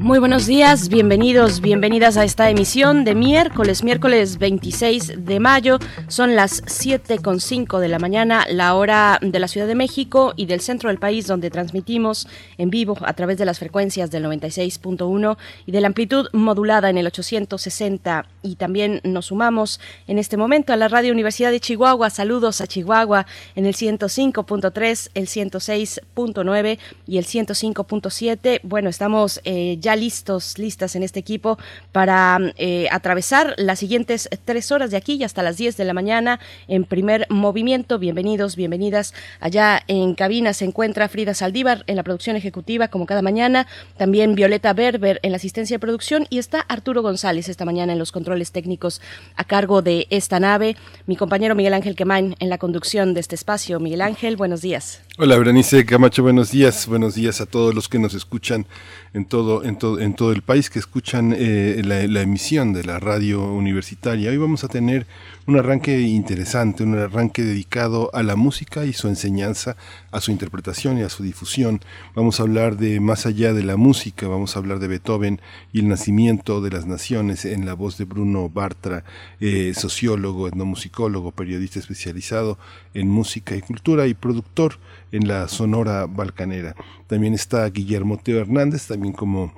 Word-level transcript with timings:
Muy 0.00 0.20
buenos 0.20 0.46
días, 0.46 0.90
bienvenidos, 0.90 1.60
bienvenidas 1.60 2.16
a 2.16 2.22
esta 2.22 2.48
emisión 2.48 3.04
de 3.04 3.16
miércoles, 3.16 3.82
miércoles 3.82 4.38
26 4.38 5.24
de 5.24 5.40
mayo. 5.40 5.80
Son 6.06 6.36
las 6.36 6.62
7.5 6.62 7.80
de 7.80 7.88
la 7.88 7.98
mañana, 7.98 8.46
la 8.48 8.76
hora 8.76 9.18
de 9.20 9.40
la 9.40 9.48
Ciudad 9.48 9.66
de 9.66 9.74
México 9.74 10.34
y 10.36 10.46
del 10.46 10.60
centro 10.60 10.88
del 10.88 11.00
país, 11.00 11.26
donde 11.26 11.50
transmitimos 11.50 12.28
en 12.58 12.70
vivo 12.70 12.96
a 13.00 13.12
través 13.14 13.38
de 13.38 13.44
las 13.44 13.58
frecuencias 13.58 14.12
del 14.12 14.24
96.1 14.24 15.36
y 15.66 15.72
de 15.72 15.80
la 15.80 15.88
amplitud 15.88 16.28
modulada 16.32 16.90
en 16.90 16.98
el 16.98 17.08
860. 17.08 18.24
Y 18.42 18.54
también 18.54 19.00
nos 19.02 19.26
sumamos 19.26 19.80
en 20.06 20.20
este 20.20 20.36
momento 20.36 20.72
a 20.72 20.76
la 20.76 20.86
Radio 20.86 21.12
Universidad 21.12 21.50
de 21.50 21.58
Chihuahua. 21.58 22.08
Saludos 22.10 22.60
a 22.60 22.68
Chihuahua 22.68 23.26
en 23.56 23.66
el 23.66 23.74
105.3, 23.74 25.10
el 25.14 25.26
106.9 25.26 26.78
y 27.08 27.18
el 27.18 27.24
105.7. 27.24 28.60
Bueno, 28.62 28.90
estamos 28.90 29.40
eh, 29.42 29.76
ya 29.80 29.87
listos, 29.96 30.58
listas 30.58 30.96
en 30.96 31.02
este 31.02 31.20
equipo 31.20 31.58
para 31.92 32.38
eh, 32.56 32.88
atravesar 32.90 33.54
las 33.56 33.78
siguientes 33.78 34.28
tres 34.44 34.72
horas 34.72 34.90
de 34.90 34.96
aquí 34.96 35.14
y 35.14 35.24
hasta 35.24 35.42
las 35.42 35.56
10 35.56 35.76
de 35.76 35.84
la 35.84 35.94
mañana 35.94 36.40
en 36.66 36.84
primer 36.84 37.26
movimiento. 37.30 37.98
Bienvenidos, 37.98 38.56
bienvenidas. 38.56 39.14
Allá 39.40 39.82
en 39.88 40.14
cabina 40.14 40.52
se 40.52 40.64
encuentra 40.64 41.08
Frida 41.08 41.34
Saldívar 41.34 41.84
en 41.86 41.96
la 41.96 42.02
producción 42.02 42.36
ejecutiva, 42.36 42.88
como 42.88 43.06
cada 43.06 43.22
mañana. 43.22 43.66
También 43.96 44.34
Violeta 44.34 44.72
Berber 44.72 45.20
en 45.22 45.32
la 45.32 45.36
asistencia 45.36 45.76
de 45.76 45.80
producción 45.80 46.26
y 46.30 46.38
está 46.38 46.60
Arturo 46.60 47.02
González 47.02 47.48
esta 47.48 47.64
mañana 47.64 47.92
en 47.92 47.98
los 47.98 48.12
controles 48.12 48.52
técnicos 48.52 49.00
a 49.36 49.44
cargo 49.44 49.82
de 49.82 50.06
esta 50.10 50.40
nave. 50.40 50.76
Mi 51.06 51.16
compañero 51.16 51.54
Miguel 51.54 51.74
Ángel 51.74 51.96
Quemain 51.96 52.36
en 52.38 52.48
la 52.48 52.58
conducción 52.58 53.14
de 53.14 53.20
este 53.20 53.34
espacio. 53.34 53.80
Miguel 53.80 54.02
Ángel, 54.02 54.36
buenos 54.36 54.60
días. 54.60 55.07
Hola, 55.20 55.36
Berenice 55.36 55.84
Camacho, 55.84 56.22
buenos 56.22 56.52
días. 56.52 56.86
Buenos 56.86 57.16
días 57.16 57.40
a 57.40 57.46
todos 57.46 57.74
los 57.74 57.88
que 57.88 57.98
nos 57.98 58.14
escuchan 58.14 58.66
en 59.14 59.24
todo, 59.24 59.64
en 59.64 59.76
todo, 59.76 59.98
en 59.98 60.14
todo 60.14 60.30
el 60.30 60.42
país, 60.42 60.70
que 60.70 60.78
escuchan 60.78 61.34
eh, 61.36 61.82
la, 61.84 62.20
emisión 62.20 62.72
de 62.72 62.84
la 62.84 63.00
radio 63.00 63.42
universitaria. 63.52 64.30
Hoy 64.30 64.36
vamos 64.36 64.62
a 64.62 64.68
tener 64.68 65.08
un 65.48 65.58
arranque 65.58 65.98
interesante, 66.02 66.84
un 66.84 66.96
arranque 66.96 67.42
dedicado 67.42 68.10
a 68.14 68.22
la 68.22 68.36
música 68.36 68.84
y 68.84 68.92
su 68.92 69.08
enseñanza, 69.08 69.76
a 70.12 70.20
su 70.20 70.30
interpretación 70.30 70.98
y 70.98 71.02
a 71.02 71.08
su 71.08 71.24
difusión. 71.24 71.80
Vamos 72.14 72.38
a 72.38 72.44
hablar 72.44 72.76
de 72.76 73.00
más 73.00 73.26
allá 73.26 73.52
de 73.52 73.64
la 73.64 73.76
música, 73.76 74.28
vamos 74.28 74.54
a 74.54 74.60
hablar 74.60 74.78
de 74.78 74.86
Beethoven 74.86 75.40
y 75.72 75.80
el 75.80 75.88
nacimiento 75.88 76.60
de 76.60 76.70
las 76.70 76.86
naciones 76.86 77.44
en 77.44 77.66
la 77.66 77.74
voz 77.74 77.98
de 77.98 78.04
Bruno 78.04 78.48
Bartra, 78.50 79.02
eh, 79.40 79.72
sociólogo, 79.74 80.46
etnomusicólogo, 80.46 81.32
periodista 81.32 81.80
especializado 81.80 82.56
en 82.94 83.08
música 83.08 83.56
y 83.56 83.62
cultura 83.62 84.06
y 84.06 84.14
productor 84.14 84.78
en 85.12 85.28
la 85.28 85.48
Sonora 85.48 86.06
Balcanera. 86.06 86.74
También 87.06 87.34
está 87.34 87.68
Guillermo 87.68 88.18
Teo 88.18 88.38
Hernández, 88.38 88.86
también 88.86 89.12
como 89.12 89.52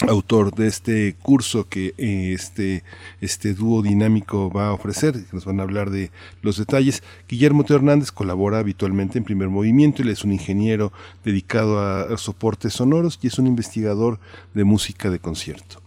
autor 0.00 0.54
de 0.54 0.66
este 0.66 1.14
curso 1.22 1.68
que 1.68 1.94
eh, 1.96 2.32
este, 2.32 2.82
este 3.20 3.54
dúo 3.54 3.82
dinámico 3.82 4.50
va 4.50 4.68
a 4.68 4.72
ofrecer, 4.72 5.16
nos 5.32 5.44
van 5.44 5.60
a 5.60 5.62
hablar 5.62 5.90
de 5.90 6.10
los 6.42 6.58
detalles. 6.58 7.02
Guillermo 7.28 7.64
Teo 7.64 7.76
Hernández 7.76 8.10
colabora 8.10 8.58
habitualmente 8.58 9.18
en 9.18 9.24
Primer 9.24 9.48
Movimiento, 9.48 10.02
él 10.02 10.08
es 10.08 10.24
un 10.24 10.32
ingeniero 10.32 10.92
dedicado 11.24 11.80
a 11.80 12.16
soportes 12.18 12.74
sonoros 12.74 13.18
y 13.22 13.28
es 13.28 13.38
un 13.38 13.46
investigador 13.46 14.18
de 14.52 14.64
música 14.64 15.10
de 15.10 15.18
concierto. 15.18 15.83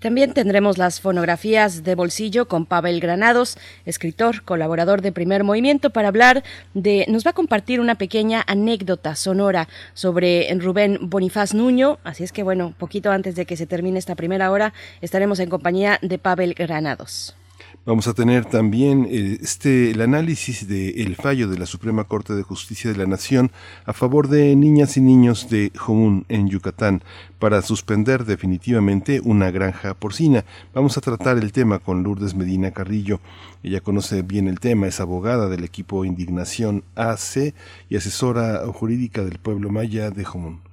También 0.00 0.32
tendremos 0.32 0.78
las 0.78 0.98
fonografías 0.98 1.84
de 1.84 1.94
bolsillo 1.94 2.48
con 2.48 2.64
Pavel 2.64 3.00
Granados, 3.00 3.58
escritor, 3.84 4.42
colaborador 4.44 5.02
de 5.02 5.12
Primer 5.12 5.44
Movimiento, 5.44 5.90
para 5.90 6.08
hablar 6.08 6.42
de, 6.72 7.04
nos 7.08 7.26
va 7.26 7.32
a 7.32 7.34
compartir 7.34 7.80
una 7.80 7.96
pequeña 7.96 8.42
anécdota 8.46 9.14
sonora 9.14 9.68
sobre 9.92 10.48
Rubén 10.54 10.98
Bonifaz 11.02 11.52
Nuño, 11.52 11.98
así 12.02 12.24
es 12.24 12.32
que 12.32 12.42
bueno, 12.42 12.72
poquito 12.78 13.10
antes 13.12 13.34
de 13.34 13.44
que 13.44 13.58
se 13.58 13.66
termine 13.66 13.98
esta 13.98 14.14
primera 14.14 14.50
hora, 14.50 14.72
estaremos 15.02 15.38
en 15.38 15.50
compañía 15.50 15.98
de 16.00 16.18
Pavel 16.18 16.54
Granados. 16.54 17.36
Vamos 17.86 18.06
a 18.08 18.12
tener 18.12 18.44
también 18.44 19.08
eh, 19.10 19.38
este, 19.40 19.92
el 19.92 20.02
análisis 20.02 20.68
del 20.68 21.16
fallo 21.16 21.48
de 21.48 21.56
la 21.56 21.64
Suprema 21.64 22.04
Corte 22.04 22.34
de 22.34 22.42
Justicia 22.42 22.92
de 22.92 22.98
la 22.98 23.06
Nación 23.06 23.50
a 23.86 23.94
favor 23.94 24.28
de 24.28 24.54
niñas 24.54 24.98
y 24.98 25.00
niños 25.00 25.48
de 25.48 25.72
Jomún 25.74 26.26
en 26.28 26.50
Yucatán 26.50 27.02
para 27.38 27.62
suspender 27.62 28.26
definitivamente 28.26 29.22
una 29.24 29.50
granja 29.50 29.94
porcina. 29.94 30.44
Vamos 30.74 30.98
a 30.98 31.00
tratar 31.00 31.38
el 31.38 31.52
tema 31.52 31.78
con 31.78 32.02
Lourdes 32.02 32.34
Medina 32.34 32.70
Carrillo. 32.70 33.18
Ella 33.62 33.80
conoce 33.80 34.20
bien 34.20 34.46
el 34.46 34.60
tema, 34.60 34.86
es 34.86 35.00
abogada 35.00 35.48
del 35.48 35.64
equipo 35.64 36.04
Indignación 36.04 36.84
AC 36.96 37.54
y 37.88 37.96
asesora 37.96 38.60
jurídica 38.74 39.24
del 39.24 39.38
pueblo 39.38 39.70
maya 39.70 40.10
de 40.10 40.24
Jomún. 40.24 40.69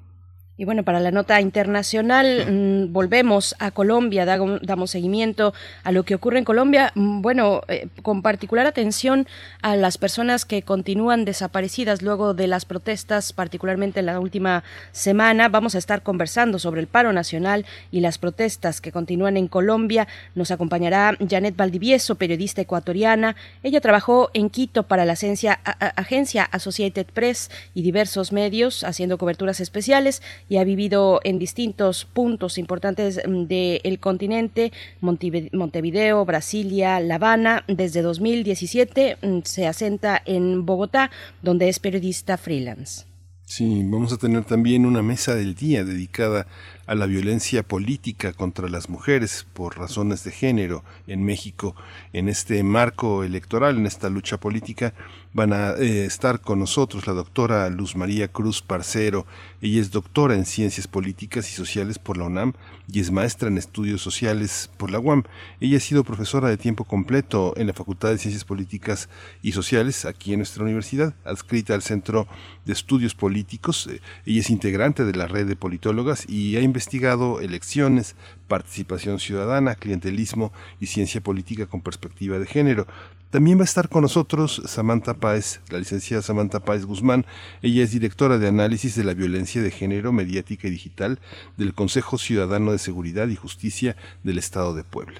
Y 0.60 0.66
bueno, 0.66 0.82
para 0.82 1.00
la 1.00 1.12
nota 1.12 1.40
internacional, 1.40 2.48
mm, 2.50 2.92
volvemos 2.92 3.56
a 3.60 3.70
Colombia, 3.70 4.26
damos 4.26 4.90
seguimiento 4.90 5.54
a 5.84 5.92
lo 5.92 6.02
que 6.02 6.16
ocurre 6.16 6.40
en 6.40 6.46
Colombia. 6.46 6.92
Mm, 6.96 7.22
bueno, 7.22 7.62
eh, 7.68 7.88
con 8.02 8.24
particular 8.24 8.66
atención 8.66 9.28
a 9.62 9.76
las 9.76 10.00
personas 10.00 10.46
que 10.46 10.64
continúan 10.64 11.26
desaparecidas 11.26 12.02
luego 12.02 12.34
de 12.34 12.48
las 12.48 12.66
protestas, 12.66 13.34
particularmente 13.34 14.00
en 14.00 14.08
la 14.08 14.20
última 14.20 14.64
semana. 14.92 15.48
Vamos 15.48 15.76
a 15.76 15.78
estar 15.78 16.02
conversando 16.02 16.58
sobre 16.58 16.82
el 16.82 16.88
paro 16.88 17.14
nacional 17.14 17.68
y 17.92 18.00
las 18.00 18.18
protestas 18.18 18.82
que 18.82 18.92
continúan 18.92 19.38
en 19.38 19.48
Colombia. 19.48 20.08
Nos 20.34 20.50
acompañará 20.50 21.16
Janet 21.30 21.56
Valdivieso, 21.56 22.16
periodista 22.16 22.62
ecuatoriana. 22.62 23.36
Ella 23.62 23.80
trabajó 23.80 24.32
en 24.34 24.50
Quito 24.50 24.84
para 24.84 25.06
la 25.06 25.14
agencia, 25.14 25.54
agencia 25.54 26.44
Associated 26.46 27.06
Press 27.14 27.52
y 27.76 27.84
diversos 27.84 28.32
medios, 28.32 28.84
haciendo 28.84 29.20
coberturas 29.20 29.60
especiales 29.60 30.24
y 30.50 30.58
ha 30.58 30.64
vivido 30.64 31.20
en 31.24 31.40
distintos 31.40 32.06
puntos 32.06 32.58
importantes 32.58 33.22
mm, 33.26 33.44
del 33.44 34.00
continente, 34.00 34.72
Montevideo, 35.02 36.26
Brasilia, 36.26 37.00
La 37.00 37.16
Habana. 37.16 37.64
Desde 37.68 38.02
2017 38.02 39.18
mm, 39.22 39.40
se 39.44 39.68
asenta 39.68 40.22
en 40.26 40.66
Bogotá, 40.66 41.12
donde 41.42 41.70
es 41.70 41.80
periodista 41.80 42.38
freelance. 42.38 43.06
Sí, 43.50 43.82
vamos 43.86 44.12
a 44.12 44.18
tener 44.18 44.44
también 44.44 44.86
una 44.86 45.02
mesa 45.02 45.34
del 45.34 45.56
día 45.56 45.86
dedicada 45.86 46.48
a 46.86 46.96
la 46.96 47.06
violencia 47.06 47.64
política 47.64 48.34
contra 48.34 48.68
las 48.68 48.90
mujeres 48.90 49.48
por 49.54 49.78
razones 49.78 50.26
de 50.26 50.32
género 50.32 50.84
en 51.08 51.24
México. 51.24 51.74
En 52.12 52.28
este 52.28 52.62
marco 52.64 53.24
electoral, 53.24 53.78
en 53.78 53.86
esta 53.86 54.10
lucha 54.10 54.38
política, 54.38 54.94
van 55.38 55.54
a 55.54 55.74
eh, 55.74 56.06
estar 56.06 56.42
con 56.42 56.58
nosotros 56.58 57.06
la 57.06 57.14
doctora 57.14 57.70
Luz 57.70 57.96
María 57.96 58.28
Cruz 58.28 58.64
Parcero. 58.64 59.28
Ella 59.62 59.80
es 59.82 59.92
doctora 59.92 60.34
en 60.34 60.48
Ciencias 60.48 60.88
Políticas 60.88 61.48
y 61.52 61.54
Sociales 61.54 62.00
por 62.00 62.18
la 62.18 62.24
UNAM 62.24 62.54
y 62.92 63.02
es 63.02 63.12
maestra 63.12 63.48
en 63.48 63.60
Estudios 63.60 64.02
Sociales 64.02 64.68
por 64.78 64.90
la 64.90 65.00
UAM. 65.00 65.26
Ella 65.60 65.78
ha 65.78 65.80
sido 65.80 66.04
profesora 66.04 66.50
de 66.50 66.58
tiempo 66.58 66.86
completo 66.86 67.54
en 67.56 67.68
la 67.68 67.74
Facultad 67.74 68.10
de 68.10 68.18
Ciencias 68.18 68.46
Políticas 68.46 69.10
y 69.44 69.52
Sociales 69.52 70.06
aquí 70.06 70.34
en 70.34 70.40
nuestra 70.40 70.64
universidad, 70.64 71.14
adscrita 71.24 71.76
al 71.76 71.84
Centro 71.84 72.28
de 72.66 72.74
Estudios 72.74 73.14
Políticos. 73.14 73.88
Eh, 73.92 74.02
ella 74.26 74.40
es 74.40 74.50
integrante 74.50 75.06
de 75.06 75.14
la 75.14 75.28
red 75.28 75.46
de 75.46 75.56
politólogas 75.56 76.28
y 76.28 76.56
ha 76.56 76.62
investigado 76.62 77.42
elecciones, 77.42 78.16
participación 78.48 79.20
ciudadana, 79.20 79.76
clientelismo 79.76 80.52
y 80.80 80.88
ciencia 80.88 81.22
política 81.22 81.68
con 81.68 81.82
perspectiva 81.82 82.40
de 82.40 82.48
género. 82.48 82.88
También 83.30 83.58
va 83.58 83.64
a 83.64 83.66
estar 83.66 83.90
con 83.90 84.04
nosotros 84.04 84.62
Samantha 84.66 85.16
Páez, 85.16 85.60
la 85.70 85.80
licenciada 85.80 86.24
Samantha 86.24 86.62
Páez 86.62 86.86
Guzmán. 86.86 87.26
Ella 87.62 87.84
es 87.84 87.92
directora 87.92 88.38
de 88.38 88.48
análisis 88.48 88.96
de 88.96 89.04
la 89.04 89.14
violencia 89.14 89.62
de 89.62 89.70
género 89.70 90.14
mediática 90.14 90.70
y 90.70 90.72
digital 90.72 91.20
del 91.58 91.74
Consejo 91.74 92.18
Ciudadano 92.18 92.72
de 92.72 92.80
Seguridad 92.80 93.28
y 93.28 93.36
Justicia 93.36 93.98
del 94.24 94.38
Estado 94.38 94.74
de 94.74 94.86
Puebla. 94.86 95.20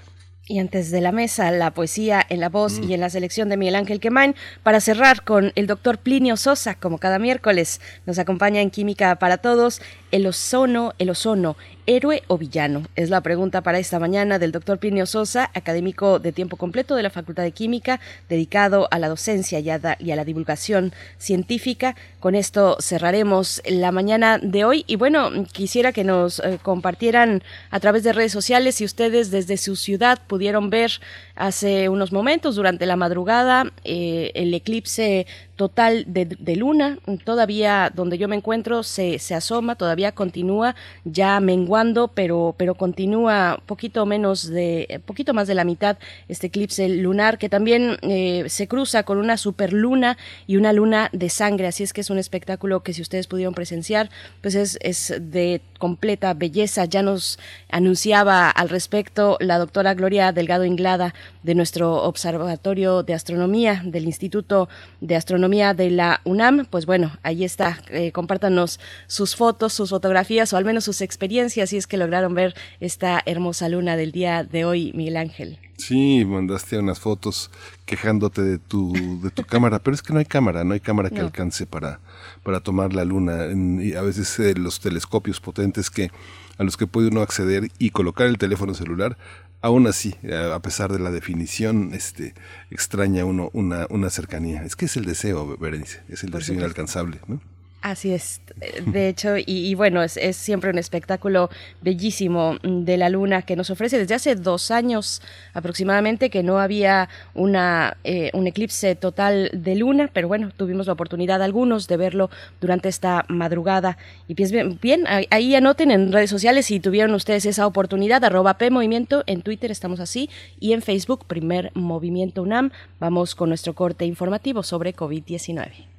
Y 0.50 0.60
antes 0.60 0.92
de 0.92 1.02
la 1.02 1.12
mesa, 1.12 1.52
la 1.52 1.72
poesía 1.72 2.26
en 2.30 2.40
la 2.40 2.48
voz 2.48 2.80
y 2.80 2.94
en 2.94 3.02
la 3.02 3.10
selección 3.10 3.50
de 3.50 3.58
Miguel 3.58 3.76
Ángel 3.76 4.00
Quemain, 4.00 4.34
para 4.64 4.80
cerrar 4.80 5.24
con 5.26 5.52
el 5.56 5.68
doctor 5.68 5.98
Plinio 5.98 6.38
Sosa, 6.38 6.76
como 6.76 7.00
cada 7.00 7.20
miércoles, 7.20 7.82
nos 8.06 8.18
acompaña 8.18 8.62
en 8.62 8.72
Química 8.72 9.18
para 9.18 9.40
Todos. 9.40 9.82
El 10.12 10.26
ozono, 10.28 10.94
el 11.00 11.10
ozono, 11.10 11.58
héroe 11.86 12.24
o 12.28 12.38
villano? 12.38 12.84
Es 12.96 13.10
la 13.10 13.22
pregunta 13.22 13.62
para 13.62 13.80
esta 13.80 14.00
mañana 14.00 14.40
del 14.40 14.52
doctor 14.52 14.78
Plinio 14.78 15.06
Sosa, 15.06 15.50
académico 15.54 16.20
de 16.20 16.32
tiempo 16.32 16.58
completo 16.58 16.96
de 16.96 17.04
la 17.04 17.10
Facultad 17.10 17.44
de 17.44 17.52
Química, 17.52 18.00
dedicado 18.30 18.88
a 18.92 19.00
la 19.00 19.10
docencia 19.10 19.60
y 19.60 19.70
a, 19.70 19.80
la 19.80 20.26
divulgación 20.26 20.94
científica. 21.18 21.96
Con 22.20 22.36
esto 22.36 22.78
cerraremos 22.82 23.62
la 23.66 23.92
mañana 23.92 24.38
de 24.38 24.66
hoy 24.66 24.84
y 24.88 24.96
bueno, 24.96 25.30
quisiera 25.52 25.92
que 25.92 26.04
nos 26.04 26.40
eh, 26.40 26.60
compartieran 26.62 27.44
a 27.72 27.80
través 27.80 28.04
de 28.04 28.14
redes 28.14 28.32
sociales 28.32 28.76
si 28.76 28.86
ustedes 28.86 29.32
desde 29.32 29.58
su 29.58 29.76
ciudad 29.76 30.20
pudieron 30.28 30.70
ver 30.70 30.92
hace 31.36 31.90
unos 31.90 32.12
momentos 32.12 32.56
durante 32.56 32.86
la 32.86 32.96
madrugada 32.96 33.72
eh, 33.84 34.32
el 34.34 34.54
eclipse 34.54 35.28
total 35.58 36.06
de, 36.08 36.56
luna. 36.56 37.00
Todavía 37.26 37.92
donde 37.94 38.18
yo 38.18 38.28
me 38.28 38.36
encuentro 38.36 38.84
se, 38.84 39.20
se, 39.20 39.34
asoma, 39.34 39.76
todavía 39.76 40.14
continúa 40.14 40.76
ya 41.04 41.40
menguando, 41.40 42.10
pero, 42.10 42.56
pero 42.58 42.76
continúa 42.76 43.60
poquito 43.66 44.06
menos 44.06 44.48
de, 44.48 45.02
poquito 45.06 45.34
más 45.34 45.48
de 45.48 45.56
la 45.56 45.66
mitad 45.66 45.98
este 46.30 46.48
eclipse 46.48 46.88
lunar 46.88 47.40
que 47.40 47.50
también 47.50 47.98
eh, 48.04 48.46
se 48.48 48.68
cruza 48.68 49.04
con 49.04 49.18
una 49.18 49.36
superluna 49.36 50.18
y 50.46 50.58
una 50.58 50.72
luna 50.74 51.10
de 51.12 51.30
sangre. 51.30 51.68
Así 51.68 51.84
es 51.84 51.92
que 51.92 52.02
es 52.02 52.12
un 52.12 52.20
espectáculo 52.20 52.84
que 52.84 52.94
si 52.94 53.02
ustedes 53.02 53.26
pudieron 53.26 53.56
presenciar, 53.56 54.10
pues 54.42 54.54
es, 54.54 54.78
es 54.82 55.14
de 55.20 55.62
completa 55.80 56.36
belleza. 56.36 56.86
Ya 56.86 57.02
nos 57.02 57.40
anunciaba 57.70 58.52
al 58.52 58.70
respecto 58.70 59.38
la 59.40 59.58
doctora 59.58 59.96
Gloria 59.96 60.32
Delgado 60.32 60.66
Inglada 60.66 61.16
de 61.42 61.56
nuestro 61.56 62.04
Observatorio 62.04 63.02
de 63.02 63.16
Astronomía 63.16 63.82
del 63.84 64.06
Instituto 64.06 64.70
de 65.02 65.16
Astronomía 65.16 65.47
de 65.48 65.90
la 65.90 66.22
UNAM. 66.26 66.66
Pues 66.70 66.86
bueno, 66.86 67.18
ahí 67.24 67.44
está. 67.46 67.80
Eh, 67.90 68.12
compártanos 68.12 68.80
sus 69.08 69.36
fotos, 69.36 69.72
sus 69.74 69.90
fotografías 69.90 70.52
o 70.52 70.58
al 70.58 70.66
menos 70.66 70.84
sus 70.84 71.02
experiencias 71.02 71.70
si 71.70 71.78
es 71.78 71.88
que 71.88 71.98
lograron 71.98 72.34
ver 72.34 72.54
esta 72.82 73.22
hermosa 73.26 73.70
luna 73.70 73.96
del 73.96 74.12
día 74.12 74.44
de 74.44 74.66
hoy, 74.66 74.92
Miguel 74.94 75.18
Ángel. 75.18 75.60
Sí, 75.78 76.26
mandaste 76.26 76.78
unas 76.78 77.00
fotos 77.00 77.50
quejándote 77.86 78.42
de 78.42 78.58
tu, 78.58 78.94
de 79.22 79.30
tu 79.30 79.44
cámara, 79.44 79.80
pero 79.80 79.96
es 79.96 80.02
que 80.02 80.12
no 80.12 80.20
hay 80.20 80.26
cámara, 80.26 80.64
no 80.64 80.74
hay 80.74 80.80
cámara 80.80 81.10
que 81.10 81.20
alcance 81.20 81.66
para, 81.66 82.00
para 82.44 82.60
tomar 82.60 82.94
la 82.94 83.06
luna. 83.06 83.46
y 83.82 83.94
a 83.94 84.02
veces 84.02 84.38
eh, 84.40 84.54
los 84.56 84.82
telescopios 84.82 85.40
potentes 85.40 85.90
que 85.90 86.12
a 86.58 86.64
los 86.64 86.76
que 86.76 86.88
puede 86.88 87.10
uno 87.10 87.22
acceder 87.22 87.70
y 87.78 87.92
colocar 87.92 88.28
el 88.28 88.38
teléfono 88.38 88.74
celular, 88.74 89.18
aún 89.62 89.88
así, 89.88 90.16
a 90.32 90.60
pesar 90.62 90.92
de 90.92 91.00
la 91.00 91.12
definición, 91.12 91.92
este, 91.94 92.34
extraña 92.70 93.26
uno 93.26 93.50
una, 93.54 93.88
una 93.90 94.10
cercanía. 94.10 94.64
Es 94.64 94.76
que 94.76 94.86
es 94.86 94.98
el 94.98 95.06
deseo, 95.06 95.58
Berenice, 95.58 96.02
es 96.08 96.24
el 96.24 96.32
deseo 96.32 96.56
inalcanzable, 96.56 97.20
¿no? 97.28 97.42
Así 97.88 98.12
es, 98.12 98.42
de 98.86 99.08
hecho, 99.08 99.36
y, 99.38 99.74
bueno, 99.76 100.04
es, 100.04 100.20
siempre 100.36 100.70
un 100.70 100.78
espectáculo 100.78 101.50
bellísimo 101.82 102.58
de 102.62 102.98
la 102.98 103.08
luna 103.08 103.44
que 103.44 103.56
nos 103.56 103.70
ofrece 103.70 103.98
desde 103.98 104.14
hace 104.14 104.36
dos 104.36 104.72
años 104.72 105.22
aproximadamente 105.54 106.30
que 106.30 106.44
no 106.44 106.60
había 106.60 107.08
una, 107.34 107.96
eh, 108.04 108.30
un 108.34 108.46
eclipse 108.46 108.96
total 108.96 109.52
de 109.54 109.76
luna, 109.76 110.10
pero 110.12 110.28
bueno, 110.28 110.52
tuvimos 110.58 110.88
la 110.88 110.94
oportunidad 110.94 111.42
algunos 111.42 111.88
de 111.88 111.96
verlo 111.96 112.30
durante 112.60 112.90
esta 112.90 113.24
madrugada. 113.30 113.98
Y 114.28 114.34
bien, 114.34 114.78
bien 114.82 115.06
ahí 115.08 115.56
anoten 115.56 115.90
en 115.90 116.12
redes 116.12 116.30
sociales 116.30 116.66
si 116.66 116.82
tuvieron 116.82 117.16
ustedes 117.16 117.46
esa 117.46 117.66
oportunidad, 117.66 118.22
arroba 118.26 118.58
P 118.58 118.70
Movimiento, 118.70 119.24
en 119.28 119.44
Twitter 119.44 119.72
estamos 119.72 120.02
así, 120.02 120.30
y 120.60 120.74
en 120.74 120.82
Facebook, 120.82 121.24
Primer 121.26 121.72
Movimiento 121.74 122.42
UNAM. 122.42 122.72
Vamos 123.00 123.34
con 123.34 123.48
nuestro 123.48 123.76
corte 123.76 124.04
informativo 124.04 124.62
sobre 124.62 124.94
COVID-19. 124.94 125.97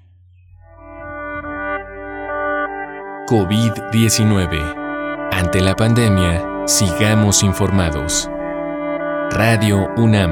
COVID-19. 3.28 5.28
Ante 5.32 5.60
la 5.60 5.76
pandemia, 5.76 6.66
sigamos 6.66 7.42
informados. 7.42 8.26
Radio 9.32 9.86
UNAM. 9.98 10.30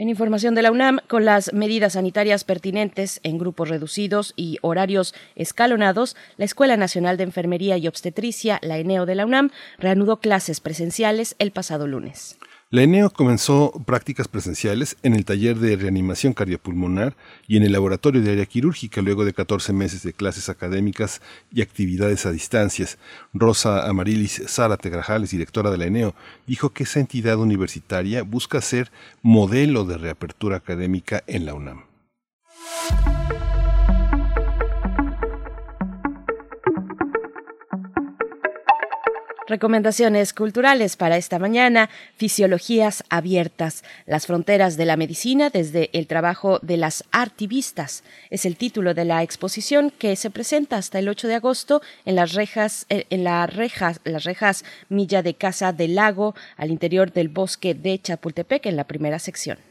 En 0.00 0.08
información 0.08 0.54
de 0.54 0.62
la 0.62 0.72
UNAM, 0.72 1.00
con 1.08 1.26
las 1.26 1.52
medidas 1.52 1.92
sanitarias 1.92 2.42
pertinentes 2.44 3.20
en 3.22 3.36
grupos 3.36 3.68
reducidos 3.68 4.32
y 4.34 4.56
horarios 4.62 5.14
escalonados, 5.36 6.16
la 6.38 6.46
Escuela 6.46 6.78
Nacional 6.78 7.18
de 7.18 7.24
Enfermería 7.24 7.76
y 7.76 7.86
Obstetricia, 7.86 8.60
la 8.62 8.78
ENEO 8.78 9.04
de 9.04 9.14
la 9.14 9.26
UNAM, 9.26 9.50
reanudó 9.78 10.18
clases 10.18 10.60
presenciales 10.60 11.36
el 11.38 11.52
pasado 11.52 11.86
lunes. 11.86 12.38
La 12.72 12.84
ENEO 12.84 13.10
comenzó 13.10 13.72
prácticas 13.84 14.28
presenciales 14.28 14.96
en 15.02 15.14
el 15.14 15.24
taller 15.24 15.58
de 15.58 15.74
reanimación 15.74 16.34
cardiopulmonar 16.34 17.16
y 17.48 17.56
en 17.56 17.64
el 17.64 17.72
laboratorio 17.72 18.22
de 18.22 18.30
área 18.30 18.46
quirúrgica 18.46 19.02
luego 19.02 19.24
de 19.24 19.32
14 19.32 19.72
meses 19.72 20.04
de 20.04 20.12
clases 20.12 20.48
académicas 20.48 21.20
y 21.52 21.62
actividades 21.62 22.26
a 22.26 22.30
distancias. 22.30 22.96
Rosa 23.34 23.88
Amarilis 23.88 24.44
Zárate 24.46 24.88
Grajales, 24.88 25.30
directora 25.30 25.72
de 25.72 25.78
la 25.78 25.86
ENEO, 25.86 26.14
dijo 26.46 26.70
que 26.70 26.84
esa 26.84 27.00
entidad 27.00 27.38
universitaria 27.38 28.22
busca 28.22 28.60
ser 28.60 28.92
modelo 29.20 29.84
de 29.84 29.98
reapertura 29.98 30.58
académica 30.58 31.24
en 31.26 31.46
la 31.46 31.54
UNAM. 31.54 31.82
Recomendaciones 39.50 40.32
culturales 40.32 40.96
para 40.96 41.16
esta 41.16 41.40
mañana, 41.40 41.90
fisiologías 42.14 43.02
abiertas, 43.10 43.82
las 44.06 44.28
fronteras 44.28 44.76
de 44.76 44.84
la 44.84 44.96
medicina 44.96 45.50
desde 45.50 45.90
el 45.92 46.06
trabajo 46.06 46.60
de 46.62 46.76
las 46.76 47.02
artivistas. 47.10 48.04
Es 48.30 48.44
el 48.44 48.56
título 48.56 48.94
de 48.94 49.04
la 49.04 49.24
exposición 49.24 49.90
que 49.90 50.14
se 50.14 50.30
presenta 50.30 50.76
hasta 50.76 51.00
el 51.00 51.08
8 51.08 51.26
de 51.26 51.34
agosto 51.34 51.82
en 52.04 52.14
las 52.14 52.34
rejas, 52.34 52.86
eh, 52.90 53.06
en 53.10 53.24
las 53.24 53.52
rejas, 53.52 54.00
las 54.04 54.22
rejas 54.22 54.64
Milla 54.88 55.20
de 55.20 55.34
Casa 55.34 55.72
del 55.72 55.96
Lago, 55.96 56.36
al 56.56 56.70
interior 56.70 57.12
del 57.12 57.28
bosque 57.28 57.74
de 57.74 58.00
Chapultepec, 58.00 58.66
en 58.66 58.76
la 58.76 58.84
primera 58.84 59.18
sección. 59.18 59.69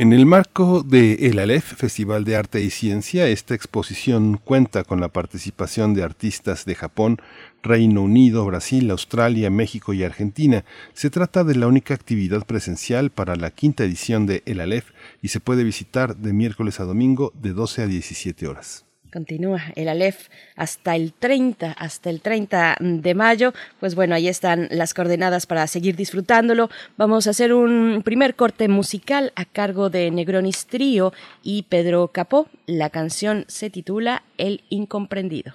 En 0.00 0.14
el 0.14 0.24
marco 0.24 0.82
de 0.82 1.28
El 1.28 1.38
Aleph, 1.38 1.74
Festival 1.74 2.24
de 2.24 2.34
Arte 2.34 2.62
y 2.62 2.70
Ciencia, 2.70 3.28
esta 3.28 3.54
exposición 3.54 4.40
cuenta 4.42 4.82
con 4.82 4.98
la 4.98 5.08
participación 5.08 5.92
de 5.92 6.02
artistas 6.02 6.64
de 6.64 6.74
Japón, 6.74 7.18
Reino 7.62 8.00
Unido, 8.00 8.46
Brasil, 8.46 8.90
Australia, 8.90 9.50
México 9.50 9.92
y 9.92 10.02
Argentina. 10.02 10.64
Se 10.94 11.10
trata 11.10 11.44
de 11.44 11.54
la 11.54 11.66
única 11.66 11.92
actividad 11.92 12.46
presencial 12.46 13.10
para 13.10 13.36
la 13.36 13.50
quinta 13.50 13.84
edición 13.84 14.24
de 14.24 14.42
El 14.46 14.60
Aleph 14.60 14.86
y 15.20 15.28
se 15.28 15.40
puede 15.40 15.64
visitar 15.64 16.16
de 16.16 16.32
miércoles 16.32 16.80
a 16.80 16.84
domingo 16.84 17.34
de 17.34 17.52
12 17.52 17.82
a 17.82 17.86
17 17.86 18.48
horas. 18.48 18.86
Continúa 19.12 19.60
el 19.76 19.88
Aleph 19.88 20.28
hasta 20.56 20.96
el 20.96 21.12
30, 21.12 21.72
hasta 21.72 22.10
el 22.10 22.20
30 22.20 22.76
de 22.80 23.14
mayo. 23.14 23.52
Pues 23.80 23.94
bueno, 23.94 24.14
ahí 24.14 24.28
están 24.28 24.68
las 24.70 24.94
coordenadas 24.94 25.46
para 25.46 25.66
seguir 25.66 25.96
disfrutándolo. 25.96 26.70
Vamos 26.96 27.26
a 27.26 27.30
hacer 27.30 27.52
un 27.52 28.02
primer 28.04 28.34
corte 28.34 28.68
musical 28.68 29.32
a 29.36 29.44
cargo 29.44 29.90
de 29.90 30.10
Negronis 30.10 30.66
Trío 30.66 31.12
y 31.42 31.62
Pedro 31.64 32.08
Capó. 32.08 32.48
La 32.66 32.90
canción 32.90 33.44
se 33.48 33.70
titula 33.70 34.22
El 34.38 34.62
Incomprendido. 34.68 35.54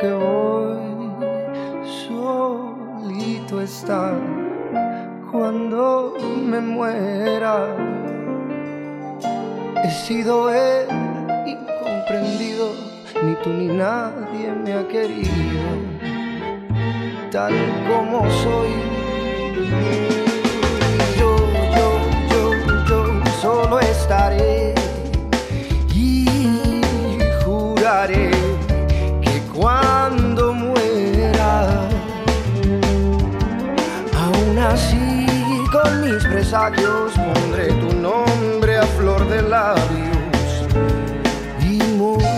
que 0.00 0.10
hoy 0.12 1.10
solito 2.08 3.60
está 3.60 4.14
cuando 5.30 6.14
me 6.42 6.60
muera. 6.60 7.76
He 9.84 9.90
sido 9.90 10.50
el 10.52 10.86
incomprendido, 11.46 12.72
ni 13.22 13.34
tú 13.42 13.50
ni 13.50 13.66
nadie 13.66 14.52
me 14.64 14.72
ha 14.72 14.88
querido, 14.88 15.68
tal 17.30 17.52
como 17.88 18.22
soy. 18.42 18.70
Yo, 21.18 21.36
yo, 21.76 21.88
yo, 22.30 22.42
yo 22.88 23.26
solo 23.42 23.80
estaré. 23.80 24.49
Aún 34.60 34.72
así 34.72 35.26
con 35.72 36.00
mis 36.02 36.24
presagios 36.24 37.12
pondré 37.12 37.68
tu 37.68 37.94
nombre 37.96 38.76
a 38.76 38.82
flor 38.82 39.26
de 39.28 39.42
labios 39.42 40.64
y 41.62 41.82
moriré. 41.96 42.30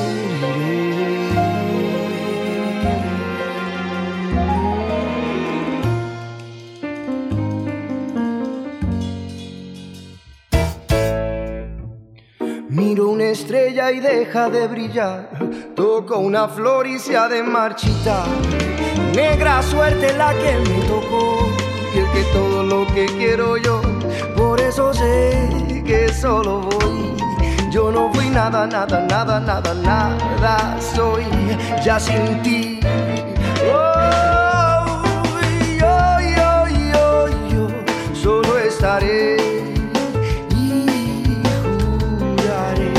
Miro 12.68 13.08
una 13.10 13.24
estrella 13.24 13.90
y 13.92 14.00
deja 14.00 14.48
de 14.48 14.68
brillar. 14.68 15.30
Toco 15.74 16.18
una 16.18 16.48
flor 16.48 16.86
y 16.86 16.98
se 16.98 17.16
ha 17.16 17.28
de 17.28 17.42
marchitar. 17.42 18.26
Negra 19.14 19.62
suerte 19.62 20.12
la 20.16 20.32
que 20.34 20.58
me 20.58 20.86
tocó. 20.86 21.51
Y 21.94 21.98
el 21.98 22.10
que 22.12 22.22
todo 22.32 22.62
lo 22.62 22.86
que 22.94 23.06
quiero 23.06 23.56
yo. 23.56 23.80
Por 24.36 24.60
eso 24.60 24.92
sé 24.94 25.48
que 25.86 26.12
solo 26.12 26.60
voy. 26.60 27.16
Yo 27.70 27.90
no 27.90 28.12
fui 28.12 28.28
nada, 28.28 28.66
nada, 28.66 29.06
nada, 29.08 29.40
nada, 29.40 29.74
nada. 29.74 30.80
Soy 30.94 31.24
ya 31.84 31.98
sin 31.98 32.42
ti. 32.42 32.80
Oh. 33.72 34.02
Solo 38.22 38.56
estaré. 38.56 39.36
y 40.54 41.42
juraré 42.20 42.92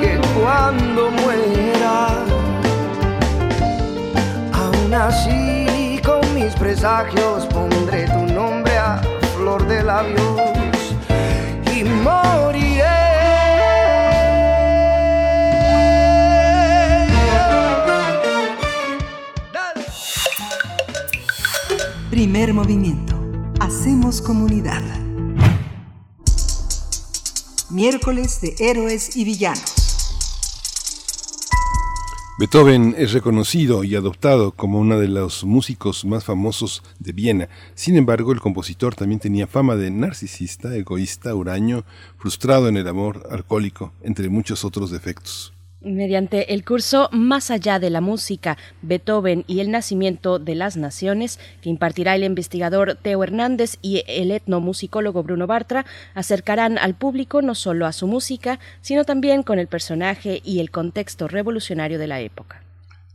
que 0.00 0.18
cuando 0.40 1.10
muera, 1.10 2.08
aún 4.54 4.94
así 4.94 6.00
con 6.02 6.22
mis 6.34 6.54
presagios 6.54 7.29
labios. 10.02 10.40
Primer 22.10 22.52
movimiento. 22.52 23.14
Hacemos 23.60 24.20
comunidad. 24.20 24.82
Miércoles 27.70 28.40
de 28.40 28.56
héroes 28.58 29.16
y 29.16 29.24
villanos. 29.24 29.79
Beethoven 32.40 32.94
es 32.96 33.12
reconocido 33.12 33.84
y 33.84 33.94
adoptado 33.96 34.52
como 34.52 34.80
uno 34.80 34.98
de 34.98 35.08
los 35.08 35.44
músicos 35.44 36.06
más 36.06 36.24
famosos 36.24 36.82
de 36.98 37.12
Viena. 37.12 37.50
Sin 37.74 37.98
embargo, 37.98 38.32
el 38.32 38.40
compositor 38.40 38.94
también 38.94 39.20
tenía 39.20 39.46
fama 39.46 39.76
de 39.76 39.90
narcisista, 39.90 40.74
egoísta, 40.74 41.34
huraño, 41.34 41.84
frustrado 42.16 42.68
en 42.68 42.78
el 42.78 42.88
amor, 42.88 43.28
alcohólico, 43.30 43.92
entre 44.00 44.30
muchos 44.30 44.64
otros 44.64 44.90
defectos. 44.90 45.52
Mediante 45.82 46.52
el 46.52 46.62
curso 46.62 47.08
Más 47.10 47.50
allá 47.50 47.78
de 47.78 47.88
la 47.88 48.02
música, 48.02 48.58
Beethoven 48.82 49.44
y 49.46 49.60
el 49.60 49.70
nacimiento 49.70 50.38
de 50.38 50.54
las 50.54 50.76
naciones, 50.76 51.40
que 51.62 51.70
impartirá 51.70 52.14
el 52.14 52.22
investigador 52.22 52.96
Teo 53.00 53.24
Hernández 53.24 53.78
y 53.80 54.04
el 54.06 54.30
etnomusicólogo 54.30 55.22
Bruno 55.22 55.46
Bartra, 55.46 55.86
acercarán 56.14 56.76
al 56.76 56.94
público 56.94 57.40
no 57.40 57.54
solo 57.54 57.86
a 57.86 57.92
su 57.92 58.06
música, 58.06 58.60
sino 58.82 59.04
también 59.04 59.42
con 59.42 59.58
el 59.58 59.68
personaje 59.68 60.42
y 60.44 60.60
el 60.60 60.70
contexto 60.70 61.28
revolucionario 61.28 61.98
de 61.98 62.06
la 62.08 62.20
época. 62.20 62.62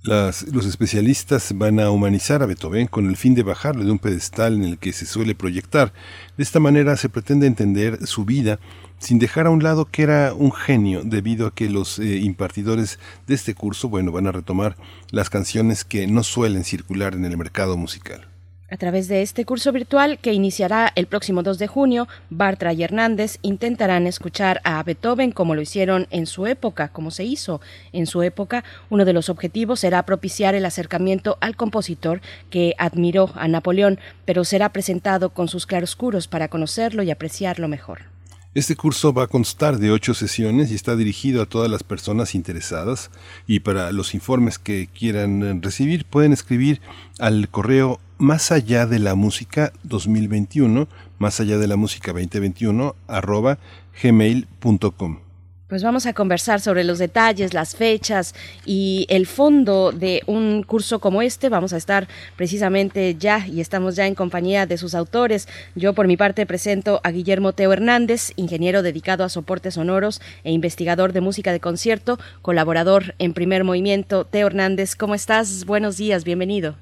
Las- 0.06 0.44
los 0.54 0.68
especialistas 0.68 1.52
van 1.56 1.80
a 1.80 1.90
humanizar 1.90 2.44
a 2.44 2.46
Beethoven 2.46 2.86
con 2.86 3.08
el 3.10 3.18
fin 3.18 3.34
de 3.34 3.42
bajarle 3.42 3.86
de 3.86 3.92
un 3.92 3.98
pedestal 3.98 4.54
en 4.54 4.64
el 4.64 4.78
que 4.78 4.94
se 4.94 5.06
suele 5.08 5.34
proyectar. 5.34 5.94
De 6.38 6.44
esta 6.44 6.60
manera 6.60 6.96
se 6.96 7.10
pretende 7.10 7.48
entender 7.48 8.06
su 8.06 8.24
vida 8.24 8.60
sin 9.00 9.18
dejar 9.18 9.48
a 9.48 9.50
un 9.50 9.64
lado 9.64 9.86
que 9.86 10.04
era 10.04 10.34
un 10.36 10.52
genio, 10.52 11.02
debido 11.04 11.48
a 11.48 11.54
que 11.56 11.70
los 11.70 11.98
eh, 12.00 12.18
impartidores 12.20 13.00
de 13.26 13.34
este 13.34 13.56
curso, 13.56 13.90
bueno, 13.90 14.12
van 14.12 14.28
a 14.28 14.32
retomar 14.32 14.78
las 15.10 15.30
canciones 15.32 15.84
que 15.84 16.06
no 16.08 16.22
suelen 16.24 16.64
circular 16.64 17.16
en 17.16 17.26
el 17.26 17.36
mercado 17.38 17.76
musical. 17.76 18.28
A 18.68 18.78
través 18.78 19.08
de 19.08 19.22
este 19.22 19.46
curso 19.46 19.72
virtual 19.72 20.18
que 20.18 20.34
iniciará 20.34 20.92
el 20.96 21.06
próximo 21.06 21.44
2 21.44 21.60
de 21.60 21.68
junio, 21.68 22.08
Bartra 22.32 22.74
y 22.74 22.82
Hernández 22.82 23.38
intentarán 23.44 24.08
escuchar 24.08 24.60
a 24.64 24.82
Beethoven 24.82 25.32
como 25.32 25.54
lo 25.54 25.62
hicieron 25.62 26.08
en 26.10 26.26
su 26.26 26.48
época, 26.48 26.88
como 26.88 27.12
se 27.12 27.26
hizo 27.26 27.62
en 27.94 28.08
su 28.08 28.24
época. 28.24 28.64
Uno 28.90 29.06
de 29.06 29.14
los 29.14 29.30
objetivos 29.30 29.82
será 29.82 30.04
propiciar 30.04 30.56
el 30.56 30.66
acercamiento 30.66 31.38
al 31.42 31.56
compositor 31.56 32.22
que 32.50 32.74
admiró 32.80 33.30
a 33.36 33.48
Napoleón, 33.48 34.00
pero 34.26 34.44
será 34.44 34.70
presentado 34.70 35.30
con 35.30 35.48
sus 35.48 35.68
claroscuros 35.68 36.28
para 36.28 36.48
conocerlo 36.48 37.04
y 37.04 37.12
apreciarlo 37.12 37.68
mejor. 37.68 38.16
Este 38.56 38.78
curso 38.78 39.14
va 39.14 39.24
a 39.24 39.28
constar 39.28 39.80
de 39.80 39.92
ocho 39.92 40.14
sesiones 40.14 40.72
y 40.72 40.76
está 40.76 40.96
dirigido 40.96 41.42
a 41.42 41.46
todas 41.46 41.70
las 41.70 41.84
personas 41.84 42.34
interesadas 42.36 43.12
y 43.46 43.60
para 43.60 43.92
los 43.92 44.16
informes 44.16 44.58
que 44.58 44.88
quieran 44.88 45.62
recibir 45.62 46.06
pueden 46.06 46.32
escribir 46.32 46.80
al 47.20 47.50
correo 47.50 48.00
más 48.18 48.52
allá 48.52 48.86
de 48.86 49.00
la 49.00 49.16
música 49.16 49.74
2021, 49.84 50.88
más 51.18 51.40
allá 51.40 51.58
de 51.58 51.68
la 51.68 51.76
música 51.76 52.12
2021, 52.12 52.96
arroba 53.08 53.58
gmail.com. 54.02 55.20
Pues 55.68 55.82
vamos 55.82 56.06
a 56.06 56.14
conversar 56.14 56.62
sobre 56.62 56.84
los 56.84 57.00
detalles, 57.00 57.56
las 57.56 57.76
fechas 57.76 58.36
y 58.68 59.08
el 59.10 59.26
fondo 59.26 59.92
de 59.92 60.22
un 60.28 60.62
curso 60.62 61.00
como 61.00 61.24
este. 61.24 61.50
Vamos 61.50 61.74
a 61.74 61.78
estar 61.78 62.08
precisamente 62.36 63.16
ya 63.16 63.48
y 63.48 63.62
estamos 63.62 63.96
ya 63.96 64.06
en 64.06 64.14
compañía 64.14 64.68
de 64.68 64.78
sus 64.78 64.94
autores. 64.94 65.48
Yo 65.74 65.94
por 65.94 66.06
mi 66.06 66.18
parte 66.18 66.46
presento 66.46 67.02
a 67.04 67.10
Guillermo 67.10 67.54
Teo 67.54 67.74
Hernández, 67.74 68.32
ingeniero 68.36 68.84
dedicado 68.84 69.24
a 69.24 69.30
soportes 69.30 69.74
sonoros 69.74 70.22
e 70.44 70.52
investigador 70.52 71.14
de 71.14 71.22
música 71.22 71.52
de 71.52 71.60
concierto, 71.60 72.20
colaborador 72.44 73.16
en 73.18 73.34
primer 73.34 73.64
movimiento. 73.64 74.24
Teo 74.24 74.46
Hernández, 74.46 74.96
¿cómo 74.96 75.16
estás? 75.16 75.66
Buenos 75.66 75.98
días, 75.98 76.26
bienvenido. 76.26 76.76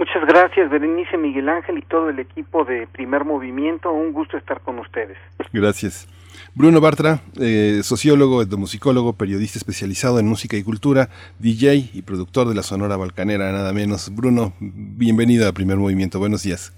Muchas 0.00 0.24
gracias, 0.24 0.70
Berenice 0.70 1.18
Miguel 1.18 1.50
Ángel 1.50 1.76
y 1.76 1.82
todo 1.82 2.08
el 2.08 2.18
equipo 2.18 2.64
de 2.64 2.86
Primer 2.86 3.26
Movimiento. 3.26 3.92
Un 3.92 4.14
gusto 4.14 4.38
estar 4.38 4.62
con 4.62 4.78
ustedes. 4.78 5.18
Gracias. 5.52 6.08
Bruno 6.54 6.80
Bartra, 6.80 7.18
eh, 7.38 7.82
sociólogo, 7.82 8.40
etnomusicólogo, 8.40 9.12
periodista 9.12 9.58
especializado 9.58 10.18
en 10.18 10.26
música 10.26 10.56
y 10.56 10.64
cultura, 10.64 11.08
DJ 11.38 11.90
y 11.92 12.00
productor 12.00 12.48
de 12.48 12.54
la 12.54 12.62
Sonora 12.62 12.96
Balcanera, 12.96 13.52
nada 13.52 13.74
menos. 13.74 14.10
Bruno, 14.16 14.54
bienvenido 14.58 15.46
a 15.46 15.52
Primer 15.52 15.76
Movimiento. 15.76 16.18
Buenos 16.18 16.44
días. 16.44 16.72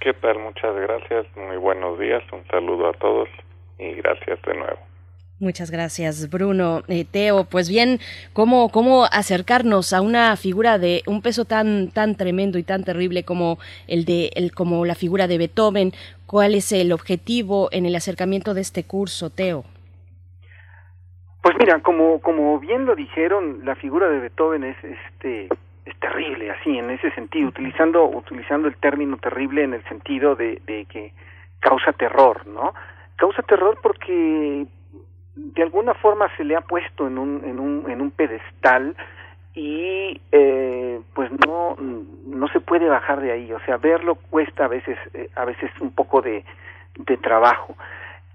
¿Qué 0.00 0.12
tal? 0.12 0.38
Muchas 0.38 0.76
gracias. 0.76 1.24
Muy 1.34 1.56
buenos 1.56 1.98
días. 1.98 2.22
Un 2.30 2.46
saludo 2.48 2.90
a 2.90 2.92
todos 2.92 3.30
y 3.78 3.94
gracias 3.94 4.38
de 4.42 4.54
nuevo. 4.54 4.95
Muchas 5.38 5.70
gracias, 5.70 6.30
Bruno. 6.30 6.80
Eh, 6.88 7.04
Teo, 7.04 7.44
pues 7.44 7.68
bien, 7.68 8.00
¿cómo, 8.32 8.70
¿cómo 8.70 9.04
acercarnos 9.04 9.92
a 9.92 10.00
una 10.00 10.34
figura 10.36 10.78
de 10.78 11.02
un 11.06 11.20
peso 11.20 11.44
tan, 11.44 11.90
tan 11.90 12.14
tremendo 12.14 12.56
y 12.56 12.62
tan 12.62 12.84
terrible 12.84 13.22
como 13.22 13.58
el 13.86 14.06
de 14.06 14.30
el, 14.34 14.52
como 14.52 14.86
la 14.86 14.94
figura 14.94 15.26
de 15.26 15.36
Beethoven? 15.36 15.92
¿Cuál 16.24 16.54
es 16.54 16.72
el 16.72 16.90
objetivo 16.90 17.68
en 17.70 17.84
el 17.84 17.94
acercamiento 17.96 18.54
de 18.54 18.62
este 18.62 18.84
curso, 18.84 19.28
Teo? 19.28 19.64
Pues 21.42 21.54
mira, 21.58 21.80
como 21.80 22.18
como 22.22 22.58
bien 22.58 22.86
lo 22.86 22.96
dijeron, 22.96 23.60
la 23.62 23.74
figura 23.74 24.08
de 24.08 24.20
Beethoven 24.20 24.64
es 24.64 24.76
este 24.82 25.48
es 25.84 26.00
terrible, 26.00 26.50
así 26.50 26.78
en 26.78 26.88
ese 26.88 27.10
sentido, 27.10 27.48
utilizando 27.48 28.06
utilizando 28.06 28.68
el 28.68 28.76
término 28.78 29.18
terrible 29.18 29.64
en 29.64 29.74
el 29.74 29.84
sentido 29.84 30.34
de, 30.34 30.62
de 30.66 30.86
que 30.86 31.12
causa 31.60 31.92
terror, 31.92 32.46
¿no? 32.46 32.72
Causa 33.16 33.42
terror 33.42 33.78
porque 33.82 34.66
de 35.36 35.62
alguna 35.62 35.94
forma 35.94 36.34
se 36.36 36.44
le 36.44 36.56
ha 36.56 36.62
puesto 36.62 37.06
en 37.06 37.18
un 37.18 37.44
en 37.44 37.60
un 37.60 37.90
en 37.90 38.00
un 38.00 38.10
pedestal 38.10 38.96
y 39.54 40.20
eh, 40.32 41.00
pues 41.14 41.30
no 41.46 41.76
no 41.78 42.48
se 42.48 42.60
puede 42.60 42.88
bajar 42.88 43.20
de 43.20 43.32
ahí. 43.32 43.52
O 43.52 43.60
sea 43.60 43.76
verlo 43.76 44.16
cuesta 44.30 44.64
a 44.64 44.68
veces 44.68 44.98
eh, 45.14 45.28
a 45.36 45.44
veces 45.44 45.70
un 45.80 45.92
poco 45.94 46.22
de 46.22 46.44
de 46.98 47.16
trabajo. 47.18 47.76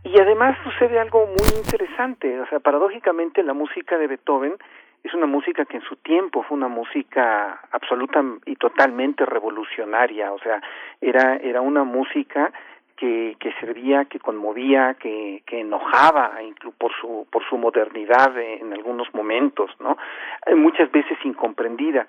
Y 0.03 0.20
además 0.20 0.58
sucede 0.63 1.00
algo 1.00 1.25
muy 1.25 1.58
interesante. 1.58 2.39
O 2.39 2.46
sea 2.48 2.60
paradójicamente 2.60 3.43
la 3.43 3.53
música 3.53 3.98
de 3.98 4.08
Beethoven 4.08 4.53
es 5.03 5.13
una 5.15 5.25
música 5.25 5.65
que 5.65 5.77
en 5.77 5.84
su 5.84 5.96
tiempo 5.96 6.43
fue 6.43 6.55
una 6.55 6.67
música 6.67 7.60
absoluta 7.72 8.24
y 8.46 8.55
totalmente 8.55 9.25
revolucionaria, 9.25 10.31
o 10.31 10.39
sea, 10.39 10.62
era 11.01 11.38
era 11.38 11.62
una 11.62 11.84
música 11.84 12.51
que, 13.01 13.53
servía, 13.60 14.05
que 14.05 14.20
conmovía, 14.20 14.93
que, 14.93 15.41
que 15.48 15.62
enojaba, 15.62 16.41
incluso 16.43 16.77
por 16.77 16.91
su 16.93 17.27
por 17.31 17.43
su 17.50 17.58
modernidad 17.58 18.38
en 18.38 18.72
algunos 18.74 19.12
momentos, 19.15 19.72
¿no? 19.79 19.98
Eh, 20.46 20.53
muchas 20.53 20.91
veces 20.91 21.17
incomprendida 21.24 22.08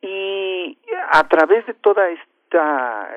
y 0.00 0.76
a 1.12 1.22
través 1.28 1.64
de 1.66 1.74
toda 1.74 2.08
esta 2.10 3.08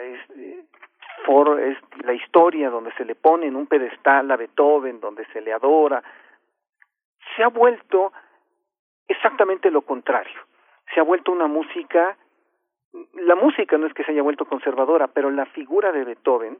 for, 1.26 1.60
es 1.60 1.78
la 2.04 2.14
historia 2.14 2.70
donde 2.70 2.94
se 2.94 3.04
le 3.04 3.16
pone 3.16 3.48
en 3.48 3.56
un 3.56 3.68
pedestal 3.68 4.30
a 4.32 4.38
Beethoven, 4.38 5.00
donde 5.00 5.26
se 5.34 5.42
le 5.42 5.52
adora, 5.52 6.04
se 7.36 7.44
ha 7.44 7.50
vuelto 7.50 8.14
exactamente 9.08 9.72
lo 9.72 9.82
contrario. 9.82 10.40
Se 10.94 11.00
ha 11.00 11.04
vuelto 11.04 11.32
una 11.32 11.48
música, 11.48 12.16
la 13.14 13.36
música 13.36 13.78
no 13.78 13.88
es 13.88 13.94
que 13.94 14.04
se 14.04 14.12
haya 14.12 14.22
vuelto 14.22 14.46
conservadora, 14.46 15.08
pero 15.08 15.30
la 15.32 15.46
figura 15.48 15.92
de 15.92 16.06
Beethoven 16.06 16.58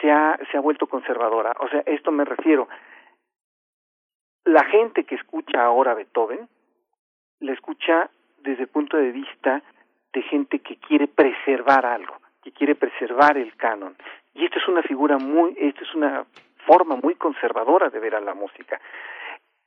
se 0.00 0.10
ha, 0.10 0.38
se 0.50 0.56
ha 0.56 0.60
vuelto 0.60 0.86
conservadora. 0.86 1.54
O 1.60 1.68
sea, 1.68 1.82
esto 1.86 2.10
me 2.10 2.24
refiero. 2.24 2.68
La 4.44 4.64
gente 4.64 5.04
que 5.04 5.14
escucha 5.14 5.64
ahora 5.64 5.94
Beethoven, 5.94 6.48
la 7.40 7.52
escucha 7.52 8.10
desde 8.38 8.62
el 8.62 8.68
punto 8.68 8.96
de 8.96 9.10
vista 9.10 9.62
de 10.12 10.22
gente 10.22 10.60
que 10.60 10.76
quiere 10.76 11.08
preservar 11.08 11.86
algo, 11.86 12.14
que 12.42 12.52
quiere 12.52 12.74
preservar 12.74 13.36
el 13.36 13.56
canon. 13.56 13.96
Y 14.34 14.44
esta 14.44 14.58
es 14.58 14.68
una 14.68 14.82
figura 14.82 15.18
muy, 15.18 15.54
esta 15.58 15.82
es 15.82 15.94
una 15.94 16.24
forma 16.66 16.96
muy 16.96 17.14
conservadora 17.14 17.90
de 17.90 18.00
ver 18.00 18.14
a 18.14 18.20
la 18.20 18.34
música 18.34 18.80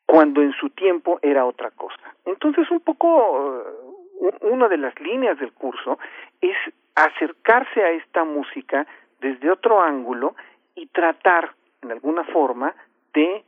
cuando 0.07 0.41
en 0.41 0.53
su 0.53 0.69
tiempo 0.69 1.19
era 1.21 1.45
otra 1.45 1.69
cosa. 1.71 2.15
Entonces, 2.25 2.71
un 2.71 2.79
poco, 2.79 3.63
una 4.41 4.69
de 4.69 4.77
las 4.77 4.97
líneas 5.01 5.37
del 5.37 5.51
curso 5.51 5.99
es 6.39 6.55
acercarse 6.95 7.83
a 7.83 7.91
esta 7.91 8.23
música 8.23 8.87
desde 9.19 9.51
otro 9.51 9.81
ángulo 9.81 10.35
y 10.75 10.87
tratar, 10.87 11.51
en 11.81 11.91
alguna 11.91 12.23
forma, 12.25 12.73
de 13.13 13.43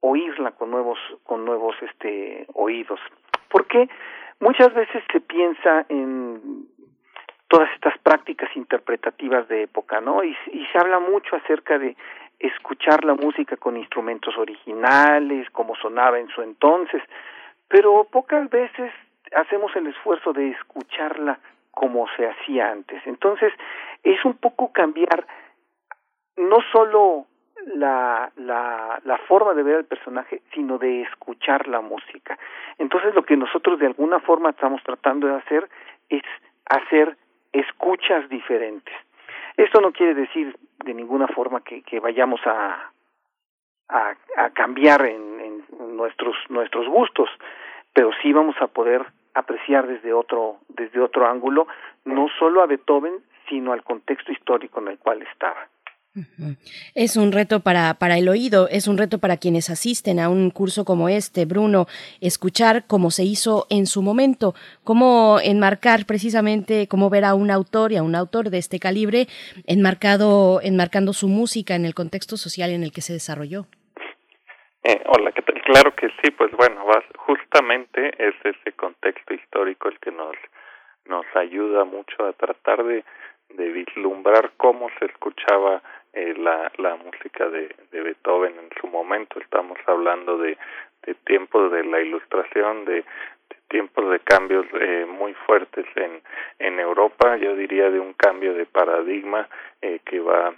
oírla 0.00 0.52
con 0.52 0.70
nuevos, 0.70 0.98
con 1.24 1.44
nuevos 1.44 1.76
este, 1.82 2.46
oídos. 2.54 3.00
Porque 3.48 3.88
muchas 4.40 4.74
veces 4.74 5.02
se 5.12 5.20
piensa 5.20 5.86
en 5.88 6.66
todas 7.48 7.70
estas 7.74 7.96
prácticas 7.98 8.50
interpretativas 8.56 9.46
de 9.48 9.62
época, 9.62 10.00
¿no? 10.00 10.24
Y, 10.24 10.36
y 10.52 10.66
se 10.72 10.78
habla 10.78 10.98
mucho 10.98 11.36
acerca 11.36 11.78
de 11.78 11.96
escuchar 12.38 13.04
la 13.04 13.14
música 13.14 13.56
con 13.56 13.76
instrumentos 13.76 14.36
originales, 14.36 15.48
como 15.50 15.76
sonaba 15.76 16.18
en 16.18 16.28
su 16.28 16.42
entonces, 16.42 17.02
pero 17.68 18.04
pocas 18.10 18.50
veces 18.50 18.92
hacemos 19.34 19.74
el 19.76 19.86
esfuerzo 19.86 20.32
de 20.32 20.50
escucharla 20.50 21.38
como 21.70 22.06
se 22.16 22.26
hacía 22.26 22.70
antes. 22.70 23.00
Entonces, 23.06 23.52
es 24.02 24.24
un 24.24 24.34
poco 24.34 24.72
cambiar 24.72 25.26
no 26.36 26.58
solo 26.72 27.26
la, 27.74 28.32
la, 28.36 29.00
la 29.04 29.18
forma 29.18 29.54
de 29.54 29.62
ver 29.62 29.76
al 29.76 29.84
personaje, 29.84 30.42
sino 30.54 30.78
de 30.78 31.02
escuchar 31.02 31.68
la 31.68 31.80
música. 31.80 32.38
Entonces, 32.78 33.14
lo 33.14 33.24
que 33.24 33.36
nosotros 33.36 33.78
de 33.78 33.86
alguna 33.86 34.20
forma 34.20 34.50
estamos 34.50 34.82
tratando 34.82 35.28
de 35.28 35.36
hacer 35.36 35.68
es 36.08 36.22
hacer 36.66 37.16
escuchas 37.52 38.28
diferentes. 38.28 38.94
Esto 39.56 39.80
no 39.80 39.92
quiere 39.92 40.14
decir 40.14 40.56
de 40.84 40.94
ninguna 40.94 41.28
forma 41.28 41.62
que, 41.62 42.00
vayamos 42.00 42.40
a, 42.46 42.90
a, 43.88 44.14
a 44.36 44.50
cambiar 44.50 45.04
en, 45.06 45.40
en, 45.40 45.96
nuestros 45.96 46.34
nuestros 46.48 46.88
gustos, 46.88 47.28
pero 47.92 48.10
sí 48.22 48.32
vamos 48.32 48.56
a 48.60 48.66
poder 48.66 49.04
apreciar 49.34 49.86
desde 49.86 50.12
otro 50.12 50.56
desde 50.68 51.00
otro 51.00 51.26
ángulo 51.26 51.66
no 52.04 52.28
solo 52.38 52.62
a 52.62 52.66
Beethoven 52.66 53.22
sino 53.48 53.72
al 53.72 53.82
contexto 53.82 54.32
histórico 54.32 54.80
en 54.80 54.88
el 54.88 54.98
cual 54.98 55.22
estaba. 55.22 55.68
Es 56.94 57.16
un 57.16 57.32
reto 57.32 57.60
para, 57.60 57.94
para 57.94 58.18
el 58.18 58.28
oído, 58.28 58.68
es 58.68 58.86
un 58.86 58.98
reto 58.98 59.18
para 59.18 59.38
quienes 59.38 59.70
asisten 59.70 60.20
a 60.20 60.28
un 60.28 60.50
curso 60.50 60.84
como 60.84 61.08
este, 61.08 61.46
Bruno, 61.46 61.86
escuchar 62.20 62.86
cómo 62.86 63.10
se 63.10 63.24
hizo 63.24 63.66
en 63.70 63.86
su 63.86 64.02
momento, 64.02 64.52
cómo 64.84 65.38
enmarcar 65.42 66.04
precisamente, 66.06 66.86
cómo 66.86 67.08
ver 67.08 67.24
a 67.24 67.34
un 67.34 67.50
autor 67.50 67.92
y 67.92 67.96
a 67.96 68.02
un 68.02 68.14
autor 68.14 68.50
de 68.50 68.58
este 68.58 68.78
calibre 68.78 69.26
enmarcado, 69.66 70.60
enmarcando 70.62 71.14
su 71.14 71.28
música 71.28 71.76
en 71.76 71.86
el 71.86 71.94
contexto 71.94 72.36
social 72.36 72.70
en 72.70 72.82
el 72.82 72.92
que 72.92 73.00
se 73.00 73.14
desarrolló. 73.14 73.64
Eh, 74.84 75.00
hola, 75.06 75.32
¿qué 75.32 75.40
tal? 75.40 75.62
Claro 75.62 75.94
que 75.94 76.08
sí, 76.20 76.30
pues 76.30 76.50
bueno, 76.52 76.84
justamente 77.16 78.12
es 78.18 78.34
ese 78.44 78.72
contexto 78.72 79.32
histórico 79.32 79.88
el 79.88 79.98
que 79.98 80.10
nos, 80.10 80.34
nos 81.06 81.24
ayuda 81.36 81.84
mucho 81.84 82.26
a 82.26 82.34
tratar 82.34 82.84
de, 82.84 83.02
de 83.56 83.70
vislumbrar 83.70 84.52
cómo 84.56 84.88
se 84.98 85.06
escuchaba 85.06 85.82
eh, 86.12 86.34
la, 86.36 86.70
la 86.78 86.96
música 86.96 87.48
de, 87.48 87.74
de 87.90 88.00
Beethoven 88.02 88.54
en 88.58 88.68
su 88.80 88.86
momento. 88.86 89.40
Estamos 89.40 89.78
hablando 89.86 90.38
de, 90.38 90.58
de 91.06 91.14
tiempos 91.26 91.72
de 91.72 91.84
la 91.84 92.00
ilustración, 92.00 92.84
de, 92.84 93.04
tiempos 93.72 94.10
de 94.10 94.20
cambios 94.20 94.66
eh, 94.78 95.06
muy 95.08 95.32
fuertes 95.46 95.86
en, 95.96 96.20
en 96.58 96.78
Europa, 96.78 97.36
yo 97.38 97.56
diría 97.56 97.90
de 97.90 97.98
un 97.98 98.12
cambio 98.12 98.52
de 98.52 98.66
paradigma 98.66 99.48
eh, 99.80 100.00
que 100.04 100.20
va 100.20 100.54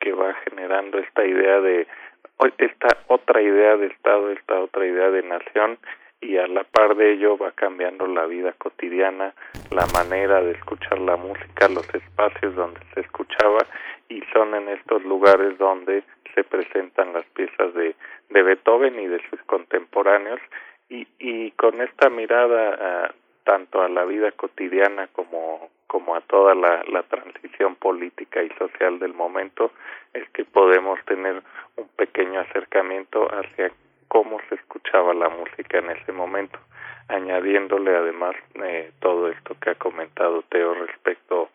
que 0.00 0.12
va 0.12 0.34
generando 0.48 0.98
esta 0.98 1.24
idea 1.24 1.60
de 1.60 1.86
esta 2.58 2.88
otra 3.08 3.42
idea 3.42 3.76
de 3.76 3.86
Estado, 3.86 4.30
esta 4.30 4.60
otra 4.60 4.86
idea 4.86 5.10
de 5.10 5.22
nación 5.22 5.78
y 6.20 6.36
a 6.36 6.46
la 6.46 6.64
par 6.64 6.96
de 6.96 7.12
ello 7.12 7.36
va 7.38 7.52
cambiando 7.52 8.06
la 8.06 8.26
vida 8.26 8.52
cotidiana, 8.52 9.34
la 9.70 9.86
manera 9.86 10.42
de 10.42 10.52
escuchar 10.52 10.98
la 10.98 11.16
música, 11.16 11.68
los 11.68 11.88
espacios 11.94 12.54
donde 12.54 12.80
se 12.94 13.00
escuchaba 13.00 13.64
y 14.08 14.22
son 14.32 14.54
en 14.54 14.68
estos 14.68 15.04
lugares 15.04 15.58
donde 15.58 16.02
se 16.34 16.44
presentan 16.44 17.12
las 17.12 17.24
piezas 17.26 17.72
de, 17.74 17.94
de 18.30 18.42
Beethoven 18.42 18.98
y 18.98 19.06
de 19.06 19.20
sus 19.28 19.40
contemporáneos. 19.42 20.40
Y, 20.90 21.06
y 21.18 21.50
con 21.52 21.80
esta 21.82 22.08
mirada 22.08 23.12
tanto 23.48 23.80
a 23.80 23.88
la 23.88 24.04
vida 24.04 24.30
cotidiana 24.32 25.08
como, 25.08 25.70
como 25.86 26.14
a 26.14 26.20
toda 26.20 26.54
la, 26.54 26.84
la 26.92 27.02
transición 27.04 27.76
política 27.76 28.42
y 28.42 28.50
social 28.58 28.98
del 28.98 29.14
momento 29.14 29.72
es 30.12 30.28
que 30.30 30.44
podemos 30.44 31.02
tener 31.06 31.42
un 31.76 31.88
pequeño 31.96 32.40
acercamiento 32.40 33.26
hacia 33.26 33.72
cómo 34.08 34.40
se 34.48 34.56
escuchaba 34.56 35.14
la 35.14 35.28
música 35.28 35.78
en 35.78 35.90
ese 35.90 36.12
momento, 36.12 36.58
añadiéndole 37.08 37.96
además 37.96 38.34
eh, 38.62 38.92
todo 39.00 39.28
esto 39.28 39.56
que 39.60 39.70
ha 39.70 39.74
comentado 39.76 40.42
Teo 40.48 40.74
respecto 40.74 41.50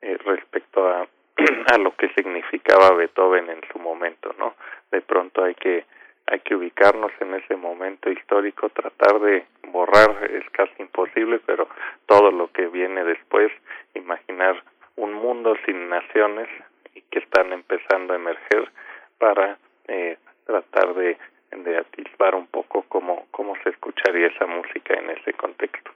eh, 0.00 0.16
respecto 0.24 0.88
a 0.88 1.06
a 1.74 1.78
lo 1.78 1.94
que 1.96 2.08
significaba 2.14 2.94
Beethoven 2.94 3.50
en 3.50 3.60
su 3.72 3.78
momento, 3.78 4.34
¿no? 4.38 4.54
De 4.90 5.02
pronto 5.02 5.44
hay 5.44 5.54
que 5.54 5.84
hay 6.28 6.40
que 6.40 6.56
ubicarnos 6.56 7.12
en 7.20 7.34
ese 7.34 7.54
momento 7.56 8.10
histórico, 8.10 8.68
tratar 8.70 9.20
de 9.20 9.46
borrar 9.68 10.28
es 10.30 10.48
casi 10.50 10.82
imposible, 10.82 11.40
pero 11.46 11.68
todo 12.06 12.32
lo 12.32 12.50
que 12.50 12.66
viene 12.66 13.04
después, 13.04 13.52
imaginar 13.94 14.60
un 14.96 15.12
mundo 15.12 15.54
sin 15.64 15.88
naciones 15.88 16.48
y 16.94 17.02
que 17.02 17.20
están 17.20 17.52
empezando 17.52 18.12
a 18.12 18.16
emerger 18.16 18.70
para 19.18 19.56
eh, 19.86 20.18
tratar 20.46 20.94
de, 20.94 21.16
de 21.50 21.78
atisbar 21.78 22.34
un 22.34 22.46
poco 22.46 22.84
cómo, 22.88 23.26
cómo 23.30 23.54
se 23.62 23.70
escucharía 23.70 24.28
esa 24.28 24.46
música 24.46 24.94
en 24.94 25.10
ese 25.10 25.32
contexto. 25.34 25.90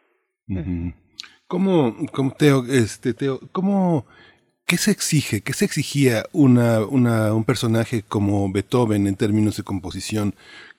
¿Cómo, 1.46 1.94
Teo, 2.38 2.64
este, 2.68 3.14
Teo, 3.14 3.40
cómo 3.52 4.06
¿Qué 4.70 4.76
se 4.76 4.92
exige? 4.92 5.40
¿Qué 5.40 5.52
se 5.52 5.64
exigía 5.64 6.26
una, 6.30 6.84
una, 6.84 7.34
un 7.34 7.42
personaje 7.42 8.04
como 8.06 8.52
Beethoven 8.52 9.08
en 9.08 9.16
términos 9.16 9.56
de 9.56 9.64
composición? 9.64 10.36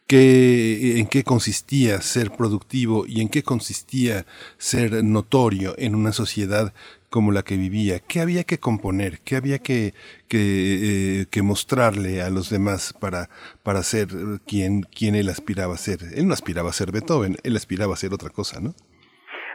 ¿Qué, 0.08 0.98
¿En 0.98 1.08
qué 1.08 1.26
consistía 1.26 2.00
ser 2.00 2.32
productivo 2.32 3.06
y 3.06 3.20
en 3.20 3.28
qué 3.28 3.44
consistía 3.44 4.26
ser 4.58 5.04
notorio 5.04 5.76
en 5.78 5.96
una 5.96 6.14
sociedad 6.14 6.74
como 7.12 7.32
la 7.32 7.44
que 7.44 7.56
vivía? 7.58 8.00
¿Qué 8.00 8.22
había 8.22 8.44
que 8.44 8.58
componer? 8.58 9.20
¿Qué 9.24 9.36
había 9.36 9.60
que, 9.60 9.94
que, 10.28 11.28
eh, 11.30 11.44
mostrarle 11.44 12.22
a 12.22 12.30
los 12.30 12.50
demás 12.50 12.98
para, 13.00 13.28
para 13.64 13.84
ser 13.84 14.08
quien, 14.48 14.82
quien 14.84 15.14
él 15.16 15.30
aspiraba 15.30 15.74
a 15.76 15.78
ser? 15.78 16.00
Él 16.16 16.28
no 16.28 16.34
aspiraba 16.34 16.70
a 16.70 16.74
ser 16.74 16.92
Beethoven, 16.92 17.36
él 17.44 17.56
aspiraba 17.56 17.94
a 17.94 17.98
ser 17.98 18.14
otra 18.14 18.30
cosa, 18.30 18.60
¿no? 18.62 18.72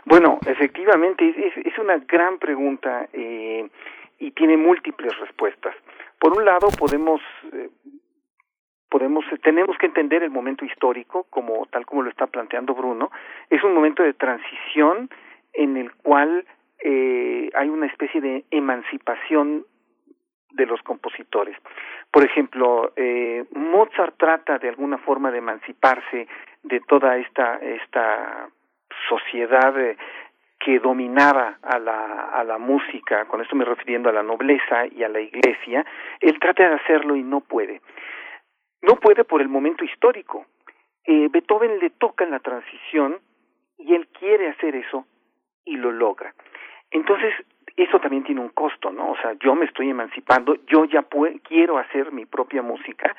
Bueno, 0.05 0.39
efectivamente, 0.47 1.35
es, 1.65 1.79
una 1.79 1.99
gran 1.99 2.39
pregunta. 2.39 3.09
Eh, 3.13 3.69
y 4.19 4.31
tiene 4.31 4.57
múltiples 4.57 5.19
respuestas. 5.19 5.75
Por 6.19 6.37
un 6.37 6.45
lado, 6.45 6.69
podemos 6.79 7.21
eh, 7.53 7.69
podemos 8.89 9.25
tenemos 9.43 9.77
que 9.79 9.87
entender 9.87 10.23
el 10.23 10.31
momento 10.31 10.65
histórico 10.65 11.27
como 11.29 11.67
tal 11.67 11.85
como 11.85 12.03
lo 12.03 12.11
está 12.11 12.27
planteando 12.27 12.75
Bruno, 12.75 13.11
es 13.51 13.63
un 13.63 13.75
momento 13.75 14.03
de 14.03 14.15
transición 14.15 15.11
en 15.53 15.77
el 15.77 15.93
cual 15.97 16.47
eh, 16.89 17.51
hay 17.53 17.69
una 17.69 17.87
especie 17.87 18.21
de 18.21 18.45
emancipación 18.53 19.67
de 20.53 20.67
los 20.67 20.81
compositores. 20.83 21.57
Por 22.13 22.25
ejemplo, 22.25 22.93
eh, 22.95 23.45
Mozart 23.51 24.17
trata 24.17 24.59
de 24.59 24.69
alguna 24.69 24.97
forma 24.99 25.33
de 25.33 25.39
emanciparse 25.39 26.29
de 26.63 26.81
toda 26.81 27.17
esta 27.19 27.57
esta 27.57 28.49
sociedad 29.09 29.77
eh, 29.81 29.97
que 30.61 30.79
dominaba 30.79 31.59
a 31.61 31.79
la, 31.81 32.31
a 32.31 32.45
la 32.45 32.59
música, 32.59 33.25
con 33.25 33.43
esto 33.43 33.57
me 33.57 33.65
refiriendo 33.65 34.09
a 34.09 34.13
la 34.13 34.23
nobleza 34.23 34.87
y 34.87 35.03
a 35.03 35.09
la 35.09 35.21
iglesia, 35.21 35.85
él 36.21 36.39
trata 36.39 36.69
de 36.69 36.77
hacerlo 36.77 37.17
y 37.17 37.23
no 37.25 37.41
puede. 37.41 37.83
No 38.83 38.95
puede 38.95 39.25
por 39.25 39.43
el 39.43 39.49
momento 39.49 39.85
histórico. 39.85 40.47
Eh, 41.05 41.29
Beethoven 41.33 41.81
le 41.81 41.91
toca 41.91 42.23
en 42.23 42.31
la 42.31 42.39
transición 42.39 43.19
y 43.77 43.93
él 43.93 44.07
quiere 44.09 44.51
hacer 44.51 44.77
eso 44.77 45.05
y 45.65 45.77
lo 45.77 45.91
logra. 45.91 46.33
Entonces, 46.91 47.35
eso 47.77 48.01
también 48.01 48.25
tiene 48.25 48.41
un 48.41 48.49
costo, 48.51 48.91
¿no? 48.91 49.11
O 49.13 49.17
sea, 49.17 49.35
yo 49.41 49.55
me 49.55 49.67
estoy 49.67 49.91
emancipando, 49.91 50.57
yo 50.67 50.85
ya 50.87 51.05
quiero 51.43 51.79
hacer 51.79 52.11
mi 52.13 52.25
propia 52.25 52.63
música, 52.63 53.15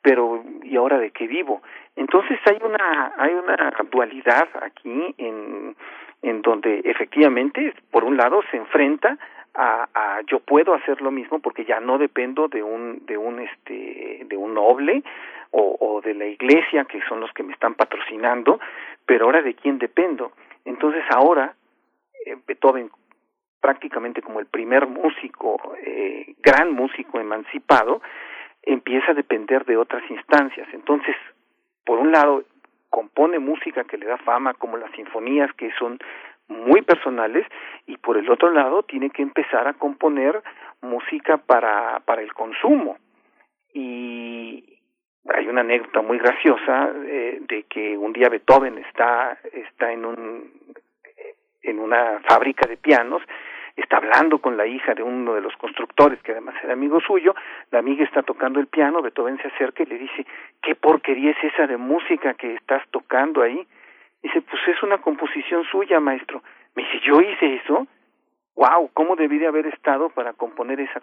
pero 0.00 0.44
¿y 0.62 0.76
ahora 0.76 0.98
de 0.98 1.10
qué 1.10 1.26
vivo? 1.26 1.62
Entonces 1.96 2.38
hay 2.44 2.58
una 2.62 3.12
hay 3.16 3.34
una 3.34 3.72
dualidad 3.90 4.48
aquí 4.62 5.14
en 5.18 5.74
en 6.22 6.42
donde 6.42 6.80
efectivamente 6.84 7.74
por 7.90 8.04
un 8.04 8.16
lado 8.16 8.42
se 8.50 8.56
enfrenta 8.56 9.18
a, 9.54 9.88
a, 9.94 10.20
yo 10.26 10.40
puedo 10.40 10.74
hacer 10.74 11.00
lo 11.00 11.10
mismo 11.10 11.40
porque 11.40 11.64
ya 11.64 11.80
no 11.80 11.98
dependo 11.98 12.46
de 12.46 12.62
un 12.62 13.04
de 13.06 13.16
un 13.16 13.40
este 13.40 14.26
de 14.28 14.36
un 14.36 14.54
noble 14.54 15.02
o, 15.50 15.76
o 15.80 16.00
de 16.00 16.14
la 16.14 16.26
iglesia 16.26 16.84
que 16.84 17.00
son 17.08 17.20
los 17.20 17.32
que 17.32 17.42
me 17.42 17.52
están 17.52 17.74
patrocinando 17.74 18.60
pero 19.06 19.24
ahora 19.24 19.42
de 19.42 19.54
quién 19.54 19.78
dependo 19.78 20.32
entonces 20.64 21.02
ahora 21.10 21.54
eh, 22.26 22.36
Beethoven 22.46 22.90
prácticamente 23.66 24.22
como 24.22 24.38
el 24.38 24.46
primer 24.46 24.86
músico 24.86 25.74
eh, 25.82 26.34
gran 26.38 26.72
músico 26.72 27.18
emancipado 27.18 28.00
empieza 28.62 29.10
a 29.10 29.14
depender 29.14 29.64
de 29.64 29.76
otras 29.76 30.08
instancias 30.08 30.68
entonces 30.72 31.16
por 31.84 31.98
un 31.98 32.12
lado 32.12 32.44
compone 32.90 33.38
música 33.38 33.84
que 33.84 33.98
le 33.98 34.06
da 34.06 34.16
fama, 34.18 34.54
como 34.54 34.76
las 34.76 34.90
sinfonías 34.92 35.52
que 35.54 35.70
son 35.78 35.98
muy 36.48 36.80
personales, 36.82 37.46
y 37.86 37.96
por 37.98 38.16
el 38.16 38.30
otro 38.30 38.50
lado 38.50 38.84
tiene 38.84 39.10
que 39.10 39.22
empezar 39.22 39.66
a 39.68 39.74
componer 39.74 40.42
música 40.80 41.36
para, 41.36 42.00
para 42.06 42.22
el 42.22 42.32
consumo. 42.32 42.96
Y 43.74 44.78
hay 45.28 45.46
una 45.48 45.60
anécdota 45.60 46.00
muy 46.02 46.18
graciosa 46.18 46.90
eh, 47.04 47.38
de 47.46 47.64
que 47.64 47.98
un 47.98 48.12
día 48.12 48.28
Beethoven 48.28 48.78
está, 48.78 49.38
está 49.52 49.92
en, 49.92 50.04
un, 50.04 50.50
en 51.62 51.78
una 51.78 52.20
fábrica 52.26 52.66
de 52.68 52.76
pianos 52.76 53.22
está 53.76 53.98
hablando 53.98 54.38
con 54.38 54.56
la 54.56 54.66
hija 54.66 54.94
de 54.94 55.02
uno 55.02 55.34
de 55.34 55.40
los 55.40 55.54
constructores, 55.56 56.20
que 56.22 56.32
además 56.32 56.54
era 56.62 56.72
amigo 56.72 57.00
suyo, 57.00 57.34
la 57.70 57.78
amiga 57.78 58.04
está 58.04 58.22
tocando 58.22 58.58
el 58.58 58.66
piano, 58.66 59.02
Beethoven 59.02 59.38
se 59.38 59.48
acerca 59.48 59.82
y 59.82 59.86
le 59.86 59.98
dice, 59.98 60.26
¿qué 60.62 60.74
porquería 60.74 61.32
es 61.32 61.44
esa 61.44 61.66
de 61.66 61.76
música 61.76 62.34
que 62.34 62.54
estás 62.54 62.82
tocando 62.90 63.42
ahí? 63.42 63.66
Dice, 64.22 64.40
pues 64.42 64.60
es 64.66 64.82
una 64.82 64.98
composición 64.98 65.64
suya, 65.64 66.00
maestro. 66.00 66.42
Me 66.74 66.82
dice, 66.82 67.00
¿yo 67.06 67.20
hice 67.20 67.56
eso? 67.56 67.86
¡Wow! 68.56 68.90
¿Cómo 68.94 69.14
debí 69.14 69.38
de 69.38 69.46
haber 69.46 69.66
estado 69.66 70.08
para 70.08 70.32
componer 70.32 70.80
esa... 70.80 71.00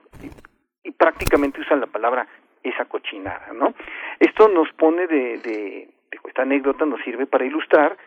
Y, 0.83 0.91
prácticamente 0.91 1.61
usan 1.61 1.79
la 1.79 1.87
palabra 1.87 2.27
esa 2.61 2.85
cochinada, 2.85 3.53
¿no? 3.53 3.73
Esto 4.19 4.49
nos 4.49 4.71
pone 4.73 5.07
de, 5.07 5.37
de, 5.37 5.89
de, 6.11 6.19
esta 6.25 6.41
anécdota 6.41 6.85
nos 6.85 7.01
sirve 7.01 7.25
para 7.25 7.45
ilustrar 7.45 7.97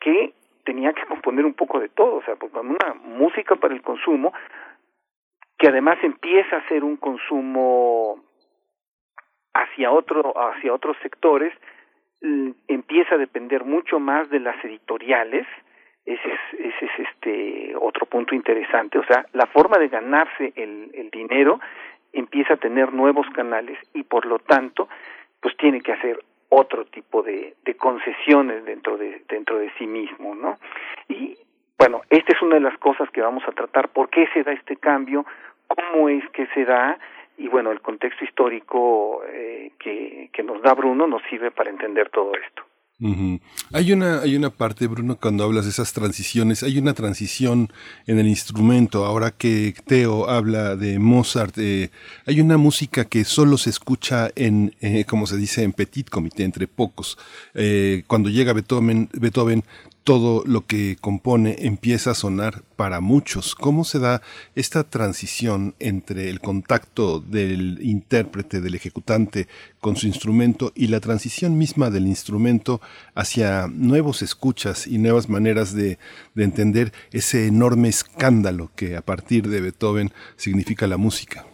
que 0.00 0.34
tenía 0.64 0.92
que 0.92 1.06
componer 1.06 1.44
un 1.44 1.54
poco 1.54 1.80
de 1.80 1.88
todo, 1.88 2.16
o 2.16 2.22
sea, 2.22 2.36
pues 2.36 2.52
una 2.54 2.94
música 2.94 3.56
para 3.56 3.74
el 3.74 3.82
consumo, 3.82 4.32
que 5.58 5.68
además 5.68 5.98
empieza 6.02 6.56
a 6.56 6.68
ser 6.68 6.84
un 6.84 6.96
consumo 6.96 8.22
hacia 9.54 9.90
otro, 9.90 10.32
hacia 10.36 10.72
otros 10.72 10.96
sectores, 11.02 11.52
empieza 12.66 13.14
a 13.14 13.18
depender 13.18 13.64
mucho 13.64 13.98
más 13.98 14.28
de 14.30 14.40
las 14.40 14.62
editoriales, 14.64 15.46
ese 16.04 16.28
es, 16.32 16.60
ese 16.60 16.84
es 16.86 17.08
este 17.08 17.76
otro 17.76 18.06
punto 18.06 18.34
interesante, 18.34 18.98
o 18.98 19.04
sea, 19.04 19.26
la 19.32 19.46
forma 19.46 19.78
de 19.78 19.88
ganarse 19.88 20.52
el, 20.56 20.90
el 20.94 21.10
dinero 21.10 21.60
empieza 22.12 22.54
a 22.54 22.58
tener 22.58 22.92
nuevos 22.92 23.26
canales 23.30 23.78
y 23.94 24.02
por 24.04 24.26
lo 24.26 24.38
tanto, 24.38 24.88
pues 25.40 25.56
tiene 25.56 25.80
que 25.80 25.92
hacer 25.92 26.18
otro 26.48 26.84
tipo 26.86 27.22
de, 27.22 27.54
de 27.64 27.74
concesiones 27.76 28.64
dentro 28.64 28.96
de, 28.96 29.22
dentro 29.28 29.58
de 29.58 29.70
sí 29.78 29.86
mismo, 29.86 30.34
¿no? 30.34 30.58
Y 31.08 31.36
bueno, 31.78 32.02
esta 32.10 32.32
es 32.32 32.42
una 32.42 32.56
de 32.56 32.62
las 32.62 32.78
cosas 32.78 33.08
que 33.10 33.20
vamos 33.20 33.44
a 33.46 33.52
tratar, 33.52 33.88
por 33.90 34.10
qué 34.10 34.26
se 34.34 34.42
da 34.42 34.52
este 34.52 34.76
cambio, 34.76 35.24
cómo 35.68 36.08
es 36.08 36.28
que 36.30 36.46
se 36.48 36.64
da, 36.64 36.98
y 37.36 37.48
bueno, 37.48 37.70
el 37.70 37.80
contexto 37.80 38.24
histórico 38.24 39.22
eh, 39.28 39.72
que, 39.78 40.30
que 40.32 40.42
nos 40.42 40.60
da 40.62 40.74
Bruno 40.74 41.06
nos 41.06 41.22
sirve 41.30 41.50
para 41.50 41.70
entender 41.70 42.10
todo 42.10 42.32
esto. 42.34 42.64
Hay 43.72 43.92
una, 43.92 44.22
hay 44.22 44.34
una 44.34 44.50
parte, 44.50 44.88
Bruno, 44.88 45.16
cuando 45.20 45.44
hablas 45.44 45.66
de 45.66 45.70
esas 45.70 45.92
transiciones, 45.92 46.64
hay 46.64 46.78
una 46.78 46.94
transición 46.94 47.72
en 48.08 48.18
el 48.18 48.26
instrumento. 48.26 49.04
Ahora 49.04 49.30
que 49.30 49.72
Teo 49.86 50.28
habla 50.28 50.74
de 50.74 50.98
Mozart, 50.98 51.56
eh, 51.58 51.90
hay 52.26 52.40
una 52.40 52.56
música 52.56 53.04
que 53.04 53.24
solo 53.24 53.56
se 53.56 53.70
escucha 53.70 54.30
en, 54.34 54.74
eh, 54.80 55.04
como 55.04 55.28
se 55.28 55.36
dice, 55.36 55.62
en 55.62 55.72
petit 55.72 56.08
comité, 56.08 56.42
entre 56.42 56.66
pocos. 56.66 57.18
Eh, 57.54 58.02
cuando 58.08 58.30
llega 58.30 58.52
Beethoven, 58.52 59.08
Beethoven 59.12 59.62
todo 60.08 60.42
lo 60.46 60.62
que 60.66 60.96
compone 60.98 61.56
empieza 61.58 62.12
a 62.12 62.14
sonar 62.14 62.62
para 62.78 63.02
muchos. 63.02 63.54
¿Cómo 63.54 63.84
se 63.84 63.98
da 63.98 64.22
esta 64.56 64.88
transición 64.88 65.74
entre 65.80 66.30
el 66.30 66.40
contacto 66.40 67.20
del 67.20 67.76
intérprete, 67.82 68.62
del 68.62 68.74
ejecutante 68.74 69.48
con 69.82 69.96
su 69.96 70.06
instrumento 70.06 70.72
y 70.74 70.88
la 70.88 71.00
transición 71.00 71.58
misma 71.58 71.90
del 71.90 72.06
instrumento 72.06 72.80
hacia 73.14 73.66
nuevos 73.70 74.22
escuchas 74.22 74.86
y 74.86 74.96
nuevas 74.96 75.28
maneras 75.28 75.76
de, 75.76 75.98
entender 76.42 76.88
ese 77.12 77.46
enorme 77.46 77.88
escándalo 77.88 78.70
que 78.74 78.96
a 78.96 79.02
partir 79.02 79.42
de 79.42 79.60
Beethoven 79.60 80.08
significa 80.36 80.86
la 80.86 80.96
música? 80.96 81.44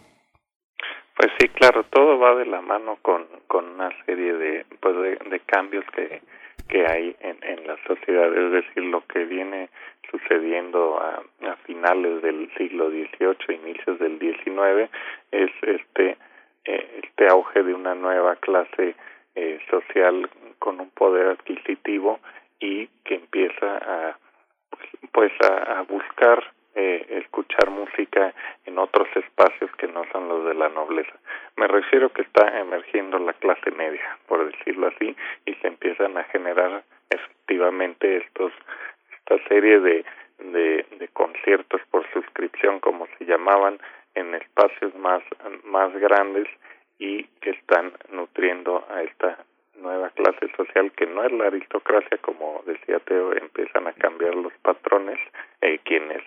Pues 1.17 1.29
sí, 1.37 1.49
claro, 1.49 1.83
todo 1.91 2.17
va 2.19 2.35
de 2.35 2.45
la 2.45 2.61
mano 2.61 2.99
con, 3.01 3.25
con 3.47 3.65
una 3.65 3.89
serie 4.05 4.31
de, 4.31 4.65
pues 4.79 4.95
de 5.29 5.39
cambios 5.41 5.83
que 5.93 6.21
que 6.67 6.85
hay 6.85 7.15
en, 7.19 7.37
en 7.43 7.67
la 7.67 7.77
sociedad, 7.87 8.35
es 8.35 8.51
decir, 8.51 8.83
lo 8.83 9.05
que 9.07 9.25
viene 9.25 9.69
sucediendo 10.09 10.99
a, 10.99 11.23
a 11.47 11.55
finales 11.65 12.21
del 12.21 12.49
siglo 12.57 12.89
XVIII, 12.89 13.55
inicios 13.55 13.99
del 13.99 14.19
XIX, 14.19 14.89
es 15.31 15.51
este 15.61 16.17
eh, 16.65 17.01
este 17.03 17.27
auge 17.27 17.63
de 17.63 17.73
una 17.73 17.93
nueva 17.93 18.35
clase 18.37 18.95
eh, 19.35 19.59
social 19.69 20.29
con 20.59 20.79
un 20.79 20.89
poder 20.91 21.27
adquisitivo 21.27 22.19
y 22.59 22.87
que 23.03 23.15
empieza 23.15 23.77
a 23.77 24.17
pues, 24.71 24.89
pues 25.11 25.31
a, 25.49 25.79
a 25.79 25.81
buscar 25.83 26.54
eh, 26.75 27.05
escuchar 27.09 27.69
música 27.69 28.33
en 28.65 28.77
otros 28.77 29.07
espacios 29.15 29.71
que 29.77 29.87
no 29.87 30.03
son 30.11 30.27
los 30.27 30.45
de 30.45 30.53
la 30.53 30.69
nobleza. 30.69 31.17
Me 31.57 31.67
refiero 31.67 32.09
que 32.09 32.21
está 32.21 32.59
emergiendo 32.59 33.17
la 33.19 33.33
clase 33.33 33.71
media, 33.71 34.17
por 34.27 34.45
decirlo 34.51 34.87
así, 34.87 35.15
y 35.45 35.53
se 35.55 35.67
empiezan 35.67 36.17
a 36.17 36.23
generar 36.25 36.83
efectivamente 37.09 38.17
estos 38.17 38.51
esta 39.17 39.47
serie 39.47 39.79
de, 39.79 40.05
de, 40.39 40.85
de 40.99 41.07
conciertos 41.09 41.81
por 41.89 42.05
suscripción, 42.11 42.79
como 42.79 43.07
se 43.17 43.25
llamaban, 43.25 43.79
en 44.13 44.33
espacios 44.35 44.95
más, 44.95 45.23
más 45.63 45.93
grandes 45.97 46.47
y 46.99 47.23
que 47.41 47.51
están 47.51 47.91
nutriendo 48.11 48.85
a 48.89 49.03
esta 49.03 49.37
nueva 49.77 50.09
clase 50.11 50.47
social 50.55 50.91
que 50.91 51.05
no 51.05 51.23
es 51.23 51.31
la 51.31 51.47
aristocracia, 51.47 52.17
como 52.19 52.63
decía 52.65 52.99
Teo, 52.99 53.33
empiezan 53.33 53.87
a 53.87 53.93
cambiar 53.93 54.35
los 54.35 54.53
patrones, 54.61 55.19
eh, 55.61 55.79
quienes 55.83 56.21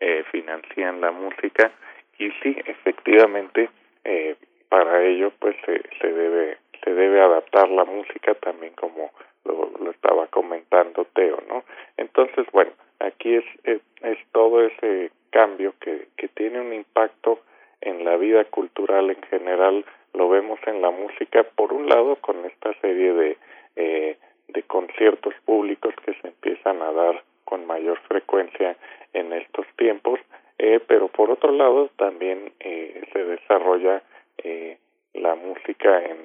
eh, 0.00 0.24
financian 0.30 1.00
la 1.00 1.10
música. 1.10 1.70
Y 2.18 2.30
sí 2.42 2.56
efectivamente 2.66 3.70
eh, 4.04 4.36
para 4.68 5.04
ello 5.04 5.32
pues 5.38 5.56
se, 5.66 5.82
se 6.00 6.12
debe 6.12 6.58
se 6.84 6.94
debe 6.94 7.20
adaptar 7.20 7.68
la 7.68 7.84
música 7.84 8.34
también 8.34 8.72
como 8.74 9.10
lo, 9.44 9.70
lo 9.82 9.90
estaba 9.90 10.26
comentando 10.28 11.06
Teo 11.14 11.42
no 11.48 11.64
entonces 11.96 12.46
bueno 12.52 12.72
aquí 12.98 13.34
es, 13.34 13.44
es, 13.64 13.80
es 14.02 14.18
todo 14.32 14.62
ese 14.64 15.10
cambio 15.30 15.74
que 15.80 16.08
que 16.16 16.28
tiene 16.28 16.60
un 16.60 16.72
impacto 16.72 17.40
en 17.80 18.04
la 18.04 18.16
vida 18.16 18.44
cultural 18.44 19.10
en 19.10 19.22
general 19.22 19.84
lo 20.14 20.28
vemos 20.28 20.58
en 20.66 20.82
la 20.82 20.90
música 20.90 21.42
por 21.42 21.72
un 21.72 21.88
lado 21.88 22.16
con 22.16 22.44
esta 22.44 22.72
serie 22.80 23.12
de 23.12 23.36
eh, 23.76 24.16
de 24.52 24.62
conciertos 24.64 25.34
públicos 25.44 25.94
que 26.04 26.14
se 26.14 26.28
empiezan 26.28 26.82
a 26.82 26.92
dar 26.92 27.22
con 27.44 27.66
mayor 27.66 27.98
frecuencia 28.08 28.76
en 29.12 29.32
estos 29.32 29.66
tiempos, 29.76 30.20
eh, 30.58 30.80
pero 30.86 31.08
por 31.08 31.30
otro 31.30 31.52
lado 31.52 31.88
también 31.96 32.52
eh, 32.60 33.02
se 33.12 33.24
desarrolla 33.24 34.02
eh, 34.38 34.78
la 35.14 35.34
música 35.34 36.04
en, 36.04 36.18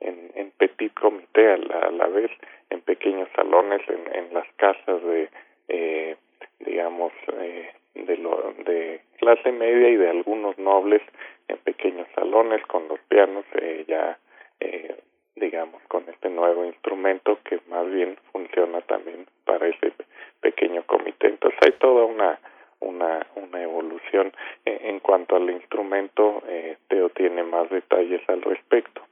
en, 0.00 0.30
en 0.34 0.50
petit 0.52 0.92
comité 0.94 1.52
a 1.52 1.56
la, 1.56 1.78
a 1.78 1.90
la 1.90 2.06
vez, 2.06 2.30
en 2.70 2.80
pequeños 2.82 3.28
salones, 3.34 3.80
en, 3.88 4.14
en 4.14 4.34
las 4.34 4.46
casas 4.56 5.02
de, 5.02 5.28
eh, 5.68 6.16
digamos, 6.60 7.12
eh, 7.40 7.72
de, 7.94 8.16
lo, 8.16 8.54
de 8.64 9.00
clase 9.18 9.52
media 9.52 9.88
y 9.88 9.96
de 9.96 10.10
algunos 10.10 10.58
nobles 10.58 11.02
en 11.48 11.58
pequeños 11.58 12.08
salones 12.14 12.64
con 12.66 12.88
los 12.88 12.98
pianos 13.08 13.44
eh, 13.54 13.84
ya 13.86 14.18
eh, 14.60 14.96
digamos 15.36 15.82
con 15.88 16.08
este 16.08 16.28
nuevo 16.30 16.64
instrumento 16.64 17.38
que 17.44 17.60
más 17.68 17.90
bien 17.90 18.16
funciona 18.32 18.80
también 18.82 19.26
para 19.44 19.66
ese 19.66 19.92
pequeño 20.40 20.84
comité. 20.84 21.28
Entonces 21.28 21.58
hay 21.64 21.72
toda 21.72 22.04
una 22.04 22.38
una 22.80 23.26
una 23.36 23.62
evolución 23.62 24.32
eh, 24.64 24.78
en 24.82 25.00
cuanto 25.00 25.36
al 25.36 25.50
instrumento 25.50 26.42
eh, 26.48 26.76
Teo 26.88 27.08
tiene 27.10 27.42
más 27.42 27.70
detalles 27.70 28.20
al 28.28 28.42
respecto. 28.42 29.02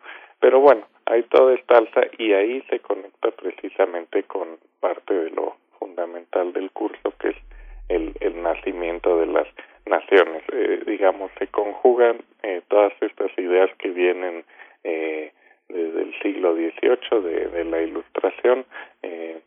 Pero 0.41 0.61
bueno 0.61 0.87
hay 1.07 1.23
toda 1.25 1.55
esta 1.55 1.79
alza 1.79 2.03
y 2.19 2.33
ahí 2.33 2.63
se 2.71 2.79
conecta 2.79 3.31
precisamente 3.33 4.23
con 4.25 4.59
parte 4.79 5.13
de 5.13 5.31
lo 5.31 5.57
fundamental 5.79 6.53
del 6.53 6.71
curso 6.71 7.13
que 7.19 7.31
es 7.31 7.37
el, 7.91 8.43
nacimiento 8.43 9.19
de 9.19 9.27
las 9.27 9.47
naciones. 9.87 10.43
Eh, 10.53 10.83
digamos, 10.87 11.31
se 11.39 11.47
conjugan 11.49 12.19
eh, 12.43 12.63
todas 12.69 12.93
estas 13.01 13.31
ideas 13.39 13.71
que 13.79 13.91
vienen 13.91 14.45
eh, 14.85 15.33
desde 15.69 16.03
el 16.03 16.15
siglo 16.23 16.55
XVIII, 16.55 17.21
de, 17.23 17.49
de 17.49 17.65
la 17.65 17.83
Ilustración, 17.83 18.65
eh, 19.03 19.41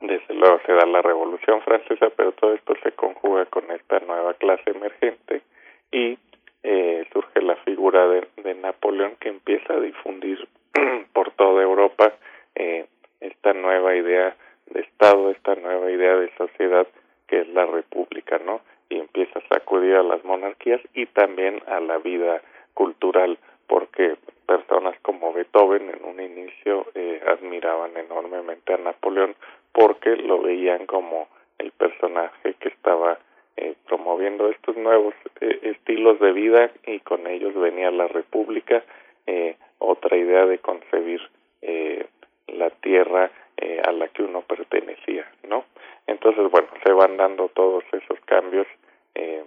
desde 0.00 0.34
luego 0.34 0.60
se 0.64 0.72
da 0.72 0.86
la 0.86 1.02
Revolución 1.02 1.60
Francesa, 1.62 2.10
pero 2.10 2.32
todo 2.32 2.54
esto 2.54 2.74
se 2.82 2.92
conjuga 2.92 3.46
con 3.46 3.70
esta 3.70 3.98
nueva 4.00 4.34
clase 4.34 4.70
emergente 4.70 5.42
y 5.90 6.18
eh, 6.62 7.04
surge 7.12 7.42
la 7.42 7.56
figura 7.56 8.06
de, 8.08 8.28
de, 8.42 8.54
Napoleón 8.54 9.16
que 9.20 9.28
empieza 9.28 9.74
a 9.74 9.80
difundir 9.80 10.46
por 11.12 11.32
toda 11.32 11.62
Europa 11.62 12.12
eh, 12.54 12.86
esta 13.20 13.52
nueva 13.54 13.96
idea 13.96 14.36
de 14.66 14.80
Estado, 14.80 15.30
esta 15.30 15.56
nueva 15.56 15.90
idea 15.90 16.16
de 16.16 16.30
sociedad 16.36 16.86
que 17.28 17.40
es 17.40 17.48
la 17.48 17.66
República, 17.66 18.38
¿no? 18.38 18.60
Y 18.88 18.98
empieza 18.98 19.38
a 19.38 19.48
sacudir 19.48 19.94
a 19.94 20.02
las 20.02 20.24
monarquías 20.24 20.80
y 20.94 21.06
también 21.06 21.62
a 21.66 21.80
la 21.80 21.98
vida 21.98 22.42
cultural, 22.74 23.38
porque 23.66 24.16
personas 24.46 24.98
como 25.02 25.32
Beethoven 25.32 25.90
en 25.90 26.04
un 26.04 26.20
inicio 26.20 26.86
eh, 26.94 27.20
admiraban 27.26 27.96
enormemente 27.96 28.72
a 28.72 28.78
Napoleón 28.78 29.34
porque 29.72 30.16
lo 30.16 30.40
veían 30.40 30.86
como 30.86 31.28
el 31.58 31.70
personaje 31.72 32.54
que 32.54 32.68
estaba 32.68 33.18
eh, 33.56 33.74
promoviendo 33.86 34.48
estos 34.48 34.76
nuevos 34.76 35.14
eh, 35.40 35.58
estilos 35.62 36.18
de 36.20 36.32
vida 36.32 36.70
y 36.86 37.00
con 37.00 37.26
ellos 37.26 37.54
venía 37.54 37.90
la 37.90 38.08
república, 38.08 38.82
eh, 39.26 39.56
otra 39.78 40.16
idea 40.16 40.46
de 40.46 40.58
concebir 40.58 41.20
eh, 41.62 42.06
la 42.46 42.70
tierra 42.70 43.30
eh, 43.58 43.80
a 43.84 43.92
la 43.92 44.08
que 44.08 44.22
uno 44.22 44.42
pertenecía, 44.42 45.30
¿no? 45.48 45.64
Entonces, 46.06 46.50
bueno, 46.50 46.68
se 46.84 46.92
van 46.92 47.16
dando 47.16 47.48
todos 47.48 47.84
esos 47.92 48.18
cambios, 48.24 48.66
eh, 49.14 49.44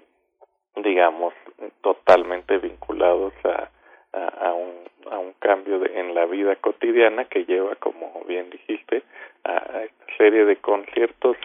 digamos, 0.76 1.34
totalmente 1.82 2.58
vinculados 2.60 3.34
a, 3.43 3.69
a, 4.13 4.54
un, 4.54 4.74
a 5.10 5.17
un 5.19 5.34
cambio 5.39 5.80
de, 5.80 6.00
en 6.00 6.13
la 6.13 6.26
vida 6.26 6.56
cotidiana 6.58 7.26
que 7.26 7.45
lleva, 7.45 7.76
como 7.76 8.24
bien 8.28 8.50
dijiste, 8.50 9.04
a, 9.43 9.52
a 9.52 9.84
esta 9.84 10.06
serie 10.17 10.45
de 10.45 10.58
conciertos, 10.58 11.38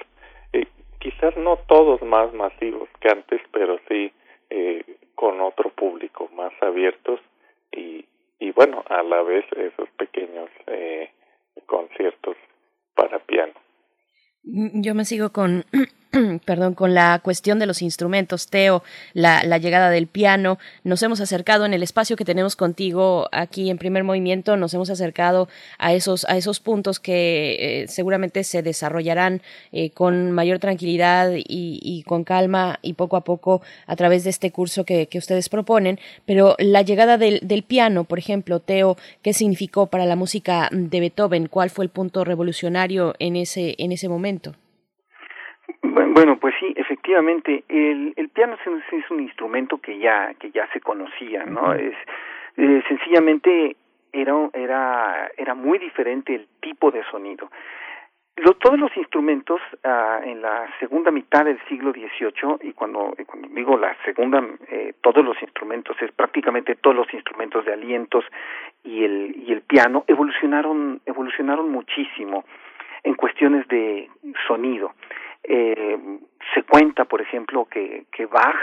eh, 0.53 0.67
quizás 0.99 1.37
no 1.37 1.57
todos 1.69 2.03
más 2.03 2.33
masivos 2.33 2.89
que 3.01 3.09
antes, 3.09 3.41
pero 3.53 3.79
sí 3.89 4.13
eh, 4.51 4.85
con 5.15 5.41
otro 5.41 5.71
público 5.71 6.29
más 6.35 6.53
abiertos 6.61 7.21
y, 7.73 8.05
y 8.39 8.51
bueno, 8.53 8.85
a 8.89 9.03
la 9.03 9.23
vez 9.23 9.45
esos 9.53 9.89
pequeños 9.97 10.51
eh, 10.67 11.11
conciertos 11.67 12.37
para 12.97 13.19
piano. 13.21 13.53
Yo 14.43 14.95
me 14.95 15.05
sigo 15.05 15.31
con 15.31 15.65
perdón, 16.45 16.75
con 16.75 16.95
la 16.95 17.21
cuestión 17.23 17.59
de 17.59 17.67
los 17.67 17.83
instrumentos, 17.83 18.49
Teo, 18.49 18.83
la, 19.13 19.43
llegada 19.59 19.91
del 19.91 20.07
piano. 20.07 20.59
Nos 20.85 21.03
hemos 21.03 21.21
acercado 21.21 21.65
en 21.65 21.75
el 21.75 21.83
espacio 21.83 22.17
que 22.17 22.25
tenemos 22.25 22.57
contigo 22.57 23.29
aquí 23.33 23.71
en 23.71 23.79
primer 23.79 24.05
movimiento, 24.05 24.57
nos 24.57 24.75
hemos 24.75 24.91
acercado 24.91 25.49
a 25.79 25.93
esos, 25.95 26.25
a 26.27 26.37
esos 26.37 26.61
puntos 26.61 27.01
que 27.01 27.83
eh, 27.83 27.89
seguramente 27.89 28.45
se 28.45 28.63
desarrollarán 28.63 29.43
eh, 29.73 29.91
con 29.91 30.33
mayor 30.33 30.59
tranquilidad 30.59 31.33
y, 31.35 31.45
y, 31.83 32.03
con 32.05 32.25
calma 32.25 32.79
y 32.83 32.95
poco 32.95 33.17
a 33.17 33.25
poco 33.25 33.63
a 33.87 33.97
través 33.97 34.25
de 34.25 34.31
este 34.31 34.51
curso 34.51 34.85
que, 34.85 35.07
que 35.07 35.19
ustedes 35.19 35.49
proponen. 35.49 35.99
Pero 36.25 36.55
la 36.59 36.83
llegada 36.83 37.19
del, 37.19 37.41
del, 37.43 37.63
piano, 37.63 38.05
por 38.05 38.19
ejemplo, 38.19 38.61
Teo, 38.61 38.97
¿qué 39.23 39.33
significó 39.33 39.87
para 39.87 40.07
la 40.07 40.17
música 40.17 40.69
de 40.71 41.01
Beethoven? 41.01 41.49
¿Cuál 41.49 41.71
fue 41.71 41.85
el 41.85 41.91
punto 41.91 42.25
revolucionario 42.25 43.15
en 43.19 43.37
ese, 43.37 43.75
en 43.79 43.93
ese 43.93 44.09
momento? 44.09 44.55
Bueno, 45.83 46.39
pues 46.39 46.55
sí, 46.61 46.73
efectivamente, 46.77 47.65
el, 47.69 48.13
el 48.17 48.29
piano 48.29 48.55
es, 48.55 48.93
es 48.93 49.11
un 49.11 49.21
instrumento 49.21 49.79
que 49.79 49.99
ya 49.99 50.35
que 50.35 50.51
ya 50.51 50.69
se 50.73 50.81
conocía, 50.81 51.45
¿no? 51.45 51.75
Es 51.75 51.95
eh, 52.57 52.83
sencillamente 52.89 53.77
era 54.13 54.35
era 54.53 55.31
era 55.37 55.55
muy 55.55 55.79
diferente 55.79 56.35
el 56.35 56.49
tipo 56.61 56.91
de 56.91 57.03
sonido. 57.11 57.51
Lo, 58.37 58.53
todos 58.55 58.79
los 58.79 58.95
instrumentos 58.99 59.61
uh, 59.83 60.23
en 60.23 60.43
la 60.43 60.67
segunda 60.79 61.11
mitad 61.11 61.47
del 61.47 61.59
siglo 61.69 61.93
XVIII 61.93 62.69
y 62.69 62.73
cuando, 62.75 63.15
cuando 63.25 63.49
digo 63.49 63.79
la 63.79 63.97
segunda, 64.05 64.45
eh, 64.69 64.93
todos 65.01 65.25
los 65.25 65.41
instrumentos 65.41 65.97
es 66.03 66.13
prácticamente 66.13 66.75
todos 66.75 66.95
los 66.95 67.15
instrumentos 67.15 67.65
de 67.65 67.73
alientos 67.73 68.27
y 68.85 69.05
el 69.05 69.43
y 69.47 69.53
el 69.53 69.63
piano 69.63 70.05
evolucionaron 70.07 71.01
evolucionaron 71.07 71.71
muchísimo 71.71 72.45
en 73.05 73.15
cuestiones 73.15 73.67
de 73.69 74.11
sonido. 74.47 74.93
Eh, 75.49 75.99
se 76.55 76.63
cuenta, 76.65 77.05
por 77.05 77.21
ejemplo, 77.21 77.67
que, 77.67 78.07
que 78.13 78.27
Bach 78.27 78.57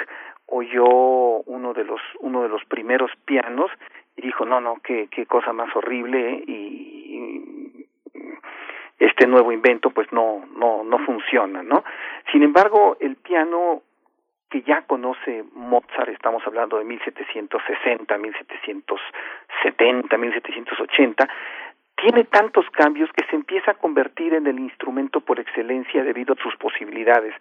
oyó 0.48 0.86
uno 0.86 1.74
de 1.74 1.84
los 1.84 2.02
uno 2.20 2.44
de 2.44 2.50
los 2.50 2.64
primeros 2.66 3.12
pianos 3.26 3.72
y 4.16 4.22
dijo 4.22 4.46
no 4.46 4.62
no 4.62 4.76
qué 4.84 5.08
qué 5.10 5.26
cosa 5.26 5.54
más 5.54 5.76
horrible 5.76 6.34
¿eh? 6.34 6.44
y, 6.48 7.88
este 9.00 9.26
nuevo 9.28 9.52
invento 9.52 9.90
pues 9.90 10.12
no 10.12 10.46
no 10.56 10.84
no 10.84 11.00
funciona 11.00 11.64
no 11.64 11.84
sin 12.32 12.44
embargo 12.44 12.98
el 13.00 13.16
piano 13.16 13.82
que 14.50 14.62
ya 14.62 14.84
conoce 14.84 15.44
Mozart 15.54 16.10
estamos 16.10 16.44
hablando 16.46 16.78
de 16.78 16.86
1760 16.86 18.18
1770 18.18 20.18
1780 20.18 21.30
tiene 21.96 22.24
tantos 22.26 22.66
cambios 22.72 23.10
que 23.14 23.26
se 23.26 23.36
empieza 23.36 23.72
a 23.72 23.76
convertir 23.76 24.34
en 24.34 24.48
el 24.48 24.60
instrumento 24.60 25.22
por 25.22 25.40
excelencia 25.40 26.04
debido 26.04 26.34
a 26.34 26.44
sus 26.44 26.56
posibilidades 26.58 27.34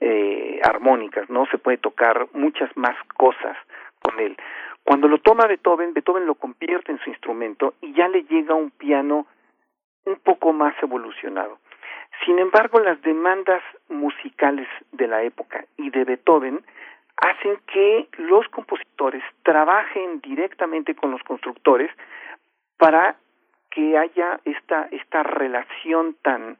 eh, 0.00 0.60
armónicas, 0.62 1.28
¿no? 1.30 1.46
Se 1.46 1.58
puede 1.58 1.78
tocar 1.78 2.28
muchas 2.32 2.74
más 2.76 2.96
cosas 3.16 3.56
con 4.02 4.18
él. 4.18 4.36
Cuando 4.84 5.08
lo 5.08 5.18
toma 5.18 5.46
Beethoven, 5.46 5.94
Beethoven 5.94 6.26
lo 6.26 6.34
convierte 6.34 6.92
en 6.92 6.98
su 6.98 7.10
instrumento 7.10 7.74
y 7.80 7.92
ya 7.92 8.08
le 8.08 8.24
llega 8.24 8.54
un 8.54 8.70
piano 8.70 9.26
un 10.04 10.16
poco 10.16 10.52
más 10.52 10.74
evolucionado. 10.82 11.58
Sin 12.24 12.38
embargo, 12.38 12.80
las 12.80 13.00
demandas 13.02 13.62
musicales 13.88 14.68
de 14.92 15.06
la 15.06 15.22
época 15.22 15.64
y 15.76 15.90
de 15.90 16.04
Beethoven 16.04 16.60
hacen 17.16 17.58
que 17.66 18.08
los 18.18 18.48
compositores 18.48 19.22
trabajen 19.42 20.20
directamente 20.20 20.94
con 20.94 21.10
los 21.10 21.22
constructores 21.22 21.90
para 22.78 23.16
que 23.70 23.96
haya 23.96 24.40
esta 24.44 24.88
esta 24.90 25.22
relación 25.22 26.16
tan 26.22 26.56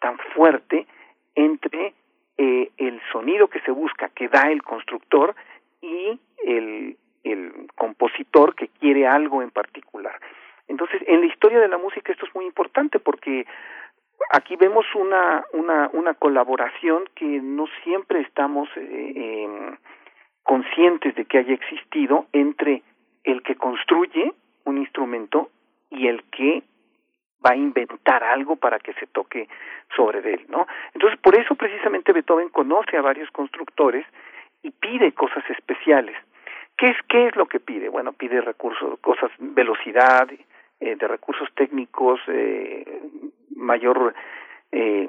tan 0.00 0.18
fuerte 0.34 0.86
entre 1.34 1.94
eh, 2.38 2.70
el 2.76 3.00
sonido 3.10 3.48
que 3.48 3.60
se 3.60 3.70
busca 3.70 4.08
que 4.10 4.28
da 4.28 4.50
el 4.50 4.62
constructor 4.62 5.34
y 5.80 6.18
el 6.44 6.96
el 7.24 7.68
compositor 7.76 8.54
que 8.54 8.68
quiere 8.68 9.06
algo 9.06 9.42
en 9.42 9.50
particular. 9.50 10.18
Entonces 10.68 11.02
en 11.06 11.20
la 11.20 11.26
historia 11.26 11.60
de 11.60 11.68
la 11.68 11.78
música 11.78 12.12
esto 12.12 12.26
es 12.26 12.34
muy 12.34 12.46
importante 12.46 12.98
porque 12.98 13.46
aquí 14.30 14.56
vemos 14.56 14.86
una 14.94 15.44
una 15.52 15.90
una 15.92 16.14
colaboración 16.14 17.04
que 17.14 17.24
no 17.24 17.66
siempre 17.82 18.20
estamos 18.20 18.68
eh, 18.76 19.12
eh, 19.16 19.76
conscientes 20.42 21.14
de 21.14 21.24
que 21.24 21.38
haya 21.38 21.54
existido 21.54 22.26
entre 22.32 22.82
el 23.24 23.42
que 23.42 23.54
construye 23.54 24.32
un 24.64 24.78
instrumento 24.78 25.50
y 25.92 26.08
el 26.08 26.24
que 26.24 26.62
va 27.44 27.52
a 27.52 27.56
inventar 27.56 28.22
algo 28.24 28.56
para 28.56 28.78
que 28.78 28.92
se 28.94 29.06
toque 29.08 29.48
sobre 29.94 30.34
él, 30.34 30.46
¿no? 30.48 30.66
Entonces, 30.94 31.18
por 31.20 31.34
eso 31.36 31.54
precisamente 31.54 32.12
Beethoven 32.12 32.48
conoce 32.48 32.96
a 32.96 33.02
varios 33.02 33.30
constructores 33.30 34.06
y 34.62 34.70
pide 34.70 35.12
cosas 35.12 35.44
especiales. 35.50 36.16
¿Qué 36.76 36.88
es 36.88 36.96
qué 37.08 37.26
es 37.26 37.36
lo 37.36 37.46
que 37.46 37.60
pide? 37.60 37.88
Bueno, 37.88 38.12
pide 38.12 38.40
recursos, 38.40 38.98
cosas, 39.00 39.30
velocidad, 39.38 40.28
eh, 40.80 40.96
de 40.96 41.08
recursos 41.08 41.48
técnicos, 41.54 42.20
eh, 42.28 43.02
mayor 43.56 44.14
eh, 44.70 45.08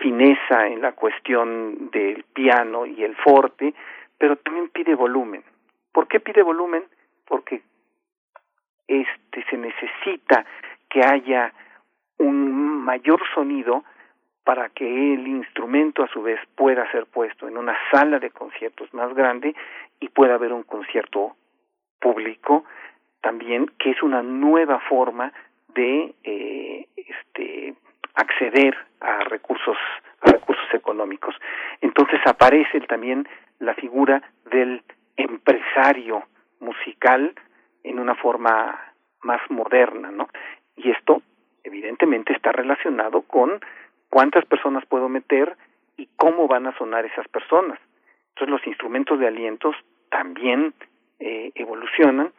fineza 0.00 0.66
en 0.68 0.80
la 0.80 0.92
cuestión 0.92 1.90
del 1.90 2.24
piano 2.32 2.86
y 2.86 3.04
el 3.04 3.14
forte, 3.16 3.74
pero 4.18 4.36
también 4.36 4.68
pide 4.70 4.94
volumen. 4.94 5.42
¿Por 5.92 6.08
qué 6.08 6.20
pide 6.20 6.42
volumen? 6.42 6.84
Porque 7.26 7.62
este 8.88 9.44
se 9.50 9.56
necesita 9.56 10.44
que 10.88 11.00
haya 11.04 11.52
un 12.18 12.84
mayor 12.84 13.20
sonido 13.34 13.84
para 14.44 14.68
que 14.68 15.14
el 15.14 15.26
instrumento 15.26 16.04
a 16.04 16.08
su 16.08 16.22
vez 16.22 16.38
pueda 16.54 16.90
ser 16.92 17.06
puesto 17.06 17.48
en 17.48 17.56
una 17.56 17.76
sala 17.90 18.18
de 18.18 18.30
conciertos 18.30 18.92
más 18.94 19.12
grande 19.14 19.54
y 19.98 20.08
pueda 20.08 20.34
haber 20.34 20.52
un 20.52 20.62
concierto 20.62 21.34
público 22.00 22.64
también 23.20 23.66
que 23.78 23.90
es 23.90 24.02
una 24.02 24.22
nueva 24.22 24.78
forma 24.88 25.32
de 25.74 26.14
eh, 26.22 26.86
este 26.96 27.74
acceder 28.14 28.76
a 29.00 29.24
recursos 29.24 29.76
a 30.22 30.30
recursos 30.30 30.72
económicos. 30.72 31.34
Entonces 31.80 32.20
aparece 32.24 32.80
también 32.82 33.28
la 33.58 33.74
figura 33.74 34.22
del 34.50 34.82
empresario 35.16 36.22
musical 36.60 37.34
en 37.86 37.98
una 37.98 38.14
forma 38.14 38.78
más 39.22 39.40
moderna, 39.50 40.10
¿no? 40.10 40.28
Y 40.76 40.90
esto 40.90 41.22
evidentemente 41.64 42.32
está 42.32 42.52
relacionado 42.52 43.22
con 43.22 43.60
cuántas 44.10 44.44
personas 44.44 44.84
puedo 44.86 45.08
meter 45.08 45.56
y 45.96 46.08
cómo 46.16 46.48
van 46.48 46.66
a 46.66 46.76
sonar 46.76 47.04
esas 47.06 47.26
personas. 47.28 47.78
Entonces 48.30 48.50
los 48.50 48.66
instrumentos 48.66 49.18
de 49.18 49.28
alientos 49.28 49.74
también 50.10 50.74
eh, 51.20 51.52
evolucionan. 51.54 52.32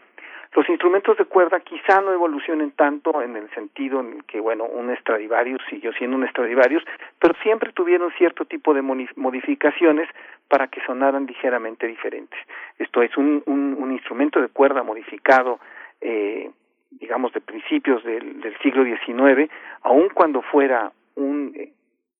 Los 0.53 0.67
instrumentos 0.69 1.17
de 1.17 1.25
cuerda 1.25 1.59
quizá 1.59 2.01
no 2.01 2.13
evolucionen 2.13 2.71
tanto 2.71 3.21
en 3.21 3.35
el 3.35 3.49
sentido 3.51 3.99
en 3.99 4.21
que, 4.23 4.39
bueno, 4.39 4.65
un 4.65 4.95
Stradivarius 4.97 5.61
siguió 5.69 5.91
siendo 5.93 6.17
un 6.17 6.27
Stradivarius, 6.27 6.83
pero 7.19 7.33
siempre 7.43 7.71
tuvieron 7.73 8.11
cierto 8.17 8.45
tipo 8.45 8.73
de 8.73 8.81
modificaciones 8.81 10.09
para 10.47 10.67
que 10.67 10.81
sonaran 10.85 11.25
ligeramente 11.25 11.87
diferentes. 11.87 12.39
Esto 12.79 13.01
es 13.01 13.15
un, 13.17 13.43
un, 13.45 13.75
un 13.77 13.91
instrumento 13.91 14.41
de 14.41 14.47
cuerda 14.47 14.83
modificado 14.83 15.59
eh, 16.01 16.49
digamos, 16.91 17.33
de 17.33 17.41
principios 17.41 18.03
del, 18.03 18.41
del 18.41 18.57
siglo 18.59 18.83
XIX, 18.83 19.51
aun 19.81 20.09
cuando 20.13 20.41
fuera 20.41 20.91
un, 21.15 21.53
eh, 21.55 21.71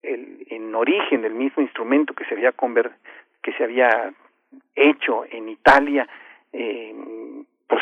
el, 0.04 0.46
en 0.50 0.76
origen 0.76 1.22
del 1.22 1.34
mismo 1.34 1.64
instrumento 1.64 2.14
que 2.14 2.26
se 2.26 2.34
había 2.34 2.52
conver, 2.52 2.92
que 3.42 3.54
se 3.54 3.64
había 3.64 4.12
hecho 4.76 5.26
en 5.30 5.50
Italia 5.50 6.08
eh, 6.54 6.94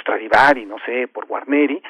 Stradivari, 0.06 0.68
no 0.68 0.78
sé, 0.86 1.08
por 1.08 1.26
Guarneri, 1.26 1.82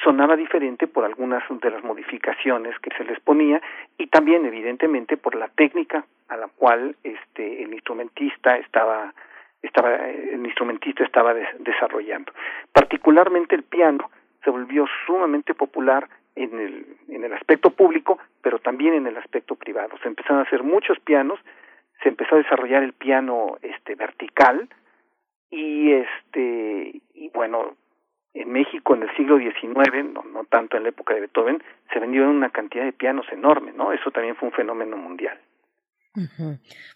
sonaba 0.00 0.36
diferente 0.36 0.86
por 0.86 1.04
algunas 1.04 1.42
de 1.48 1.70
las 1.70 1.82
modificaciones 1.82 2.78
que 2.78 2.90
se 2.96 3.02
les 3.02 3.18
ponía 3.18 3.60
y 3.98 4.06
también 4.06 4.46
evidentemente 4.46 5.16
por 5.16 5.34
la 5.34 5.48
técnica 5.48 6.04
a 6.28 6.36
la 6.36 6.46
cual 6.46 6.94
este 7.02 7.64
el 7.64 7.74
instrumentista 7.74 8.56
estaba 8.58 9.12
estaba 9.60 9.96
el 10.08 10.46
instrumentista 10.46 11.02
estaba 11.02 11.34
desarrollando. 11.34 12.32
Particularmente 12.72 13.56
el 13.56 13.64
piano 13.64 14.08
se 14.44 14.50
volvió 14.50 14.86
sumamente 15.04 15.52
popular 15.54 16.08
en 16.36 16.60
el, 16.60 16.86
en 17.08 17.24
el 17.24 17.32
aspecto 17.32 17.70
público, 17.70 18.20
pero 18.40 18.60
también 18.60 18.94
en 18.94 19.08
el 19.08 19.16
aspecto 19.16 19.56
privado. 19.56 19.98
Se 20.00 20.06
empezaron 20.06 20.38
a 20.38 20.42
hacer 20.42 20.62
muchos 20.62 21.00
pianos, 21.00 21.40
se 22.04 22.10
empezó 22.10 22.36
a 22.36 22.38
desarrollar 22.38 22.84
el 22.84 22.92
piano 22.92 23.56
este 23.62 23.96
vertical 23.96 24.68
y 25.50 25.92
este 25.92 27.00
y 27.14 27.30
bueno, 27.30 27.76
en 28.34 28.52
México 28.52 28.94
en 28.94 29.02
el 29.04 29.16
siglo 29.16 29.38
XIX, 29.38 30.12
no, 30.12 30.22
no 30.22 30.44
tanto 30.44 30.76
en 30.76 30.82
la 30.82 30.90
época 30.90 31.14
de 31.14 31.20
Beethoven, 31.20 31.62
se 31.92 31.98
vendieron 31.98 32.30
una 32.30 32.50
cantidad 32.50 32.84
de 32.84 32.92
pianos 32.92 33.26
enorme, 33.32 33.72
¿no? 33.72 33.92
Eso 33.92 34.10
también 34.10 34.36
fue 34.36 34.48
un 34.48 34.54
fenómeno 34.54 34.96
mundial. 34.96 35.38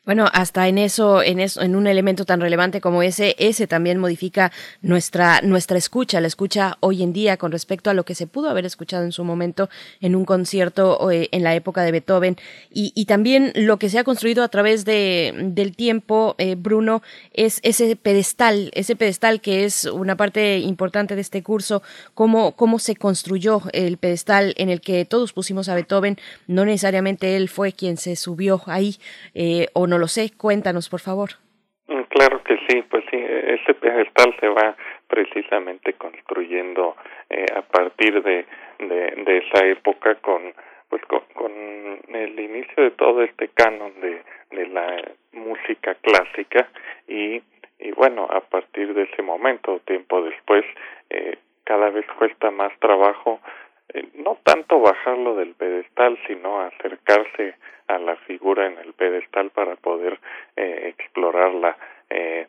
Bueno, 0.06 0.26
hasta 0.32 0.66
en 0.66 0.78
eso, 0.78 1.22
en 1.22 1.40
eso, 1.40 1.60
en 1.60 1.76
un 1.76 1.86
elemento 1.86 2.24
tan 2.24 2.40
relevante 2.40 2.80
como 2.80 3.02
ese, 3.02 3.36
ese 3.38 3.66
también 3.66 3.98
modifica 3.98 4.50
nuestra 4.80 5.40
nuestra 5.42 5.76
escucha, 5.76 6.20
la 6.20 6.26
escucha 6.26 6.78
hoy 6.80 7.02
en 7.02 7.12
día 7.12 7.36
con 7.36 7.52
respecto 7.52 7.90
a 7.90 7.94
lo 7.94 8.04
que 8.04 8.14
se 8.14 8.26
pudo 8.26 8.48
haber 8.48 8.64
escuchado 8.64 9.04
en 9.04 9.12
su 9.12 9.24
momento 9.24 9.68
en 10.00 10.16
un 10.16 10.24
concierto 10.24 11.10
eh, 11.10 11.28
en 11.32 11.44
la 11.44 11.54
época 11.54 11.82
de 11.82 11.92
Beethoven. 11.92 12.36
Y, 12.72 12.92
y, 12.94 13.04
también 13.04 13.52
lo 13.54 13.78
que 13.78 13.90
se 13.90 13.98
ha 13.98 14.04
construido 14.04 14.42
a 14.42 14.48
través 14.48 14.84
de 14.84 15.34
del 15.36 15.76
tiempo, 15.76 16.34
eh, 16.38 16.54
Bruno, 16.54 17.02
es 17.34 17.60
ese 17.62 17.94
pedestal, 17.96 18.70
ese 18.74 18.96
pedestal 18.96 19.40
que 19.40 19.64
es 19.64 19.84
una 19.84 20.16
parte 20.16 20.58
importante 20.58 21.14
de 21.14 21.20
este 21.20 21.42
curso, 21.42 21.82
cómo 22.14 22.52
cómo 22.52 22.78
se 22.78 22.96
construyó 22.96 23.62
el 23.72 23.98
pedestal 23.98 24.54
en 24.56 24.70
el 24.70 24.80
que 24.80 25.04
todos 25.04 25.32
pusimos 25.32 25.68
a 25.68 25.74
Beethoven, 25.74 26.16
no 26.46 26.64
necesariamente 26.64 27.36
él 27.36 27.48
fue 27.48 27.72
quien 27.72 27.96
se 27.98 28.16
subió 28.16 28.62
ahí 28.66 28.96
eh, 29.34 29.66
o 29.74 29.86
no 29.86 29.98
lo 29.98 30.08
sé. 30.08 30.30
Cuéntanos, 30.36 30.88
por 30.88 31.00
favor. 31.00 31.30
Mm, 31.88 32.02
claro 32.08 32.42
que 32.44 32.56
sí, 32.68 32.82
pues 32.90 33.04
sí, 33.10 33.16
ese 33.16 33.74
pedestal 33.74 34.34
se 34.40 34.48
va 34.48 34.76
precisamente 35.08 35.94
construyendo 35.94 36.96
eh, 37.28 37.46
a 37.54 37.62
partir 37.62 38.22
de, 38.22 38.46
de, 38.78 39.38
esa 39.38 39.66
época 39.66 40.14
con 40.16 40.54
pues 40.88 41.02
con, 41.06 41.20
con, 41.34 41.50
el 42.14 42.40
inicio 42.40 42.82
de 42.82 42.90
todo 42.90 43.22
este 43.22 43.48
canon 43.48 43.92
de, 44.00 44.22
de 44.50 44.66
la 44.66 45.02
música 45.32 45.94
clásica 45.96 46.68
y, 47.06 47.42
y 47.78 47.92
bueno, 47.92 48.26
a 48.28 48.40
partir 48.40 48.92
de 48.94 49.04
ese 49.04 49.22
momento, 49.22 49.80
tiempo 49.86 50.22
después, 50.22 50.64
eh, 51.10 51.38
cada 51.64 51.90
vez 51.90 52.04
cuesta 52.18 52.50
más 52.50 52.72
trabajo 52.80 53.40
eh, 53.94 54.08
no 54.14 54.38
tanto 54.44 54.80
bajarlo 54.80 55.36
del 55.36 55.54
pedestal, 55.54 56.18
sino 56.26 56.60
acercarse 56.60 57.54
a 57.88 57.98
la 57.98 58.16
figura 58.16 58.66
en 58.66 58.78
el 58.78 58.92
pedestal 58.92 59.50
para 59.50 59.76
poder 59.76 60.18
eh, 60.56 60.94
explorarla 60.96 61.76
eh, 62.08 62.46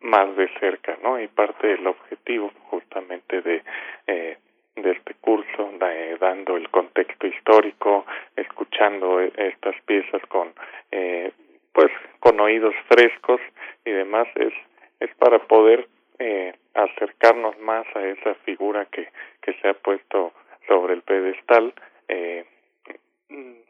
más 0.00 0.36
de 0.36 0.48
cerca, 0.60 0.96
¿no? 1.02 1.20
Y 1.20 1.26
parte 1.28 1.68
del 1.68 1.86
objetivo 1.86 2.52
justamente 2.70 3.40
de 3.40 3.62
eh, 4.06 4.36
de 4.76 4.90
este 4.90 5.14
curso, 5.20 5.70
de, 5.78 6.16
dando 6.18 6.56
el 6.56 6.68
contexto 6.68 7.26
histórico, 7.26 8.04
escuchando 8.36 9.20
e, 9.20 9.32
estas 9.36 9.76
piezas 9.82 10.20
con 10.26 10.52
eh, 10.90 11.32
pues 11.72 11.90
con 12.20 12.40
oídos 12.40 12.74
frescos 12.88 13.40
y 13.84 13.90
demás 13.90 14.28
es 14.36 14.52
es 15.00 15.14
para 15.16 15.38
poder 15.38 15.88
eh, 16.18 16.54
acercarnos 16.74 17.58
más 17.60 17.86
a 17.94 18.06
esa 18.06 18.34
figura 18.46 18.86
que 18.86 19.08
que 19.42 19.52
se 19.54 19.68
ha 19.68 19.74
puesto 19.74 20.32
sobre 20.66 20.94
el 20.94 21.02
pedestal 21.02 21.74
eh, 22.08 22.44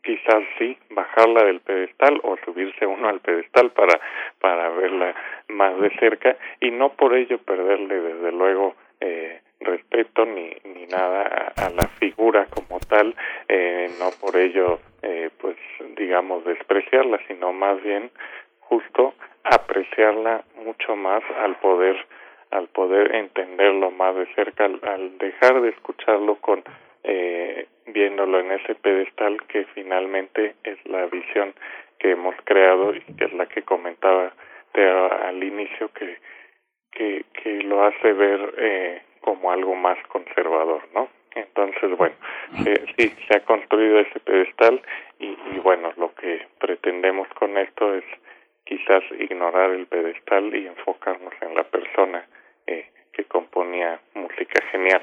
quizás 0.02 0.42
sí 0.58 0.76
bajarla 0.90 1.44
del 1.44 1.60
pedestal 1.60 2.20
o 2.22 2.36
subirse 2.44 2.86
uno 2.86 3.08
al 3.08 3.20
pedestal 3.20 3.70
para 3.70 3.98
para 4.40 4.68
verla 4.70 5.14
más 5.48 5.80
de 5.80 5.90
cerca 5.98 6.36
y 6.60 6.70
no 6.70 6.90
por 6.90 7.14
ello 7.14 7.38
perderle 7.38 8.00
desde 8.00 8.32
luego 8.32 8.74
eh, 9.00 9.40
respeto 9.60 10.26
ni 10.26 10.50
ni 10.64 10.86
nada 10.86 11.52
a, 11.56 11.70
la 11.70 11.88
figura 11.98 12.46
como 12.46 12.78
tal 12.80 13.14
eh, 13.48 13.88
no 13.98 14.10
por 14.20 14.36
ello 14.36 14.80
eh, 15.02 15.30
pues 15.40 15.56
digamos 15.96 16.44
despreciarla 16.44 17.18
sino 17.26 17.52
más 17.52 17.82
bien 17.82 18.10
justo 18.60 19.14
apreciarla 19.44 20.44
mucho 20.64 20.96
más 20.96 21.22
al 21.38 21.56
poder 21.56 21.96
al 22.50 22.68
poder 22.68 23.14
entenderlo 23.14 23.90
más 23.90 24.14
de 24.16 24.26
cerca 24.34 24.66
al, 24.66 24.80
al 24.82 25.18
dejar 25.18 25.62
de 25.62 25.70
escucharlo 25.70 26.36
con 26.36 26.62
eh, 27.04 27.66
viéndolo 27.86 28.40
en 28.40 28.52
ese 28.52 28.74
pedestal 28.74 29.42
que 29.46 29.64
finalmente 29.74 30.54
es 30.64 30.78
la 30.86 31.06
visión 31.06 31.54
que 31.98 32.12
hemos 32.12 32.34
creado 32.44 32.94
y 32.94 33.00
que 33.00 33.26
es 33.26 33.32
la 33.34 33.46
que 33.46 33.62
comentaba 33.62 34.32
al 34.74 35.42
inicio 35.42 35.90
que, 35.92 36.18
que, 36.90 37.24
que 37.32 37.62
lo 37.62 37.84
hace 37.84 38.12
ver 38.12 38.54
eh, 38.58 39.02
como 39.20 39.52
algo 39.52 39.74
más 39.76 39.98
conservador, 40.08 40.82
¿no? 40.94 41.08
Entonces, 41.34 41.96
bueno, 41.96 42.14
eh, 42.66 42.84
sí, 42.96 43.12
se 43.26 43.36
ha 43.36 43.40
construido 43.44 44.00
ese 44.00 44.20
pedestal 44.20 44.80
y, 45.18 45.36
y 45.52 45.58
bueno, 45.62 45.92
lo 45.96 46.14
que 46.14 46.46
pretendemos 46.58 47.28
con 47.34 47.56
esto 47.58 47.94
es 47.94 48.04
quizás 48.64 49.02
ignorar 49.18 49.70
el 49.70 49.86
pedestal 49.86 50.54
y 50.54 50.66
enfocarnos 50.66 51.34
en 51.40 51.54
la 51.54 51.64
persona 51.64 52.26
eh, 52.66 52.86
que 53.12 53.24
componía 53.24 54.00
música 54.14 54.62
genial. 54.70 55.02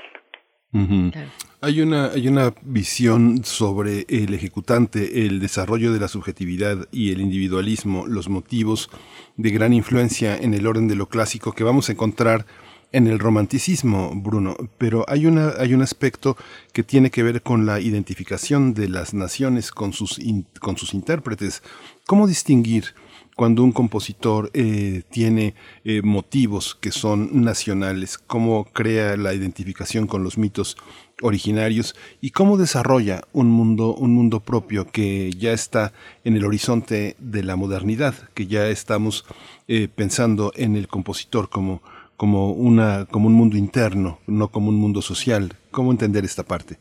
Hay 1.63 1.79
una, 1.79 2.07
hay 2.07 2.27
una 2.27 2.55
visión 2.63 3.43
sobre 3.43 4.07
el 4.09 4.33
ejecutante, 4.33 5.27
el 5.27 5.39
desarrollo 5.39 5.93
de 5.93 5.99
la 5.99 6.07
subjetividad 6.07 6.87
y 6.91 7.11
el 7.11 7.21
individualismo, 7.21 8.07
los 8.07 8.29
motivos 8.29 8.89
de 9.37 9.51
gran 9.51 9.71
influencia 9.71 10.35
en 10.35 10.55
el 10.55 10.65
orden 10.65 10.87
de 10.87 10.95
lo 10.95 11.07
clásico 11.07 11.51
que 11.51 11.63
vamos 11.63 11.87
a 11.87 11.91
encontrar 11.91 12.47
en 12.91 13.05
el 13.05 13.19
romanticismo, 13.19 14.11
Bruno, 14.15 14.57
pero 14.79 15.05
hay, 15.07 15.27
una, 15.27 15.53
hay 15.59 15.75
un 15.75 15.83
aspecto 15.83 16.35
que 16.73 16.81
tiene 16.81 17.11
que 17.11 17.21
ver 17.21 17.43
con 17.43 17.67
la 17.67 17.79
identificación 17.79 18.73
de 18.73 18.89
las 18.89 19.13
naciones 19.13 19.69
con 19.69 19.93
sus, 19.93 20.19
con 20.59 20.77
sus 20.77 20.95
intérpretes. 20.95 21.61
¿Cómo 22.07 22.25
distinguir 22.25 22.95
cuando 23.35 23.63
un 23.63 23.71
compositor 23.71 24.49
eh, 24.53 25.03
tiene 25.09 25.53
eh, 25.83 26.01
motivos 26.03 26.75
que 26.75 26.91
son 26.91 27.41
nacionales, 27.43 28.17
cómo 28.17 28.65
crea 28.65 29.17
la 29.17 29.33
identificación 29.33 30.07
con 30.07 30.23
los 30.23 30.37
mitos 30.37 30.77
originarios 31.21 31.95
y 32.19 32.31
cómo 32.31 32.57
desarrolla 32.57 33.21
un 33.33 33.49
mundo, 33.49 33.93
un 33.93 34.13
mundo 34.13 34.41
propio 34.41 34.85
que 34.91 35.31
ya 35.31 35.53
está 35.53 35.91
en 36.23 36.35
el 36.35 36.45
horizonte 36.45 37.15
de 37.19 37.43
la 37.43 37.55
modernidad, 37.55 38.13
que 38.33 38.47
ya 38.47 38.67
estamos 38.67 39.25
eh, 39.67 39.87
pensando 39.87 40.51
en 40.55 40.75
el 40.75 40.87
compositor 40.87 41.49
como, 41.49 41.81
como, 42.17 42.51
una, 42.51 43.05
como 43.09 43.27
un 43.27 43.33
mundo 43.33 43.57
interno, 43.57 44.19
no 44.27 44.49
como 44.49 44.69
un 44.69 44.75
mundo 44.75 45.01
social. 45.01 45.53
¿Cómo 45.71 45.91
entender 45.91 46.25
esta 46.25 46.43
parte? 46.43 46.75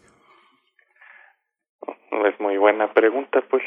Es 2.27 2.41
muy 2.41 2.57
buena 2.59 2.93
pregunta, 2.93 3.43
pues 3.49 3.63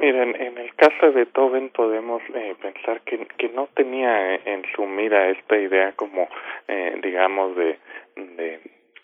Miren, 0.00 0.34
en 0.40 0.56
el 0.56 0.74
caso 0.76 1.06
de 1.06 1.10
Beethoven 1.10 1.68
podemos 1.68 2.22
eh, 2.34 2.56
pensar 2.62 3.02
que, 3.02 3.18
que 3.36 3.50
no 3.50 3.68
tenía 3.74 4.34
en 4.34 4.64
su 4.74 4.86
mira 4.86 5.28
esta 5.28 5.58
idea 5.58 5.92
como, 5.92 6.26
eh, 6.68 6.98
digamos, 7.02 7.54
de, 7.54 7.78
de 8.16 8.60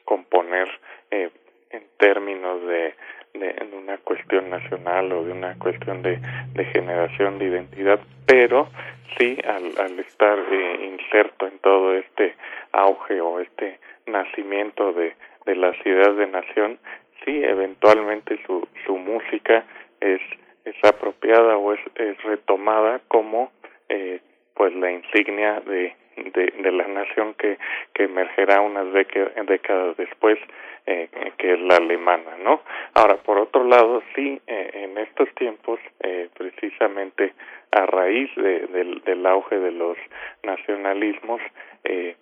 componer 0.07 0.67
eh, 1.11 1.29
en 1.69 1.83
términos 1.99 2.63
de, 2.67 2.95
de, 3.35 3.77
una 3.77 3.99
cuestión 3.99 4.49
nacional 4.49 5.13
o 5.13 5.23
de 5.23 5.33
una 5.33 5.59
cuestión 5.59 6.01
de, 6.01 6.19
de 6.55 6.65
generación 6.65 7.39
de 7.39 7.45
identidad, 7.45 8.01
pero 8.25 8.71
sí 9.19 9.37
al, 9.47 9.73
al 9.79 9.99
estar 9.99 10.39
eh, 10.51 10.87
inserto 10.87 11.47
en 11.47 11.59
todo 11.59 11.95
este 11.95 12.35
auge 12.73 13.21
o 13.21 13.41
este 13.41 13.79
nacimiento 14.07 14.95
de, 14.95 15.15
de 15.45 15.57
las 15.57 15.77
ideas 15.85 16.17
de 16.17 16.27
nación, 16.27 16.79
sí 17.23 17.45
eventualmente 17.45 18.41
su, 18.47 18.67
su 18.87 18.97
música 18.97 19.63
es, 20.01 20.23
es 20.67 20.77
apropiada 20.85 21.57
o 21.57 21.73
es, 21.73 21.81
retomada 22.25 23.01
como 23.09 23.53
eh, 23.89 24.21
pues 24.55 24.75
la 24.75 24.91
insignia 24.91 25.61
de, 25.61 25.95
de, 26.17 26.73
la 26.73 26.87
nación 26.89 27.35
que, 27.35 27.59
que 27.95 28.05
emergerá 28.05 28.61
unas 28.61 28.93
décadas 28.93 29.97
después, 29.97 30.39
eh, 30.87 31.09
que 31.39 31.55
es 31.55 31.61
la 31.61 31.77
alemana, 31.77 32.37
¿no? 32.43 32.63
Ahora, 32.95 33.17
por 33.17 33.39
otro 33.39 33.65
lado, 33.65 34.03
sí, 34.15 34.41
eh, 34.47 34.71
en 34.75 34.99
estos 34.99 35.33
tiempos, 35.35 35.79
eh, 36.01 36.29
precisamente 36.37 37.35
a 37.71 37.87
raíz 37.87 38.35
de, 38.37 38.67
del, 38.69 39.03
del 39.05 39.27
auge 39.27 39.59
de 39.59 39.73
los 39.73 39.97
nacionalismos, 40.43 41.41
eh, 41.85 42.17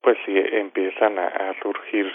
pues 0.00 0.16
sí 0.24 0.32
empiezan 0.36 1.18
a, 1.18 1.26
a 1.26 1.54
surgir 1.62 2.10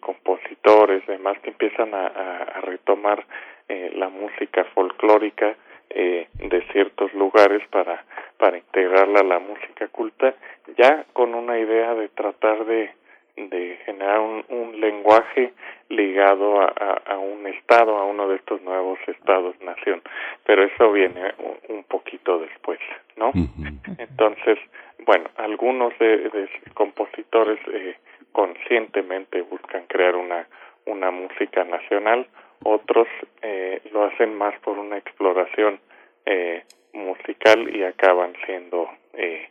compositores, 0.00 1.06
demás 1.06 1.38
que 1.40 1.50
empiezan 1.50 1.94
a, 1.94 2.06
a, 2.06 2.60
retomar 2.60 3.24
eh, 3.68 3.92
la 3.94 4.08
música 4.08 4.64
folclórica 4.74 5.54
eh, 5.90 6.28
de 6.34 6.62
ciertos 6.72 7.12
lugares 7.14 7.62
para 7.68 8.04
para 8.38 8.58
integrarla 8.58 9.20
a 9.20 9.24
la 9.24 9.38
música 9.38 9.86
culta, 9.88 10.34
ya 10.76 11.04
con 11.12 11.34
una 11.34 11.58
idea 11.58 11.94
de 11.94 12.08
tratar 12.08 12.64
de 12.64 12.90
de 13.36 13.78
generar 13.86 14.20
un, 14.20 14.44
un 14.48 14.80
lenguaje 14.80 15.52
ligado 15.88 16.60
a, 16.60 16.66
a, 16.66 17.12
a, 17.14 17.18
un 17.18 17.46
estado, 17.46 17.96
a 17.96 18.04
uno 18.04 18.28
de 18.28 18.36
estos 18.36 18.60
nuevos 18.62 18.98
estados-nación. 19.06 20.02
Pero 20.44 20.64
eso 20.64 20.92
viene 20.92 21.32
un, 21.38 21.76
un 21.76 21.84
poquito 21.84 22.38
después, 22.38 22.78
¿no? 23.16 23.28
Uh 23.28 23.32
-huh. 23.32 23.96
Entonces, 23.98 24.58
bueno, 25.06 25.30
algunos 25.36 25.98
de, 25.98 26.28
de 26.28 26.48
compositores 26.74 27.58
eh, 27.72 27.96
conscientemente 28.32 29.40
buscan 29.42 29.84
crear 29.86 30.14
una, 30.16 30.46
una 30.86 31.10
música 31.10 31.64
nacional, 31.64 32.26
otros 32.64 33.08
eh, 33.42 33.80
lo 33.92 34.04
hacen 34.04 34.36
más 34.36 34.58
por 34.60 34.78
una 34.78 34.98
exploración 34.98 35.80
eh, 36.26 36.64
musical 36.92 37.74
y 37.74 37.82
acaban 37.84 38.34
siendo 38.46 38.88
eh, 39.14 39.48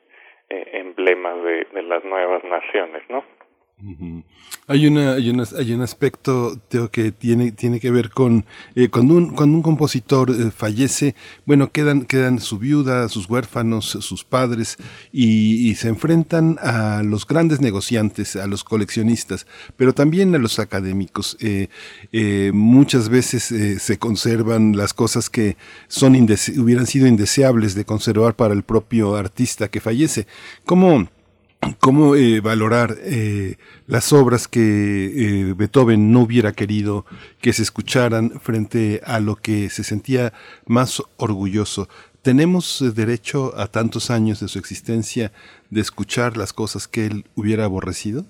eh, 0.50 0.70
emblemas 0.74 1.42
de, 1.44 1.68
de 1.74 1.84
las 1.84 2.04
nuevas 2.04 2.44
naciones, 2.44 3.04
¿no? 3.10 3.24
Hay 4.68 4.86
una, 4.86 5.14
hay 5.14 5.32
hay 5.58 5.74
un 5.74 5.82
aspecto 5.82 6.60
que 6.92 7.12
tiene, 7.12 7.52
tiene 7.52 7.80
que 7.80 7.90
ver 7.90 8.12
con 8.12 8.46
eh, 8.76 8.90
cuando 8.90 9.16
un, 9.16 9.32
cuando 9.32 9.58
un 9.58 9.64
compositor 9.64 10.30
eh, 10.30 10.52
fallece, 10.52 11.16
bueno, 11.46 11.72
quedan, 11.72 12.06
quedan 12.06 12.40
su 12.40 12.60
viuda, 12.60 13.10
sus 13.10 13.28
huérfanos, 13.30 13.86
sus 13.86 14.24
padres, 14.24 14.78
y, 15.12 15.74
se 15.76 15.88
enfrentan 15.88 16.58
a 16.62 17.02
los 17.04 17.26
grandes 17.26 17.60
negociantes, 17.62 18.36
a 18.36 18.46
los 18.46 18.64
coleccionistas, 18.64 19.48
pero 19.78 19.94
también 19.94 20.36
a 20.36 20.38
los 20.38 20.60
académicos. 20.60 21.38
Eh, 21.40 22.52
muchas 22.54 23.10
veces 23.10 23.44
se 23.82 23.98
conservan 23.98 24.78
las 24.78 24.94
cosas 24.94 25.30
que 25.30 25.58
son 25.88 26.16
hubieran 26.16 26.86
sido 26.86 27.08
indeseables 27.08 27.74
de 27.74 27.86
conservar 27.86 28.36
para 28.36 28.54
el 28.54 28.64
propio 28.64 29.16
artista 29.16 29.70
que 29.70 29.80
fallece. 29.80 30.28
¿Cómo? 30.66 31.08
Cómo 31.80 32.16
eh, 32.16 32.42
valorar 32.42 32.90
eh, 33.04 33.56
las 33.88 34.14
obras 34.14 34.48
que 34.48 34.60
eh, 34.60 35.54
Beethoven 35.56 36.12
no 36.12 36.22
hubiera 36.22 36.52
querido 36.54 37.06
que 37.42 37.54
se 37.54 37.64
escucharan 37.64 38.32
frente 38.40 39.02
a 39.06 39.20
lo 39.20 39.36
que 39.36 39.70
se 39.70 39.84
sentía 39.84 40.32
más 40.68 41.04
orgulloso. 41.18 41.88
¿Tenemos 42.24 42.96
derecho 42.96 43.52
a 43.58 43.68
tantos 43.68 44.12
años 44.12 44.40
de 44.40 44.48
su 44.48 44.60
existencia 44.60 45.32
de 45.70 45.82
escuchar 45.82 46.38
las 46.38 46.54
cosas 46.54 46.88
que 46.88 47.08
él 47.08 47.26
hubiera 47.36 47.66
aborrecido? 47.66 48.24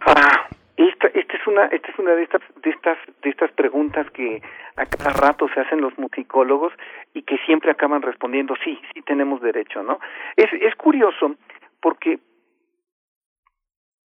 Ah, 0.00 0.48
esta, 0.76 1.06
esta 1.08 1.36
es 1.36 1.46
una, 1.46 1.66
esta 1.66 1.88
es 1.90 1.98
una 1.98 2.12
de 2.12 2.24
estas, 2.24 2.42
de 2.62 2.70
estas, 2.70 2.98
de 3.22 3.30
estas 3.30 3.52
preguntas 3.52 4.10
que 4.10 4.42
a 4.76 4.86
cada 4.86 5.10
rato 5.10 5.48
se 5.54 5.60
hacen 5.60 5.80
los 5.80 5.96
musicólogos 5.96 6.72
y 7.14 7.22
que 7.22 7.38
siempre 7.46 7.70
acaban 7.70 8.02
respondiendo 8.02 8.54
sí, 8.64 8.80
sí 8.92 9.02
tenemos 9.02 9.40
derecho, 9.40 9.82
¿no? 9.82 10.00
Es, 10.36 10.52
es 10.52 10.74
curioso 10.74 11.36
porque 11.80 12.18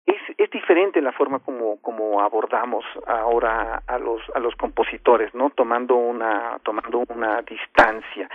es, 0.07 0.17
es 0.37 0.51
diferente 0.51 1.01
la 1.01 1.13
forma 1.13 1.39
como, 1.39 1.81
como 1.81 2.21
abordamos 2.21 2.85
ahora 3.07 3.83
a 3.87 3.99
los 3.99 4.21
a 4.35 4.41
los 4.41 4.55
compositores 4.57 5.33
no 5.35 5.51
tomando 5.51 5.97
una 5.97 6.59
tomando 6.63 7.05
una 7.09 7.43
distancia. 7.43 8.29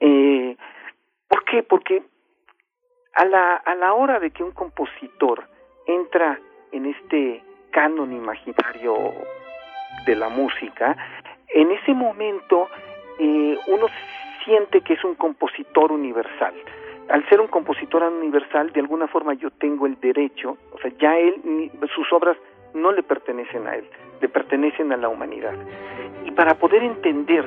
Eh, 0.00 0.56
¿por 1.28 1.44
qué? 1.44 1.62
porque 1.62 2.02
a 3.14 3.24
la 3.26 3.56
a 3.56 3.74
la 3.74 3.94
hora 3.94 4.18
de 4.20 4.30
que 4.30 4.42
un 4.42 4.52
compositor 4.52 5.46
entra 5.86 6.38
en 6.72 6.86
este 6.86 7.42
canon 7.70 8.12
imaginario 8.12 8.96
de 10.06 10.16
la 10.16 10.28
música 10.28 10.96
en 11.48 11.70
ese 11.72 11.92
momento 11.92 12.68
eh, 13.18 13.58
uno 13.66 13.86
siente 14.44 14.80
que 14.80 14.94
es 14.94 15.04
un 15.04 15.14
compositor 15.14 15.92
universal 15.92 16.54
al 17.08 17.28
ser 17.28 17.40
un 17.40 17.48
compositor 17.48 18.02
universal, 18.04 18.72
de 18.72 18.80
alguna 18.80 19.06
forma 19.06 19.34
yo 19.34 19.50
tengo 19.50 19.86
el 19.86 19.98
derecho, 20.00 20.56
o 20.72 20.78
sea, 20.78 20.90
ya 20.98 21.18
él, 21.18 21.70
sus 21.94 22.12
obras 22.12 22.36
no 22.74 22.92
le 22.92 23.02
pertenecen 23.02 23.66
a 23.66 23.76
él, 23.76 23.84
le 24.20 24.28
pertenecen 24.28 24.92
a 24.92 24.96
la 24.96 25.08
humanidad. 25.08 25.54
Y 26.24 26.30
para 26.30 26.54
poder 26.54 26.82
entender 26.82 27.44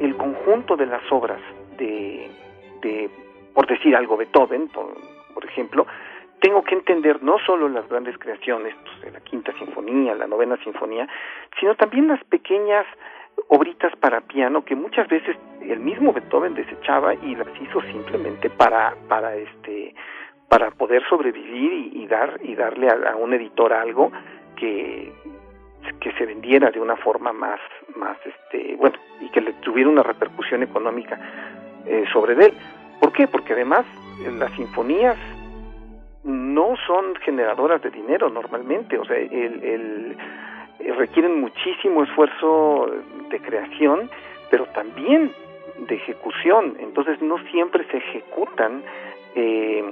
el 0.00 0.16
conjunto 0.16 0.76
de 0.76 0.86
las 0.86 1.02
obras 1.10 1.40
de, 1.78 2.30
de 2.82 3.10
por 3.54 3.66
decir 3.66 3.94
algo, 3.96 4.16
Beethoven, 4.16 4.68
por, 4.68 4.94
por 5.34 5.44
ejemplo, 5.44 5.86
tengo 6.40 6.62
que 6.62 6.74
entender 6.74 7.22
no 7.22 7.38
solo 7.38 7.68
las 7.68 7.88
grandes 7.88 8.16
creaciones, 8.18 8.74
pues, 8.82 9.00
de 9.02 9.10
la 9.12 9.20
quinta 9.20 9.52
sinfonía, 9.58 10.14
la 10.14 10.26
novena 10.26 10.56
sinfonía, 10.64 11.06
sino 11.58 11.74
también 11.74 12.08
las 12.08 12.22
pequeñas 12.24 12.86
obritas 13.48 13.94
para 13.96 14.20
piano 14.20 14.64
que 14.64 14.76
muchas 14.76 15.08
veces 15.08 15.36
el 15.60 15.80
mismo 15.80 16.12
Beethoven 16.12 16.54
desechaba 16.54 17.14
y 17.14 17.34
las 17.34 17.48
hizo 17.60 17.80
simplemente 17.82 18.48
para 18.50 18.94
para 19.08 19.34
este 19.36 19.94
para 20.48 20.70
poder 20.72 21.02
sobrevivir 21.08 21.94
y, 21.94 22.06
dar 22.06 22.40
y 22.42 22.56
darle 22.56 22.88
a, 22.88 23.16
un 23.16 23.34
editor 23.34 23.72
algo 23.72 24.10
que 24.56 25.12
que 26.00 26.12
se 26.12 26.26
vendiera 26.26 26.70
de 26.70 26.80
una 26.80 26.96
forma 26.96 27.32
más 27.32 27.60
más 27.96 28.16
este 28.24 28.76
bueno 28.76 28.96
y 29.20 29.28
que 29.30 29.40
le 29.40 29.52
tuviera 29.54 29.90
una 29.90 30.02
repercusión 30.02 30.62
económica 30.62 31.18
eh, 31.86 32.04
sobre 32.12 32.34
él 32.34 32.52
¿por 33.00 33.12
qué? 33.12 33.26
porque 33.26 33.54
además 33.54 33.84
las 34.38 34.52
sinfonías 34.52 35.16
no 36.22 36.74
son 36.86 37.16
generadoras 37.16 37.82
de 37.82 37.90
dinero 37.90 38.28
normalmente 38.28 38.98
o 38.98 39.04
sea 39.04 39.16
el, 39.16 39.64
el 39.64 40.16
eh, 40.18 40.49
requieren 40.96 41.40
muchísimo 41.40 42.02
esfuerzo 42.02 42.90
de 43.30 43.40
creación, 43.40 44.10
pero 44.50 44.66
también 44.66 45.32
de 45.78 45.94
ejecución. 45.94 46.76
Entonces 46.78 47.20
no 47.22 47.38
siempre 47.50 47.84
se 47.90 47.98
ejecutan 47.98 48.82
eh, 49.34 49.84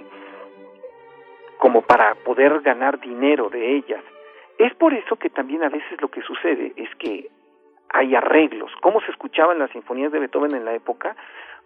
como 1.58 1.82
para 1.82 2.14
poder 2.16 2.60
ganar 2.60 3.00
dinero 3.00 3.48
de 3.50 3.76
ellas. 3.76 4.02
Es 4.58 4.74
por 4.74 4.92
eso 4.94 5.16
que 5.16 5.30
también 5.30 5.62
a 5.62 5.68
veces 5.68 6.00
lo 6.00 6.08
que 6.08 6.22
sucede 6.22 6.72
es 6.76 6.92
que 6.96 7.28
hay 7.90 8.14
arreglos. 8.14 8.70
¿Cómo 8.80 9.00
se 9.00 9.10
escuchaban 9.10 9.58
las 9.58 9.70
sinfonías 9.70 10.12
de 10.12 10.18
Beethoven 10.18 10.54
en 10.54 10.64
la 10.64 10.74
época? 10.74 11.16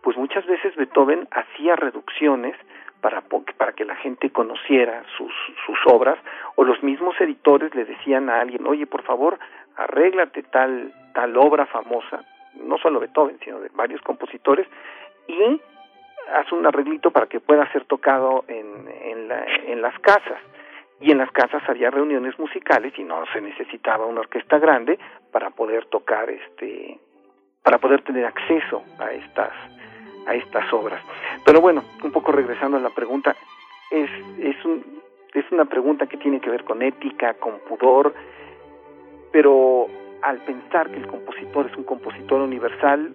Pues 0.03 0.17
muchas 0.17 0.45
veces 0.47 0.75
Beethoven 0.77 1.29
hacía 1.31 1.77
reducciones 1.77 2.57
para, 3.03 3.23
para 3.59 3.73
que 3.73 3.85
la 3.85 3.97
gente 3.97 4.31
conociera 4.31 5.03
sus, 5.19 5.33
sus 5.67 5.79
obras, 5.93 6.19
o 6.55 6.65
los 6.65 6.83
mismos 6.83 7.21
editores 7.21 7.75
le 7.75 7.85
decían 7.85 8.31
a 8.31 8.41
alguien, 8.41 8.67
oye, 8.67 8.87
por 8.87 9.03
favor, 9.03 9.39
arréglate 9.77 10.45
tal, 10.45 10.93
tal 11.13 11.37
obra 11.37 11.67
famosa, 11.67 12.25
no 12.55 12.79
solo 12.79 13.01
Beethoven, 13.01 13.39
sino 13.45 13.61
de 13.61 13.71
varios 13.75 14.01
compositores, 14.03 14.67
y 15.27 15.61
haz 16.33 16.51
un 16.53 16.65
arreglito 16.65 17.11
para 17.11 17.27
que 17.27 17.41
pueda 17.41 17.71
ser 17.73 17.85
tocado 17.85 18.45
en, 18.49 18.89
en, 19.03 19.29
la, 19.29 19.45
en 19.67 19.83
las 19.83 19.99
casas. 19.99 20.39
Y 21.01 21.11
en 21.11 21.19
las 21.19 21.33
casas 21.33 21.63
había 21.69 21.91
reuniones 21.91 22.39
musicales 22.39 22.93
y 22.97 23.03
no 23.03 23.25
se 23.33 23.41
necesitaba 23.41 24.07
una 24.07 24.21
orquesta 24.21 24.59
grande 24.61 24.97
para 25.33 25.51
poder 25.51 25.87
tocar 25.87 26.31
este, 26.31 27.01
para 27.65 27.79
poder 27.79 28.03
tener 28.03 28.25
acceso 28.25 28.85
a 29.01 29.13
estas, 29.13 29.51
a 30.27 30.35
estas 30.35 30.73
obras. 30.73 31.03
Pero 31.45 31.61
bueno, 31.61 31.85
un 32.03 32.13
poco 32.13 32.33
regresando 32.33 32.77
a 32.77 32.81
la 32.81 32.91
pregunta, 32.91 33.37
es, 33.91 34.11
es, 34.39 34.65
un, 34.65 35.03
es 35.35 35.45
una 35.51 35.65
pregunta 35.65 36.07
que 36.07 36.17
tiene 36.17 36.41
que 36.41 36.51
ver 36.51 36.65
con 36.65 36.83
ética, 36.83 37.35
con 37.35 37.59
pudor, 37.61 38.15
pero 39.33 39.87
al 40.23 40.39
pensar 40.39 40.91
que 40.91 40.99
el 40.99 41.07
compositor 41.07 41.67
es 41.67 41.77
un 41.77 41.85
compositor 41.85 42.41
universal, 42.41 43.15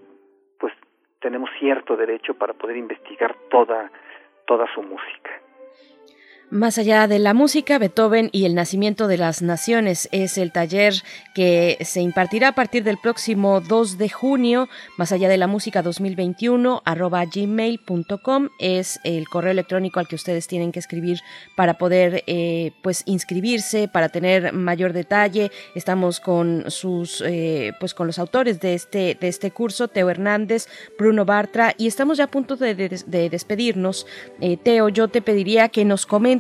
pues 0.60 0.74
tenemos 1.20 1.50
cierto 1.60 1.96
derecho 1.96 2.34
para 2.34 2.54
poder 2.54 2.78
investigar 2.78 3.36
toda, 3.50 3.92
toda 4.46 4.66
su 4.74 4.82
música. 4.84 5.32
Más 6.50 6.78
allá 6.78 7.10
de 7.10 7.20
la 7.20 7.34
música, 7.34 7.78
Beethoven 7.78 8.30
y 8.32 8.46
el 8.46 8.56
nacimiento 8.56 9.10
de 9.10 9.18
las 9.18 9.42
naciones 9.42 10.08
es 10.14 10.38
el 10.38 10.54
taller 10.54 10.94
que 11.36 11.78
se 11.82 12.00
impartirá 12.00 12.48
a 12.48 12.56
partir 12.56 12.86
del 12.86 12.98
próximo 12.98 13.60
2 13.60 13.98
de 13.98 14.08
junio. 14.08 14.70
Más 14.98 15.12
allá 15.12 15.28
de 15.28 15.36
la 15.36 15.48
música 15.48 15.82
2021 15.82 16.84
arroba 16.86 17.26
gmail.com 17.26 18.48
es 18.60 18.98
el 19.04 19.28
correo 19.28 19.52
electrónico 19.52 20.00
al 20.00 20.08
que 20.08 20.16
ustedes 20.16 20.48
tienen 20.48 20.72
que 20.72 20.80
escribir 20.80 21.20
para 21.58 21.78
poder 21.78 22.24
eh, 22.28 22.72
pues 22.82 23.04
inscribirse, 23.08 23.90
para 23.90 24.08
tener 24.08 24.54
mayor 24.54 24.94
detalle. 24.94 25.52
Estamos 25.76 26.22
con 26.22 26.72
sus 26.72 27.22
eh, 27.28 27.74
pues 27.82 27.94
con 27.94 28.08
los 28.08 28.20
autores 28.20 28.62
de 28.62 28.74
este 28.74 29.18
de 29.20 29.28
este 29.28 29.52
curso, 29.52 29.90
Teo 29.90 30.10
Hernández, 30.10 30.70
Bruno 30.98 31.26
Bartra 31.26 31.76
y 31.78 31.88
estamos 31.88 32.18
ya 32.18 32.24
a 32.24 32.32
punto 32.32 32.56
de, 32.56 32.74
despedirnos. 33.30 34.08
Eh, 34.40 34.56
Teo, 34.56 34.88
yo 34.88 35.10
te 35.10 35.22
pediría 35.22 35.68
que 35.68 35.84
nos 35.84 36.06
comentes 36.06 36.37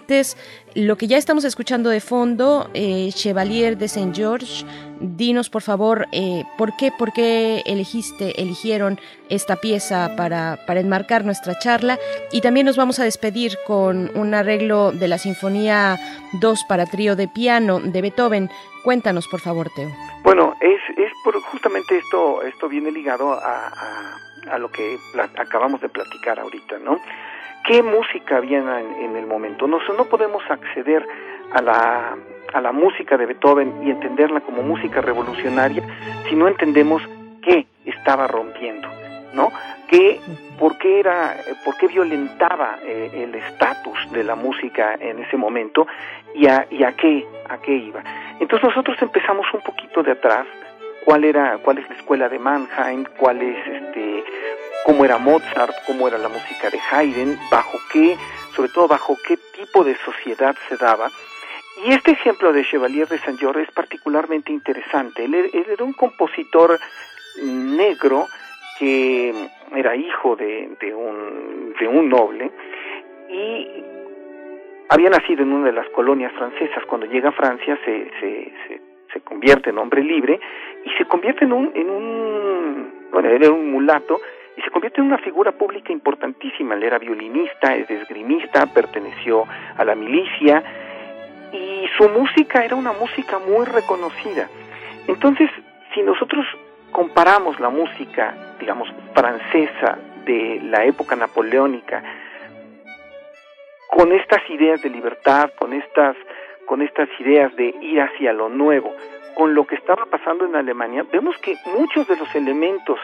lo 0.75 0.95
que 0.95 1.07
ya 1.07 1.17
estamos 1.17 1.43
escuchando 1.43 1.89
de 1.89 1.99
fondo, 1.99 2.69
eh, 2.73 3.09
Chevalier 3.11 3.77
de 3.77 3.87
Saint 3.87 4.15
George. 4.15 4.65
Dinos, 4.99 5.49
por 5.49 5.61
favor, 5.61 6.07
eh, 6.11 6.43
¿por 6.57 6.75
qué, 6.75 6.91
por 6.91 7.13
qué 7.13 7.61
elegiste, 7.65 8.41
eligieron 8.41 8.99
esta 9.29 9.57
pieza 9.57 10.15
para, 10.15 10.59
para 10.65 10.79
enmarcar 10.79 11.25
nuestra 11.25 11.57
charla? 11.59 11.99
Y 12.31 12.41
también 12.41 12.65
nos 12.65 12.77
vamos 12.77 12.99
a 12.99 13.03
despedir 13.03 13.57
con 13.65 14.11
un 14.15 14.33
arreglo 14.33 14.91
de 14.91 15.07
la 15.07 15.17
Sinfonía 15.17 15.97
2 16.33 16.65
para 16.67 16.85
trío 16.85 17.15
de 17.15 17.27
piano 17.27 17.79
de 17.79 18.01
Beethoven. 18.01 18.49
Cuéntanos, 18.83 19.27
por 19.27 19.39
favor, 19.39 19.69
Teo. 19.75 19.89
Bueno, 20.23 20.55
es, 20.61 20.81
es 20.97 21.11
por, 21.23 21.39
justamente 21.41 21.97
esto, 21.97 22.41
esto 22.43 22.67
viene 22.69 22.91
ligado 22.91 23.33
a, 23.33 24.17
a 24.51 24.57
lo 24.57 24.69
que 24.71 24.97
acabamos 25.37 25.81
de 25.81 25.89
platicar 25.89 26.39
ahorita, 26.39 26.79
¿no? 26.79 26.99
Qué 27.68 27.84
música 27.84 28.38
había 28.38 28.59
en, 28.59 29.15
el 29.15 29.28
momento. 29.28 29.68
No, 29.68 29.80
no 29.95 30.05
podemos 30.05 30.41
acceder 30.49 31.05
a 31.51 31.61
la, 31.61 32.18
a 32.53 32.61
la 32.61 32.72
música 32.72 33.18
de 33.18 33.26
Beethoven 33.26 33.86
y 33.86 33.91
entenderla 33.91 34.39
como 34.39 34.63
música 34.63 35.01
revolucionaria 35.01 35.84
si 36.28 36.36
no 36.36 36.47
entendemos 36.47 37.01
qué 37.43 37.68
estaba 37.86 38.28
rompiendo, 38.28 38.88
¿no? 39.34 39.51
¿Qué, 39.89 40.20
por, 40.57 40.78
qué 40.78 40.99
era, 40.99 41.36
¿Por 41.63 41.78
qué 41.78 41.88
violentaba 41.88 42.78
eh, 42.84 43.11
el 43.13 43.36
estatus 43.36 44.11
de 44.11 44.24
la 44.24 44.36
música 44.36 44.95
en 44.99 45.20
ese 45.20 45.38
momento 45.38 45.88
y 46.34 46.47
a, 46.47 46.68
y 46.70 46.84
a, 46.84 46.93
qué, 46.93 47.26
a 47.49 47.57
qué 47.59 47.74
iba? 47.74 48.01
Entonces 48.39 48.68
nosotros 48.68 48.97
empezamos 49.01 49.45
un 49.53 49.61
poquito 49.61 50.03
de 50.03 50.11
atrás, 50.11 50.45
cuál 51.05 51.24
era, 51.24 51.57
cuál 51.59 51.78
es 51.78 51.89
la 51.89 51.95
escuela 51.95 52.28
de 52.28 52.39
Mannheim, 52.39 53.05
cuál 53.18 53.41
es 53.41 53.68
este 53.68 54.24
cómo 54.86 55.05
era 55.05 55.17
Mozart, 55.17 55.75
cómo 55.86 56.07
era 56.07 56.17
la 56.17 56.30
música 56.30 56.69
de 56.69 56.80
Haydn, 56.91 57.38
bajo 57.51 57.80
qué, 57.91 58.17
sobre 58.55 58.69
todo 58.69 58.88
bajo 58.88 59.17
qué 59.28 59.38
tipo 59.55 59.84
de 59.84 59.95
sociedad 59.97 60.55
se 60.69 60.78
daba. 60.78 61.09
Y 61.86 61.93
este 61.93 62.11
ejemplo 62.11 62.51
de 62.53 62.65
Chevalier 62.65 63.07
de 63.07 63.19
Saint 63.19 63.39
George 63.39 63.61
es 63.61 63.71
particularmente 63.71 64.51
interesante. 64.51 65.25
Él, 65.25 65.36
era 65.53 65.84
un 65.84 65.93
compositor 65.93 66.80
negro 67.43 68.25
que 68.80 69.34
era 69.75 69.95
hijo 69.95 70.36
de, 70.36 70.69
un, 70.95 71.75
de 71.80 71.88
un 71.88 72.09
noble 72.09 72.51
y 73.30 73.67
había 74.89 75.09
nacido 75.09 75.43
en 75.43 75.51
una 75.51 75.67
de 75.67 75.73
las 75.73 75.89
colonias 75.89 76.32
francesas. 76.34 76.84
Cuando 76.86 77.05
llega 77.07 77.30
a 77.30 77.34
Francia 77.34 77.78
se, 77.86 78.11
se, 78.19 78.82
se, 79.13 79.21
convierte 79.21 79.71
en 79.71 79.78
hombre 79.78 80.03
libre 80.03 80.39
y 80.86 80.89
se 80.91 81.05
convierte 81.05 81.45
en 81.45 81.53
un, 81.53 81.71
en 81.75 81.89
un 81.89 82.93
bueno, 83.11 83.30
era 83.30 83.51
un 83.51 83.71
mulato 83.71 84.19
y 84.58 84.62
se 84.62 84.72
convierte 84.72 84.99
en 84.99 85.08
una 85.08 85.20
figura 85.20 85.51
pública 85.51 85.93
importantísima. 85.93 86.76
Él 86.76 86.84
era 86.84 86.97
violinista, 86.97 87.76
es 87.76 87.89
esgrimista, 87.89 88.66
perteneció 88.74 89.45
a 89.78 89.86
la 89.86 89.93
milicia 89.93 90.64
y 91.53 91.88
su 91.97 92.10
música 92.10 92.66
era 92.66 92.76
una 92.76 92.91
música 92.91 93.38
muy 93.39 93.66
reconocida. 93.66 94.49
Entonces, 95.08 95.49
si 95.93 96.01
nosotros 96.01 96.45
comparamos 96.91 97.60
la 97.60 97.70
música, 97.70 98.55
digamos, 98.60 98.89
francesa 99.14 99.99
de 100.26 100.60
la 100.64 100.84
época 100.86 101.16
napoleónica 101.16 102.03
con 103.89 104.12
estas 104.12 104.41
ideas 104.49 104.82
de 104.82 104.89
libertad, 104.89 105.51
con 105.58 105.74
estas, 105.74 106.16
con 106.66 106.82
estas 106.82 107.08
ideas 107.20 107.55
de 107.55 107.74
ir 107.82 108.01
hacia 108.01 108.34
lo 108.34 108.49
nuevo, 108.49 108.93
con 109.36 109.53
lo 109.53 109.66
que 109.66 109.76
estaba 109.76 110.05
pasando 110.08 110.45
en 110.45 110.55
Alemania, 110.55 111.05
vemos 111.12 111.38
que 111.38 111.55
muchos 111.78 112.08
de 112.08 112.18
los 112.18 112.34
elementos 112.36 112.99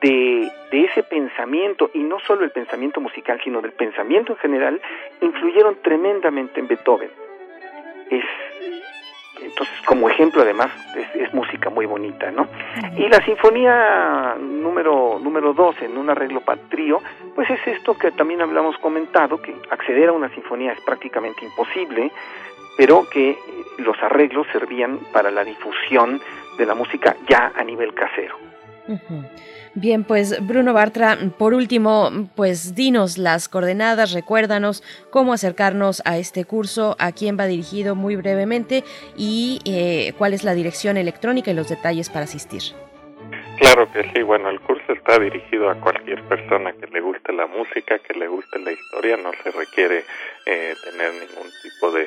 de, 0.00 0.50
ese 0.70 1.02
pensamiento, 1.02 1.90
y 1.92 2.00
no 2.00 2.18
solo 2.20 2.44
el 2.44 2.50
pensamiento 2.50 3.00
musical, 3.00 3.40
sino 3.42 3.60
del 3.60 3.72
pensamiento 3.72 4.32
en 4.32 4.38
general, 4.38 4.80
influyeron 5.20 5.76
tremendamente 5.82 6.60
en 6.60 6.68
Beethoven. 6.68 7.10
Es, 8.10 8.24
entonces, 9.42 9.74
como 9.84 10.08
ejemplo, 10.08 10.42
además, 10.42 10.70
es, 11.14 11.32
música 11.34 11.70
muy 11.70 11.86
bonita, 11.86 12.30
¿no? 12.30 12.46
Y 12.96 13.08
la 13.08 13.24
sinfonía 13.24 14.36
número, 14.38 15.18
número 15.22 15.52
12, 15.52 15.86
en 15.86 15.96
un 15.96 16.10
arreglo 16.10 16.40
para 16.40 16.60
trío, 16.68 17.00
pues 17.34 17.48
es 17.50 17.66
esto 17.66 17.96
que 17.96 18.10
también 18.12 18.40
hablamos 18.42 18.76
comentado, 18.78 19.40
que 19.40 19.54
acceder 19.70 20.08
a 20.08 20.12
una 20.12 20.28
sinfonía 20.30 20.72
es 20.72 20.80
prácticamente 20.80 21.44
imposible, 21.44 22.10
pero 22.76 23.06
que 23.08 23.38
los 23.78 23.96
arreglos 24.02 24.46
servían 24.52 24.98
para 25.12 25.30
la 25.30 25.44
difusión 25.44 26.20
de 26.58 26.66
la 26.66 26.74
música 26.74 27.16
ya 27.28 27.52
a 27.54 27.62
nivel 27.64 27.94
casero. 27.94 28.36
Bien, 29.80 30.04
pues 30.04 30.46
Bruno 30.46 30.74
Bartra, 30.74 31.16
por 31.38 31.54
último, 31.54 32.10
pues 32.36 32.74
dinos 32.74 33.16
las 33.16 33.48
coordenadas, 33.48 34.12
recuérdanos 34.12 34.82
cómo 35.08 35.32
acercarnos 35.32 36.02
a 36.04 36.18
este 36.18 36.44
curso, 36.44 36.96
a 36.98 37.12
quién 37.12 37.38
va 37.40 37.46
dirigido 37.46 37.94
muy 37.94 38.14
brevemente 38.14 38.84
y 39.16 39.60
eh, 39.64 40.12
cuál 40.18 40.34
es 40.34 40.44
la 40.44 40.52
dirección 40.52 40.98
electrónica 40.98 41.50
y 41.50 41.54
los 41.54 41.70
detalles 41.70 42.10
para 42.10 42.24
asistir. 42.24 42.60
Claro 43.58 43.90
que 43.90 44.02
sí, 44.12 44.20
bueno, 44.20 44.50
el 44.50 44.60
curso 44.60 44.92
está 44.92 45.18
dirigido 45.18 45.70
a 45.70 45.80
cualquier 45.80 46.22
persona 46.24 46.74
que 46.74 46.86
le 46.88 47.00
guste 47.00 47.32
la 47.32 47.46
música, 47.46 47.98
que 48.00 48.12
le 48.12 48.28
guste 48.28 48.58
la 48.58 48.72
historia, 48.72 49.16
no 49.16 49.30
se 49.42 49.50
requiere 49.50 50.04
eh, 50.44 50.74
tener 50.84 51.10
ningún 51.14 51.50
tipo 51.62 51.90
de 51.90 52.06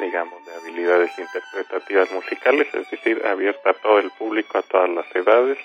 digamos, 0.00 0.44
de 0.46 0.54
habilidades 0.54 1.10
interpretativas 1.16 2.10
musicales, 2.12 2.66
es 2.74 2.90
decir, 2.90 3.22
abierta 3.24 3.70
a 3.70 3.74
todo 3.74 3.98
el 3.98 4.10
público, 4.10 4.58
a 4.58 4.62
todas 4.62 4.90
las 4.90 5.06
edades, 5.14 5.58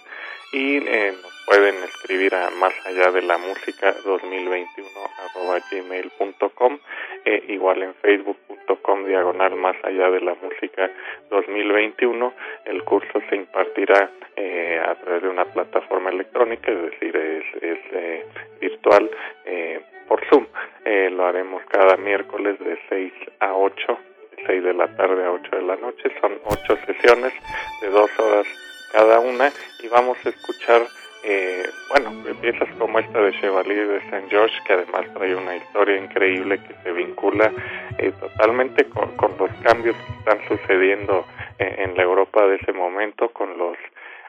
y 0.52 0.78
eh, 0.78 1.14
nos 1.22 1.44
pueden 1.46 1.76
escribir 1.84 2.34
a 2.36 2.50
más 2.52 2.74
allá 2.86 3.12
de 3.12 3.22
la 3.22 3.38
música 3.38 3.94
2021 4.04 4.90
arroba 5.18 5.60
gmail.com 5.72 6.80
eh, 7.26 7.44
igual 7.50 7.84
en 7.84 7.94
facebook.com 7.96 9.06
diagonal 9.06 9.56
más 9.56 9.76
allá 9.84 10.10
de 10.10 10.22
la 10.22 10.36
música 10.36 10.90
2021 11.30 12.34
el 12.66 12.84
curso 12.84 13.22
se 13.30 13.36
impartirá 13.36 14.12
eh, 14.36 14.82
a 14.86 14.96
través 14.96 15.24
de 15.24 15.30
una 15.30 15.46
plataforma 15.46 16.10
electrónica 16.10 16.72
es 16.72 16.92
decir 16.92 17.16
es, 17.16 17.64
es 17.64 17.80
eh, 17.92 18.26
virtual 18.60 19.10
eh, 19.46 19.82
por 20.08 20.26
Zoom. 20.30 20.46
Eh, 20.86 21.10
lo 21.12 21.26
haremos 21.26 21.64
cada 21.66 21.98
miércoles 21.98 22.58
de 22.60 22.80
6 22.90 23.14
a 23.40 23.54
8 23.54 23.98
de 24.38 24.46
6 24.46 24.64
de 24.64 24.74
la 24.74 24.88
tarde 24.96 25.26
a 25.26 25.32
8 25.32 25.56
de 25.56 25.62
la 25.62 25.76
noche. 25.76 26.04
Son 26.22 26.34
8 26.46 26.78
sesiones 26.86 27.34
de 27.82 27.90
2 27.90 28.20
horas 28.20 28.48
cada 28.92 29.20
una 29.20 29.52
y 29.82 29.88
vamos 29.88 30.18
a 30.26 30.30
escuchar 30.30 30.88
eh, 31.24 31.70
bueno, 31.90 32.12
piezas 32.40 32.70
como 32.78 33.00
esta 33.00 33.20
de 33.20 33.34
Chevalier 33.40 33.88
de 33.88 34.10
Saint 34.10 34.30
George, 34.30 34.56
que 34.66 34.74
además 34.74 35.06
trae 35.14 35.36
una 35.36 35.58
historia 35.58 35.98
increíble 35.98 36.58
que 36.60 36.74
se 36.84 36.92
vincula 36.94 37.52
eh, 37.98 38.14
totalmente 38.20 38.86
con, 38.86 39.14
los 39.38 39.52
cambios 39.62 39.96
que 39.98 40.14
están 40.14 40.48
sucediendo 40.48 41.26
en, 41.60 41.98
la 41.98 42.04
Europa 42.04 42.46
de 42.48 42.56
ese 42.56 42.72
momento, 42.72 43.30
con 43.30 43.58
los 43.58 43.78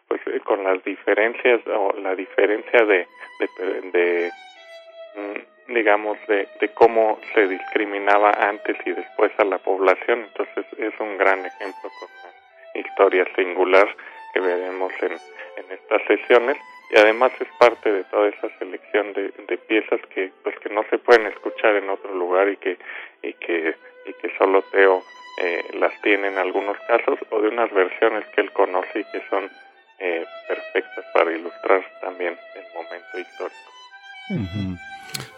pues 0.09 0.21
eh, 0.27 0.41
con 0.41 0.65
las 0.65 0.83
diferencias 0.83 1.61
o 1.69 1.93
la 2.03 2.17
diferencia 2.17 2.85
de, 2.85 3.07
de, 3.93 4.31
mm, 5.15 5.73
digamos 5.75 6.19
de, 6.27 6.49
de 6.61 6.69
cómo 6.75 7.21
se 7.35 7.47
discriminaba 7.47 8.31
antes 8.31 8.77
y 8.87 8.93
después 8.93 9.31
a 9.39 9.45
la 9.45 9.59
población. 9.59 10.25
Entonces 10.27 10.67
es 10.79 10.99
un 10.99 11.17
gran 11.19 11.47
ejemplo 11.47 11.91
con 12.01 12.09
una 12.25 12.89
historia 12.89 13.25
singular 13.37 13.89
que 14.39 14.47
veremos 14.47 14.93
en, 15.03 15.13
en 15.13 15.73
estas 15.73 16.01
sesiones 16.07 16.57
y 16.91 16.99
además 16.99 17.33
es 17.41 17.49
parte 17.59 17.91
de 17.91 18.05
toda 18.05 18.29
esa 18.29 18.49
selección 18.59 19.13
de, 19.13 19.59
piezas 19.67 20.01
que 20.15 20.33
pues 20.43 20.59
que 20.61 20.71
no 20.71 20.83
se 20.89 20.99
pueden 20.99 21.27
escuchar 21.27 21.75
en 21.75 21.91
otro 21.91 22.15
lugar 22.15 22.49
y 22.49 22.57
que 22.57 22.79
y 23.23 23.35
que 23.35 23.75
y 24.07 24.13
que 24.15 24.31
solo 24.39 24.63
Teo 24.71 25.03
eh, 25.43 25.63
las 25.75 25.93
tiene 26.01 26.29
en 26.29 26.39
algunos 26.39 26.79
casos 26.87 27.19
o 27.31 27.41
de 27.41 27.49
unas 27.49 27.71
versiones 27.73 28.25
que 28.29 28.41
él 28.41 28.53
conoce 28.53 29.01
y 29.01 29.05
que 29.05 29.21
son 29.29 29.51
eh, 29.99 30.25
perfectas 30.47 31.05
para 31.13 31.33
ilustrar 31.33 31.85
también 32.01 32.39
el 32.55 32.65
momento 32.75 33.19
histórico. 33.19 33.71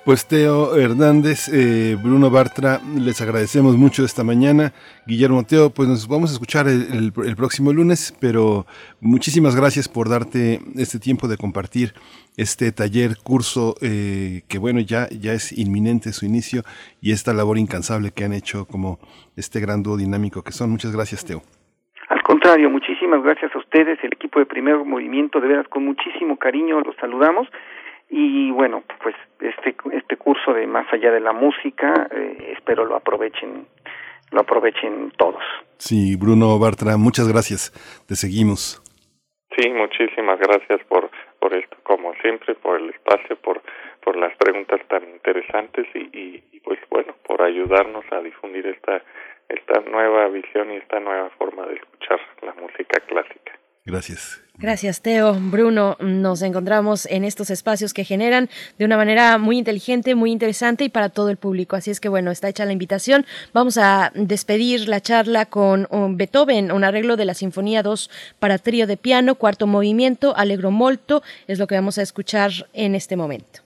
Pues 0.02 0.26
Teo 0.26 0.76
Hernández, 0.76 1.50
eh, 1.52 1.94
Bruno 2.02 2.30
Bartra, 2.30 2.80
les 2.98 3.20
agradecemos 3.20 3.76
mucho 3.76 4.02
esta 4.02 4.24
mañana. 4.24 4.72
Guillermo 5.06 5.44
Teo, 5.44 5.68
pues 5.68 5.90
nos 5.90 6.08
vamos 6.08 6.30
a 6.30 6.32
escuchar 6.32 6.68
el, 6.68 7.12
próximo 7.36 7.70
lunes, 7.70 8.16
pero 8.18 8.64
muchísimas 9.02 9.54
gracias 9.54 9.90
por 9.90 10.08
darte 10.08 10.60
este 10.76 10.98
tiempo 10.98 11.28
de 11.28 11.36
compartir 11.36 11.92
este 12.38 12.72
taller, 12.72 13.18
curso, 13.22 13.74
eh, 13.82 14.40
que 14.48 14.58
bueno, 14.58 14.80
ya, 14.80 15.06
ya 15.10 15.34
es 15.34 15.52
inminente 15.52 16.12
su 16.12 16.24
inicio 16.24 16.62
y 17.02 17.12
esta 17.12 17.34
labor 17.34 17.58
incansable 17.58 18.10
que 18.10 18.24
han 18.24 18.32
hecho 18.32 18.64
como 18.64 18.98
este 19.36 19.60
gran 19.60 19.82
dúo 19.82 19.98
dinámico 19.98 20.42
que 20.42 20.52
son. 20.52 20.70
Muchas 20.70 20.96
gracias, 20.96 21.26
Teo. 21.26 21.42
Al 22.08 22.22
contrario, 22.22 22.70
muchísimas 22.70 23.22
gracias 23.22 23.54
a 23.54 23.58
ustedes, 23.58 23.98
el 24.02 24.14
equipo 24.14 24.38
de 24.38 24.46
Primer 24.46 24.78
Movimiento, 24.78 25.42
de 25.42 25.48
veras 25.48 25.68
con 25.68 25.84
muchísimo 25.84 26.38
cariño 26.38 26.80
los 26.80 26.96
saludamos 26.96 27.46
y 28.10 28.50
bueno 28.50 28.82
pues 29.02 29.14
este 29.40 29.74
este 29.92 30.16
curso 30.16 30.52
de 30.52 30.66
más 30.66 30.92
allá 30.92 31.12
de 31.12 31.20
la 31.20 31.32
música 31.32 32.08
eh, 32.10 32.54
espero 32.56 32.84
lo 32.84 32.96
aprovechen 32.96 33.66
lo 34.32 34.40
aprovechen 34.40 35.12
todos. 35.16 35.42
Sí 35.78 36.16
Bruno 36.16 36.58
Bartra 36.58 36.96
muchas 36.96 37.28
gracias. 37.28 37.72
Te 38.06 38.14
seguimos. 38.16 38.82
Sí 39.56 39.68
muchísimas 39.70 40.38
gracias 40.38 40.80
por 40.88 41.10
por 41.38 41.54
esto 41.54 41.76
como 41.84 42.14
siempre 42.14 42.54
por 42.56 42.80
el 42.80 42.90
espacio 42.90 43.36
por 43.36 43.62
por 44.04 44.16
las 44.16 44.36
preguntas 44.36 44.80
tan 44.88 45.08
interesantes 45.08 45.86
y, 45.94 46.42
y 46.52 46.60
pues 46.60 46.80
bueno 46.90 47.14
por 47.26 47.42
ayudarnos 47.42 48.04
a 48.10 48.20
difundir 48.20 48.66
esta 48.66 49.02
esta 49.48 49.80
nueva 49.80 50.28
visión 50.28 50.72
y 50.72 50.76
esta 50.76 51.00
nueva 51.00 51.30
forma 51.30 51.66
de 51.66 51.74
escuchar 51.74 52.20
la 52.42 52.54
música 52.54 53.00
clásica 53.06 53.60
Gracias. 53.84 54.40
Gracias, 54.60 55.00
Teo. 55.00 55.32
Bruno, 55.34 55.96
nos 56.00 56.42
encontramos 56.42 57.06
en 57.06 57.24
estos 57.24 57.48
espacios 57.48 57.94
que 57.94 58.04
generan 58.04 58.50
de 58.78 58.84
una 58.84 58.98
manera 58.98 59.38
muy 59.38 59.56
inteligente, 59.56 60.14
muy 60.14 60.30
interesante 60.30 60.84
y 60.84 60.90
para 60.90 61.08
todo 61.08 61.30
el 61.30 61.38
público. 61.38 61.76
Así 61.76 61.90
es 61.90 61.98
que, 61.98 62.10
bueno, 62.10 62.30
está 62.30 62.50
hecha 62.50 62.66
la 62.66 62.74
invitación. 62.74 63.24
Vamos 63.54 63.78
a 63.78 64.12
despedir 64.14 64.86
la 64.86 65.00
charla 65.00 65.46
con 65.46 65.88
um, 65.90 66.18
Beethoven, 66.18 66.72
un 66.72 66.84
arreglo 66.84 67.16
de 67.16 67.24
la 67.24 67.32
Sinfonía 67.32 67.82
2 67.82 68.10
para 68.38 68.58
trío 68.58 68.86
de 68.86 68.98
piano, 68.98 69.36
cuarto 69.36 69.66
movimiento, 69.66 70.36
Alegro 70.36 70.70
Molto, 70.70 71.22
es 71.46 71.58
lo 71.58 71.66
que 71.66 71.76
vamos 71.76 71.96
a 71.96 72.02
escuchar 72.02 72.52
en 72.74 72.94
este 72.94 73.16
momento. 73.16 73.60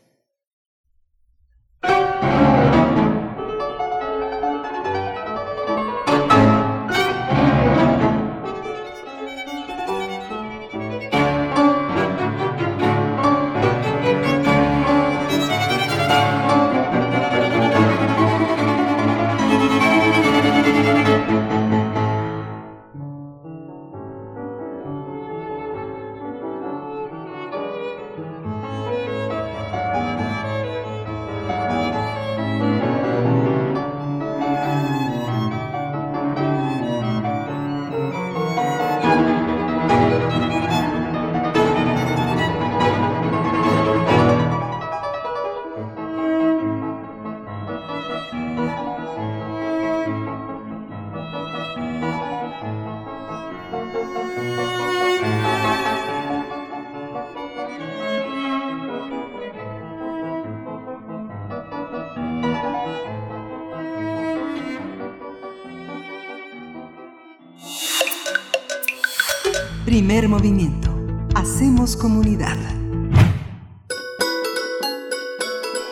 Movimiento. 70.45 70.91
Hacemos 71.35 71.97
comunidad. 71.97 72.59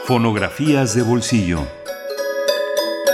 Fonografías 0.05 0.95
de 0.95 1.03
bolsillo. 1.03 1.61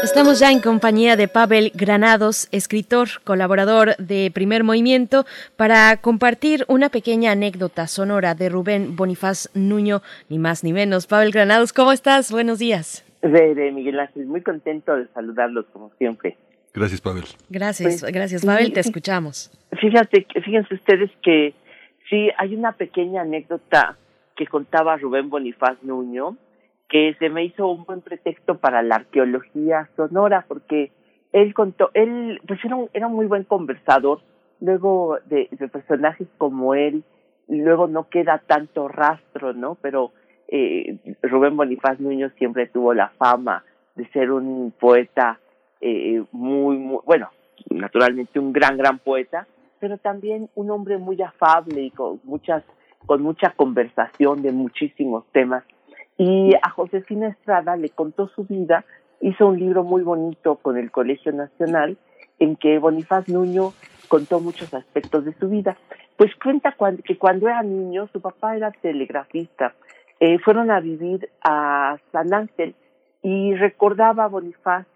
Estamos 0.03 0.41
ya 0.41 0.51
en 0.51 0.61
compañía 0.61 1.15
de 1.15 1.29
Pavel 1.29 1.71
Granados, 1.77 2.49
escritor, 2.51 3.07
colaborador 3.23 3.97
de 3.99 4.33
Primer 4.35 4.65
Movimiento, 4.65 5.27
para 5.55 5.99
compartir 5.99 6.65
una 6.67 6.89
pequeña 6.89 7.31
anécdota 7.31 7.87
sonora 7.87 8.35
de 8.35 8.49
Rubén 8.49 8.97
Bonifaz 8.97 9.49
Nuño, 9.55 10.03
ni 10.29 10.41
más 10.41 10.65
ni 10.65 10.73
menos. 10.73 11.07
Pavel 11.07 11.31
Granados, 11.31 11.73
¿cómo 11.73 11.93
estás? 11.93 12.33
Buenos 12.33 12.59
días. 12.59 13.05
De, 13.23 13.71
Miguel 13.73 14.01
Ángel, 14.01 14.27
muy 14.27 14.43
contento 14.43 14.97
de 14.97 15.07
saludarlos 15.15 15.67
como 15.73 15.93
siempre. 15.99 16.37
Gracias, 16.75 17.01
Pavel. 17.01 17.25
Gracias, 17.49 18.01
pues, 18.01 18.13
gracias, 18.13 18.45
Pavel, 18.45 18.73
te 18.73 18.81
escuchamos. 18.81 19.51
Fíjate, 19.81 20.27
fíjense 20.45 20.75
ustedes 20.75 21.11
que 21.23 21.55
sí, 22.09 22.31
hay 22.37 22.55
una 22.55 22.73
pequeña 22.73 23.23
anécdota 23.23 23.97
que 24.37 24.47
contaba 24.47 24.97
Rubén 24.97 25.31
Bonifaz 25.31 25.83
Nuño, 25.83 26.37
que 26.89 27.15
se 27.19 27.29
me 27.29 27.45
hizo 27.45 27.69
un 27.69 27.85
buen 27.85 28.01
pretexto 28.01 28.59
para 28.59 28.83
la 28.83 28.97
arqueología 28.97 29.89
sonora, 29.97 30.45
porque 30.47 30.93
él 31.33 31.53
contó, 31.55 31.91
él 31.95 32.41
pues 32.47 32.65
era 32.65 32.77
un, 32.77 32.89
era 32.93 33.09
un 33.09 33.15
muy 33.15 33.27
buen 33.27 33.45
conversador, 33.45 34.21
luego 34.61 35.19
de, 35.27 35.49
de 35.51 35.69
personajes 35.69 36.29
como 36.39 36.75
él, 36.75 37.05
luego 37.49 37.89
no 37.89 38.09
queda 38.09 38.43
tanto 38.47 38.89
rastro, 38.89 39.53
¿no? 39.53 39.77
Pero 39.83 40.13
eh, 40.49 40.99
Rubén 41.23 41.57
Bonifaz 41.57 42.01
Nuño 42.01 42.31
siempre 42.39 42.67
tuvo 42.67 42.95
la 42.95 43.11
fama 43.11 43.65
de 43.97 44.09
ser 44.11 44.31
un 44.31 44.73
poeta 44.79 45.39
eh, 45.81 46.23
muy, 46.33 46.77
muy, 46.77 47.01
bueno, 47.05 47.31
naturalmente 47.71 48.39
un 48.39 48.53
gran, 48.53 48.77
gran 48.77 48.99
poeta, 48.99 49.47
pero 49.81 49.99
también 49.99 50.49
un 50.55 50.71
hombre 50.71 50.99
muy 50.99 51.21
afable 51.23 51.83
y 51.83 51.91
con 51.91 52.21
muchas 52.25 52.65
con 53.07 53.23
mucha 53.23 53.51
conversación 53.51 54.43
de 54.43 54.53
muchísimos 54.53 55.25
temas. 55.33 55.65
Y 56.19 56.55
a 56.55 56.71
Josefina 56.71 57.29
Estrada 57.29 57.77
le 57.77 57.91
contó 57.91 58.29
su 58.29 58.45
vida, 58.45 58.85
hizo 59.21 59.47
un 59.47 59.59
libro 59.59 59.85
muy 59.85 60.03
bonito 60.03 60.57
con 60.57 60.77
el 60.77 60.91
Colegio 60.91 61.33
Nacional, 61.33 61.97
en 62.39 62.57
que 62.57 62.79
Bonifaz 62.79 63.29
Nuño 63.29 63.73
contó 64.09 64.41
muchos 64.41 64.75
aspectos 64.75 65.25
de 65.25 65.33
su 65.35 65.49
vida. 65.49 65.77
Pues 66.17 66.35
cuenta 66.37 66.75
que 67.05 67.17
cuando 67.17 67.49
era 67.49 67.63
niño, 67.63 68.09
su 68.13 68.21
papá 68.21 68.57
era 68.57 68.73
telegrafista, 68.73 69.75
eh, 70.21 70.39
fueron 70.41 70.71
a 70.71 70.81
vivir 70.81 71.31
a 71.43 71.97
San 72.11 72.35
Ángel 72.35 72.75
y 73.23 73.55
recordaba 73.55 74.25
a 74.25 74.29
Bonifaz 74.29 74.87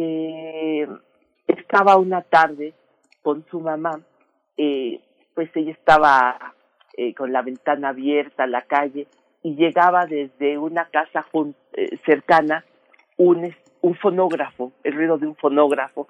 que 0.00 0.88
estaba 1.46 1.98
una 1.98 2.22
tarde 2.22 2.72
con 3.20 3.44
su 3.50 3.60
mamá 3.60 4.00
eh, 4.56 4.98
pues 5.34 5.50
ella 5.54 5.72
estaba 5.72 6.54
eh, 6.96 7.14
con 7.14 7.34
la 7.34 7.42
ventana 7.42 7.90
abierta 7.90 8.44
a 8.44 8.46
la 8.46 8.62
calle 8.62 9.08
y 9.42 9.56
llegaba 9.56 10.06
desde 10.06 10.56
una 10.56 10.86
casa 10.86 11.26
eh, 11.74 11.98
cercana 12.06 12.64
un, 13.18 13.54
un 13.82 13.94
fonógrafo, 13.94 14.72
el 14.84 14.94
ruido 14.94 15.18
de 15.18 15.26
un 15.26 15.36
fonógrafo. 15.36 16.08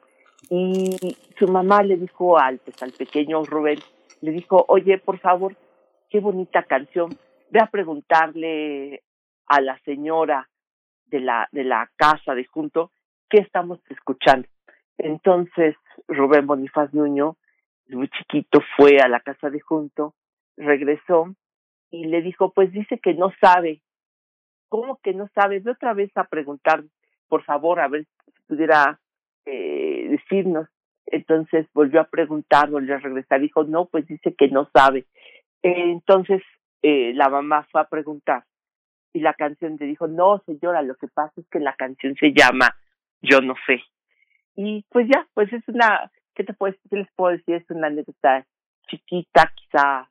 Y 0.48 0.96
su 1.36 1.48
mamá 1.48 1.82
le 1.82 1.96
dijo 1.96 2.38
al, 2.38 2.58
pues, 2.58 2.80
al 2.84 2.92
pequeño 2.92 3.42
Rubén, 3.42 3.80
le 4.20 4.30
dijo, 4.30 4.64
oye, 4.68 4.98
por 4.98 5.18
favor, 5.18 5.56
qué 6.08 6.20
bonita 6.20 6.62
canción, 6.62 7.10
ve 7.50 7.58
a 7.58 7.66
preguntarle 7.66 9.02
a 9.46 9.60
la 9.60 9.76
señora 9.80 10.48
de 11.06 11.18
la, 11.18 11.48
de 11.50 11.64
la 11.64 11.90
casa 11.96 12.36
de 12.36 12.44
junto 12.44 12.92
qué 13.30 13.38
estamos 13.38 13.78
escuchando. 13.88 14.46
Entonces 14.98 15.76
Rubén 16.08 16.46
Bonifaz 16.46 16.92
Nuño 16.92 17.36
muy 17.94 18.08
chiquito, 18.08 18.60
fue 18.76 18.98
a 18.98 19.08
la 19.08 19.20
casa 19.20 19.50
de 19.50 19.60
junto, 19.60 20.14
regresó 20.56 21.34
y 21.90 22.06
le 22.06 22.22
dijo, 22.22 22.52
pues 22.52 22.72
dice 22.72 22.98
que 22.98 23.14
no 23.14 23.32
sabe. 23.40 23.82
¿Cómo 24.68 25.00
que 25.02 25.12
no 25.12 25.28
sabe? 25.34 25.60
De 25.60 25.72
otra 25.72 25.94
vez 25.94 26.10
a 26.16 26.24
preguntar, 26.24 26.84
por 27.28 27.42
favor, 27.42 27.80
a 27.80 27.88
ver 27.88 28.06
si 28.24 28.42
pudiera 28.46 29.00
eh, 29.44 30.06
decirnos. 30.10 30.68
Entonces 31.06 31.66
volvió 31.74 32.00
a 32.00 32.04
preguntar, 32.04 32.70
volvió 32.70 32.94
a 32.94 32.98
regresar, 32.98 33.40
dijo, 33.40 33.64
no, 33.64 33.86
pues 33.86 34.06
dice 34.06 34.34
que 34.36 34.48
no 34.48 34.68
sabe. 34.72 35.06
entonces 35.62 36.42
eh, 36.82 37.12
la 37.14 37.28
mamá 37.28 37.66
fue 37.70 37.80
a 37.80 37.88
preguntar 37.88 38.44
y 39.12 39.20
la 39.20 39.34
canción 39.34 39.76
le 39.78 39.86
dijo, 39.86 40.06
no, 40.06 40.40
señora, 40.46 40.82
lo 40.82 40.94
que 40.94 41.08
pasa 41.08 41.32
es 41.36 41.46
que 41.50 41.58
la 41.58 41.74
canción 41.74 42.14
se 42.14 42.32
llama 42.32 42.76
Yo 43.22 43.40
no 43.40 43.54
sé. 43.66 43.82
Y 44.56 44.84
pues 44.90 45.06
ya, 45.08 45.26
pues 45.34 45.52
es 45.52 45.62
una, 45.68 46.10
¿qué 46.34 46.44
te 46.44 46.52
puedo, 46.52 46.74
qué 46.90 46.96
les 46.96 47.12
puedo 47.14 47.36
decir? 47.36 47.56
Es 47.56 47.70
una 47.70 47.88
anécdota 47.88 48.46
chiquita, 48.88 49.52
quizá 49.54 50.10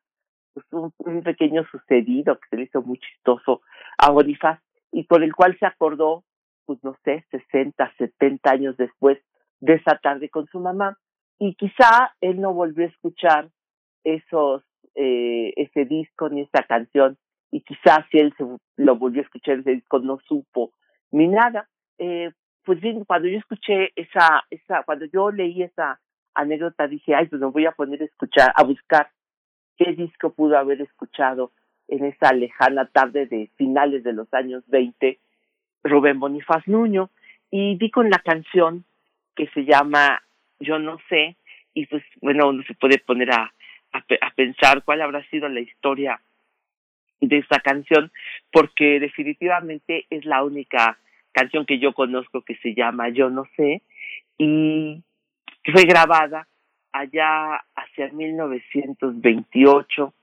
pues 0.53 0.66
un, 0.72 1.22
pequeño 1.24 1.66
sucedido 1.72 2.39
que 2.39 2.49
se 2.49 2.57
le 2.57 2.64
hizo 2.64 2.82
muy 2.82 2.97
chistoso 2.99 3.62
a 3.97 4.12
Bonifaz. 4.12 4.60
y 4.91 5.03
por 5.03 5.24
el 5.24 5.36
cual 5.36 5.57
se 5.60 5.66
acordó, 5.66 6.24
pues 6.66 6.84
no 6.84 6.95
sé, 7.03 7.26
60, 7.32 7.93
70 7.97 8.51
años 8.51 8.78
después 8.78 9.20
de 9.60 9.76
esa 9.76 9.97
tarde 9.97 10.30
con 10.30 10.47
su 10.47 10.60
mamá. 10.60 10.97
Y 11.38 11.55
quizá 11.55 12.16
él 12.22 12.41
no 12.41 12.53
volvió 12.53 12.86
a 12.86 12.89
escuchar 12.89 13.49
esos, 14.03 14.64
eh, 14.95 15.53
ese 15.55 15.86
disco 15.86 16.30
ni 16.30 16.41
esa 16.41 16.64
canción, 16.64 17.18
y 17.51 17.62
quizá 17.62 18.05
si 18.12 18.20
él 18.20 18.34
se 18.38 18.45
lo 18.78 18.95
volvió 18.95 19.22
a 19.22 19.26
escuchar 19.26 19.60
ese 19.60 19.72
disco 19.72 19.99
no 19.99 20.20
supo 20.28 20.72
ni 21.12 21.28
nada. 21.28 21.68
Eh, 21.97 22.32
pues 22.70 22.82
bien, 22.82 23.03
cuando 23.03 23.28
yo 23.28 23.39
escuché 23.39 23.93
esa, 23.95 24.45
esa, 24.51 24.84
cuando 24.84 25.05
yo 25.05 25.32
leí 25.32 25.63
esa 25.63 25.99
anécdota 26.36 26.88
dije, 26.88 27.15
ay, 27.15 27.26
pues 27.26 27.41
me 27.41 27.47
voy 27.47 27.65
a 27.65 27.72
poner 27.72 27.99
a 27.99 28.05
escuchar, 28.05 28.53
a 28.55 28.63
buscar 28.63 29.09
qué 29.76 29.93
disco 29.93 30.32
pudo 30.34 30.55
haber 30.55 30.80
escuchado 30.80 31.51
en 31.88 32.05
esa 32.05 32.32
lejana 32.32 32.86
tarde 32.86 33.26
de 33.26 33.49
finales 33.55 34.03
de 34.03 34.13
los 34.13 34.32
años 34.36 34.63
20 34.67 35.17
Rubén 35.84 36.20
Bonifaz 36.20 36.67
Nuño 36.67 37.09
y 37.49 37.76
di 37.80 37.89
con 37.89 38.11
la 38.11 38.20
canción 38.20 38.86
que 39.36 39.47
se 39.47 39.65
llama 39.65 40.22
Yo 40.59 40.78
no 40.78 40.99
sé 41.09 41.38
y 41.74 41.88
pues 41.88 42.03
bueno 42.22 42.49
uno 42.49 42.61
se 42.67 42.76
puede 42.76 42.99
poner 42.99 43.32
a, 43.32 43.51
a, 43.93 44.32
pensar 44.36 44.84
cuál 44.84 45.01
habrá 45.01 45.28
sido 45.30 45.49
la 45.49 45.61
historia 45.61 46.22
de 47.20 47.39
esta 47.39 47.61
canción 47.61 48.11
porque 48.51 48.99
definitivamente 48.99 50.05
es 50.11 50.24
la 50.26 50.43
única 50.43 50.99
canción 51.32 51.65
que 51.65 51.80
yo 51.80 51.93
conozco 51.93 52.41
que 52.41 52.55
se 52.57 52.73
llama 52.73 53.09
Yo 53.09 53.30
no 53.30 53.45
sé 53.55 53.84
y 54.38 55.01
fue 55.71 55.84
grabada 55.84 56.47
allá 56.91 57.63
hacia 57.75 58.11
1928 58.11 60.13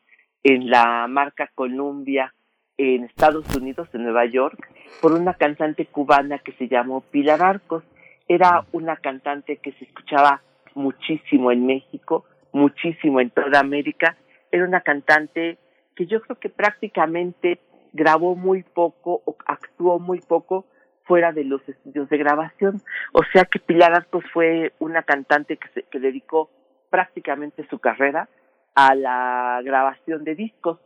en 0.42 0.70
la 0.70 1.06
marca 1.08 1.50
Columbia 1.54 2.34
en 2.78 3.04
Estados 3.04 3.54
Unidos, 3.56 3.88
en 3.94 4.04
Nueva 4.04 4.26
York, 4.26 4.68
por 5.00 5.12
una 5.12 5.34
cantante 5.34 5.86
cubana 5.86 6.38
que 6.38 6.52
se 6.52 6.68
llamó 6.68 7.00
Pilar 7.00 7.42
Arcos. 7.42 7.82
Era 8.28 8.66
una 8.72 8.96
cantante 8.96 9.56
que 9.56 9.72
se 9.72 9.84
escuchaba 9.84 10.42
muchísimo 10.74 11.52
en 11.52 11.66
México, 11.66 12.24
muchísimo 12.52 13.20
en 13.20 13.30
toda 13.30 13.60
América. 13.60 14.16
Era 14.50 14.64
una 14.64 14.82
cantante 14.82 15.58
que 15.94 16.06
yo 16.06 16.20
creo 16.20 16.38
que 16.38 16.50
prácticamente 16.50 17.60
grabó 17.92 18.36
muy 18.36 18.62
poco 18.62 19.22
o 19.24 19.36
actuó 19.46 19.98
muy 19.98 20.20
poco 20.20 20.66
fuera 21.06 21.32
de 21.32 21.44
los 21.44 21.66
estudios 21.68 22.08
de 22.08 22.18
grabación. 22.18 22.82
O 23.12 23.22
sea 23.32 23.44
que 23.44 23.58
Pilar 23.58 23.94
Arcos 23.94 24.24
fue 24.32 24.72
una 24.78 25.02
cantante 25.02 25.56
que, 25.56 25.68
se, 25.68 25.82
que 25.84 25.98
dedicó 25.98 26.50
prácticamente 26.90 27.66
su 27.68 27.78
carrera 27.78 28.28
a 28.74 28.94
la 28.94 29.60
grabación 29.64 30.24
de 30.24 30.34
discos. 30.34 30.78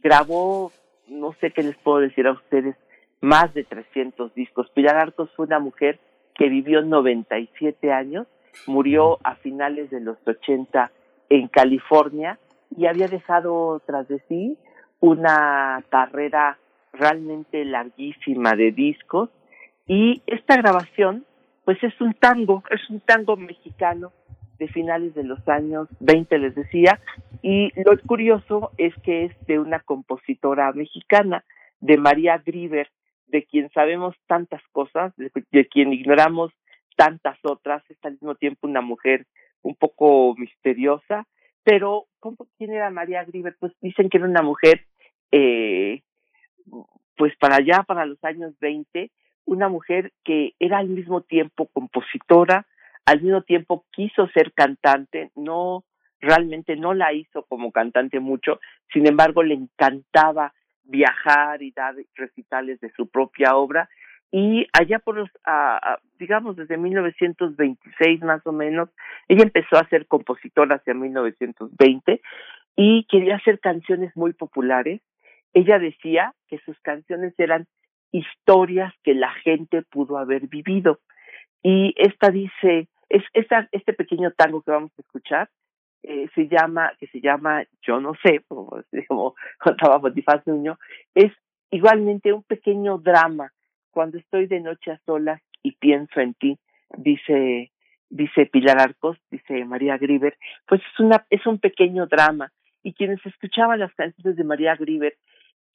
Grabó, 0.00 0.72
no 1.08 1.32
sé 1.40 1.50
qué 1.50 1.62
les 1.62 1.76
puedo 1.76 1.98
decir 1.98 2.26
a 2.26 2.32
ustedes, 2.32 2.76
más 3.20 3.52
de 3.54 3.64
300 3.64 4.34
discos. 4.34 4.70
Pilar 4.70 4.96
Arcos 4.96 5.30
fue 5.34 5.46
una 5.46 5.58
mujer 5.58 5.98
que 6.34 6.48
vivió 6.48 6.82
97 6.82 7.92
años, 7.92 8.26
murió 8.66 9.18
a 9.24 9.34
finales 9.36 9.90
de 9.90 10.00
los 10.00 10.18
80 10.26 10.90
en 11.30 11.48
California 11.48 12.38
y 12.76 12.86
había 12.86 13.08
dejado 13.08 13.80
tras 13.86 14.06
de 14.08 14.20
sí 14.28 14.56
una 15.00 15.82
carrera 15.88 16.58
realmente 16.92 17.64
larguísima 17.64 18.54
de 18.54 18.72
discos 18.72 19.30
y 19.88 20.22
esta 20.26 20.56
grabación 20.56 21.24
pues 21.64 21.82
es 21.82 22.00
un 22.00 22.14
tango, 22.14 22.62
es 22.70 22.88
un 22.88 23.00
tango 23.00 23.36
mexicano 23.36 24.12
de 24.58 24.68
finales 24.68 25.14
de 25.14 25.22
los 25.22 25.46
años 25.48 25.88
20, 26.00 26.38
les 26.38 26.54
decía, 26.54 27.00
y 27.42 27.70
lo 27.82 27.98
curioso 28.06 28.72
es 28.78 28.94
que 29.02 29.26
es 29.26 29.46
de 29.46 29.58
una 29.58 29.80
compositora 29.80 30.72
mexicana, 30.72 31.44
de 31.80 31.96
María 31.96 32.38
Griver, 32.38 32.90
de 33.26 33.44
quien 33.44 33.70
sabemos 33.70 34.16
tantas 34.26 34.62
cosas, 34.72 35.12
de, 35.16 35.68
quien 35.68 35.92
ignoramos 35.92 36.52
tantas 36.96 37.38
otras, 37.42 37.82
es 37.88 37.98
al 38.02 38.12
mismo 38.12 38.34
tiempo 38.34 38.66
una 38.66 38.80
mujer 38.80 39.26
un 39.62 39.76
poco 39.76 40.34
misteriosa, 40.36 41.26
pero 41.62 42.06
¿cómo, 42.18 42.36
¿quién 42.56 42.72
era 42.72 42.90
María 42.90 43.24
Griver? 43.24 43.56
Pues 43.60 43.72
dicen 43.80 44.08
que 44.08 44.16
era 44.16 44.26
una 44.26 44.42
mujer, 44.42 44.86
eh, 45.30 46.02
pues 47.16 47.36
para 47.36 47.56
allá, 47.56 47.82
para 47.86 48.06
los 48.06 48.22
años 48.24 48.54
20, 48.58 49.10
una 49.48 49.68
mujer 49.68 50.12
que 50.24 50.54
era 50.60 50.78
al 50.78 50.88
mismo 50.88 51.22
tiempo 51.22 51.68
compositora, 51.72 52.66
al 53.06 53.22
mismo 53.22 53.42
tiempo 53.42 53.86
quiso 53.90 54.28
ser 54.28 54.52
cantante, 54.52 55.30
no 55.34 55.84
realmente 56.20 56.76
no 56.76 56.92
la 56.92 57.14
hizo 57.14 57.44
como 57.44 57.72
cantante 57.72 58.20
mucho, 58.20 58.60
sin 58.92 59.06
embargo 59.06 59.42
le 59.42 59.54
encantaba 59.54 60.52
viajar 60.84 61.62
y 61.62 61.70
dar 61.70 61.94
recitales 62.14 62.78
de 62.80 62.90
su 62.92 63.08
propia 63.08 63.56
obra 63.56 63.88
y 64.30 64.66
allá 64.78 64.98
por 64.98 65.16
los, 65.16 65.30
digamos 66.18 66.56
desde 66.56 66.76
1926 66.76 68.20
más 68.20 68.46
o 68.46 68.52
menos, 68.52 68.90
ella 69.28 69.44
empezó 69.44 69.78
a 69.78 69.88
ser 69.88 70.06
compositora 70.06 70.76
hacia 70.76 70.92
1920 70.92 72.20
y 72.76 73.04
quería 73.04 73.36
hacer 73.36 73.60
canciones 73.60 74.14
muy 74.14 74.34
populares. 74.34 75.00
Ella 75.54 75.78
decía 75.78 76.34
que 76.48 76.58
sus 76.58 76.78
canciones 76.80 77.32
eran 77.38 77.66
historias 78.12 78.92
que 79.02 79.14
la 79.14 79.32
gente 79.32 79.82
pudo 79.82 80.18
haber 80.18 80.46
vivido. 80.48 81.00
Y 81.62 81.94
esta 81.96 82.30
dice, 82.30 82.88
es 83.08 83.24
este 83.72 83.92
pequeño 83.92 84.30
tango 84.32 84.62
que 84.62 84.70
vamos 84.70 84.92
a 84.98 85.02
escuchar 85.02 85.48
eh, 86.02 86.28
se 86.34 86.48
llama, 86.48 86.92
que 86.98 87.06
se 87.08 87.20
llama 87.20 87.64
Yo 87.82 88.00
no 88.00 88.14
sé, 88.22 88.42
como, 89.08 89.34
contaba 89.58 89.98
Bonifaz 89.98 90.46
Nuño, 90.46 90.78
es 91.14 91.32
igualmente 91.70 92.32
un 92.32 92.42
pequeño 92.42 92.98
drama. 92.98 93.52
Cuando 93.90 94.18
estoy 94.18 94.46
de 94.46 94.60
noche 94.60 94.92
a 94.92 95.00
solas 95.04 95.42
y 95.62 95.72
pienso 95.72 96.20
en 96.20 96.34
ti, 96.34 96.58
dice, 96.96 97.72
dice 98.08 98.46
Pilar 98.46 98.80
Arcos, 98.80 99.18
dice 99.30 99.64
María 99.64 99.98
Griver, 99.98 100.36
pues 100.66 100.80
es 100.80 101.00
una, 101.00 101.26
es 101.30 101.44
un 101.46 101.58
pequeño 101.58 102.06
drama. 102.06 102.52
Y 102.82 102.94
quienes 102.94 103.24
escuchaban 103.26 103.80
las 103.80 103.92
canciones 103.94 104.36
de 104.36 104.44
María 104.44 104.76
Griver 104.76 105.16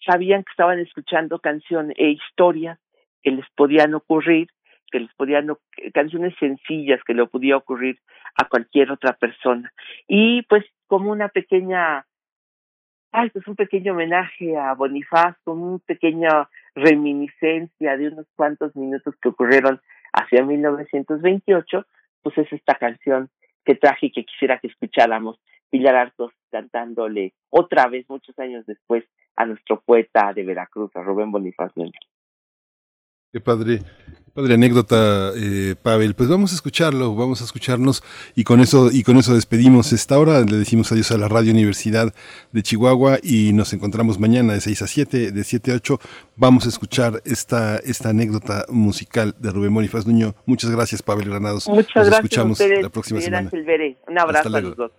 sabían 0.06 0.44
que 0.44 0.52
estaban 0.52 0.80
escuchando 0.80 1.40
canciones 1.40 1.96
e 1.98 2.10
historias 2.10 2.80
que 3.22 3.32
les 3.32 3.46
podían 3.56 3.94
ocurrir 3.94 4.48
que 4.94 5.00
les 5.00 5.14
podían, 5.16 5.48
canciones 5.92 6.36
sencillas 6.40 7.04
que 7.04 7.16
le 7.16 7.26
podía 7.26 7.58
ocurrir 7.58 7.98
a 8.36 8.48
cualquier 8.48 8.92
otra 8.92 9.14
persona. 9.14 9.74
Y 10.08 10.44
pues 10.44 10.64
como 10.86 11.12
una 11.12 11.30
pequeña, 11.30 12.06
ay, 13.12 13.32
pues 13.32 13.48
un 13.48 13.56
pequeño 13.56 13.94
homenaje 13.94 14.56
a 14.56 14.76
Bonifaz, 14.76 15.36
como 15.44 15.66
una 15.66 15.80
pequeña 15.80 16.48
reminiscencia 16.76 17.98
de 17.98 18.10
unos 18.10 18.28
cuantos 18.36 18.76
minutos 18.76 19.16
que 19.20 19.30
ocurrieron 19.30 19.82
hacia 20.14 20.44
1928, 20.44 21.88
pues 22.22 22.38
es 22.38 22.54
esta 22.54 22.76
canción 22.76 23.32
que 23.66 23.74
traje 23.74 24.08
y 24.08 24.12
que 24.12 24.26
quisiera 24.26 24.60
que 24.60 24.68
escucháramos 24.68 25.40
Pilar 25.72 25.96
Arcos 25.96 26.34
cantándole 26.52 27.34
otra 27.50 27.88
vez 27.88 28.08
muchos 28.08 28.38
años 28.38 28.64
después 28.68 29.04
a 29.36 29.46
nuestro 29.46 29.82
poeta 29.82 30.34
de 30.34 30.44
Veracruz, 30.44 30.92
a 30.96 31.02
Rubén 31.02 31.32
Bonifaz 31.32 31.72
Méndez. 31.76 32.02
Qué 33.34 33.42
padre, 33.42 33.80
padre 34.36 34.54
anécdota, 34.54 35.32
eh, 35.36 35.74
Pavel. 35.82 36.14
Pues 36.14 36.30
vamos 36.30 36.52
a 36.52 36.56
escucharlo, 36.56 37.16
vamos 37.16 37.42
a 37.42 37.46
escucharnos 37.46 38.04
y 38.36 38.44
con 38.44 38.60
eso 38.60 38.92
y 38.92 39.02
con 39.02 39.18
eso 39.18 39.34
despedimos 39.34 39.92
esta 39.92 40.20
hora. 40.20 40.42
Le 40.42 40.58
decimos 40.58 40.92
adiós 40.92 41.12
a 41.12 41.18
la 41.18 41.28
Radio 41.28 41.52
Universidad 41.52 42.14
de 42.52 42.62
Chihuahua 42.62 43.18
y 43.24 43.54
nos 43.54 43.74
encontramos 43.74 44.20
mañana 44.20 44.54
de 44.54 44.62
6 44.62 44.84
a 44.84 44.88
7, 44.88 45.32
de 45.32 45.44
7 45.44 45.72
a 45.72 45.76
8. 45.78 46.00
Vamos 46.36 46.68
a 46.68 46.70
escuchar 46.70 47.24
esta 47.26 47.78
esta 47.78 48.10
anécdota 48.10 48.66
musical 48.70 49.34
de 49.40 49.50
Rubén 49.50 49.74
Bonifaz 49.74 50.06
Nuño. 50.06 50.36
Muchas 50.46 50.70
gracias, 50.70 51.02
Pavel 51.02 51.28
Granados. 51.28 51.68
Muchas 51.68 51.96
nos 51.96 52.06
gracias 52.06 52.24
escuchamos 52.26 52.62
a 52.62 52.68
la 52.68 52.90
próxima 52.90 53.20
semana. 53.20 53.50
Un 54.08 54.20
abrazo 54.20 54.56
a 54.56 54.62
los 54.62 54.76
dos. 54.76 54.92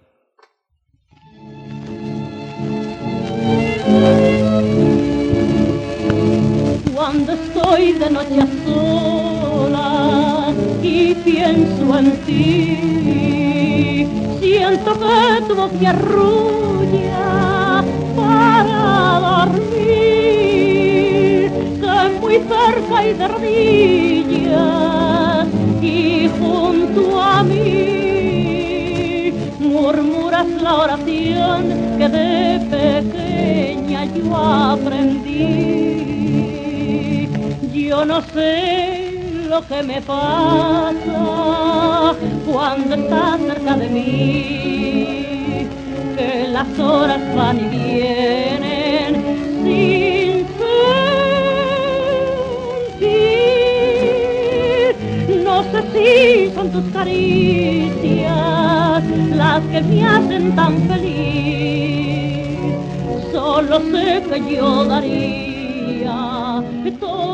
Cuando 6.95 7.33
estoy 7.33 7.93
de 7.93 8.11
noche 8.11 8.47
sola 8.65 10.53
y 10.83 11.15
pienso 11.15 11.99
en 11.99 12.13
ti. 12.25 14.07
Siento 14.41 14.93
que 14.93 15.43
tu 15.49 15.57
voz 15.57 15.73
me 15.73 15.89
arrulla 15.89 17.83
para 18.17 19.49
dormir, 19.49 19.81
que 21.81 22.19
muy 22.21 22.35
cerca 22.35 23.05
y 23.05 23.13
de 23.15 23.29
rodillas 23.29 24.69
y 25.83 26.31
junto 26.39 27.21
a 27.21 27.43
mí 27.43 29.33
murmuras 29.59 30.47
la 30.63 30.75
oración 30.77 31.65
que 31.99 32.09
de 32.09 32.61
pequeña 32.71 34.05
yo 34.05 34.37
aprendí 34.37 36.24
yo 37.85 38.05
no 38.07 38.23
sé 38.23 39.13
lo 39.47 39.67
que 39.67 39.83
me 39.83 40.01
pasa 40.01 40.95
cuando 42.51 42.95
estás 42.95 43.41
cerca 43.43 43.77
de 43.77 43.89
mí, 43.91 45.67
que 46.17 46.49
las 46.49 46.79
horas 46.79 47.21
van 47.37 47.59
y 47.61 47.65
vienen 47.69 49.23
sin 49.63 50.47
sentir. 52.99 53.15
No 55.45 55.63
sé 55.65 55.83
si 55.93 56.51
son 56.55 56.71
tus 56.73 56.85
caricias 56.91 58.25
las 59.37 59.63
que 59.65 59.81
me 59.83 60.07
hacen 60.07 60.57
tan 60.57 60.89
feliz, 60.89 62.59
solo 63.31 63.79
sé 63.93 64.23
que 64.31 64.57
yo 64.57 64.87
daría 64.87 66.63
todo 67.01 67.34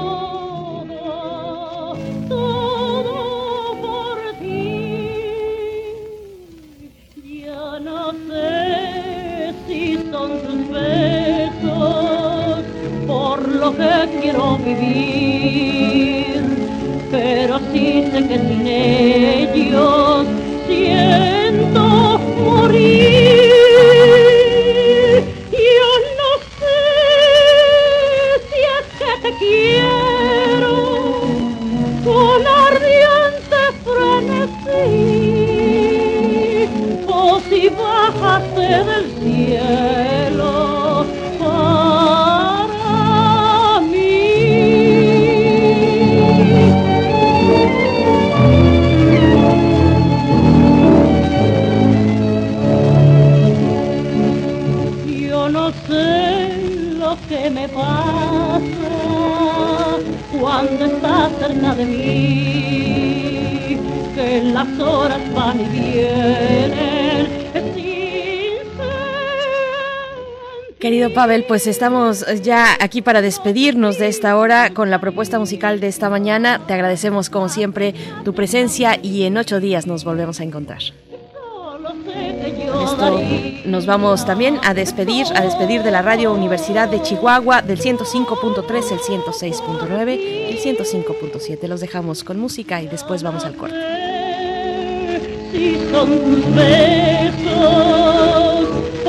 quiero 14.20 14.58
vivir, 14.58 16.42
pero 17.10 17.58
sí 17.72 18.04
sé 18.12 18.26
que 18.28 18.38
sin 18.38 18.66
ellos 18.66 20.26
siento 20.66 22.18
morir. 22.44 23.39
Pavel, 71.20 71.44
pues 71.44 71.66
estamos 71.66 72.24
ya 72.42 72.78
aquí 72.80 73.02
para 73.02 73.20
despedirnos 73.20 73.98
de 73.98 74.08
esta 74.08 74.38
hora 74.38 74.70
con 74.72 74.88
la 74.88 75.02
propuesta 75.02 75.38
musical 75.38 75.78
de 75.78 75.86
esta 75.86 76.08
mañana. 76.08 76.62
Te 76.66 76.72
agradecemos 76.72 77.28
como 77.28 77.50
siempre 77.50 77.94
tu 78.24 78.32
presencia 78.32 78.98
y 79.02 79.24
en 79.24 79.36
ocho 79.36 79.60
días 79.60 79.86
nos 79.86 80.02
volvemos 80.02 80.40
a 80.40 80.44
encontrar. 80.44 80.80
Con 82.72 82.80
esto 82.80 83.20
nos 83.66 83.84
vamos 83.84 84.24
también 84.24 84.60
a 84.64 84.72
despedir, 84.72 85.26
a 85.34 85.42
despedir 85.42 85.82
de 85.82 85.90
la 85.90 86.00
Radio 86.00 86.32
Universidad 86.32 86.88
de 86.88 87.02
Chihuahua 87.02 87.60
del 87.60 87.78
105.3, 87.78 88.92
el 88.92 89.00
106.9 89.00 90.16
y 90.16 90.52
el 90.52 90.58
105.7. 90.58 91.68
Los 91.68 91.82
dejamos 91.82 92.24
con 92.24 92.40
música 92.40 92.80
y 92.80 92.88
después 92.88 93.22
vamos 93.22 93.44
al 93.44 93.56
corte. 93.56 93.76
si 95.52 95.76
son 95.92 96.18
tus 96.18 96.54
besos 96.54 98.39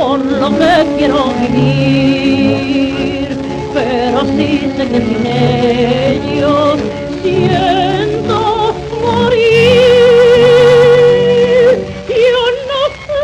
por 0.02 0.20
lo 0.20 0.50
que 0.50 0.96
quiero 0.98 1.26
vivir, 1.40 3.38
pero 3.72 4.26
sí 4.26 4.72
sé 4.76 4.84
que 4.90 5.00
sin 5.00 5.26
ellos 5.28 6.80
siento 7.22 8.74
morir. 9.00 9.92
Yo 12.10 12.44
no 12.72 12.82
sé 13.08 13.24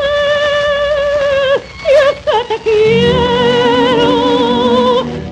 si 1.81 1.91
es 2.05 2.17
que 2.27 2.39
te 2.47 2.57
quiero 2.69 4.11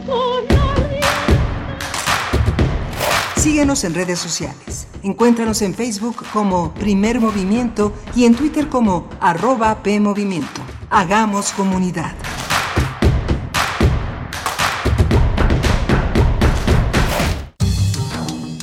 con 0.08 0.44
Síguenos 3.36 3.80
en 3.84 3.94
redes 3.94 4.18
sociales. 4.18 4.88
Encuéntranos 5.04 5.62
en 5.62 5.76
Facebook 5.76 6.26
como 6.34 6.74
Primer 6.74 7.20
Movimiento 7.20 7.94
y 8.16 8.26
en 8.26 8.34
Twitter 8.34 8.68
como 8.68 9.08
arroba 9.20 9.84
PMovimiento. 9.84 10.75
Hagamos 10.98 11.52
comunidad. 11.52 12.16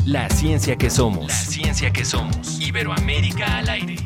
La 0.07 0.30
ciencia 0.30 0.76
que 0.76 0.89
somos. 0.89 1.26
La 1.26 1.35
ciencia 1.35 1.93
que 1.93 2.07
somos. 2.07 2.59
Iberoamérica 2.59 3.59
al 3.59 3.68
aire. 3.68 3.97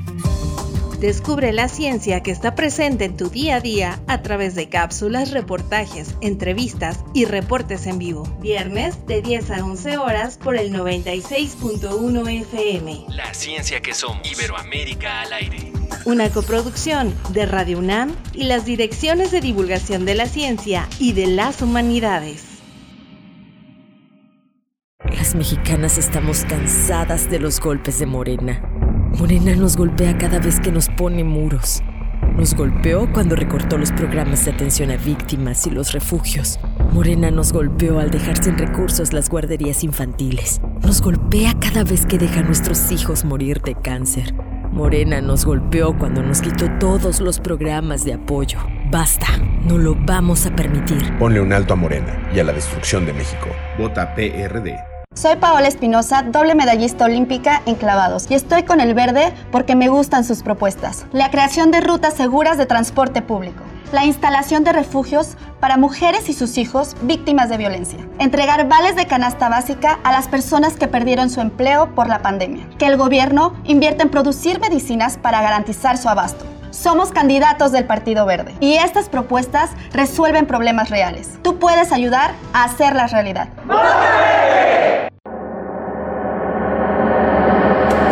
Descubre 0.98 1.52
la 1.52 1.68
ciencia 1.68 2.24
que 2.24 2.32
está 2.32 2.56
presente 2.56 3.04
en 3.04 3.16
tu 3.16 3.30
día 3.30 3.54
a 3.54 3.60
día 3.60 4.00
a 4.08 4.22
través 4.22 4.56
de 4.56 4.68
cápsulas, 4.68 5.30
reportajes, 5.30 6.16
entrevistas 6.20 7.04
y 7.14 7.26
reportes 7.26 7.86
en 7.86 8.00
vivo. 8.00 8.24
Viernes 8.40 9.06
de 9.06 9.22
10 9.22 9.52
a 9.52 9.64
11 9.64 9.98
horas 9.98 10.36
por 10.36 10.56
el 10.56 10.72
96.1 10.72 12.40
FM. 12.40 13.04
La 13.10 13.32
ciencia 13.34 13.80
que 13.80 13.94
somos. 13.94 14.28
Iberoamérica 14.28 15.20
al 15.20 15.32
aire. 15.32 15.75
Una 16.04 16.30
coproducción 16.30 17.14
de 17.32 17.46
Radio 17.46 17.78
UNAM 17.78 18.14
y 18.32 18.44
las 18.44 18.64
direcciones 18.64 19.30
de 19.30 19.40
divulgación 19.40 20.04
de 20.04 20.14
la 20.14 20.26
ciencia 20.26 20.88
y 20.98 21.12
de 21.12 21.26
las 21.26 21.62
humanidades. 21.62 22.44
Las 25.10 25.34
mexicanas 25.34 25.98
estamos 25.98 26.44
cansadas 26.44 27.30
de 27.30 27.40
los 27.40 27.60
golpes 27.60 27.98
de 27.98 28.06
Morena. 28.06 28.62
Morena 29.18 29.54
nos 29.56 29.76
golpea 29.76 30.16
cada 30.18 30.38
vez 30.38 30.60
que 30.60 30.70
nos 30.70 30.88
pone 30.88 31.24
muros. 31.24 31.82
Nos 32.36 32.54
golpeó 32.54 33.10
cuando 33.12 33.34
recortó 33.34 33.78
los 33.78 33.92
programas 33.92 34.44
de 34.44 34.50
atención 34.50 34.90
a 34.90 34.96
víctimas 34.96 35.66
y 35.66 35.70
los 35.70 35.92
refugios. 35.92 36.60
Morena 36.92 37.30
nos 37.30 37.52
golpeó 37.52 37.98
al 37.98 38.10
dejar 38.10 38.42
sin 38.44 38.58
recursos 38.58 39.12
las 39.12 39.30
guarderías 39.30 39.82
infantiles. 39.82 40.60
Nos 40.82 41.00
golpea 41.00 41.54
cada 41.58 41.82
vez 41.82 42.04
que 42.04 42.18
deja 42.18 42.40
a 42.40 42.42
nuestros 42.42 42.92
hijos 42.92 43.24
morir 43.24 43.62
de 43.62 43.74
cáncer. 43.74 44.34
Morena 44.76 45.22
nos 45.22 45.46
golpeó 45.46 45.96
cuando 45.96 46.22
nos 46.22 46.42
quitó 46.42 46.66
todos 46.78 47.22
los 47.22 47.40
programas 47.40 48.04
de 48.04 48.12
apoyo. 48.12 48.58
Basta, 48.90 49.26
no 49.64 49.78
lo 49.78 49.94
vamos 49.94 50.44
a 50.44 50.54
permitir. 50.54 51.16
Ponle 51.18 51.40
un 51.40 51.54
alto 51.54 51.72
a 51.72 51.76
Morena 51.76 52.28
y 52.34 52.40
a 52.40 52.44
la 52.44 52.52
destrucción 52.52 53.06
de 53.06 53.14
México. 53.14 53.46
Vota 53.78 54.14
PRD. 54.14 54.76
Soy 55.14 55.36
Paola 55.36 55.66
Espinosa, 55.66 56.24
doble 56.24 56.54
medallista 56.54 57.06
olímpica 57.06 57.62
en 57.64 57.76
clavados, 57.76 58.30
y 58.30 58.34
estoy 58.34 58.64
con 58.64 58.82
el 58.82 58.92
verde 58.92 59.32
porque 59.50 59.74
me 59.74 59.88
gustan 59.88 60.24
sus 60.24 60.42
propuestas. 60.42 61.06
La 61.10 61.30
creación 61.30 61.70
de 61.70 61.80
rutas 61.80 62.12
seguras 62.12 62.58
de 62.58 62.66
transporte 62.66 63.22
público. 63.22 63.62
La 63.92 64.04
instalación 64.04 64.64
de 64.64 64.72
refugios 64.72 65.36
para 65.60 65.76
mujeres 65.76 66.28
y 66.28 66.32
sus 66.32 66.58
hijos 66.58 66.96
víctimas 67.02 67.48
de 67.48 67.56
violencia. 67.56 68.00
Entregar 68.18 68.68
vales 68.68 68.96
de 68.96 69.06
canasta 69.06 69.48
básica 69.48 70.00
a 70.02 70.10
las 70.10 70.26
personas 70.26 70.74
que 70.74 70.88
perdieron 70.88 71.30
su 71.30 71.40
empleo 71.40 71.94
por 71.94 72.08
la 72.08 72.20
pandemia. 72.20 72.66
Que 72.78 72.86
el 72.86 72.96
gobierno 72.96 73.54
invierta 73.62 74.02
en 74.02 74.10
producir 74.10 74.58
medicinas 74.58 75.18
para 75.18 75.40
garantizar 75.40 75.98
su 75.98 76.08
abasto. 76.08 76.44
Somos 76.70 77.12
candidatos 77.12 77.70
del 77.70 77.84
Partido 77.84 78.26
Verde 78.26 78.56
y 78.58 78.74
estas 78.74 79.08
propuestas 79.08 79.70
resuelven 79.92 80.46
problemas 80.46 80.90
reales. 80.90 81.38
Tú 81.42 81.60
puedes 81.60 81.92
ayudar 81.92 82.32
a 82.52 82.64
hacerlas 82.64 83.12
realidad. 83.12 83.48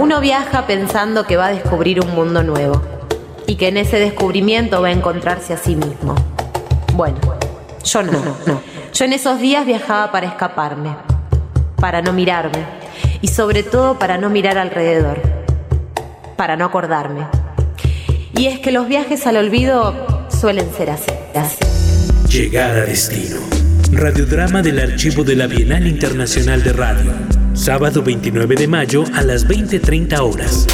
Uno 0.01 0.21
viaja 0.21 0.67
pensando 0.67 1.27
que 1.27 1.37
va 1.37 1.47
a 1.47 1.51
descubrir 1.51 2.01
un 2.01 2.15
mundo 2.15 2.45
nuevo 2.45 2.94
y 3.47 3.57
que 3.57 3.69
en 3.69 3.77
ese 3.77 3.99
descubrimiento 3.99 4.83
va 4.83 4.89
a 4.89 4.93
encontrarse 4.93 5.53
a 5.53 5.57
sí 5.57 5.77
mismo. 5.77 6.15
Bueno, 6.95 7.19
yo 7.85 8.03
no, 8.03 8.13
no. 8.47 8.61
Yo 8.93 9.05
en 9.05 9.13
esos 9.13 9.41
días 9.41 9.67
viajaba 9.67 10.13
para 10.13 10.27
escaparme, 10.27 10.97
para 11.77 12.01
no 12.01 12.13
mirarme 12.13 12.65
y 13.21 13.29
sobre 13.29 13.63
todo 13.63 13.99
para 13.99 14.19
no 14.19 14.31
mirar 14.31 14.59
alrededor, 14.59 15.21
para 16.37 16.57
no 16.57 16.65
acordarme. 16.65 17.27
Y 18.37 18.47
es 18.47 18.59
que 18.59 18.73
los 18.73 18.89
viajes 18.89 19.27
al 19.27 19.37
olvido 19.37 20.27
suelen 20.29 20.73
ser 20.75 20.91
así. 20.91 21.11
así. 21.35 21.59
Llegar 22.29 22.77
a 22.77 22.85
destino. 22.85 23.37
Radiodrama 23.93 24.61
del 24.61 24.81
archivo 24.81 25.23
de 25.23 25.37
la 25.37 25.47
Bienal 25.47 25.87
Internacional 25.87 26.63
de 26.63 26.73
Radio. 26.73 27.13
Sábado 27.53 28.03
29 28.03 28.57
de 28.57 28.67
mayo 28.67 29.05
a 29.15 29.23
las 29.23 29.47
20.30 29.47 30.19
horas. 30.21 30.67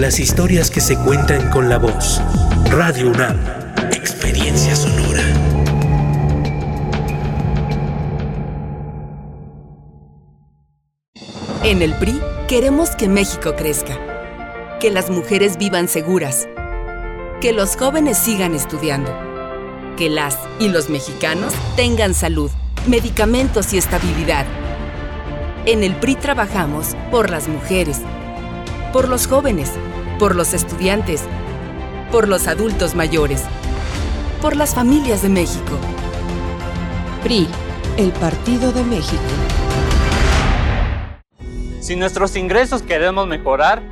Las 0.00 0.18
historias 0.18 0.70
que 0.70 0.80
se 0.80 0.96
cuentan 0.96 1.50
con 1.50 1.68
la 1.68 1.76
voz. 1.76 2.22
Radio 2.70 3.10
UNAM. 3.10 3.36
Experiencia 3.92 4.74
sonora. 4.74 5.20
En 11.64 11.82
el 11.82 11.92
PRI 11.96 12.18
queremos 12.48 12.96
que 12.96 13.10
México 13.10 13.54
crezca, 13.56 13.98
que 14.80 14.90
las 14.90 15.10
mujeres 15.10 15.58
vivan 15.58 15.86
seguras, 15.86 16.48
que 17.42 17.52
los 17.52 17.76
jóvenes 17.76 18.16
sigan 18.16 18.54
estudiando, 18.54 19.14
que 19.98 20.08
las 20.08 20.38
y 20.58 20.70
los 20.70 20.88
mexicanos 20.88 21.52
tengan 21.76 22.14
salud, 22.14 22.50
medicamentos 22.86 23.74
y 23.74 23.76
estabilidad, 23.76 24.46
En 25.66 25.82
el 25.82 25.94
PRI 25.94 26.14
trabajamos 26.14 26.96
por 27.10 27.28
las 27.28 27.48
mujeres, 27.48 28.00
por 28.94 29.06
los 29.08 29.26
jóvenes, 29.26 29.70
por 30.20 30.36
los 30.36 30.52
estudiantes, 30.52 31.24
por 32.12 32.28
los 32.28 32.46
adultos 32.46 32.94
mayores, 32.94 33.42
por 34.42 34.54
las 34.54 34.74
familias 34.74 35.22
de 35.22 35.30
México. 35.30 35.78
PRI, 37.22 37.48
el 37.96 38.12
Partido 38.12 38.70
de 38.70 38.84
México. 38.84 39.22
Si 41.80 41.96
nuestros 41.96 42.36
ingresos 42.36 42.82
queremos 42.82 43.26
mejorar, 43.28 43.82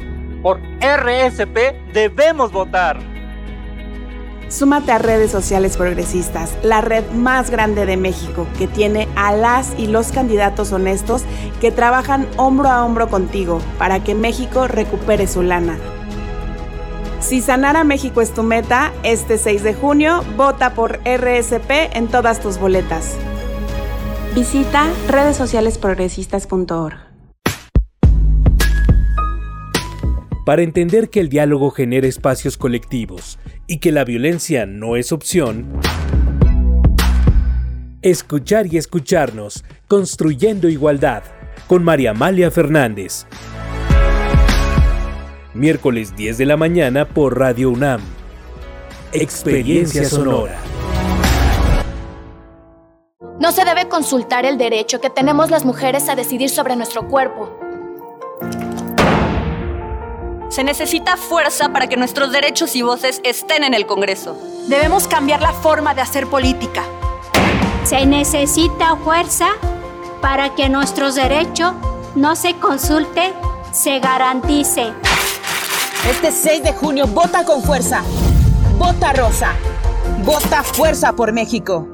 por 0.43 0.61
RSP 0.81 1.93
debemos 1.95 2.53
votar. 2.53 2.99
Súmate 4.51 4.93
a 4.93 4.99
redes 4.99 5.31
sociales 5.31 5.79
progresistas, 5.79 6.59
la 6.63 6.83
red 6.83 7.09
más 7.11 7.51
grande 7.51 7.87
de 7.87 7.97
México, 7.97 8.47
que 8.59 8.67
tiene 8.67 9.09
a 9.17 9.33
las 9.33 9.73
y 9.79 9.87
los 9.87 10.13
candidatos 10.13 10.73
honestos 10.73 11.23
que 11.63 11.73
trabajan 11.73 12.29
hombro 12.37 12.69
a 12.69 12.85
hombro 12.85 13.09
contigo 13.09 13.63
para 13.79 14.05
que 14.05 14.15
México 14.15 14.69
recupere 14.69 15.27
su 15.27 15.43
lana. 15.43 15.79
Si 17.21 17.41
sanar 17.41 17.77
a 17.77 17.83
México 17.83 18.21
es 18.21 18.33
tu 18.33 18.45
meta, 18.45 18.93
este 19.03 19.39
6 19.39 19.63
de 19.65 19.75
junio 19.75 20.23
vota 20.37 20.75
por 20.75 21.01
RSP 21.05 21.71
en 21.93 22.07
todas 22.07 22.41
tus 22.41 22.59
boletas. 22.59 23.17
Visita 24.35 24.87
redesocialesprogresistas.org. 25.09 26.97
Para 30.47 30.63
entender 30.63 31.11
que 31.11 31.21
el 31.21 31.29
diálogo 31.29 31.71
genera 31.73 32.07
espacios 32.07 32.57
colectivos 32.57 33.39
y 33.67 33.81
que 33.81 33.93
la 33.93 34.05
violencia 34.05 34.65
no 34.65 34.97
es 34.97 35.13
opción, 35.13 35.67
escuchar 38.01 38.73
y 38.73 38.79
escucharnos, 38.79 39.65
construyendo 39.89 40.69
igualdad, 40.69 41.25
con 41.67 41.85
María 41.85 42.13
Amalia 42.13 42.51
Fernández. 42.51 43.27
Miércoles 45.59 46.15
10 46.15 46.39
de 46.39 46.47
la 46.47 46.57
mañana 46.57 47.05
por 47.05 47.37
Radio 47.37 47.71
UNAM. 47.71 48.01
Experiencia 49.11 50.05
Sonora. 50.05 50.57
No 53.41 53.51
se 53.51 53.65
debe 53.65 53.89
consultar 53.89 54.47
el 54.47 54.57
derecho 54.57 55.01
que 55.01 55.11
tenemos 55.11 55.51
las 55.51 55.65
mujeres 55.65 56.09
a 56.09 56.15
decidir 56.15 56.49
sobre 56.49 56.77
nuestro 56.77 57.09
cuerpo. 57.09 57.59
Se 60.49 60.63
necesita 60.63 61.17
fuerza 61.17 61.73
para 61.73 61.89
que 61.89 61.97
nuestros 61.97 62.31
derechos 62.31 62.77
y 62.77 62.83
voces 62.83 63.21
estén 63.25 63.65
en 63.65 63.75
el 63.75 63.85
Congreso. 63.85 64.41
Debemos 64.69 65.09
cambiar 65.09 65.43
la 65.43 65.53
forma 65.53 65.93
de 65.93 66.03
hacer 66.03 66.29
política. 66.29 66.85
Se 67.83 68.07
necesita 68.07 68.95
fuerza 68.95 69.49
para 70.23 70.55
que 70.55 70.69
nuestros 70.69 71.17
derechos 71.17 71.73
no 72.15 72.37
se 72.37 72.55
consulte, 72.55 73.33
se 73.73 73.99
garantice. 73.99 74.93
Este 76.09 76.33
6 76.33 76.63
de 76.63 76.73
junio 76.73 77.07
vota 77.07 77.45
con 77.45 77.63
fuerza. 77.63 78.03
Vota 78.79 79.13
rosa. 79.13 79.53
Vota 80.25 80.63
fuerza 80.63 81.13
por 81.13 81.35
México. 81.35 81.87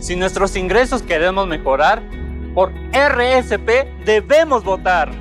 Si 0.00 0.16
nuestros 0.16 0.56
ingresos 0.56 1.02
queremos 1.02 1.46
mejorar, 1.46 2.02
por 2.54 2.72
RSP 2.92 4.06
debemos 4.06 4.64
votar. 4.64 5.12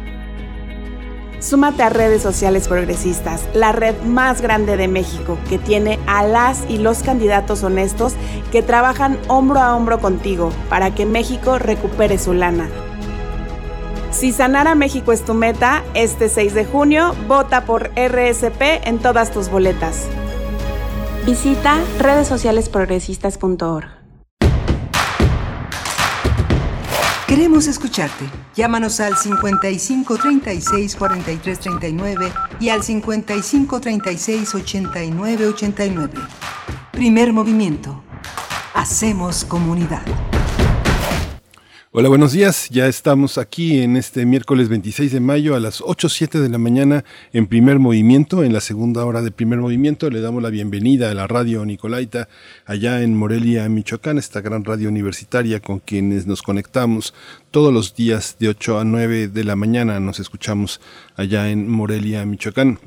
Súmate 1.42 1.84
a 1.84 1.90
redes 1.90 2.22
sociales 2.22 2.70
progresistas, 2.70 3.44
la 3.54 3.74
red 3.74 4.00
más 4.04 4.40
grande 4.40 4.78
de 4.78 4.88
México, 4.88 5.38
que 5.50 5.58
tiene 5.58 6.00
a 6.08 6.24
las 6.24 6.64
y 6.70 6.78
los 6.78 7.04
candidatos 7.04 7.64
honestos 7.64 8.14
que 8.50 8.64
trabajan 8.64 9.20
hombro 9.28 9.60
a 9.60 9.76
hombro 9.76 10.00
contigo 10.00 10.54
para 10.70 10.96
que 10.96 11.06
México 11.06 11.60
recupere 11.60 12.18
su 12.18 12.34
lana. 12.34 12.70
Si 14.24 14.32
sanar 14.32 14.70
a 14.70 14.76
México 14.76 15.12
es 15.12 15.26
tu 15.26 15.34
meta, 15.34 15.84
este 15.96 16.30
6 16.30 16.54
de 16.54 16.64
junio 16.64 17.14
vota 17.28 17.66
por 17.66 17.92
RSP 17.94 18.88
en 18.88 19.00
todas 19.00 19.34
tus 19.34 19.50
boletas. 19.50 20.08
Visita 21.26 21.78
redesocialesprogresistas.org. 22.00 23.86
Queremos 27.28 27.68
escucharte. 27.68 28.24
Llámanos 28.56 29.02
al 29.02 29.18
55 29.18 30.16
36 30.16 30.96
43 30.96 31.60
39 31.60 32.32
y 32.62 32.70
al 32.70 32.82
55 32.82 33.82
36 33.82 34.56
89 34.56 35.48
89. 35.48 36.14
Primer 36.94 37.34
movimiento. 37.34 38.02
Hacemos 38.74 39.44
comunidad. 39.44 40.04
Hola, 41.96 42.10
buenos 42.10 42.32
días. 42.32 42.70
Ya 42.72 42.88
estamos 42.88 43.38
aquí 43.38 43.80
en 43.80 43.98
este 43.98 44.26
miércoles 44.26 44.68
26 44.68 45.12
de 45.12 45.20
mayo 45.20 45.54
a 45.54 45.60
las 45.60 45.80
8.07 45.80 46.40
de 46.40 46.50
la 46.50 46.58
mañana 46.58 47.06
en 47.34 47.46
primer 47.46 47.78
movimiento, 47.78 48.44
en 48.44 48.52
la 48.52 48.62
segunda 48.62 49.06
hora 49.06 49.22
de 49.22 49.30
primer 49.30 49.60
movimiento. 49.60 50.10
Le 50.10 50.20
damos 50.20 50.42
la 50.42 50.50
bienvenida 50.50 51.12
a 51.12 51.14
la 51.14 51.28
radio 51.28 51.64
Nicolaita 51.64 52.30
allá 52.66 53.04
en 53.04 53.16
Morelia, 53.16 53.70
Michoacán, 53.70 54.18
esta 54.18 54.42
gran 54.42 54.66
radio 54.66 54.90
universitaria 54.90 55.60
con 55.60 55.82
quienes 55.82 56.26
nos 56.26 56.42
conectamos 56.42 57.14
todos 57.52 57.72
los 57.72 57.94
días 57.94 58.38
de 58.40 58.48
8 58.48 58.80
a 58.80 58.86
9 58.86 59.28
de 59.28 59.44
la 59.44 59.56
mañana. 59.56 60.00
Nos 60.00 60.20
escuchamos 60.20 60.82
allá 61.16 61.52
en 61.52 61.70
Morelia, 61.70 62.26
Michoacán. 62.26 62.80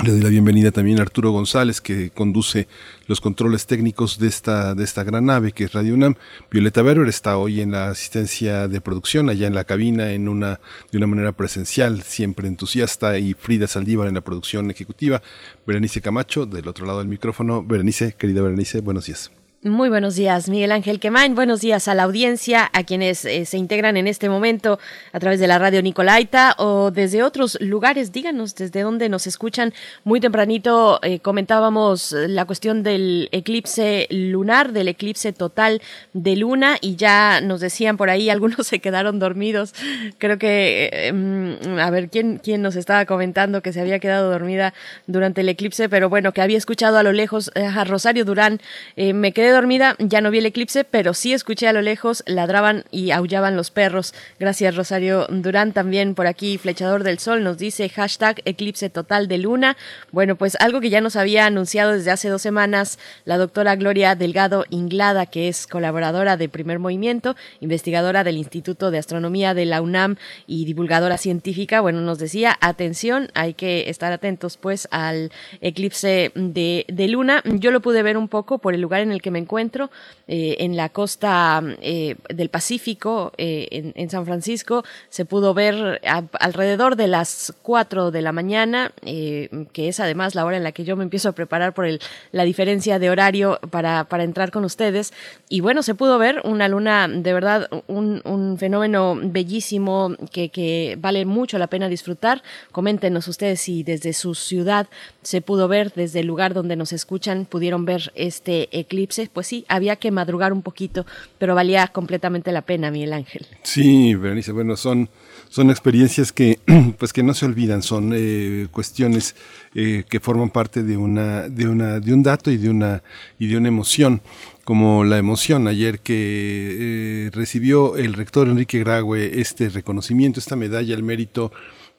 Le 0.00 0.10
doy 0.10 0.20
la 0.20 0.30
bienvenida 0.30 0.72
también 0.72 0.98
a 0.98 1.02
Arturo 1.02 1.30
González, 1.30 1.80
que 1.80 2.10
conduce 2.10 2.66
los 3.06 3.20
controles 3.20 3.66
técnicos 3.66 4.18
de 4.18 4.26
esta, 4.26 4.74
de 4.74 4.82
esta 4.82 5.04
gran 5.04 5.26
nave 5.26 5.52
que 5.52 5.64
es 5.64 5.72
Radio 5.74 5.94
UNAM. 5.94 6.16
Violeta 6.50 6.82
Berber 6.82 7.08
está 7.08 7.36
hoy 7.36 7.60
en 7.60 7.70
la 7.70 7.90
asistencia 7.90 8.66
de 8.66 8.80
producción, 8.80 9.28
allá 9.28 9.46
en 9.46 9.54
la 9.54 9.62
cabina, 9.62 10.10
en 10.12 10.28
una, 10.28 10.58
de 10.90 10.98
una 10.98 11.06
manera 11.06 11.32
presencial, 11.32 12.02
siempre 12.02 12.48
entusiasta, 12.48 13.16
y 13.18 13.34
Frida 13.34 13.68
Saldívar 13.68 14.08
en 14.08 14.14
la 14.14 14.22
producción 14.22 14.72
ejecutiva. 14.72 15.22
Berenice 15.66 16.00
Camacho, 16.00 16.46
del 16.46 16.66
otro 16.66 16.84
lado 16.84 16.98
del 16.98 17.08
micrófono. 17.08 17.62
Berenice, 17.62 18.14
querida 18.18 18.42
Berenice, 18.42 18.80
buenos 18.80 19.06
días. 19.06 19.30
Muy 19.64 19.90
buenos 19.90 20.16
días, 20.16 20.48
Miguel 20.48 20.72
Ángel 20.72 20.98
Quemain. 20.98 21.36
Buenos 21.36 21.60
días 21.60 21.86
a 21.86 21.94
la 21.94 22.02
audiencia, 22.02 22.68
a 22.72 22.82
quienes 22.82 23.24
eh, 23.24 23.44
se 23.44 23.58
integran 23.58 23.96
en 23.96 24.08
este 24.08 24.28
momento 24.28 24.80
a 25.12 25.20
través 25.20 25.38
de 25.38 25.46
la 25.46 25.56
radio 25.56 25.80
Nicolaita 25.80 26.56
o 26.58 26.90
desde 26.90 27.22
otros 27.22 27.56
lugares. 27.60 28.10
Díganos 28.10 28.56
desde 28.56 28.82
dónde 28.82 29.08
nos 29.08 29.28
escuchan. 29.28 29.72
Muy 30.02 30.18
tempranito 30.18 30.98
eh, 31.04 31.20
comentábamos 31.20 32.10
la 32.10 32.44
cuestión 32.44 32.82
del 32.82 33.28
eclipse 33.30 34.08
lunar, 34.10 34.72
del 34.72 34.88
eclipse 34.88 35.32
total 35.32 35.80
de 36.12 36.34
luna 36.34 36.76
y 36.80 36.96
ya 36.96 37.40
nos 37.40 37.60
decían 37.60 37.96
por 37.96 38.10
ahí, 38.10 38.30
algunos 38.30 38.66
se 38.66 38.80
quedaron 38.80 39.20
dormidos. 39.20 39.76
Creo 40.18 40.38
que, 40.38 40.90
eh, 40.92 41.12
mm, 41.12 41.78
a 41.78 41.88
ver, 41.90 42.08
¿quién, 42.08 42.40
¿quién 42.42 42.62
nos 42.62 42.74
estaba 42.74 43.06
comentando 43.06 43.62
que 43.62 43.72
se 43.72 43.80
había 43.80 44.00
quedado 44.00 44.28
dormida 44.28 44.74
durante 45.06 45.42
el 45.42 45.48
eclipse? 45.48 45.88
Pero 45.88 46.08
bueno, 46.08 46.32
que 46.32 46.42
había 46.42 46.58
escuchado 46.58 46.98
a 46.98 47.04
lo 47.04 47.12
lejos 47.12 47.52
a 47.54 47.84
Rosario 47.84 48.24
Durán. 48.24 48.60
me 48.96 49.30
quedé 49.32 49.51
dormida, 49.52 49.96
ya 49.98 50.20
no 50.20 50.30
vi 50.30 50.38
el 50.38 50.46
eclipse, 50.46 50.84
pero 50.84 51.14
sí 51.14 51.32
escuché 51.32 51.68
a 51.68 51.72
lo 51.72 51.82
lejos, 51.82 52.22
ladraban 52.26 52.84
y 52.90 53.10
aullaban 53.10 53.56
los 53.56 53.70
perros. 53.70 54.14
Gracias 54.38 54.76
Rosario 54.76 55.26
Durán 55.28 55.72
también 55.72 56.14
por 56.14 56.26
aquí, 56.26 56.58
Flechador 56.58 57.04
del 57.04 57.18
Sol, 57.18 57.44
nos 57.44 57.58
dice 57.58 57.88
hashtag 57.88 58.42
eclipse 58.44 58.90
total 58.90 59.28
de 59.28 59.38
luna. 59.38 59.76
Bueno, 60.10 60.36
pues 60.36 60.56
algo 60.60 60.80
que 60.80 60.90
ya 60.90 61.00
nos 61.00 61.16
había 61.16 61.46
anunciado 61.46 61.92
desde 61.92 62.10
hace 62.10 62.28
dos 62.28 62.42
semanas 62.42 62.98
la 63.24 63.38
doctora 63.38 63.76
Gloria 63.76 64.14
Delgado 64.14 64.64
Inglada, 64.70 65.26
que 65.26 65.48
es 65.48 65.66
colaboradora 65.66 66.36
de 66.36 66.48
Primer 66.48 66.78
Movimiento, 66.78 67.36
investigadora 67.60 68.24
del 68.24 68.36
Instituto 68.36 68.90
de 68.90 68.98
Astronomía 68.98 69.54
de 69.54 69.66
la 69.66 69.80
UNAM 69.80 70.16
y 70.46 70.64
divulgadora 70.64 71.18
científica. 71.18 71.80
Bueno, 71.80 72.00
nos 72.00 72.18
decía, 72.18 72.56
atención, 72.60 73.28
hay 73.34 73.54
que 73.54 73.88
estar 73.90 74.12
atentos 74.12 74.56
pues 74.56 74.88
al 74.90 75.30
eclipse 75.60 76.32
de, 76.34 76.84
de 76.88 77.08
luna. 77.08 77.42
Yo 77.44 77.70
lo 77.70 77.80
pude 77.80 78.02
ver 78.02 78.16
un 78.16 78.28
poco 78.28 78.58
por 78.58 78.74
el 78.74 78.80
lugar 78.80 79.00
en 79.00 79.12
el 79.12 79.22
que 79.22 79.30
me 79.30 79.38
encuentro 79.42 79.90
eh, 80.28 80.56
en 80.60 80.76
la 80.76 80.88
costa 80.88 81.62
eh, 81.82 82.16
del 82.28 82.48
Pacífico, 82.48 83.32
eh, 83.36 83.68
en, 83.70 83.92
en, 83.96 84.08
San 84.08 84.24
Francisco, 84.24 84.84
se 85.10 85.24
pudo 85.24 85.52
ver 85.52 86.00
a, 86.06 86.22
alrededor 86.40 86.96
de 86.96 87.08
las 87.08 87.52
4 87.62 88.10
de 88.10 88.22
la 88.22 88.32
mañana, 88.32 88.92
que 89.02 89.88
es 89.88 90.00
además 90.00 90.34
la 90.34 90.44
hora 90.44 90.56
en 90.56 90.62
la 90.62 90.72
que 90.72 90.84
yo 90.84 90.96
me 90.96 91.04
empiezo 91.04 91.28
a 91.28 91.32
preparar 91.32 91.74
por 91.74 91.84
el, 91.84 92.00
la 92.30 92.44
diferencia 92.44 92.98
de 92.98 93.10
horario 93.10 93.58
para, 93.70 94.04
para 94.04 94.24
entrar 94.24 94.50
con 94.50 94.64
ustedes. 94.64 95.12
Y 95.48 95.60
bueno, 95.60 95.82
se 95.82 95.94
pudo 95.94 96.18
ver 96.18 96.40
una 96.44 96.68
luna, 96.68 97.08
de 97.08 97.32
verdad, 97.32 97.68
un, 97.86 98.22
un 98.24 98.56
fenómeno 98.58 99.18
bellísimo 99.22 100.16
que, 100.32 100.48
que 100.48 100.96
vale 100.98 101.26
mucho 101.26 101.58
la 101.58 101.66
pena 101.66 101.88
disfrutar. 101.88 102.42
Coméntenos 102.70 103.28
ustedes 103.28 103.60
si 103.60 103.82
desde 103.82 104.12
su 104.12 104.34
ciudad 104.34 104.86
se 105.22 105.40
pudo 105.40 105.68
ver, 105.68 105.92
desde 105.94 106.20
el 106.20 106.26
lugar 106.26 106.54
donde 106.54 106.76
nos 106.76 106.92
escuchan, 106.92 107.44
pudieron 107.44 107.84
ver 107.84 108.12
este 108.14 108.68
eclipse 108.78 109.28
pues 109.32 109.46
sí, 109.46 109.64
había 109.68 109.96
que 109.96 110.10
madrugar 110.10 110.52
un 110.52 110.62
poquito, 110.62 111.06
pero 111.38 111.54
valía 111.54 111.88
completamente 111.88 112.52
la 112.52 112.62
pena, 112.62 112.90
Miguel 112.90 113.12
Ángel. 113.12 113.46
Sí, 113.62 114.14
Berenice, 114.14 114.52
bueno, 114.52 114.76
son, 114.76 115.08
son 115.48 115.70
experiencias 115.70 116.32
que, 116.32 116.58
pues 116.98 117.12
que 117.12 117.22
no 117.22 117.34
se 117.34 117.46
olvidan, 117.46 117.82
son 117.82 118.12
eh, 118.14 118.68
cuestiones 118.70 119.34
eh, 119.74 120.04
que 120.08 120.20
forman 120.20 120.50
parte 120.50 120.82
de 120.82 120.96
una, 120.96 121.48
de 121.48 121.68
una, 121.68 122.00
de 122.00 122.12
un 122.14 122.22
dato 122.22 122.50
y 122.50 122.56
de 122.56 122.70
una, 122.70 123.02
y 123.38 123.46
de 123.48 123.56
una 123.56 123.68
emoción 123.68 124.22
como 124.64 125.04
la 125.04 125.18
emoción 125.18 125.66
ayer 125.66 126.00
que 126.00 127.26
eh, 127.26 127.30
recibió 127.32 127.96
el 127.96 128.14
rector 128.14 128.48
Enrique 128.48 128.78
Graue 128.78 129.40
este 129.40 129.68
reconocimiento, 129.68 130.38
esta 130.38 130.56
medalla 130.56 130.94
al 130.94 131.02
mérito 131.02 131.52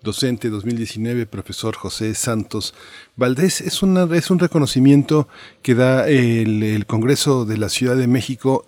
docente 0.03 0.49
2019, 0.49 1.25
profesor 1.25 1.75
José 1.75 2.13
Santos 2.13 2.73
Valdés. 3.15 3.61
Es, 3.61 3.81
una, 3.81 4.03
es 4.15 4.29
un 4.29 4.39
reconocimiento 4.39 5.27
que 5.61 5.75
da 5.75 6.07
el, 6.07 6.61
el 6.61 6.85
Congreso 6.85 7.45
de 7.45 7.57
la 7.57 7.69
Ciudad 7.69 7.95
de 7.95 8.07
México 8.07 8.65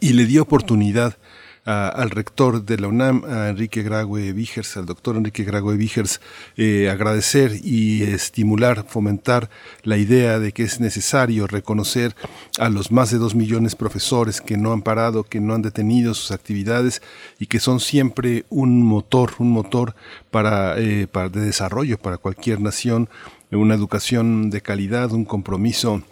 y 0.00 0.14
le 0.14 0.26
dio 0.26 0.42
oportunidad 0.42 1.18
al 1.64 2.10
rector 2.10 2.64
de 2.64 2.78
la 2.78 2.88
UNAM, 2.88 3.24
a 3.24 3.48
Enrique 3.48 3.82
Grague 3.82 4.32
Vigers, 4.32 4.76
al 4.76 4.86
doctor 4.86 5.16
Enrique 5.16 5.44
Grague 5.44 5.76
Vigers, 5.76 6.20
eh, 6.56 6.90
agradecer 6.90 7.52
y 7.62 8.02
estimular, 8.02 8.84
fomentar 8.86 9.48
la 9.82 9.96
idea 9.96 10.38
de 10.38 10.52
que 10.52 10.62
es 10.62 10.80
necesario 10.80 11.46
reconocer 11.46 12.14
a 12.58 12.68
los 12.68 12.92
más 12.92 13.10
de 13.10 13.18
dos 13.18 13.34
millones 13.34 13.72
de 13.72 13.78
profesores 13.78 14.40
que 14.40 14.56
no 14.58 14.72
han 14.72 14.82
parado, 14.82 15.24
que 15.24 15.40
no 15.40 15.54
han 15.54 15.62
detenido 15.62 16.14
sus 16.14 16.32
actividades 16.32 17.00
y 17.38 17.46
que 17.46 17.60
son 17.60 17.80
siempre 17.80 18.44
un 18.50 18.82
motor, 18.82 19.32
un 19.38 19.50
motor 19.50 19.94
para, 20.30 20.78
eh, 20.78 21.06
para 21.06 21.30
de 21.30 21.40
desarrollo 21.40 21.98
para 21.98 22.18
cualquier 22.18 22.60
nación, 22.60 23.08
una 23.50 23.74
educación 23.74 24.50
de 24.50 24.60
calidad, 24.60 25.12
un 25.12 25.24
compromiso 25.24 26.02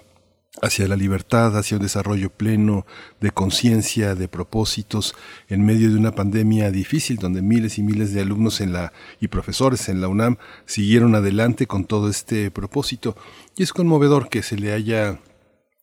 hacia 0.60 0.86
la 0.86 0.96
libertad, 0.96 1.56
hacia 1.56 1.78
un 1.78 1.82
desarrollo 1.82 2.30
pleno 2.30 2.84
de 3.20 3.30
conciencia, 3.30 4.14
de 4.14 4.28
propósitos, 4.28 5.14
en 5.48 5.64
medio 5.64 5.90
de 5.90 5.96
una 5.96 6.14
pandemia 6.14 6.70
difícil 6.70 7.16
donde 7.16 7.40
miles 7.40 7.78
y 7.78 7.82
miles 7.82 8.12
de 8.12 8.20
alumnos 8.20 8.60
en 8.60 8.72
la, 8.72 8.92
y 9.20 9.28
profesores 9.28 9.88
en 9.88 10.00
la 10.00 10.08
UNAM 10.08 10.36
siguieron 10.66 11.14
adelante 11.14 11.66
con 11.66 11.84
todo 11.86 12.10
este 12.10 12.50
propósito. 12.50 13.16
Y 13.56 13.62
es 13.62 13.72
conmovedor 13.72 14.28
que 14.28 14.42
se 14.42 14.56
le 14.56 14.72
haya 14.72 15.20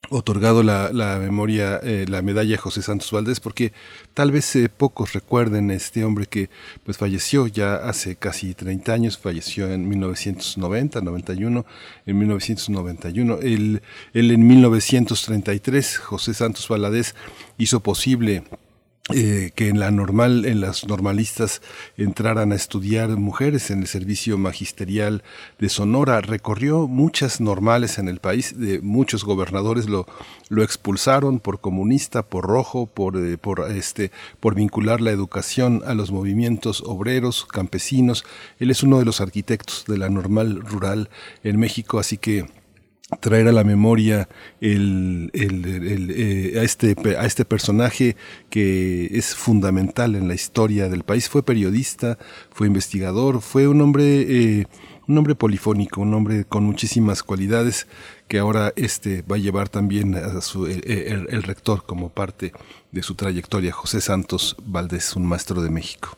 otorgado 0.09 0.63
la, 0.63 0.91
la 0.91 1.19
memoria, 1.19 1.79
eh, 1.83 2.05
la 2.07 2.21
medalla 2.21 2.57
José 2.57 2.81
Santos 2.81 3.11
Valdés, 3.11 3.39
porque 3.39 3.73
tal 4.13 4.31
vez 4.31 4.55
eh, 4.55 4.69
pocos 4.69 5.13
recuerden 5.13 5.69
a 5.69 5.75
este 5.75 6.03
hombre 6.03 6.25
que 6.25 6.49
pues 6.83 6.97
falleció 6.97 7.47
ya 7.47 7.75
hace 7.75 8.15
casi 8.15 8.53
30 8.53 8.93
años, 8.93 9.17
falleció 9.17 9.71
en 9.71 9.87
1990, 9.87 11.01
91, 11.01 11.65
en 12.05 12.17
1991. 12.17 13.39
Él, 13.41 13.81
él 14.13 14.31
en 14.31 14.47
1933, 14.47 15.97
José 15.97 16.33
Santos 16.33 16.67
Valadez, 16.67 17.13
hizo 17.57 17.81
posible 17.81 18.43
eh, 19.13 19.51
que 19.55 19.69
en 19.69 19.79
la 19.79 19.89
normal, 19.91 20.45
en 20.45 20.61
las 20.61 20.85
normalistas 20.87 21.61
entraran 21.97 22.51
a 22.51 22.55
estudiar 22.55 23.09
mujeres 23.09 23.71
en 23.71 23.79
el 23.81 23.87
servicio 23.87 24.37
magisterial 24.37 25.23
de 25.57 25.69
Sonora. 25.69 26.21
Recorrió 26.21 26.87
muchas 26.87 27.41
normales 27.41 27.97
en 27.97 28.07
el 28.07 28.19
país, 28.19 28.59
de 28.59 28.81
muchos 28.81 29.23
gobernadores 29.23 29.89
lo, 29.89 30.05
lo 30.49 30.63
expulsaron 30.63 31.39
por 31.39 31.59
comunista, 31.59 32.23
por 32.23 32.45
rojo, 32.45 32.85
por, 32.85 33.17
eh, 33.17 33.37
por, 33.37 33.71
este, 33.71 34.11
por 34.39 34.55
vincular 34.55 35.01
la 35.01 35.11
educación 35.11 35.81
a 35.85 35.93
los 35.93 36.11
movimientos 36.11 36.83
obreros, 36.85 37.45
campesinos. 37.45 38.25
Él 38.59 38.69
es 38.69 38.83
uno 38.83 38.99
de 38.99 39.05
los 39.05 39.21
arquitectos 39.21 39.85
de 39.87 39.97
la 39.97 40.09
normal 40.09 40.61
rural 40.61 41.09
en 41.43 41.59
México, 41.59 41.99
así 41.99 42.17
que 42.17 42.45
traer 43.19 43.47
a 43.47 43.51
la 43.51 43.63
memoria 43.63 44.29
el, 44.61 45.31
el, 45.33 46.11
eh, 46.15 46.59
a, 46.59 46.63
este, 46.63 46.95
a 47.17 47.25
este 47.25 47.45
personaje 47.45 48.15
que 48.49 49.05
es 49.11 49.35
fundamental 49.35 50.15
en 50.15 50.27
la 50.27 50.35
historia 50.35 50.89
del 50.89 51.03
país. 51.03 51.29
Fue 51.29 51.43
periodista, 51.43 52.17
fue 52.51 52.67
investigador, 52.67 53.41
fue 53.41 53.67
un 53.67 53.81
hombre, 53.81 54.59
eh, 54.59 54.67
un 55.07 55.17
hombre 55.17 55.35
polifónico, 55.35 56.01
un 56.01 56.13
hombre 56.13 56.45
con 56.45 56.63
muchísimas 56.63 57.23
cualidades 57.23 57.87
que 58.27 58.37
ahora 58.37 58.73
este 58.75 59.23
va 59.23 59.37
a 59.37 59.39
llevar 59.39 59.69
también 59.69 60.15
a 60.15 60.39
su, 60.41 60.67
el, 60.67 60.83
el 60.85 61.43
rector 61.43 61.83
como 61.85 62.09
parte 62.09 62.53
de 62.91 63.01
su 63.01 63.15
trayectoria, 63.15 63.71
José 63.71 64.01
Santos 64.01 64.55
Valdés, 64.63 65.15
un 65.15 65.25
maestro 65.25 65.61
de 65.61 65.71
México. 65.71 66.15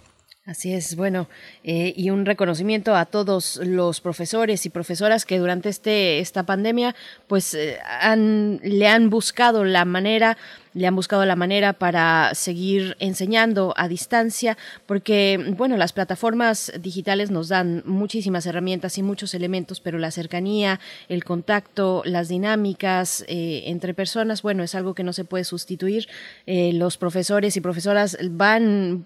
Así 0.52 0.74
es, 0.74 0.98
bueno, 0.98 1.30
eh, 1.64 1.94
y 1.96 2.10
un 2.10 2.26
reconocimiento 2.26 2.94
a 2.94 3.06
todos 3.06 3.56
los 3.64 4.02
profesores 4.02 4.66
y 4.66 4.70
profesoras 4.70 5.26
que 5.26 5.40
durante 5.40 5.70
este, 5.70 6.20
esta 6.20 6.44
pandemia 6.44 6.94
pues 7.28 7.54
eh, 7.54 7.80
han, 8.02 8.60
le 8.62 8.90
han 8.90 9.10
buscado 9.10 9.64
la 9.64 9.86
manera 9.86 10.38
le 10.74 10.88
han 10.88 10.96
buscado 10.96 11.26
la 11.26 11.36
manera 11.36 11.74
para 11.74 12.32
seguir 12.34 12.96
enseñando 13.00 13.74
a 13.78 13.88
distancia, 13.88 14.58
porque, 14.86 15.54
bueno, 15.58 15.78
las 15.78 15.94
plataformas 15.94 16.72
digitales 16.80 17.32
nos 17.32 17.50
dan 17.50 17.84
muchísimas 17.86 18.46
herramientas 18.46 18.98
y 18.98 19.04
muchos 19.04 19.34
elementos, 19.34 19.80
pero 19.80 19.98
la 19.98 20.12
cercanía, 20.12 20.80
el 21.10 21.24
contacto, 21.24 22.02
las 22.06 22.30
dinámicas 22.30 23.26
eh, 23.28 23.64
entre 23.66 23.94
personas, 23.94 24.42
bueno, 24.42 24.64
es 24.64 24.76
algo 24.76 24.94
que 24.94 25.04
no 25.04 25.14
se 25.14 25.26
puede 25.26 25.44
sustituir. 25.44 26.08
Eh, 26.46 26.72
los 26.74 26.98
profesores 26.98 27.58
y 27.58 27.62
profesoras 27.62 28.18
van 28.30 29.06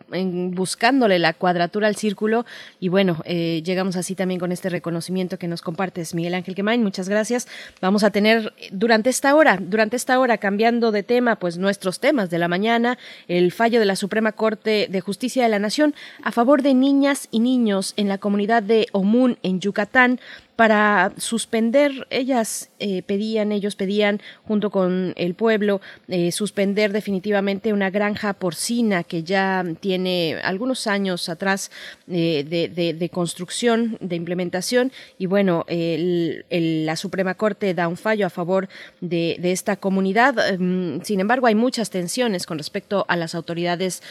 buscándole 0.54 1.20
la 1.20 1.34
cuadratura 1.34 1.88
al 1.88 1.96
círculo 1.96 2.46
y, 2.80 2.90
bueno, 2.90 3.22
eh, 3.26 3.62
llegamos 3.66 3.96
así 3.96 4.16
también 4.16 4.40
con 4.40 4.52
este 4.52 4.70
reconocimiento 4.70 5.40
que 5.40 5.48
nos 5.48 5.62
compartes, 5.62 6.14
Miguel 6.14 6.36
Ángel 6.36 6.56
Quemain. 6.56 6.84
Muchas 6.84 7.10
gracias. 7.10 7.48
Vamos 7.82 8.04
a 8.04 8.12
tener 8.12 8.54
durante 8.72 9.10
esta 9.10 9.36
hora, 9.36 9.58
durante 9.60 9.96
esta 9.96 10.20
hora, 10.20 10.38
cambiando 10.38 10.92
de 10.92 11.04
tema, 11.04 11.38
pues 11.38 11.55
nuestros 11.58 12.00
temas 12.00 12.30
de 12.30 12.40
la 12.40 12.48
mañana, 12.48 12.98
el 13.28 13.52
fallo 13.52 13.80
de 13.80 13.86
la 13.86 13.96
Suprema 13.96 14.32
Corte 14.32 14.88
de 14.90 15.02
Justicia 15.02 15.44
de 15.44 15.50
la 15.50 15.60
Nación 15.60 15.96
a 16.24 16.32
favor 16.32 16.62
de 16.62 16.74
niñas 16.74 17.28
y 17.32 17.40
niños 17.40 17.94
en 17.98 18.08
la 18.08 18.18
comunidad 18.18 18.64
de 18.64 18.88
Omún 18.92 19.38
en 19.44 19.60
Yucatán 19.60 20.20
para 20.56 21.12
suspender, 21.18 22.08
ellas 22.10 22.70
eh, 22.80 23.04
pedían, 23.04 23.52
ellos 23.52 23.76
pedían, 23.76 24.22
junto 24.48 24.70
con 24.70 25.14
el 25.18 25.34
pueblo, 25.34 25.82
eh, 26.08 26.32
suspender 26.32 26.94
definitivamente 26.94 27.74
una 27.74 27.90
granja 27.90 28.34
porcina 28.34 29.04
que 29.04 29.24
ya 29.24 29.66
tiene 29.82 30.40
algunos 30.44 30.88
años 30.88 31.28
atrás 31.28 31.72
eh, 32.10 32.46
de, 32.46 33.10
construcción, 33.10 33.98
de 34.00 34.16
implementación, 34.16 34.92
y 35.18 35.26
bueno, 35.26 35.66
la 35.68 36.96
Suprema 36.96 37.36
Corte 37.36 37.74
da 37.74 37.88
un 37.88 37.98
fallo 37.98 38.26
a 38.26 38.30
favor 38.30 38.70
de, 39.02 39.38
esta 39.44 39.76
comunidad. 39.76 40.58
Mm, 40.58 41.02
sin 41.04 41.20
embargo, 41.20 41.48
hay 41.48 41.56
muchas 41.56 41.90
tensiones 41.90 42.46
con 42.46 42.58
respecto 42.58 43.06
a 43.08 43.16
las 43.16 43.36
autoridades, 43.36 44.02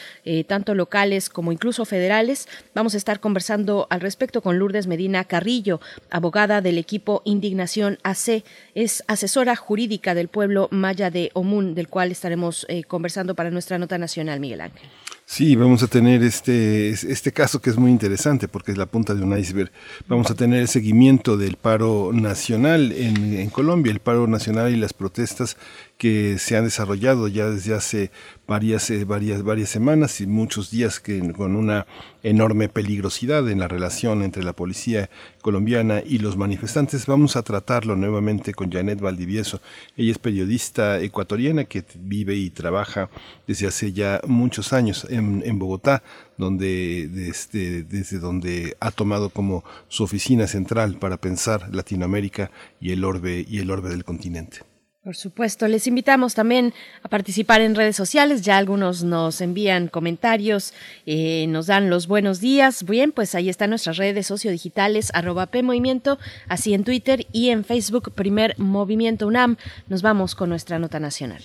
tanto 0.47 0.75
locales 0.75 1.29
como 1.29 1.51
incluso 1.51 1.85
federales. 1.85 2.47
Vamos 2.73 2.93
a 2.93 2.97
estar 2.97 3.19
conversando 3.19 3.87
al 3.89 4.01
respecto 4.01 4.41
con 4.41 4.59
Lourdes 4.59 4.87
Medina 4.87 5.23
Carrillo, 5.23 5.81
abogada 6.09 6.34
del 6.35 6.77
equipo 6.77 7.21
Indignación 7.23 7.97
AC. 8.03 8.43
Es 8.73 9.05
asesora 9.07 9.55
jurídica 9.55 10.13
del 10.13 10.27
pueblo 10.27 10.67
maya 10.69 11.09
de 11.09 11.31
Omún, 11.33 11.75
del 11.75 11.87
cual 11.87 12.11
estaremos 12.11 12.65
eh, 12.67 12.83
conversando 12.83 13.35
para 13.35 13.51
nuestra 13.51 13.77
nota 13.77 13.97
nacional, 13.97 14.41
Miguel 14.41 14.59
Ángel. 14.59 14.89
Sí, 15.27 15.55
vamos 15.55 15.81
a 15.81 15.87
tener 15.87 16.21
este, 16.23 16.89
este 16.89 17.31
caso 17.31 17.59
que 17.59 17.69
es 17.69 17.77
muy 17.77 17.89
interesante 17.89 18.47
porque 18.47 18.73
es 18.73 18.77
la 18.77 18.85
punta 18.85 19.15
de 19.15 19.23
un 19.23 19.35
iceberg. 19.35 19.71
Vamos 20.07 20.29
a 20.29 20.35
tener 20.35 20.59
el 20.59 20.67
seguimiento 20.67 21.37
del 21.37 21.55
paro 21.55 22.11
nacional 22.13 22.91
en 22.91 23.49
Colombia, 23.49 23.91
el 23.91 24.01
paro 24.01 24.27
nacional 24.27 24.71
y 24.71 24.75
las 24.75 24.93
protestas 24.93 25.57
que 25.97 26.37
se 26.37 26.57
han 26.57 26.65
desarrollado 26.65 27.27
ya 27.27 27.49
desde 27.49 27.73
hace 27.73 28.11
varias, 28.47 28.89
eh, 28.89 29.05
varias, 29.05 29.43
varias 29.43 29.69
semanas 29.69 30.21
y 30.21 30.27
muchos 30.27 30.71
días 30.71 30.99
que, 30.99 31.31
con 31.33 31.55
una 31.55 31.85
enorme 32.23 32.69
peligrosidad 32.69 33.49
en 33.49 33.59
la 33.59 33.67
relación 33.67 34.23
entre 34.23 34.43
la 34.43 34.53
policía 34.53 35.09
colombiana 35.41 36.01
y 36.05 36.19
los 36.19 36.37
manifestantes. 36.37 37.05
Vamos 37.05 37.35
a 37.35 37.43
tratarlo 37.43 37.95
nuevamente 37.95 38.53
con 38.53 38.71
Janet 38.71 38.99
Valdivieso. 38.99 39.61
Ella 39.95 40.11
es 40.11 40.17
periodista 40.17 40.99
ecuatoriana 40.99 41.65
que 41.65 41.83
vive 41.95 42.35
y 42.35 42.49
trabaja 42.49 43.09
desde 43.47 43.67
hace 43.67 43.93
ya 43.93 44.21
muchos 44.27 44.73
años 44.73 45.07
en, 45.09 45.43
en 45.45 45.59
Bogotá, 45.59 46.03
donde 46.37 47.07
desde, 47.11 47.83
desde 47.83 48.19
donde 48.19 48.75
ha 48.79 48.91
tomado 48.91 49.29
como 49.29 49.63
su 49.87 50.03
oficina 50.03 50.47
central 50.47 50.97
para 50.97 51.17
pensar 51.17 51.73
Latinoamérica 51.73 52.51
y 52.81 52.91
el 52.91 53.03
orbe 53.03 53.45
y 53.47 53.59
el 53.59 53.71
orbe 53.71 53.89
del 53.89 54.03
continente. 54.03 54.74
Por 55.05 55.15
supuesto, 55.15 55.67
les 55.67 55.85
invitamos 55.85 56.33
también 56.33 56.73
a 57.03 57.09
participar 57.09 57.61
en 57.61 57.75
redes 57.75 57.95
sociales. 57.95 58.41
Ya 58.41 58.57
algunos 58.57 59.03
nos 59.03 59.39
envían 59.39 59.87
comentarios, 59.87 60.73
eh, 61.05 61.45
nos 61.47 61.67
dan 61.67 61.91
los 61.91 62.07
buenos 62.07 62.39
días. 62.39 62.83
Bien, 62.83 63.11
pues 63.11 63.35
ahí 63.35 63.47
están 63.47 63.69
nuestras 63.69 63.97
redes 63.97 64.25
sociodigitales, 64.25 65.11
arroba 65.13 65.45
PMovimiento, 65.45 66.17
así 66.47 66.73
en 66.73 66.83
Twitter 66.83 67.27
y 67.31 67.49
en 67.49 67.63
Facebook, 67.63 68.13
Primer 68.15 68.57
Movimiento 68.57 69.27
UNAM. 69.27 69.57
Nos 69.89 70.01
vamos 70.01 70.33
con 70.33 70.49
nuestra 70.49 70.79
nota 70.79 70.99
nacional. 70.99 71.43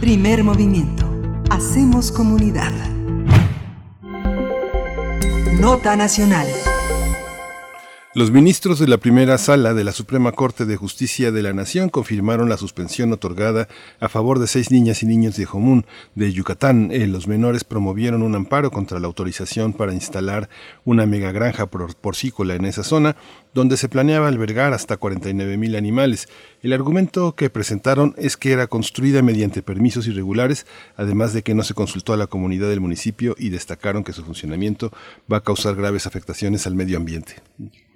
Primer 0.00 0.44
Movimiento. 0.44 1.10
Hacemos 1.48 2.12
comunidad. 2.12 2.74
Nota 5.58 5.96
nacional. 5.96 6.46
Los 8.18 8.32
ministros 8.32 8.80
de 8.80 8.88
la 8.88 8.98
primera 8.98 9.38
sala 9.38 9.74
de 9.74 9.84
la 9.84 9.92
Suprema 9.92 10.32
Corte 10.32 10.66
de 10.66 10.74
Justicia 10.74 11.30
de 11.30 11.40
la 11.40 11.52
Nación 11.52 11.88
confirmaron 11.88 12.48
la 12.48 12.56
suspensión 12.56 13.12
otorgada 13.12 13.68
a 14.00 14.08
favor 14.08 14.40
de 14.40 14.48
seis 14.48 14.72
niñas 14.72 15.04
y 15.04 15.06
niños 15.06 15.36
de 15.36 15.44
Jomún 15.44 15.86
de 16.16 16.32
Yucatán. 16.32 16.90
Eh, 16.90 17.06
los 17.06 17.28
menores 17.28 17.62
promovieron 17.62 18.24
un 18.24 18.34
amparo 18.34 18.72
contra 18.72 18.98
la 18.98 19.06
autorización 19.06 19.72
para 19.72 19.94
instalar 19.94 20.48
una 20.84 21.06
megagranja 21.06 21.66
porcícola 21.66 22.56
en 22.56 22.64
esa 22.64 22.82
zona, 22.82 23.14
donde 23.58 23.76
se 23.76 23.88
planeaba 23.88 24.28
albergar 24.28 24.72
hasta 24.72 24.98
49 24.98 25.56
mil 25.56 25.74
animales. 25.74 26.28
El 26.62 26.72
argumento 26.72 27.34
que 27.34 27.50
presentaron 27.50 28.14
es 28.16 28.36
que 28.36 28.52
era 28.52 28.68
construida 28.68 29.20
mediante 29.20 29.62
permisos 29.62 30.06
irregulares, 30.06 30.64
además 30.96 31.32
de 31.32 31.42
que 31.42 31.54
no 31.54 31.64
se 31.64 31.74
consultó 31.74 32.12
a 32.12 32.16
la 32.16 32.28
comunidad 32.28 32.68
del 32.68 32.80
municipio 32.80 33.34
y 33.36 33.48
destacaron 33.48 34.04
que 34.04 34.12
su 34.12 34.22
funcionamiento 34.22 34.92
va 35.30 35.38
a 35.38 35.42
causar 35.42 35.74
graves 35.74 36.06
afectaciones 36.06 36.68
al 36.68 36.76
medio 36.76 36.98
ambiente. 36.98 37.34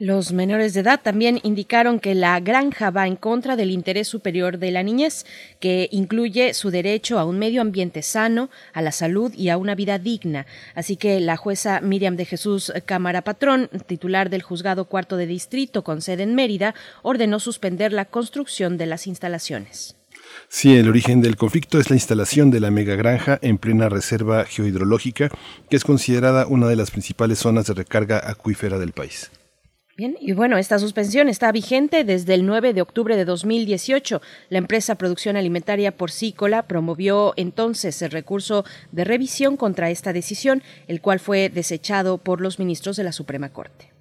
Los 0.01 0.33
menores 0.33 0.75
de 0.75 0.81
edad 0.81 1.01
también 1.01 1.39
indicaron 1.45 2.01
que 2.01 2.17
la 2.17 2.41
granja 2.41 2.91
va 2.91 3.07
en 3.07 3.15
contra 3.15 3.55
del 3.55 3.71
interés 3.71 4.09
superior 4.09 4.59
de 4.59 4.73
la 4.73 4.83
niñez, 4.83 5.25
que 5.61 5.89
incluye 5.93 6.55
su 6.55 6.73
derecho 6.73 7.21
a 7.21 7.25
un 7.25 7.39
medio 7.39 7.61
ambiente 7.61 8.03
sano, 8.03 8.51
a 8.73 8.83
la 8.83 8.91
salud 8.91 9.33
y 9.33 9.49
a 9.49 9.59
una 9.59 9.77
vida 9.77 10.01
digna. 10.01 10.45
Así 10.75 10.97
que 10.97 11.21
la 11.21 11.37
jueza 11.37 11.81
Miriam 11.81 12.17
de 12.17 12.25
Jesús 12.25 12.73
Cámara 12.85 13.23
Patrón, 13.23 13.71
titular 13.87 14.29
del 14.29 14.43
juzgado 14.43 14.87
cuarto 14.87 15.17
de 15.17 15.29
distrito 15.29 15.52
con 15.85 16.01
sede 16.01 16.23
en 16.23 16.35
Mérida, 16.35 16.74
ordenó 17.03 17.39
suspender 17.41 17.93
la 17.93 18.07
construcción 18.07 18.79
de 18.79 18.87
las 18.87 19.07
instalaciones. 19.07 19.97
Sí, 20.49 20.77
el 20.77 20.89
origen 20.89 21.20
del 21.20 21.37
conflicto 21.37 21.79
es 21.79 21.91
la 21.91 21.97
instalación 21.97 22.51
de 22.51 22.61
la 22.61 22.70
megagranja 22.70 23.39
en 23.43 23.59
plena 23.59 23.89
reserva 23.89 24.45
geohidrológica, 24.45 25.31
que 25.69 25.77
es 25.77 25.85
considerada 25.85 26.47
una 26.47 26.69
de 26.69 26.77
las 26.77 26.91
principales 26.91 27.39
zonas 27.39 27.66
de 27.66 27.74
recarga 27.74 28.20
acuífera 28.31 28.79
del 28.79 28.93
país. 28.93 29.31
Bien, 29.95 30.16
y 30.20 30.33
bueno, 30.33 30.57
esta 30.57 30.79
suspensión 30.79 31.29
está 31.29 31.53
vigente 31.53 32.05
desde 32.05 32.33
el 32.33 32.47
9 32.47 32.73
de 32.73 32.81
octubre 32.81 33.15
de 33.15 33.27
2018. 33.27 34.23
La 34.49 34.59
empresa 34.59 34.95
Producción 34.95 35.37
Alimentaria 35.37 35.97
Porcícola 35.97 36.62
promovió 36.62 37.35
entonces 37.37 38.01
el 38.01 38.11
recurso 38.11 38.65
de 38.91 39.05
revisión 39.05 39.59
contra 39.59 39.91
esta 39.91 40.15
decisión, 40.15 40.62
el 40.89 41.03
cual 41.03 41.20
fue 41.20 41.51
desechado 41.51 42.16
por 42.16 42.41
los 42.41 42.59
ministros 42.59 42.97
de 42.97 43.05
la 43.05 43.12
Suprema 43.12 43.51
Corte. 43.51 43.91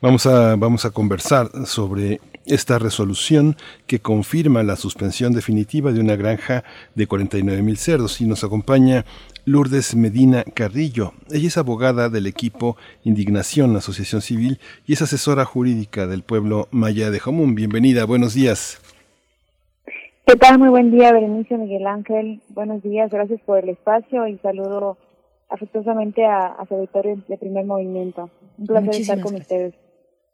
Vamos 0.00 0.26
a, 0.26 0.56
vamos 0.56 0.84
a 0.84 0.90
conversar 0.90 1.48
sobre 1.66 2.20
esta 2.46 2.78
resolución 2.78 3.56
que 3.86 4.00
confirma 4.00 4.62
la 4.62 4.76
suspensión 4.76 5.32
definitiva 5.32 5.92
de 5.92 6.00
una 6.00 6.16
granja 6.16 6.64
de 6.94 7.06
49 7.06 7.62
mil 7.62 7.76
cerdos 7.76 8.20
y 8.20 8.26
nos 8.26 8.44
acompaña 8.44 9.04
Lourdes 9.44 9.94
Medina 9.94 10.44
Carrillo. 10.54 11.12
Ella 11.30 11.48
es 11.48 11.58
abogada 11.58 12.08
del 12.08 12.26
equipo 12.26 12.76
Indignación, 13.04 13.76
Asociación 13.76 14.22
Civil, 14.22 14.58
y 14.86 14.94
es 14.94 15.02
asesora 15.02 15.44
jurídica 15.44 16.06
del 16.06 16.22
pueblo 16.22 16.68
maya 16.70 17.10
de 17.10 17.18
Jomún. 17.18 17.54
Bienvenida, 17.54 18.04
buenos 18.04 18.34
días. 18.34 18.80
¿Qué 20.26 20.36
tal? 20.36 20.58
Muy 20.58 20.68
buen 20.68 20.90
día, 20.90 21.12
Berenice 21.12 21.58
Miguel 21.58 21.86
Ángel. 21.86 22.40
Buenos 22.50 22.82
días, 22.82 23.10
gracias 23.10 23.40
por 23.44 23.58
el 23.58 23.70
espacio 23.70 24.26
y 24.28 24.38
saludo 24.38 24.96
afectuosamente 25.52 26.24
a, 26.24 26.46
a 26.46 26.66
su 26.66 26.74
auditorio 26.74 27.18
de 27.28 27.36
primer 27.36 27.64
movimiento. 27.64 28.30
Un 28.58 28.66
placer 28.66 28.94
estar 28.94 29.20
con 29.20 29.34
ustedes. 29.34 29.74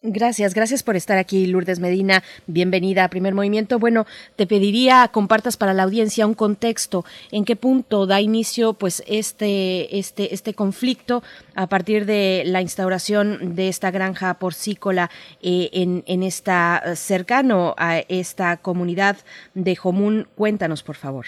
Gracias, 0.00 0.54
gracias 0.54 0.84
por 0.84 0.94
estar 0.94 1.18
aquí, 1.18 1.48
Lourdes 1.48 1.80
Medina. 1.80 2.22
Bienvenida 2.46 3.02
a 3.02 3.08
Primer 3.08 3.34
Movimiento. 3.34 3.80
Bueno, 3.80 4.06
te 4.36 4.46
pediría 4.46 5.08
compartas 5.08 5.56
para 5.56 5.74
la 5.74 5.82
audiencia 5.82 6.24
un 6.24 6.34
contexto, 6.34 7.04
en 7.32 7.44
qué 7.44 7.56
punto 7.56 8.06
da 8.06 8.20
inicio 8.20 8.74
pues 8.74 9.02
este 9.08 9.98
este 9.98 10.32
este 10.32 10.54
conflicto 10.54 11.24
a 11.56 11.66
partir 11.66 12.06
de 12.06 12.44
la 12.46 12.62
instauración 12.62 13.56
de 13.56 13.66
esta 13.66 13.90
granja 13.90 14.34
porcícola 14.34 15.10
eh, 15.42 15.68
en 15.72 16.04
en 16.06 16.22
esta 16.22 16.94
cercano 16.94 17.74
a 17.76 17.98
esta 17.98 18.58
comunidad 18.58 19.16
de 19.54 19.74
Jomún. 19.74 20.28
Cuéntanos, 20.36 20.84
por 20.84 20.94
favor. 20.94 21.26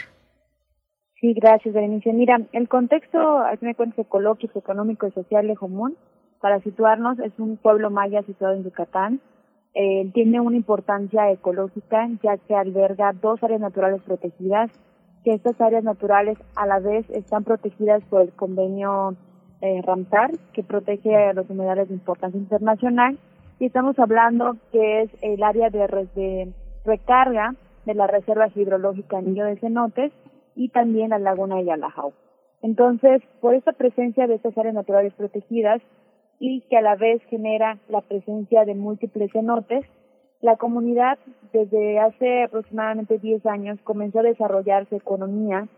Sí, 1.21 1.35
gracias, 1.35 1.75
Berenice. 1.75 2.15
Mira, 2.15 2.41
el 2.53 2.67
contexto, 2.69 3.41
al 3.41 3.59
fin 3.59 3.75
de 3.77 4.03
ecológico, 4.03 4.59
económico 4.59 5.07
y 5.07 5.11
social 5.11 5.47
de 5.47 5.55
Jomún 5.55 5.97
para 6.41 6.61
situarnos, 6.61 7.19
es 7.19 7.33
un 7.39 7.59
pueblo 7.59 7.91
maya 7.91 8.23
situado 8.23 8.55
en 8.55 8.65
Yucatán. 8.65 9.21
Eh, 9.75 10.11
tiene 10.15 10.41
una 10.41 10.57
importancia 10.57 11.31
ecológica 11.31 12.09
ya 12.23 12.39
que 12.39 12.55
alberga 12.55 13.13
dos 13.13 13.43
áreas 13.43 13.61
naturales 13.61 14.01
protegidas, 14.01 14.71
que 15.23 15.35
estas 15.35 15.61
áreas 15.61 15.85
naturales 15.85 16.39
a 16.57 16.67
la 16.67 16.81
vez 16.81 17.09
están 17.11 17.45
protegidas 17.45 18.03
por 18.05 18.23
el 18.23 18.33
convenio 18.33 19.15
eh, 19.61 19.83
Ramsar, 19.83 20.31
que 20.55 20.63
protege 20.63 21.15
a 21.15 21.35
los 21.35 21.51
humedales 21.51 21.89
de 21.89 21.95
importancia 21.95 22.41
internacional, 22.41 23.19
y 23.59 23.67
estamos 23.67 23.99
hablando 23.99 24.57
que 24.73 25.03
es 25.03 25.11
el 25.21 25.43
área 25.43 25.69
de, 25.69 25.87
de 26.15 26.53
recarga 26.87 27.55
de 27.85 27.93
la 27.93 28.07
Reserva 28.07 28.49
Hidrológica 28.55 29.19
Anillo 29.19 29.45
de 29.45 29.57
Cenotes 29.57 30.13
y 30.55 30.69
también 30.69 31.11
la 31.11 31.19
Laguna 31.19 31.57
de 31.57 31.65
Yalajau. 31.65 32.13
Entonces, 32.63 33.23
por 33.41 33.55
esta 33.55 33.73
presencia 33.73 34.27
de 34.27 34.35
estas 34.35 34.57
áreas 34.59 34.75
naturales 34.75 35.15
protegidas, 35.15 35.81
y 36.41 36.63
que 36.63 36.79
a 36.79 36.83
la 36.83 36.97
vez 36.97 37.23
genera 37.25 37.79
la 37.89 38.01
presencia 38.01 38.65
de 38.65 38.75
múltiples 38.75 39.31
cenotes, 39.31 39.85
la 40.41 40.57
comunidad 40.57 41.19
desde 41.53 41.99
hace 41.99 42.45
aproximadamente 42.45 43.19
10 43.19 43.45
años 43.45 43.79
comenzó 43.85 44.21
a 44.21 44.25
desarrollar 44.25 44.89
su 44.89 44.97
economía, 44.97 45.69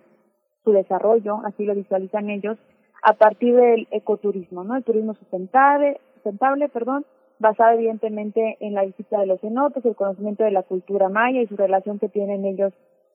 su 0.63 0.71
desarrollo, 0.71 1.41
así 1.45 1.65
lo 1.65 1.75
visualizan 1.75 2.31
ellos, 2.31 2.57
a 3.03 3.15
partir 3.15 3.57
del 3.57 3.89
ecoturismo, 3.91 4.63
¿no? 4.63 4.77
El 4.77 4.85
turismo 4.85 5.15
sustentable, 5.15 6.01
sustentable, 6.15 6.69
perdón, 6.69 7.05
basado 7.41 7.73
evidentemente 7.73 8.57
en 8.61 8.75
la 8.75 8.85
visita 8.85 9.19
de 9.19 9.27
los 9.27 9.41
cenotes, 9.41 9.85
el 9.85 9.97
conocimiento 9.97 10.45
de 10.45 10.53
la 10.53 10.63
cultura 10.63 11.09
maya 11.09 11.43
y 11.43 11.49
su 11.49 11.57
relación 11.57 11.99
que 11.99 12.09
tienen 12.09 12.45
ellos 12.45 12.73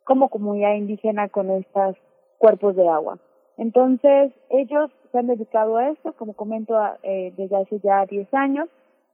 como 0.07 0.29
comunidad 0.29 0.75
indígena 0.75 1.27
con 1.27 1.51
estos 1.51 1.97
cuerpos 2.37 2.77
de 2.77 2.87
agua. 2.87 3.19
Entonces, 3.57 4.31
ellos 4.49 4.89
se 5.11 5.19
han 5.19 5.27
dedicado 5.27 5.75
a 5.75 5.89
esto, 5.89 6.13
como 6.13 6.33
comento, 6.33 6.75
eh, 7.03 7.33
desde 7.35 7.57
hace 7.57 7.79
ya 7.79 8.05
10 8.05 8.33
años. 8.33 8.69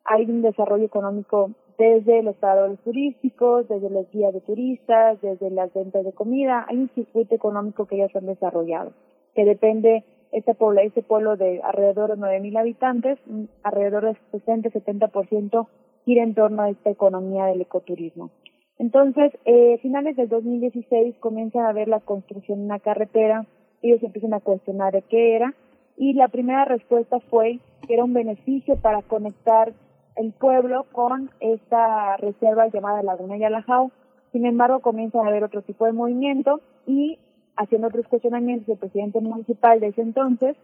Hay 0.05 0.25
un 0.25 0.43
desarrollo 0.43 0.85
económico 0.85 1.49
desde 1.79 2.21
los 2.21 2.35
paradores 2.35 2.77
turísticos, 2.81 3.67
desde 3.67 3.89
los 3.89 4.07
guías 4.11 4.33
de 4.33 4.41
turistas, 4.41 5.19
desde 5.21 5.49
las 5.49 5.73
ventas 5.73 6.05
de 6.05 6.11
comida. 6.11 6.63
Hay 6.69 6.77
un 6.77 6.89
circuito 6.89 7.33
económico 7.33 7.87
que 7.87 7.95
ellos 7.95 8.15
han 8.15 8.27
desarrollado, 8.27 8.91
que 9.33 9.45
depende, 9.45 10.03
este 10.31 10.53
pueblo, 10.53 10.81
este 10.81 11.01
pueblo 11.01 11.37
de 11.37 11.59
alrededor 11.63 12.11
de 12.11 12.21
9.000 12.21 12.59
habitantes, 12.59 13.19
alrededor 13.63 14.05
del 14.05 14.17
60-70% 14.31 15.67
gira 16.05 16.23
en 16.23 16.35
torno 16.35 16.61
a 16.61 16.69
esta 16.69 16.91
economía 16.91 17.45
del 17.45 17.61
ecoturismo. 17.61 18.29
Entonces, 18.77 19.31
eh, 19.45 19.77
finales 19.81 20.15
del 20.15 20.29
2016 20.29 21.15
comienza 21.19 21.65
a 21.65 21.69
haber 21.69 21.87
la 21.87 21.99
construcción 21.99 22.59
de 22.59 22.65
una 22.65 22.79
carretera 22.79 23.45
ellos 23.83 24.01
empiezan 24.01 24.33
a 24.33 24.39
cuestionar 24.39 24.93
de 24.93 25.01
qué 25.03 25.35
era 25.35 25.53
y 25.97 26.13
la 26.13 26.29
primera 26.29 26.65
respuesta 26.65 27.19
fue 27.29 27.59
que 27.85 27.93
era 27.93 28.05
un 28.05 28.13
beneficio 28.13 28.77
para 28.77 29.01
conectar 29.01 29.73
el 30.15 30.31
pueblo 30.31 30.85
con 30.91 31.29
esta 31.41 32.17
reserva 32.17 32.67
llamada 32.67 33.03
Laguna 33.03 33.37
Yalajao. 33.37 33.91
Sin 34.31 34.45
embargo, 34.45 34.79
comienza 34.79 35.19
a 35.19 35.27
haber 35.27 35.43
otro 35.43 35.61
tipo 35.63 35.85
de 35.85 35.91
movimiento 35.91 36.61
y 36.87 37.19
haciendo 37.57 37.87
otros 37.87 38.07
cuestionamientos, 38.07 38.69
el 38.69 38.77
presidente 38.77 39.19
municipal 39.19 39.79
de 39.79 39.87
ese 39.87 40.01
entonces 40.01 40.55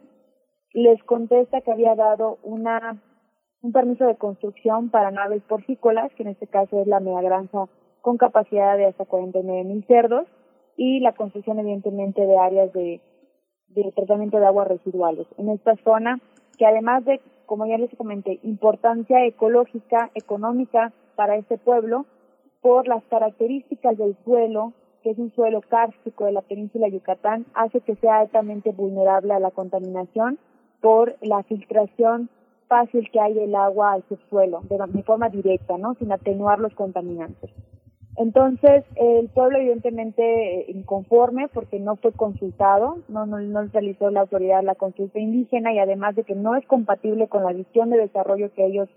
les 0.72 1.02
contesta 1.04 1.60
que 1.60 1.70
había 1.70 1.94
dado 1.94 2.38
una 2.42 3.02
un 3.62 3.72
permiso 3.72 4.06
de 4.06 4.16
construcción 4.16 4.88
para 4.88 5.10
naves 5.10 5.42
porcícolas, 5.42 6.10
que 6.14 6.22
en 6.22 6.30
este 6.30 6.46
caso 6.46 6.80
es 6.80 6.86
la 6.86 7.00
mega 7.00 7.20
granja 7.20 7.68
con 8.02 8.16
capacidad 8.16 8.76
de 8.76 8.86
hasta 8.86 9.04
49 9.04 9.64
mil 9.64 9.84
cerdos, 9.86 10.26
y 10.76 11.00
la 11.00 11.12
construcción 11.12 11.58
evidentemente 11.58 12.26
de 12.26 12.38
áreas 12.38 12.72
de 12.72 13.00
tratamiento 13.94 14.38
de 14.38 14.46
aguas 14.46 14.68
residuales 14.68 15.26
en 15.36 15.50
esta 15.50 15.76
zona, 15.84 16.20
que 16.56 16.66
además 16.66 17.04
de, 17.04 17.20
como 17.46 17.66
ya 17.66 17.78
les 17.78 17.94
comenté, 17.96 18.38
importancia 18.42 19.24
ecológica, 19.26 20.10
económica 20.14 20.92
para 21.16 21.36
este 21.36 21.58
pueblo, 21.58 22.06
por 22.60 22.88
las 22.88 23.02
características 23.04 23.96
del 23.96 24.16
suelo, 24.24 24.72
que 25.02 25.10
es 25.10 25.18
un 25.18 25.32
suelo 25.34 25.60
kárstico 25.62 26.26
de 26.26 26.32
la 26.32 26.42
península 26.42 26.86
de 26.86 26.92
Yucatán, 26.92 27.46
hace 27.54 27.80
que 27.80 27.96
sea 27.96 28.20
altamente 28.20 28.72
vulnerable 28.72 29.32
a 29.32 29.40
la 29.40 29.50
contaminación 29.50 30.38
por 30.80 31.16
la 31.22 31.42
filtración 31.42 32.28
fácil 32.68 33.10
que 33.10 33.20
hay 33.20 33.34
del 33.34 33.54
agua 33.54 33.92
al 33.92 34.04
subsuelo, 34.08 34.60
de, 34.68 34.78
de 34.78 35.02
forma 35.02 35.28
directa, 35.28 35.76
¿no? 35.78 35.94
Sin 35.94 36.12
atenuar 36.12 36.58
los 36.58 36.74
contaminantes. 36.74 37.50
Entonces, 38.20 38.84
el 38.96 39.30
pueblo 39.30 39.56
evidentemente 39.56 40.66
inconforme 40.68 41.48
porque 41.48 41.80
no 41.80 41.96
fue 41.96 42.12
consultado, 42.12 42.98
no, 43.08 43.24
no, 43.24 43.40
no 43.40 43.62
realizó 43.72 44.10
la 44.10 44.20
autoridad 44.20 44.62
la 44.62 44.74
consulta 44.74 45.18
indígena 45.18 45.72
y 45.72 45.78
además 45.78 46.16
de 46.16 46.24
que 46.24 46.34
no 46.34 46.54
es 46.54 46.66
compatible 46.66 47.28
con 47.28 47.44
la 47.44 47.54
visión 47.54 47.88
de 47.88 47.96
desarrollo 47.96 48.52
que 48.52 48.66
ellos, 48.66 48.90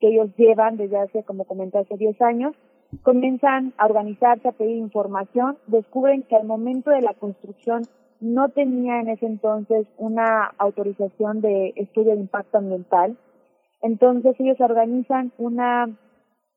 que 0.00 0.08
ellos 0.08 0.30
llevan 0.38 0.78
desde 0.78 0.96
hace, 0.96 1.22
como 1.22 1.44
comenté, 1.44 1.80
hace 1.80 1.98
10 1.98 2.22
años, 2.22 2.56
comienzan 3.02 3.74
a 3.76 3.84
organizarse, 3.84 4.48
a 4.48 4.52
pedir 4.52 4.78
información, 4.78 5.58
descubren 5.66 6.22
que 6.22 6.36
al 6.36 6.46
momento 6.46 6.88
de 6.88 7.02
la 7.02 7.12
construcción 7.12 7.82
no 8.20 8.48
tenía 8.48 9.00
en 9.00 9.10
ese 9.10 9.26
entonces 9.26 9.86
una 9.98 10.46
autorización 10.56 11.42
de 11.42 11.74
estudio 11.76 12.14
de 12.14 12.20
impacto 12.20 12.56
ambiental, 12.56 13.18
Entonces 13.82 14.34
ellos 14.38 14.58
organizan 14.62 15.30
una 15.36 15.90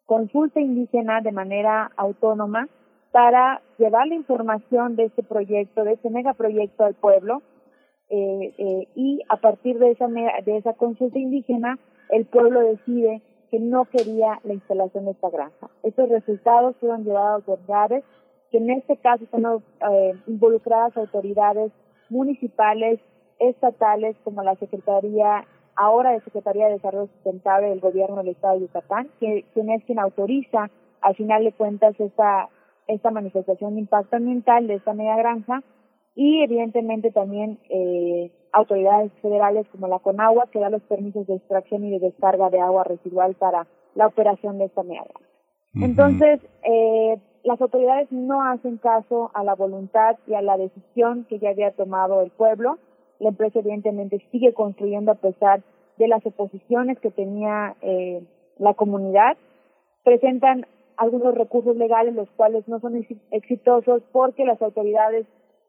consulta 0.06 0.60
indígena 0.60 1.22
de 1.22 1.32
manera 1.32 1.91
autónoma 1.98 2.68
para 3.11 3.61
llevar 3.77 4.07
la 4.07 4.15
información 4.15 4.95
de 4.95 5.06
este 5.06 5.23
proyecto, 5.23 5.84
de 5.84 5.94
este 5.94 6.10
megaproyecto 6.10 6.84
al 6.84 6.95
pueblo 6.95 7.41
eh, 8.10 8.53
eh, 8.57 8.88
y 8.95 9.22
a 9.30 9.38
partir 9.38 9.80
de 9.80 9.91
esa, 9.91 10.07
de 10.07 10.57
esa 10.57 10.73
consulta 10.73 11.18
indígena 11.18 11.80
el 12.10 12.26
pueblo 12.26 12.60
decide 12.60 13.22
que 13.49 13.60
no 13.60 13.86
quería 13.86 14.40
la 14.44 14.53
instalación 14.53 15.06
de 15.06 15.11
esta 15.11 15.30
granja. 15.30 15.69
Estos 15.84 16.10
resultados 16.10 16.76
fueron 16.77 17.03
llevados 17.03 17.30
a 17.48 17.52
autoridades, 17.52 18.03
que 18.52 18.57
en 18.57 18.69
este 18.72 18.98
caso 18.98 19.23
están 19.23 19.44
eh, 19.45 20.14
involucradas 20.27 20.95
autoridades 20.98 21.72
municipales, 22.10 22.99
estatales, 23.40 24.15
como 24.23 24.44
la 24.44 24.56
Secretaría, 24.56 25.45
ahora 25.76 26.12
de 26.12 26.22
Secretaría 26.22 26.68
de 26.68 26.74
Desarrollo 26.74 27.08
Sustentable 27.14 27.70
del 27.70 27.80
Gobierno 27.80 28.18
del 28.18 28.30
Estado 28.30 28.56
de 28.56 28.62
Yucatán, 28.62 29.10
que, 29.20 29.46
quien 29.54 29.70
es 29.70 29.84
quien 29.86 30.00
autoriza, 30.00 30.70
al 31.02 31.16
final 31.16 31.44
de 31.44 31.52
cuentas, 31.52 32.00
esta, 32.00 32.50
esta 32.88 33.12
manifestación 33.12 33.76
de 33.76 33.82
impacto 33.82 34.16
ambiental 34.16 34.68
de 34.68 34.76
esta 34.76 34.94
media 34.94 35.16
granja, 35.16 35.62
y 36.16 36.42
evidentemente 36.42 37.12
también 37.12 37.60
eh, 37.70 38.32
autoridades 38.54 39.12
federales 39.22 39.68
como 39.70 39.88
la 39.88 40.00
CONAGUA 40.00 40.48
que 40.48 40.60
da 40.60 40.70
los 40.70 40.82
permisos 40.84 41.28
de 41.28 41.36
extracción 41.36 41.84
y 41.84 41.92
de 41.92 42.00
descarga 42.00 42.50
de 42.50 42.62
agua 42.62 42.86
residual 42.86 43.36
para 43.36 43.68
la 43.96 44.08
operación 44.08 44.58
de 44.58 44.66
esta 44.66 44.84
media 44.84 45.04
Entonces, 45.76 46.40
eh, 46.64 47.20
las 47.44 47.62
autoridades 47.62 48.12
no 48.12 48.42
hacen 48.44 48.78
caso 48.78 49.30
a 49.34 49.44
la 49.44 49.56
voluntad 49.56 50.18
y 50.26 50.34
a 50.34 50.42
la 50.42 50.58
decisión 50.58 51.26
que 51.26 51.38
ya 51.38 51.50
había 51.50 51.72
tomado 51.72 52.22
el 52.22 52.32
pueblo. 52.32 52.80
La 53.20 53.30
empresa 53.30 53.60
evidentemente 53.60 54.22
sigue 54.32 54.54
construyendo 54.54 55.12
a 55.12 55.16
pesar 55.16 55.62
de 55.98 56.08
las 56.08 56.26
oposiciones 56.26 57.00
que 57.00 57.12
tenía 57.12 57.76
eh, 57.82 58.24
la 58.58 58.74
comunidad. 58.74 59.38
Presentan 60.04 60.66
algunos 60.98 61.36
recursos 61.36 61.76
legales 61.76 62.16
los 62.16 62.30
cuales 62.32 62.68
no 62.68 62.80
son 62.80 63.06
exitosos 63.32 64.04
porque 64.12 64.46
las 64.46 64.62
autoridades 64.62 65.26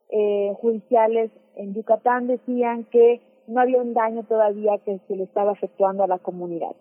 eh, 0.09 0.53
judiciales 0.61 1.31
en 1.55 1.73
Yucatán 1.73 2.27
decían 2.27 2.85
que 2.85 3.21
no 3.47 3.61
había 3.61 3.81
un 3.81 3.93
daño 3.93 4.23
todavía 4.23 4.77
que 4.79 4.99
se 5.07 5.15
le 5.15 5.23
estaba 5.23 5.53
efectuando 5.53 6.03
a 6.03 6.07
la 6.07 6.19
comunidad. 6.19 6.75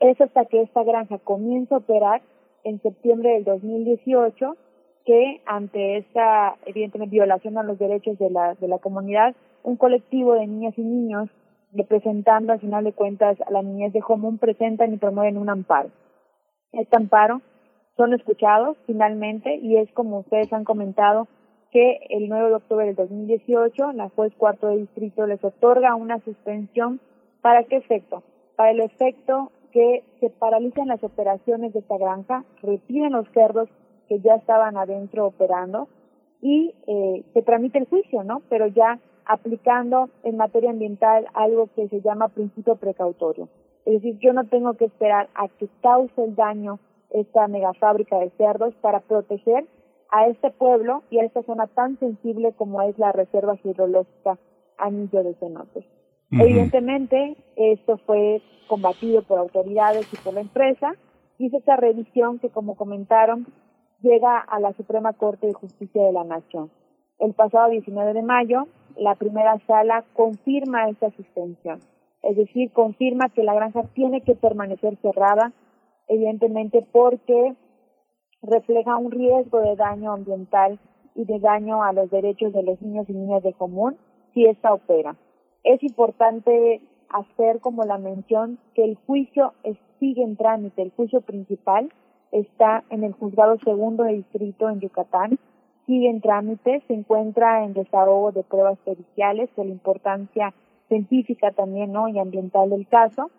Es 0.00 0.20
hasta 0.20 0.44
que 0.46 0.62
esta 0.62 0.82
granja 0.82 1.18
comienza 1.18 1.76
a 1.76 1.78
operar 1.78 2.22
en 2.64 2.80
septiembre 2.80 3.30
del 3.34 3.44
2018 3.44 4.56
que 5.04 5.40
ante 5.44 5.98
esta 5.98 6.56
evidentemente 6.66 7.14
violación 7.14 7.58
a 7.58 7.62
los 7.62 7.78
derechos 7.78 8.18
de 8.18 8.30
la, 8.30 8.54
de 8.54 8.68
la 8.68 8.78
comunidad, 8.78 9.34
un 9.64 9.76
colectivo 9.76 10.34
de 10.34 10.46
niñas 10.46 10.74
y 10.76 10.82
niños 10.82 11.28
representando 11.72 12.52
al 12.52 12.60
final 12.60 12.84
de 12.84 12.92
cuentas 12.92 13.36
a 13.40 13.50
la 13.50 13.62
niñez 13.62 13.92
de 13.92 14.00
Jomún 14.00 14.38
presentan 14.38 14.92
y 14.92 14.98
promueven 14.98 15.38
un 15.38 15.50
amparo. 15.50 15.90
Este 16.70 16.96
amparo 16.96 17.40
son 17.96 18.12
escuchados 18.14 18.76
finalmente 18.86 19.56
y 19.56 19.76
es 19.76 19.90
como 19.92 20.20
ustedes 20.20 20.52
han 20.52 20.64
comentado 20.64 21.26
que 21.70 22.06
el 22.10 22.28
9 22.28 22.50
de 22.50 22.54
octubre 22.54 22.86
del 22.86 22.94
2018 22.94 23.92
la 23.92 24.08
juez 24.10 24.32
cuarto 24.36 24.68
de 24.68 24.78
distrito 24.78 25.26
les 25.26 25.42
otorga 25.42 25.96
una 25.96 26.20
suspensión. 26.20 27.00
¿Para 27.40 27.64
qué 27.64 27.76
efecto? 27.76 28.22
Para 28.56 28.70
el 28.70 28.80
efecto 28.80 29.50
que 29.72 30.04
se 30.20 30.30
paralizan 30.30 30.88
las 30.88 31.02
operaciones 31.02 31.72
de 31.72 31.80
esta 31.80 31.98
granja, 31.98 32.44
retiren 32.62 33.12
los 33.12 33.28
cerdos 33.32 33.68
que 34.08 34.20
ya 34.20 34.34
estaban 34.34 34.76
adentro 34.76 35.26
operando 35.26 35.88
y 36.40 36.74
eh, 36.86 37.24
se 37.32 37.42
tramite 37.42 37.78
el 37.78 37.86
juicio, 37.86 38.22
¿no? 38.22 38.42
Pero 38.48 38.66
ya 38.68 39.00
aplicando 39.26 40.10
en 40.22 40.36
materia 40.36 40.70
ambiental 40.70 41.26
algo 41.34 41.68
que 41.74 41.88
se 41.88 42.00
llama 42.00 42.28
principio 42.28 42.76
precautorio. 42.76 43.48
Es 43.84 43.94
decir, 43.94 44.18
yo 44.18 44.32
no 44.32 44.44
tengo 44.46 44.74
que 44.74 44.86
esperar 44.86 45.28
a 45.34 45.48
que 45.48 45.68
cause 45.82 46.12
el 46.22 46.34
daño 46.34 46.78
esta 47.10 47.46
megafábrica 47.48 48.18
de 48.18 48.30
cerdos 48.30 48.74
para 48.80 49.00
proteger 49.00 49.66
a 50.10 50.26
este 50.26 50.50
pueblo 50.50 51.02
y 51.10 51.18
a 51.18 51.24
esta 51.24 51.42
zona 51.42 51.66
tan 51.66 51.98
sensible 51.98 52.52
como 52.52 52.82
es 52.82 52.98
la 52.98 53.12
Reserva 53.12 53.58
Hidrológica 53.62 54.38
Anillo 54.78 55.22
de 55.22 55.34
Cenotes. 55.34 55.84
Evidentemente, 56.30 57.36
esto 57.56 57.98
fue 57.98 58.42
combatido 58.66 59.22
por 59.22 59.38
autoridades 59.38 60.06
y 60.12 60.16
por 60.16 60.34
la 60.34 60.40
empresa, 60.40 60.94
es 61.38 61.52
esta 61.52 61.76
revisión 61.76 62.38
que, 62.38 62.48
como 62.50 62.76
comentaron, 62.76 63.46
llega 64.00 64.38
a 64.38 64.60
la 64.60 64.72
Suprema 64.74 65.12
Corte 65.12 65.46
de 65.46 65.52
Justicia 65.52 66.02
de 66.02 66.12
la 66.12 66.24
Nación. 66.24 66.70
El 67.18 67.32
pasado 67.34 67.70
19 67.70 68.12
de 68.12 68.22
mayo, 68.22 68.66
la 68.96 69.14
primera 69.14 69.58
sala 69.66 70.04
confirma 70.14 70.88
esta 70.88 71.10
suspensión, 71.10 71.80
es 72.22 72.36
decir, 72.36 72.72
confirma 72.72 73.28
que 73.28 73.44
la 73.44 73.54
granja 73.54 73.84
tiene 73.94 74.20
que 74.20 74.34
permanecer 74.34 74.96
cerrada, 75.02 75.52
evidentemente 76.08 76.86
porque 76.92 77.54
refleja 78.42 78.96
un 78.96 79.10
riesgo 79.10 79.60
de 79.60 79.76
daño 79.76 80.12
ambiental 80.12 80.78
y 81.14 81.24
de 81.24 81.38
daño 81.38 81.82
a 81.82 81.92
los 81.92 82.10
derechos 82.10 82.52
de 82.52 82.62
los 82.62 82.80
niños 82.82 83.08
y 83.08 83.12
niñas 83.12 83.42
de 83.42 83.52
común 83.52 83.96
si 84.32 84.44
esta 84.46 84.74
opera. 84.74 85.16
Es 85.62 85.82
importante 85.82 86.82
hacer 87.08 87.60
como 87.60 87.84
la 87.84 87.98
mención 87.98 88.58
que 88.74 88.84
el 88.84 88.96
juicio 89.06 89.54
sigue 89.98 90.22
en 90.22 90.36
trámite, 90.36 90.82
el 90.82 90.90
juicio 90.90 91.20
principal 91.20 91.92
está 92.32 92.84
en 92.90 93.04
el 93.04 93.12
juzgado 93.12 93.56
segundo 93.64 94.02
de 94.02 94.14
distrito 94.14 94.68
en 94.68 94.80
Yucatán, 94.80 95.38
sigue 95.86 96.08
en 96.08 96.20
trámite, 96.20 96.82
se 96.86 96.94
encuentra 96.94 97.64
en 97.64 97.74
desahogo 97.74 98.32
de 98.32 98.42
pruebas 98.42 98.78
periciales 98.84 99.50
de 99.56 99.64
la 99.64 99.70
importancia 99.70 100.54
científica 100.88 101.50
también 101.52 101.92
¿no? 101.92 102.08
y 102.08 102.18
ambiental 102.18 102.70
del 102.70 102.86
caso. 102.88 103.30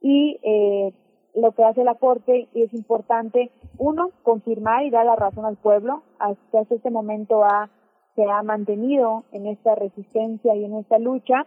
Y 0.00 0.38
eh, 0.42 0.92
lo 1.34 1.52
que 1.52 1.64
hace 1.64 1.84
la 1.84 1.94
Corte 1.94 2.48
y 2.54 2.62
es 2.62 2.72
importante, 2.74 3.50
uno, 3.78 4.10
confirmar 4.22 4.84
y 4.84 4.90
dar 4.90 5.04
la 5.06 5.16
razón 5.16 5.44
al 5.44 5.56
pueblo, 5.56 6.02
hasta 6.18 6.62
este 6.62 6.90
momento 6.90 7.44
ha, 7.44 7.68
se 8.14 8.24
ha 8.24 8.42
mantenido 8.42 9.24
en 9.32 9.46
esta 9.46 9.74
resistencia 9.74 10.54
y 10.54 10.64
en 10.64 10.76
esta 10.76 10.98
lucha, 10.98 11.46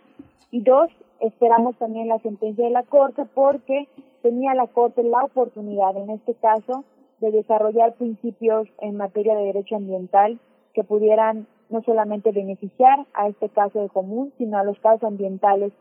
y 0.51 0.61
dos, 0.61 0.89
esperamos 1.19 1.75
también 1.77 2.07
la 2.07 2.19
sentencia 2.19 2.65
de 2.65 2.71
la 2.71 2.83
Corte 2.83 3.25
porque 3.33 3.87
tenía 4.21 4.53
la 4.53 4.67
Corte 4.67 5.03
la 5.03 5.23
oportunidad, 5.23 5.97
en 5.97 6.11
este 6.11 6.35
caso, 6.35 6.83
de 7.21 7.31
desarrollar 7.31 7.95
principios 7.95 8.67
en 8.79 8.97
materia 8.97 9.35
de 9.35 9.45
derecho 9.45 9.75
ambiental 9.75 10.39
que 10.73 10.83
pudieran 10.83 11.47
no 11.69 11.81
solamente 11.83 12.31
beneficiar 12.31 13.05
a 13.13 13.27
este 13.27 13.49
caso 13.49 13.81
de 13.81 13.89
común, 13.89 14.33
sino 14.37 14.57
a 14.57 14.63
los 14.63 14.79
casos 14.79 15.03
ambientales 15.03 15.71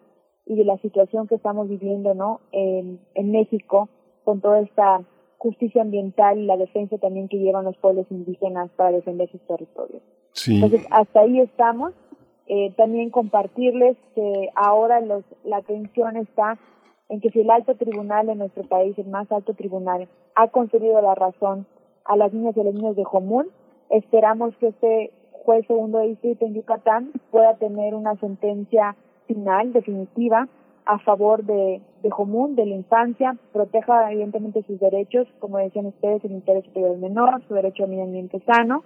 y 0.47 0.57
de 0.57 0.65
la 0.65 0.79
situación 0.79 1.27
que 1.29 1.37
estamos 1.37 1.69
viviendo 1.69 2.15
¿no? 2.15 2.41
en, 2.53 3.01
en 3.15 3.31
México 3.31 3.89
con 4.25 4.41
toda 4.41 4.61
esta 4.61 5.03
justicia 5.39 5.83
ambiental 5.83 6.39
y 6.39 6.47
la 6.47 6.57
defensa 6.57 6.99
también 6.99 7.29
que 7.29 7.39
llevan 7.39 7.65
los 7.65 7.77
pueblos 7.79 8.07
indígenas 8.11 8.71
para 8.77 8.93
defender 8.93 9.31
sus 9.31 9.41
territorios. 9.43 10.03
Entonces, 10.47 10.87
hasta 10.91 11.21
ahí 11.21 11.41
estamos. 11.41 11.95
Eh, 12.51 12.73
también 12.77 13.11
compartirles 13.11 13.97
que 14.15 14.49
ahora 14.55 15.01
los, 15.01 15.23
la 15.45 15.59
atención 15.59 16.17
está 16.17 16.59
en 17.09 17.21
que 17.21 17.31
si 17.31 17.41
el 17.41 17.51
alto 17.51 17.75
tribunal 17.75 18.27
de 18.27 18.35
nuestro 18.35 18.65
país, 18.65 18.97
el 18.99 19.09
más 19.09 19.31
alto 19.33 19.55
tribunal, 19.55 20.09
ha 20.35 20.49
concedido 20.49 21.01
la 21.01 21.15
razón 21.15 21.67
a 22.05 22.17
las 22.17 22.33
niñas 22.33 22.57
y 22.57 22.61
a 22.61 22.65
los 22.65 22.75
niños 22.75 22.97
de 22.97 23.05
Jomún, 23.05 23.49
esperamos 23.91 24.55
que 24.57 24.69
este 24.69 25.13
juez 25.33 25.67
segundo 25.67 25.99
de 25.99 26.09
distrito 26.09 26.45
en 26.45 26.55
Yucatán 26.55 27.13
pueda 27.31 27.55
tener 27.57 27.95
una 27.95 28.17
sentencia 28.17 28.97
final, 29.27 29.73
definitiva, 29.73 30.49
a 30.85 30.99
favor 31.01 31.45
de, 31.45 31.83
de 32.03 32.11
Jomún, 32.11 32.57
de 32.57 32.65
la 32.65 32.75
infancia, 32.75 33.37
proteja 33.53 34.11
evidentemente 34.11 34.63
sus 34.63 34.81
derechos, 34.81 35.29
como 35.39 35.59
decían 35.59 35.87
ustedes, 35.87 36.25
el 36.25 36.33
interés 36.33 36.65
superior 36.65 36.93
del 36.93 37.01
menor, 37.01 37.43
su 37.47 37.55
derecho 37.55 37.85
a 37.85 37.87
medio 37.87 38.05
ambiente 38.05 38.41
sano, 38.47 38.85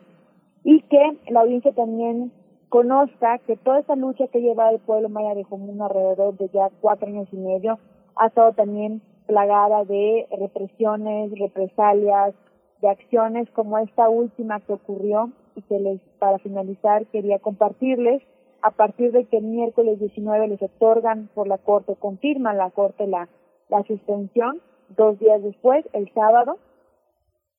y 0.64 0.82
que 0.82 1.18
la 1.28 1.40
audiencia 1.40 1.72
también 1.72 2.32
conozca 2.68 3.38
que 3.46 3.56
toda 3.56 3.80
esa 3.80 3.94
lucha 3.96 4.26
que 4.28 4.40
lleva 4.40 4.70
el 4.70 4.80
pueblo 4.80 5.08
maya 5.08 5.34
de 5.34 5.44
Jomún 5.44 5.80
alrededor 5.80 6.36
de 6.36 6.48
ya 6.48 6.70
cuatro 6.80 7.06
años 7.06 7.28
y 7.30 7.36
medio 7.36 7.78
ha 8.16 8.26
estado 8.26 8.52
también 8.52 9.02
plagada 9.26 9.84
de 9.84 10.26
represiones, 10.38 11.30
represalias, 11.38 12.34
de 12.80 12.88
acciones 12.88 13.48
como 13.50 13.78
esta 13.78 14.08
última 14.08 14.60
que 14.60 14.72
ocurrió 14.72 15.30
y 15.54 15.62
que 15.62 15.78
les, 15.78 16.00
para 16.18 16.38
finalizar, 16.38 17.06
quería 17.06 17.38
compartirles. 17.38 18.22
A 18.60 18.70
partir 18.70 19.10
de 19.12 19.24
que 19.24 19.38
el 19.38 19.44
miércoles 19.44 19.98
19 19.98 20.48
les 20.48 20.62
otorgan 20.62 21.28
por 21.34 21.48
la 21.48 21.58
Corte, 21.58 21.96
confirma 21.96 22.54
la 22.54 22.70
Corte 22.70 23.06
la, 23.06 23.28
la 23.68 23.82
suspensión, 23.84 24.60
dos 24.96 25.18
días 25.18 25.42
después, 25.42 25.84
el 25.92 26.12
sábado, 26.12 26.58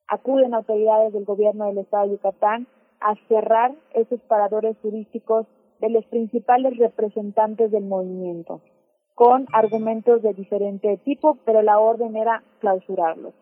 acuden 0.08 0.54
autoridades 0.54 1.12
del 1.14 1.26
gobierno 1.26 1.66
del 1.66 1.80
Estado 1.80 2.06
de 2.06 2.12
Yucatán 2.12 2.68
a 3.00 3.16
cerrar 3.28 3.74
esos 3.94 4.22
paradores 4.22 4.78
turísticos 4.78 5.46
de 5.80 5.90
los 5.90 6.06
principales 6.06 6.78
representantes 6.78 7.72
del 7.72 7.84
movimiento, 7.84 8.62
con 9.16 9.48
argumentos 9.54 10.22
de 10.22 10.34
diferente 10.34 10.98
tipo, 11.04 11.38
pero 11.46 11.62
la 11.62 11.80
orden 11.80 12.16
era 12.16 12.44
clausurarlos. 12.60 13.34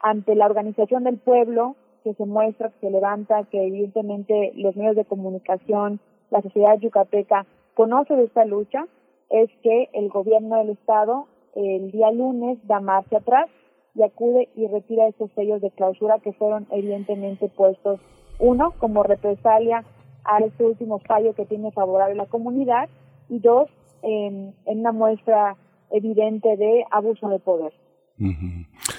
Ante 0.00 0.34
la 0.34 0.46
organización 0.46 1.04
del 1.04 1.18
pueblo, 1.18 1.76
que 2.04 2.14
se 2.14 2.26
muestra, 2.26 2.70
que 2.70 2.86
se 2.86 2.90
levanta, 2.90 3.44
que 3.44 3.66
evidentemente 3.66 4.52
los 4.54 4.76
medios 4.76 4.96
de 4.96 5.04
comunicación, 5.04 6.00
la 6.30 6.42
sociedad 6.42 6.78
yucateca 6.78 7.46
conoce 7.74 8.14
de 8.14 8.24
esta 8.24 8.44
lucha 8.44 8.86
es 9.30 9.50
que 9.62 9.88
el 9.92 10.08
gobierno 10.08 10.56
del 10.58 10.70
estado 10.70 11.26
el 11.56 11.90
día 11.90 12.10
lunes 12.10 12.58
da 12.66 12.80
marcha 12.80 13.18
atrás 13.18 13.48
y 13.94 14.02
acude 14.02 14.48
y 14.54 14.66
retira 14.66 15.08
estos 15.08 15.30
sellos 15.32 15.62
de 15.62 15.70
clausura 15.70 16.18
que 16.18 16.34
fueron 16.34 16.66
evidentemente 16.70 17.48
puestos, 17.48 17.98
uno, 18.38 18.74
como 18.78 19.02
represalia 19.02 19.82
a 20.24 20.38
este 20.40 20.64
último 20.64 20.98
fallo 20.98 21.34
que 21.34 21.46
tiene 21.46 21.72
favorable 21.72 22.14
la 22.14 22.26
comunidad 22.26 22.90
y 23.30 23.38
dos, 23.38 23.70
en, 24.02 24.54
en 24.66 24.80
una 24.80 24.92
muestra 24.92 25.56
evidente 25.90 26.56
de 26.56 26.84
abuso 26.90 27.28
de 27.28 27.38
poder. 27.38 27.72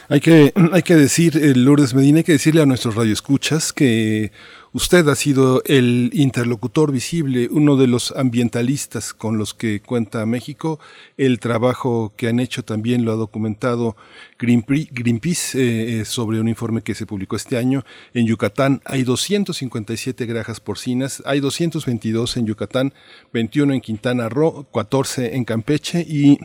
Hay 0.09 0.21
que, 0.21 0.53
hay 0.71 0.84
que 0.84 0.95
decir, 0.95 1.38
eh, 1.38 1.53
Lourdes 1.53 1.93
Medina, 1.93 2.19
hay 2.19 2.23
que 2.23 2.31
decirle 2.31 2.61
a 2.61 2.65
nuestros 2.65 2.95
radioescuchas 2.95 3.73
que 3.73 4.31
usted 4.71 5.05
ha 5.09 5.15
sido 5.15 5.61
el 5.65 6.11
interlocutor 6.13 6.93
visible, 6.93 7.49
uno 7.51 7.75
de 7.75 7.88
los 7.88 8.13
ambientalistas 8.15 9.13
con 9.13 9.38
los 9.38 9.53
que 9.53 9.81
cuenta 9.81 10.25
México. 10.25 10.79
El 11.17 11.39
trabajo 11.39 12.13
que 12.15 12.29
han 12.29 12.39
hecho 12.39 12.63
también 12.63 13.03
lo 13.03 13.11
ha 13.11 13.15
documentado 13.15 13.97
Greenpeace 14.39 15.59
eh, 15.59 15.99
eh, 15.99 16.05
sobre 16.05 16.39
un 16.39 16.47
informe 16.47 16.84
que 16.84 16.95
se 16.95 17.05
publicó 17.05 17.35
este 17.35 17.57
año. 17.57 17.84
En 18.13 18.27
Yucatán 18.27 18.81
hay 18.85 19.03
257 19.03 20.25
granjas 20.25 20.61
porcinas, 20.61 21.21
hay 21.25 21.41
222 21.41 22.38
en 22.38 22.45
Yucatán, 22.45 22.93
21 23.34 23.73
en 23.73 23.81
Quintana 23.81 24.29
Roo, 24.29 24.67
14 24.71 25.35
en 25.35 25.43
Campeche 25.43 26.05
y 26.07 26.38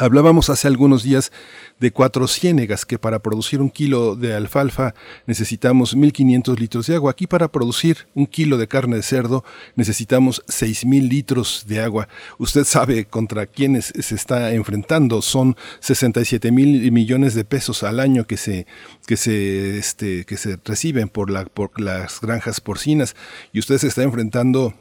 Hablábamos 0.00 0.48
hace 0.48 0.68
algunos 0.68 1.02
días 1.02 1.32
de 1.80 1.90
cuatro 1.90 2.28
ciénegas 2.28 2.86
que 2.86 3.00
para 3.00 3.18
producir 3.18 3.60
un 3.60 3.68
kilo 3.68 4.14
de 4.14 4.32
alfalfa 4.32 4.94
necesitamos 5.26 5.96
1.500 5.96 6.56
litros 6.56 6.86
de 6.86 6.94
agua. 6.94 7.10
Aquí 7.10 7.26
para 7.26 7.48
producir 7.48 8.06
un 8.14 8.28
kilo 8.28 8.58
de 8.58 8.68
carne 8.68 8.94
de 8.94 9.02
cerdo 9.02 9.44
necesitamos 9.74 10.44
6.000 10.46 11.08
litros 11.08 11.64
de 11.66 11.80
agua. 11.80 12.08
Usted 12.38 12.62
sabe 12.62 13.06
contra 13.06 13.46
quiénes 13.46 13.86
se 13.86 14.14
está 14.14 14.52
enfrentando. 14.52 15.20
Son 15.20 15.56
67 15.80 16.52
mil 16.52 16.92
millones 16.92 17.34
de 17.34 17.44
pesos 17.44 17.82
al 17.82 17.98
año 17.98 18.24
que 18.24 18.36
se, 18.36 18.68
que 19.04 19.16
se, 19.16 19.78
este, 19.78 20.24
que 20.26 20.36
se 20.36 20.60
reciben 20.64 21.08
por, 21.08 21.28
la, 21.28 21.44
por 21.44 21.80
las 21.80 22.20
granjas 22.20 22.60
porcinas 22.60 23.16
y 23.52 23.58
usted 23.58 23.78
se 23.78 23.88
está 23.88 24.04
enfrentando 24.04 24.74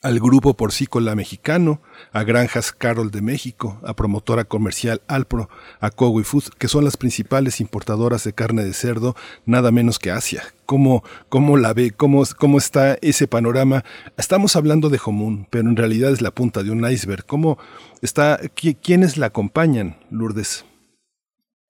al 0.00 0.20
Grupo 0.20 0.54
Porcícola 0.54 1.16
Mexicano, 1.16 1.80
a 2.12 2.22
Granjas 2.22 2.72
Carol 2.72 3.10
de 3.10 3.20
México, 3.20 3.78
a 3.84 3.94
Promotora 3.94 4.44
Comercial 4.44 5.00
Alpro, 5.08 5.48
a 5.80 5.90
Cowi 5.90 6.22
Foods, 6.22 6.50
que 6.50 6.68
son 6.68 6.84
las 6.84 6.96
principales 6.96 7.60
importadoras 7.60 8.22
de 8.22 8.32
carne 8.32 8.62
de 8.62 8.74
cerdo, 8.74 9.14
nada 9.44 9.72
menos 9.72 9.98
que 9.98 10.12
Asia. 10.12 10.42
¿Cómo, 10.66 11.02
cómo 11.28 11.56
la 11.56 11.74
ve? 11.74 11.90
¿Cómo, 11.96 12.22
¿Cómo 12.38 12.58
está 12.58 12.96
ese 13.02 13.26
panorama? 13.26 13.82
Estamos 14.16 14.54
hablando 14.54 14.88
de 14.88 14.98
Jomún, 14.98 15.46
pero 15.50 15.68
en 15.68 15.76
realidad 15.76 16.12
es 16.12 16.22
la 16.22 16.30
punta 16.30 16.62
de 16.62 16.70
un 16.70 16.88
iceberg. 16.88 17.26
¿Cómo 17.26 17.58
está, 18.00 18.38
¿Quiénes 18.54 19.16
la 19.16 19.26
acompañan, 19.26 19.96
Lourdes? 20.10 20.64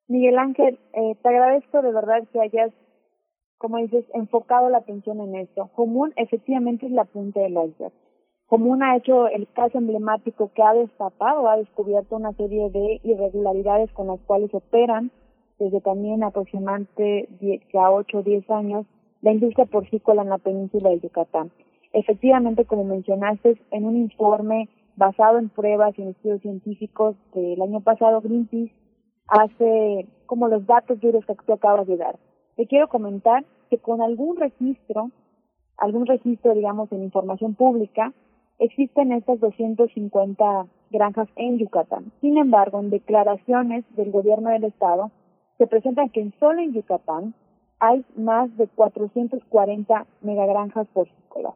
Miguel 0.07 0.39
Ángel, 0.39 0.79
eh, 0.93 1.17
te 1.23 1.29
agradezco 1.29 1.81
de 1.81 1.93
verdad 1.93 2.29
que 2.33 2.41
hayas, 2.41 2.73
como 3.57 3.79
dices, 3.79 4.05
enfocado 4.15 4.69
la 4.69 4.79
atención 4.79 5.21
en 5.21 5.37
esto. 5.37 5.71
Jomún 5.75 6.13
efectivamente 6.17 6.87
es 6.87 6.93
la 6.93 7.05
punta 7.05 7.41
del 7.41 7.53
iceberg 7.53 7.93
Común 8.49 8.83
ha 8.83 8.97
hecho 8.97 9.29
el 9.29 9.47
caso 9.53 9.77
emblemático 9.77 10.51
que 10.55 10.63
ha 10.63 10.73
destapado, 10.73 11.51
ha 11.51 11.59
descubierto 11.59 12.17
una 12.17 12.33
serie 12.33 12.71
de 12.71 12.99
irregularidades 13.05 13.93
con 13.93 14.07
las 14.07 14.21
cuales 14.21 14.53
operan 14.55 15.11
desde 15.59 15.83
también 15.83 16.25
aproximadamente 16.25 17.29
a 17.75 17.91
8 17.91 18.19
o 18.19 18.23
10 18.23 18.51
años 18.51 18.87
la 19.21 19.33
industria 19.33 19.67
porcícola 19.67 20.23
en 20.23 20.31
la 20.31 20.39
península 20.39 20.89
de 20.89 21.01
Yucatán. 21.01 21.51
Efectivamente, 21.93 22.65
como 22.65 22.85
mencionaste, 22.85 23.61
en 23.71 23.85
un 23.85 23.97
informe 23.97 24.71
basado 24.97 25.39
en 25.39 25.51
pruebas 25.51 25.99
y 25.99 26.03
en 26.03 26.09
estudios 26.09 26.41
científicos 26.41 27.17
del 27.35 27.61
año 27.61 27.83
pasado, 27.83 28.23
Greenpeace 28.23 28.73
hace 29.27 30.09
como 30.25 30.49
los 30.49 30.65
datos 30.65 30.99
duros 31.01 31.27
que 31.27 31.35
tú 31.35 31.53
acabas 31.53 31.87
de 31.87 31.99
dar. 31.99 32.19
Te 32.57 32.67
quiero 32.67 32.89
comentar 32.89 33.45
que 33.69 33.77
con 33.77 34.01
algún 34.01 34.39
registro, 34.39 35.11
algún 35.77 36.07
registro, 36.07 36.55
digamos, 36.55 36.91
en 36.93 37.03
información 37.03 37.55
pública, 37.55 38.15
existen 38.59 39.13
estas 39.13 39.41
250 39.41 40.67
granjas 40.91 41.29
en 41.37 41.59
Yucatán. 41.59 42.13
Sin 42.21 42.39
embargo, 42.39 42.81
en 42.81 42.91
declaraciones 42.91 43.85
del 43.97 44.11
gobierno 44.11 44.51
del 44.51 44.65
estado 44.65 45.11
se 45.59 45.67
presenta 45.67 46.09
que 46.09 46.31
solo 46.39 46.61
en 46.61 46.73
Yucatán 46.73 47.35
hay 47.81 48.05
más 48.17 48.55
de 48.57 48.67
440 48.69 50.07
megagranjas 50.23 50.87
porcícolas. 50.89 51.55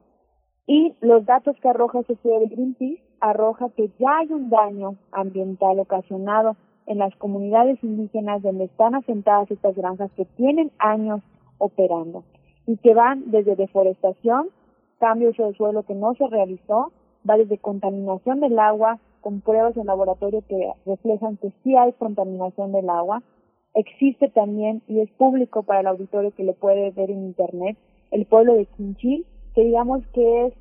Y 0.67 0.95
los 1.01 1.25
datos 1.27 1.57
que 1.61 1.69
arroja 1.69 2.01
ese 2.01 2.13
estudio 2.13 2.41
de 2.41 2.47
Greenpeace 2.47 3.03
arroja 3.21 3.69
que 3.77 3.91
ya 3.99 4.19
hay 4.19 4.33
un 4.33 4.49
daño 4.49 4.97
ambiental 5.11 5.79
ocasionado 5.81 6.57
en 6.87 6.99
las 6.99 7.15
comunidades 7.17 7.83
indígenas 7.83 8.43
donde 8.43 8.65
están 8.65 8.95
asentadas 8.95 9.51
estas 9.51 9.75
granjas 9.77 10.11
que 10.17 10.25
tienen 10.25 10.71
años 10.79 11.21
operando 11.59 12.25
y 12.67 12.77
que 12.77 12.95
van 12.95 13.31
desde 13.31 13.57
deforestación 13.57 14.49
cambio 15.03 15.33
de 15.33 15.53
suelo 15.55 15.83
que 15.83 15.97
no 15.97 16.15
se 16.15 16.29
realizó, 16.29 16.93
va 17.29 17.37
desde 17.37 17.59
contaminación 17.59 18.39
del 18.39 18.57
agua, 18.57 19.01
con 19.21 19.41
pruebas 19.41 19.77
en 19.77 19.87
laboratorio 19.87 20.45
que 20.49 20.73
reflejan 20.87 21.39
que 21.39 21.51
sí 21.65 21.75
hay 21.77 21.93
contaminación 21.95 22.71
del 22.71 22.89
agua. 22.89 23.21
Existe 23.75 24.29
también, 24.29 24.81
y 24.87 25.01
es 25.01 25.11
público 25.11 25.65
para 25.65 25.81
el 25.81 25.89
auditorio 25.89 26.31
que 26.31 26.45
lo 26.45 26.53
puede 26.53 26.93
ver 26.93 27.11
en 27.11 27.25
internet, 27.25 27.77
el 28.13 28.27
pueblo 28.27 28.55
de 28.55 28.67
Quinchil, 28.67 29.27
que 29.57 29.65
digamos 29.65 30.07
que 30.15 30.47
es 30.47 30.55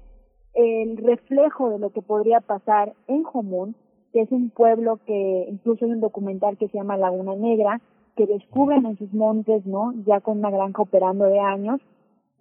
el 0.56 0.98
reflejo 0.98 1.70
de 1.70 1.78
lo 1.78 1.92
que 1.92 2.02
podría 2.02 2.40
pasar 2.40 2.94
en 3.08 3.22
Jomún, 3.22 3.76
que 4.12 4.22
es 4.22 4.32
un 4.32 4.50
pueblo 4.50 4.98
que 5.06 5.46
incluso 5.50 5.86
hay 5.86 5.92
un 5.92 6.02
documental 6.02 6.58
que 6.58 6.68
se 6.68 6.80
llama 6.80 6.98
Laguna 6.98 7.36
Negra, 7.36 7.80
que 8.16 8.26
descubren 8.26 8.88
en 8.88 8.98
sus 8.98 9.14
montes, 9.14 9.68
¿no? 9.68 9.94
Ya 10.08 10.20
con 10.20 10.40
una 10.40 10.50
granja 10.50 10.82
operando 10.82 11.26
de 11.26 11.40
años, 11.40 11.80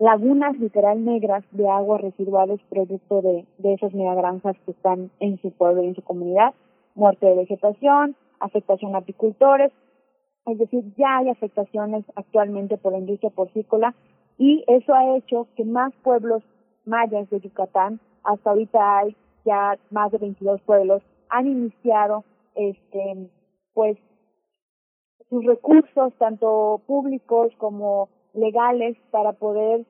lagunas 0.00 0.58
literal 0.58 1.04
negras 1.04 1.44
de 1.52 1.68
aguas 1.68 2.00
residuales 2.00 2.58
producto 2.70 3.20
de, 3.20 3.44
de 3.58 3.74
esas 3.74 3.92
megagranjas 3.92 4.56
que 4.64 4.70
están 4.70 5.10
en 5.20 5.38
su 5.42 5.52
pueblo 5.52 5.82
y 5.82 5.88
en 5.88 5.94
su 5.94 6.02
comunidad, 6.02 6.54
muerte 6.94 7.26
de 7.26 7.36
vegetación, 7.36 8.16
afectación 8.40 8.94
a 8.94 8.98
apicultores, 8.98 9.70
es 10.46 10.58
decir, 10.58 10.82
ya 10.96 11.18
hay 11.18 11.28
afectaciones 11.28 12.06
actualmente 12.16 12.78
por 12.78 12.92
la 12.92 12.98
industria 12.98 13.30
porcícola 13.30 13.94
y 14.38 14.64
eso 14.68 14.94
ha 14.94 15.18
hecho 15.18 15.46
que 15.54 15.66
más 15.66 15.92
pueblos 16.02 16.42
mayas 16.86 17.28
de 17.28 17.40
Yucatán, 17.40 18.00
hasta 18.24 18.50
ahorita 18.50 18.98
hay 18.98 19.14
ya 19.44 19.78
más 19.90 20.10
de 20.12 20.18
22 20.18 20.62
pueblos, 20.62 21.02
han 21.28 21.46
iniciado 21.46 22.24
este 22.54 23.28
pues 23.74 23.98
sus 25.28 25.44
recursos 25.44 26.14
tanto 26.18 26.80
públicos 26.86 27.52
como 27.58 28.08
legales 28.34 28.96
para 29.10 29.32
poder 29.32 29.86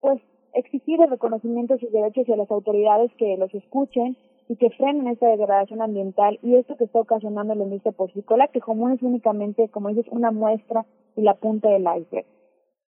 pues 0.00 0.20
exigir 0.54 1.00
el 1.00 1.10
reconocimiento 1.10 1.74
de 1.74 1.80
sus 1.80 1.92
derechos 1.92 2.28
y 2.28 2.32
a 2.32 2.36
las 2.36 2.50
autoridades 2.50 3.10
que 3.16 3.36
los 3.36 3.52
escuchen 3.54 4.16
y 4.48 4.56
que 4.56 4.70
frenen 4.70 5.06
esta 5.06 5.28
degradación 5.28 5.80
ambiental 5.80 6.38
y 6.42 6.56
esto 6.56 6.76
que 6.76 6.84
está 6.84 7.00
ocasionando 7.00 7.54
la 7.54 7.64
industria 7.64 7.92
porcícola, 7.92 8.48
que 8.48 8.60
como 8.60 8.90
es 8.90 9.00
únicamente, 9.02 9.68
como 9.68 9.88
dices, 9.88 10.06
una 10.10 10.30
muestra 10.30 10.84
y 11.16 11.22
la 11.22 11.34
punta 11.34 11.70
del 11.70 11.82
iceberg. 11.82 12.26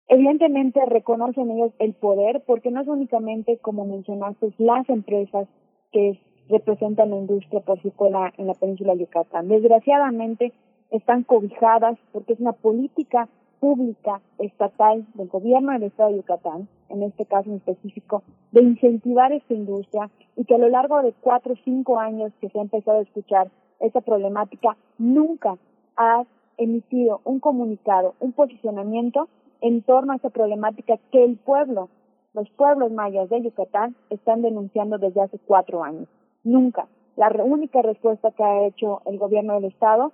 Evidentemente 0.09 0.85
reconocen 0.85 1.51
ellos 1.51 1.73
el 1.78 1.94
poder 1.94 2.43
porque 2.47 2.70
no 2.70 2.82
es 2.82 2.89
únicamente, 2.89 3.56
como 3.59 3.86
mencionaste, 3.86 4.52
las 4.59 4.89
empresas 4.90 5.48
que 5.93 6.20
representan 6.48 7.11
la 7.11 7.16
industria 7.16 7.61
porcícola 7.61 8.32
en 8.36 8.48
la 8.48 8.55
península 8.55 8.93
de 8.93 9.01
Yucatán. 9.01 9.48
Desgraciadamente 9.48 10.52
están 10.90 11.23
cobijadas 11.23 11.98
porque 12.12 12.35
es 12.35 12.40
una 12.40 12.52
política 12.52 13.28
pública 13.65 14.20
estatal 14.41 15.07
del 15.15 15.28
gobierno 15.28 15.73
del 15.73 15.85
estado 15.85 16.11
de 16.11 16.16
Yucatán, 16.16 16.69
en 16.91 17.03
este 17.03 17.24
caso 17.24 17.49
en 17.49 17.57
específico, 17.57 18.23
de 18.53 18.61
incentivar 18.61 19.32
esta 19.32 19.55
industria 19.55 20.11
y 20.36 20.45
que 20.45 20.57
a 20.57 20.59
lo 20.59 20.69
largo 20.69 21.01
de 21.03 21.15
cuatro 21.23 21.55
o 21.55 21.57
cinco 21.65 21.99
años 21.99 22.31
que 22.43 22.51
se 22.51 22.59
ha 22.59 22.61
empezado 22.61 22.99
a 22.99 23.03
escuchar 23.05 23.51
esta 23.81 24.03
problemática, 24.03 24.77
nunca 24.99 25.57
ha 25.97 26.24
emitido 26.59 27.23
un 27.24 27.41
comunicado, 27.41 28.12
un 28.20 28.32
posicionamiento 28.32 29.31
en 29.62 29.81
torno 29.81 30.12
a 30.12 30.16
esta 30.16 30.28
problemática 30.28 30.99
que 31.11 31.24
el 31.24 31.39
pueblo, 31.39 31.89
los 32.35 32.51
pueblos 32.51 32.93
mayas 32.93 33.31
de 33.31 33.45
Yucatán 33.45 33.97
están 34.11 34.43
denunciando 34.43 34.99
desde 34.99 35.23
hace 35.23 35.39
cuatro 35.39 35.82
años. 35.82 36.07
Nunca. 36.43 36.86
La 37.16 37.31
única 37.43 37.81
respuesta 37.81 38.31
que 38.32 38.45
ha 38.45 38.66
hecho 38.66 39.01
el 39.07 39.16
gobierno 39.16 39.55
del 39.55 39.65
estado, 39.65 40.12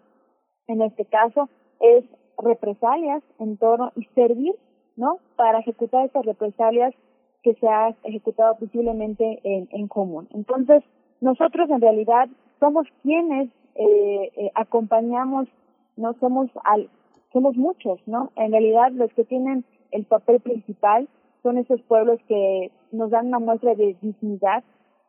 en 0.69 0.83
este 0.83 1.05
caso, 1.05 1.49
es 1.81 2.05
represalias 2.43 3.23
en 3.39 3.57
torno 3.57 3.93
y 3.97 4.05
servir, 4.15 4.55
¿no? 4.97 5.19
Para 5.37 5.61
ejecutar 5.61 6.07
estas 6.07 6.25
represalias 6.25 6.95
que 7.43 7.55
se 7.55 7.69
ha 7.69 7.95
ejecutado 8.05 8.57
posiblemente 8.59 9.41
en, 9.45 9.69
en 9.73 9.89
común. 9.89 10.29
Entonces, 10.33 10.83
nosotros 11.21 11.71
en 11.71 11.81
realidad 11.81 12.29
somos 12.59 12.87
quienes 13.03 13.49
eh, 13.75 14.31
eh, 14.37 14.51
acompañamos, 14.55 15.49
no 15.97 16.15
somos 16.15 16.51
al, 16.65 16.89
somos 17.33 17.57
muchos, 17.57 18.01
¿no? 18.07 18.31
En 18.37 18.53
realidad 18.53 18.91
los 18.93 19.13
que 19.15 19.25
tienen 19.25 19.65
el 19.91 20.05
papel 20.05 20.41
principal 20.41 21.09
son 21.43 21.59
esos 21.59 21.81
pueblos 21.83 22.21
que 22.29 22.71
nos 22.93 23.11
dan 23.11 23.29
una 23.29 23.39
muestra 23.39 23.75
de 23.75 23.97
dignidad 24.01 24.63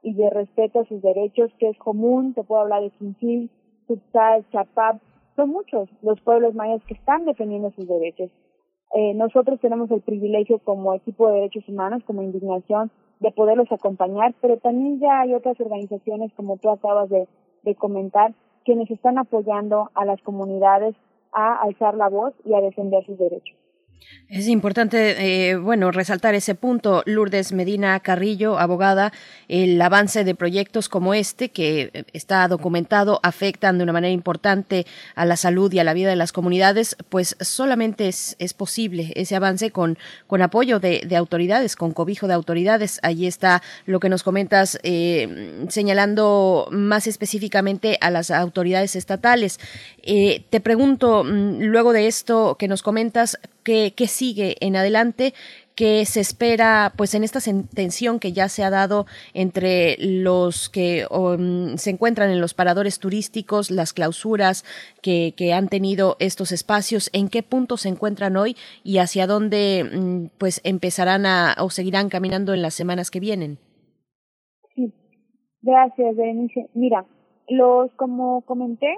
y 0.03 0.13
de 0.13 0.29
respeto 0.29 0.79
a 0.79 0.85
sus 0.85 1.01
derechos, 1.01 1.51
que 1.59 1.69
es 1.69 1.77
común, 1.77 2.33
te 2.33 2.43
puedo 2.43 2.61
hablar 2.61 2.81
de 2.81 2.89
Quintil, 2.91 3.49
Tuxtla, 3.87 4.41
Chapap, 4.51 5.01
son 5.35 5.49
muchos 5.49 5.89
los 6.01 6.19
pueblos 6.21 6.55
mayas 6.55 6.83
que 6.85 6.93
están 6.93 7.25
defendiendo 7.25 7.71
sus 7.71 7.87
derechos. 7.87 8.29
Eh, 8.93 9.13
nosotros 9.13 9.59
tenemos 9.59 9.89
el 9.91 10.01
privilegio 10.01 10.59
como 10.59 10.93
equipo 10.93 11.27
de 11.27 11.35
derechos 11.35 11.67
humanos, 11.69 12.03
como 12.05 12.23
indignación, 12.23 12.91
de 13.19 13.31
poderlos 13.31 13.71
acompañar, 13.71 14.33
pero 14.41 14.57
también 14.57 14.99
ya 14.99 15.21
hay 15.21 15.33
otras 15.33 15.59
organizaciones, 15.61 16.33
como 16.33 16.57
tú 16.57 16.69
acabas 16.69 17.09
de, 17.09 17.27
de 17.63 17.75
comentar, 17.75 18.33
quienes 18.65 18.91
están 18.91 19.17
apoyando 19.17 19.89
a 19.93 20.05
las 20.05 20.21
comunidades 20.21 20.95
a 21.31 21.61
alzar 21.61 21.95
la 21.95 22.09
voz 22.09 22.33
y 22.45 22.53
a 22.53 22.61
defender 22.61 23.05
sus 23.05 23.17
derechos. 23.17 23.55
Es 24.31 24.47
importante, 24.47 25.49
eh, 25.49 25.57
bueno, 25.57 25.91
resaltar 25.91 26.35
ese 26.35 26.55
punto. 26.55 27.03
Lourdes 27.05 27.51
Medina 27.51 27.99
Carrillo, 27.99 28.59
abogada, 28.59 29.11
el 29.49 29.81
avance 29.81 30.23
de 30.23 30.35
proyectos 30.35 30.87
como 30.87 31.13
este, 31.13 31.49
que 31.49 31.91
eh, 31.93 32.05
está 32.13 32.47
documentado, 32.47 33.19
afectan 33.23 33.77
de 33.77 33.83
una 33.83 33.91
manera 33.91 34.13
importante 34.13 34.85
a 35.15 35.25
la 35.25 35.35
salud 35.35 35.69
y 35.73 35.79
a 35.79 35.83
la 35.83 35.93
vida 35.93 36.09
de 36.09 36.15
las 36.15 36.31
comunidades, 36.31 36.95
pues 37.09 37.35
solamente 37.41 38.07
es, 38.07 38.53
posible 38.53 39.11
ese 39.17 39.35
avance 39.35 39.69
con, 39.71 39.97
con 40.27 40.41
apoyo 40.41 40.79
de, 40.79 41.03
de, 41.05 41.17
autoridades, 41.17 41.75
con 41.75 41.91
cobijo 41.91 42.29
de 42.29 42.33
autoridades. 42.33 43.01
Allí 43.03 43.27
está 43.27 43.61
lo 43.85 43.99
que 43.99 44.07
nos 44.07 44.23
comentas, 44.23 44.79
eh, 44.83 45.65
señalando 45.67 46.69
más 46.71 47.05
específicamente 47.05 47.97
a 47.99 48.09
las 48.09 48.31
autoridades 48.31 48.95
estatales. 48.95 49.59
Te 50.01 50.61
pregunto, 50.61 51.25
mm, 51.25 51.63
luego 51.63 51.91
de 51.91 52.07
esto 52.07 52.55
que 52.57 52.69
nos 52.69 52.81
comentas, 52.81 53.37
¿qué, 53.63 53.93
sigue 54.07 54.55
en 54.59 54.75
adelante? 54.75 55.33
¿Qué 55.75 56.05
se 56.05 56.19
espera 56.19 56.93
pues 56.97 57.15
en 57.15 57.23
esta 57.23 57.39
tensión 57.73 58.19
que 58.19 58.33
ya 58.33 58.49
se 58.49 58.63
ha 58.63 58.69
dado 58.69 59.05
entre 59.33 59.95
los 59.99 60.69
que 60.69 61.05
um, 61.09 61.77
se 61.77 61.91
encuentran 61.91 62.29
en 62.29 62.41
los 62.41 62.53
paradores 62.53 62.99
turísticos, 62.99 63.71
las 63.71 63.93
clausuras 63.93 64.63
que, 65.01 65.33
que, 65.35 65.53
han 65.53 65.69
tenido 65.69 66.17
estos 66.19 66.51
espacios, 66.51 67.09
en 67.13 67.29
qué 67.29 67.41
punto 67.41 67.77
se 67.77 67.89
encuentran 67.89 68.35
hoy 68.35 68.55
y 68.83 68.97
hacia 68.97 69.27
dónde 69.27 69.89
um, 69.93 70.29
pues 70.37 70.61
empezarán 70.63 71.25
a 71.25 71.55
o 71.59 71.69
seguirán 71.69 72.09
caminando 72.09 72.53
en 72.53 72.61
las 72.61 72.73
semanas 72.73 73.09
que 73.09 73.19
vienen? 73.19 73.57
Sí, 74.75 74.93
gracias, 75.61 76.15
Berenice. 76.15 76.69
Mira, 76.73 77.05
los 77.47 77.91
como 77.93 78.41
comenté, 78.41 78.93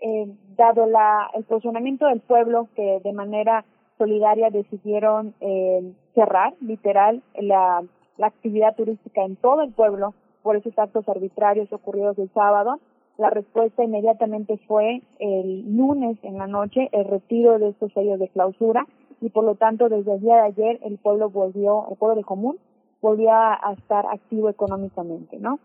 eh, 0.00 0.26
dado 0.56 0.86
la, 0.86 1.30
el 1.34 1.44
posicionamiento 1.44 2.06
del 2.06 2.20
pueblo 2.20 2.68
que 2.76 3.00
de 3.02 3.12
manera 3.12 3.64
solidaria 3.98 4.50
decidieron 4.50 5.34
eh, 5.40 5.92
cerrar, 6.14 6.54
literal, 6.60 7.22
la, 7.38 7.82
la 8.16 8.26
actividad 8.26 8.74
turística 8.76 9.24
en 9.24 9.36
todo 9.36 9.62
el 9.62 9.72
pueblo 9.72 10.14
por 10.42 10.56
esos 10.56 10.78
actos 10.78 11.08
arbitrarios 11.08 11.72
ocurridos 11.72 12.18
el 12.18 12.30
sábado. 12.32 12.80
La 13.18 13.30
respuesta 13.30 13.82
inmediatamente 13.82 14.58
fue 14.68 15.02
el 15.18 15.76
lunes 15.76 16.16
en 16.22 16.38
la 16.38 16.46
noche 16.46 16.88
el 16.92 17.04
retiro 17.04 17.58
de 17.58 17.70
estos 17.70 17.92
sellos 17.92 18.18
de 18.20 18.28
clausura 18.28 18.86
y 19.20 19.30
por 19.30 19.44
lo 19.44 19.56
tanto 19.56 19.88
desde 19.88 20.14
el 20.14 20.20
día 20.20 20.36
de 20.36 20.42
ayer 20.42 20.78
el 20.84 20.98
pueblo 20.98 21.28
volvió, 21.28 21.86
el 21.90 21.96
pueblo 21.96 22.14
de 22.14 22.24
común 22.24 22.58
volvió 23.02 23.32
a 23.32 23.74
estar 23.76 24.06
activo 24.06 24.48
económicamente, 24.48 25.38
¿no? 25.38 25.58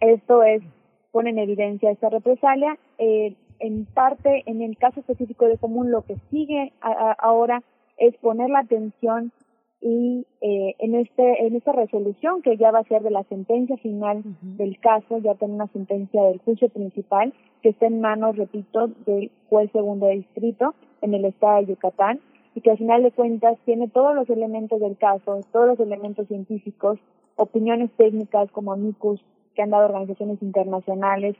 Esto 0.00 0.42
es 0.42 0.62
pone 1.12 1.30
en 1.30 1.38
evidencia 1.38 1.90
esta 1.90 2.08
represalia. 2.08 2.76
Eh, 2.98 3.36
en 3.62 3.86
parte, 3.86 4.42
en 4.46 4.60
el 4.60 4.76
caso 4.76 5.00
específico 5.00 5.46
de 5.46 5.56
Común, 5.56 5.90
lo 5.90 6.02
que 6.02 6.16
sigue 6.30 6.72
a, 6.80 6.90
a, 6.90 7.12
ahora 7.12 7.62
es 7.96 8.16
poner 8.18 8.50
la 8.50 8.58
atención 8.60 9.32
y 9.80 10.26
eh, 10.40 10.74
en 10.78 10.94
este 10.94 11.44
en 11.44 11.56
esta 11.56 11.72
resolución 11.72 12.40
que 12.42 12.56
ya 12.56 12.70
va 12.70 12.80
a 12.80 12.84
ser 12.84 13.02
de 13.02 13.10
la 13.10 13.24
sentencia 13.24 13.76
final 13.78 14.18
uh 14.18 14.20
-huh. 14.20 14.56
del 14.56 14.78
caso, 14.78 15.18
ya 15.18 15.34
tiene 15.34 15.54
una 15.54 15.66
sentencia 15.68 16.22
del 16.22 16.38
juicio 16.38 16.68
principal 16.68 17.32
que 17.62 17.70
está 17.70 17.86
en 17.86 18.00
manos, 18.00 18.36
repito, 18.36 18.88
del 19.06 19.30
juez 19.48 19.70
segundo 19.72 20.06
de 20.06 20.16
distrito 20.16 20.74
en 21.00 21.14
el 21.14 21.24
estado 21.24 21.58
de 21.60 21.66
Yucatán 21.66 22.20
y 22.54 22.60
que 22.60 22.70
al 22.70 22.78
final 22.78 23.02
de 23.02 23.10
cuentas 23.10 23.58
tiene 23.64 23.88
todos 23.88 24.14
los 24.14 24.28
elementos 24.30 24.80
del 24.80 24.96
caso, 24.96 25.40
todos 25.52 25.66
los 25.66 25.80
elementos 25.80 26.28
científicos, 26.28 26.98
opiniones 27.36 27.90
técnicas 27.96 28.50
como 28.52 28.72
amicus 28.72 29.20
que 29.54 29.62
han 29.62 29.70
dado 29.70 29.86
organizaciones 29.86 30.40
internacionales 30.42 31.34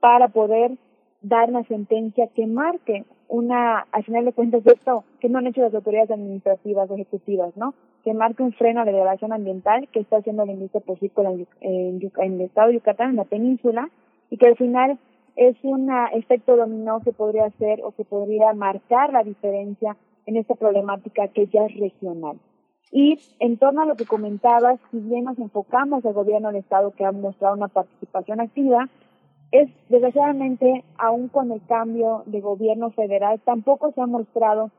para 0.00 0.28
poder 0.28 0.78
dar 1.22 1.50
una 1.50 1.64
sentencia 1.64 2.28
que 2.28 2.46
marque 2.46 3.04
una, 3.28 3.86
al 3.92 4.04
final 4.04 4.24
de 4.24 4.32
cuentas, 4.32 4.66
esto 4.66 5.04
que 5.20 5.28
no 5.28 5.38
han 5.38 5.46
hecho 5.46 5.62
las 5.62 5.74
autoridades 5.74 6.10
administrativas 6.10 6.90
o 6.90 6.94
ejecutivas, 6.94 7.56
¿no? 7.56 7.74
Que 8.04 8.12
marque 8.12 8.42
un 8.42 8.52
freno 8.52 8.80
a 8.80 8.84
la 8.84 8.92
degradación 8.92 9.32
ambiental 9.32 9.88
que 9.88 10.00
está 10.00 10.16
haciendo 10.18 10.44
la 10.44 10.52
industria 10.52 10.82
porcícola 10.84 11.30
en, 11.30 11.46
en, 11.60 12.12
en, 12.18 12.32
el 12.34 12.40
estado 12.42 12.68
de 12.68 12.74
Yucatán, 12.74 13.10
en 13.10 13.16
la 13.16 13.24
península, 13.24 13.88
y 14.28 14.36
que 14.36 14.48
al 14.48 14.56
final 14.56 14.98
es 15.36 15.56
un 15.62 15.90
efecto 16.12 16.56
dominó 16.56 17.00
que 17.00 17.12
podría 17.12 17.48
ser 17.52 17.80
o 17.82 17.92
que 17.92 18.04
podría 18.04 18.52
marcar 18.52 19.12
la 19.12 19.22
diferencia 19.22 19.96
en 20.26 20.36
esta 20.36 20.54
problemática 20.54 21.28
que 21.28 21.46
ya 21.46 21.64
es 21.64 21.78
regional. 21.78 22.38
Y 22.90 23.18
en 23.40 23.56
torno 23.56 23.80
a 23.80 23.86
lo 23.86 23.96
que 23.96 24.04
comentabas, 24.04 24.78
si 24.90 24.98
bien 24.98 25.24
nos 25.24 25.38
enfocamos 25.38 26.04
al 26.04 26.12
gobierno 26.12 26.48
del 26.48 26.58
Estado 26.58 26.90
que 26.90 27.06
ha 27.06 27.12
mostrado 27.12 27.54
una 27.56 27.68
participación 27.68 28.40
activa, 28.40 28.90
es 29.52 29.70
desgraciadamente, 29.90 30.82
aún 30.96 31.28
con 31.28 31.52
el 31.52 31.64
cambio 31.66 32.22
de 32.26 32.40
gobierno 32.40 32.90
federal, 32.90 33.40
tampoco 33.44 33.92
se 33.92 34.00
ha 34.00 34.06
mostrado 34.06 34.70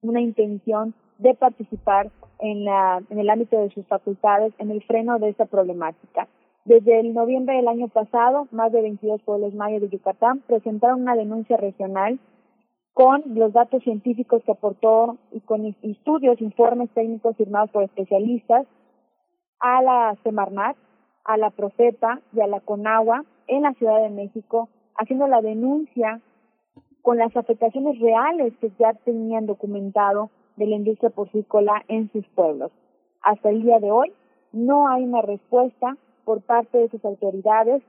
una 0.00 0.20
intención 0.20 0.94
de 1.18 1.34
participar 1.34 2.10
en, 2.38 2.64
la, 2.64 3.02
en 3.10 3.18
el 3.18 3.28
ámbito 3.28 3.58
de 3.58 3.70
sus 3.70 3.84
facultades 3.86 4.54
en 4.58 4.70
el 4.70 4.82
freno 4.84 5.18
de 5.18 5.30
esta 5.30 5.46
problemática. 5.46 6.28
Desde 6.64 7.00
el 7.00 7.14
noviembre 7.14 7.56
del 7.56 7.68
año 7.68 7.88
pasado, 7.88 8.46
más 8.52 8.72
de 8.72 8.82
22 8.82 9.22
pueblos 9.22 9.54
mayas 9.54 9.80
de 9.80 9.88
Yucatán 9.88 10.40
presentaron 10.46 11.02
una 11.02 11.16
denuncia 11.16 11.56
regional 11.56 12.20
con 12.92 13.22
los 13.34 13.52
datos 13.52 13.82
científicos 13.82 14.42
que 14.44 14.52
aportó 14.52 15.18
y 15.32 15.40
con 15.40 15.66
estudios, 15.82 16.40
informes 16.40 16.90
técnicos 16.90 17.36
firmados 17.36 17.70
por 17.70 17.82
especialistas 17.82 18.66
a 19.58 19.82
la 19.82 20.16
Semarnat, 20.22 20.76
a 21.24 21.36
la 21.36 21.50
Profeta 21.50 22.20
y 22.32 22.40
a 22.40 22.46
la 22.46 22.60
Conagua 22.60 23.24
en 23.48 23.62
la 23.62 23.72
Ciudad 23.74 24.02
de 24.02 24.10
México, 24.10 24.68
haciendo 24.96 25.26
la 25.26 25.40
denuncia 25.40 26.20
con 27.02 27.18
las 27.18 27.36
afectaciones 27.36 27.98
reales 28.00 28.52
que 28.60 28.70
ya 28.78 28.92
tenían 29.04 29.46
documentado 29.46 30.30
de 30.56 30.66
la 30.66 30.76
industria 30.76 31.10
porcícola 31.10 31.84
en 31.88 32.10
sus 32.10 32.26
pueblos. 32.28 32.72
Hasta 33.22 33.50
el 33.50 33.62
día 33.62 33.78
de 33.78 33.90
hoy 33.90 34.12
no 34.52 34.88
hay 34.88 35.04
una 35.04 35.22
respuesta 35.22 35.96
por 36.24 36.42
parte 36.42 36.78
de 36.78 36.88
sus 36.88 37.04
autoridades 37.04 37.82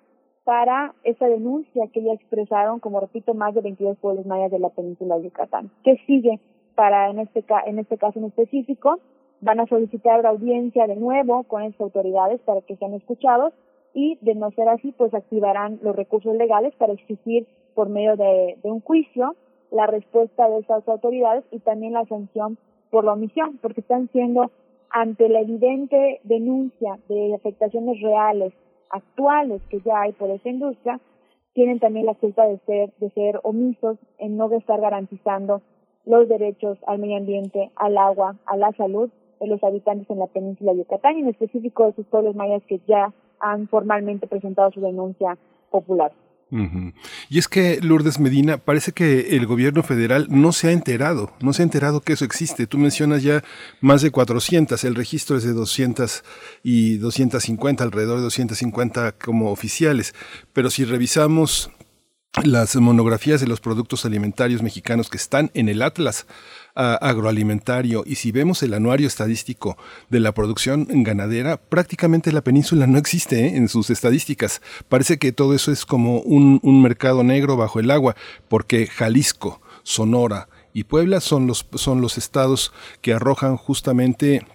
para 0.43 0.93
esa 1.03 1.27
denuncia 1.27 1.87
que 1.91 2.03
ya 2.03 2.13
expresaron, 2.13 2.79
como 2.79 2.99
repito, 2.99 3.33
más 3.33 3.53
de 3.53 3.61
22 3.61 3.97
pueblos 3.97 4.25
mayas 4.25 4.51
de 4.51 4.59
la 4.59 4.69
península 4.69 5.17
de 5.17 5.25
Yucatán. 5.25 5.71
¿Qué 5.83 5.97
sigue 6.05 6.39
para 6.75 7.09
en 7.09 7.19
este, 7.19 7.43
en 7.65 7.79
este 7.79 7.97
caso 7.97 8.19
en 8.19 8.25
específico? 8.25 8.99
Van 9.41 9.59
a 9.59 9.67
solicitar 9.67 10.21
la 10.23 10.29
audiencia 10.29 10.87
de 10.87 10.95
nuevo 10.95 11.43
con 11.43 11.63
esas 11.63 11.81
autoridades 11.81 12.39
para 12.41 12.61
que 12.61 12.77
sean 12.77 12.93
escuchados 12.93 13.53
y 13.97 14.19
de 14.21 14.35
no 14.35 14.51
ser 14.51 14.69
así, 14.69 14.91
pues 14.95 15.11
activarán 15.15 15.79
los 15.81 15.95
recursos 15.95 16.35
legales 16.35 16.71
para 16.75 16.93
exigir 16.93 17.47
por 17.73 17.89
medio 17.89 18.15
de, 18.15 18.55
un 18.61 18.79
juicio 18.79 19.35
la 19.71 19.87
respuesta 19.87 20.47
de 20.47 20.59
esas 20.59 20.87
autoridades 20.87 21.43
y 21.49 21.57
también 21.57 21.93
la 21.93 22.05
sanción 22.05 22.59
por 22.91 23.05
la 23.05 23.13
omisión, 23.13 23.57
porque 23.59 23.81
están 23.81 24.07
siendo 24.11 24.51
ante 24.91 25.27
la 25.29 25.41
evidente 25.41 26.21
denuncia 26.25 26.99
de 27.09 27.33
afectaciones 27.33 27.99
reales 27.99 28.53
actuales 28.91 29.63
que 29.67 29.81
ya 29.81 30.01
hay 30.01 30.11
por 30.11 30.29
esa 30.29 30.47
industria, 30.47 30.99
tienen 31.53 31.79
también 31.79 32.05
la 32.05 32.13
culpa 32.13 32.45
de 32.45 32.59
ser, 32.67 32.93
de 32.99 33.09
ser 33.09 33.39
omisos 33.41 33.97
en 34.19 34.37
no 34.37 34.47
estar 34.51 34.79
garantizando 34.79 35.63
los 36.05 36.29
derechos 36.29 36.77
al 36.85 36.99
medio 36.99 37.17
ambiente, 37.17 37.71
al 37.75 37.97
agua, 37.97 38.35
a 38.45 38.57
la 38.57 38.71
salud 38.73 39.09
de 39.39 39.47
los 39.47 39.63
habitantes 39.63 40.07
en 40.11 40.19
la 40.19 40.27
península 40.27 40.73
de 40.73 40.79
Yucatán 40.79 41.17
y 41.17 41.21
en 41.21 41.29
específico 41.29 41.87
de 41.87 41.93
sus 41.93 42.05
pueblos 42.05 42.35
mayas 42.35 42.61
que 42.67 42.79
ya 42.87 43.11
han 43.39 43.67
formalmente 43.67 44.27
presentado 44.27 44.71
su 44.71 44.81
denuncia 44.81 45.37
popular. 45.69 46.11
Y 46.49 47.39
es 47.39 47.49
que 47.49 47.79
Lourdes 47.81 48.19
Medina, 48.19 48.57
parece 48.57 48.93
que 48.93 49.35
el 49.35 49.45
gobierno 49.45 49.83
federal 49.83 50.27
no 50.29 50.53
se 50.53 50.69
ha 50.69 50.71
enterado, 50.71 51.33
no 51.41 51.51
se 51.51 51.61
ha 51.61 51.65
enterado 51.65 51.99
que 51.99 52.13
eso 52.13 52.23
existe. 52.23 52.67
Tú 52.67 52.77
mencionas 52.77 53.21
ya 53.21 53.43
más 53.81 54.01
de 54.01 54.11
400, 54.11 54.81
el 54.85 54.95
registro 54.95 55.35
es 55.35 55.43
de 55.43 55.51
200 55.51 56.23
y 56.63 56.97
250, 56.97 57.83
alrededor 57.83 58.17
de 58.17 58.23
250 58.23 59.13
como 59.13 59.51
oficiales. 59.51 60.15
Pero 60.53 60.69
si 60.69 60.85
revisamos 60.85 61.69
las 62.43 62.75
monografías 62.75 63.41
de 63.41 63.47
los 63.47 63.59
productos 63.59 64.05
alimentarios 64.05 64.61
mexicanos 64.61 65.09
que 65.09 65.17
están 65.17 65.51
en 65.53 65.69
el 65.69 65.81
Atlas 65.81 66.27
agroalimentario 66.77 68.03
y 68.05 68.15
si 68.15 68.31
vemos 68.31 68.61
el 68.61 68.73
anuario 68.73 69.07
estadístico 69.07 69.77
de 70.09 70.19
la 70.19 70.31
producción 70.31 70.87
ganadera, 71.03 71.57
prácticamente 71.57 72.31
la 72.31 72.41
península 72.41 72.85
no 72.87 72.97
existe 72.97 73.47
¿eh? 73.47 73.57
en 73.57 73.67
sus 73.67 73.89
estadísticas. 73.89 74.61
Parece 74.87 75.17
que 75.17 75.31
todo 75.31 75.53
eso 75.55 75.71
es 75.71 75.85
como 75.85 76.19
un, 76.19 76.59
un 76.61 76.81
mercado 76.81 77.23
negro 77.23 77.57
bajo 77.57 77.79
el 77.79 77.89
agua, 77.89 78.15
porque 78.47 78.87
Jalisco, 78.87 79.61
Sonora 79.83 80.49
y 80.73 80.83
Puebla 80.83 81.21
son 81.21 81.47
los, 81.47 81.65
son 81.73 82.01
los 82.01 82.17
estados 82.17 82.71
que 83.01 83.13
arrojan 83.13 83.57
justamente 83.57 84.45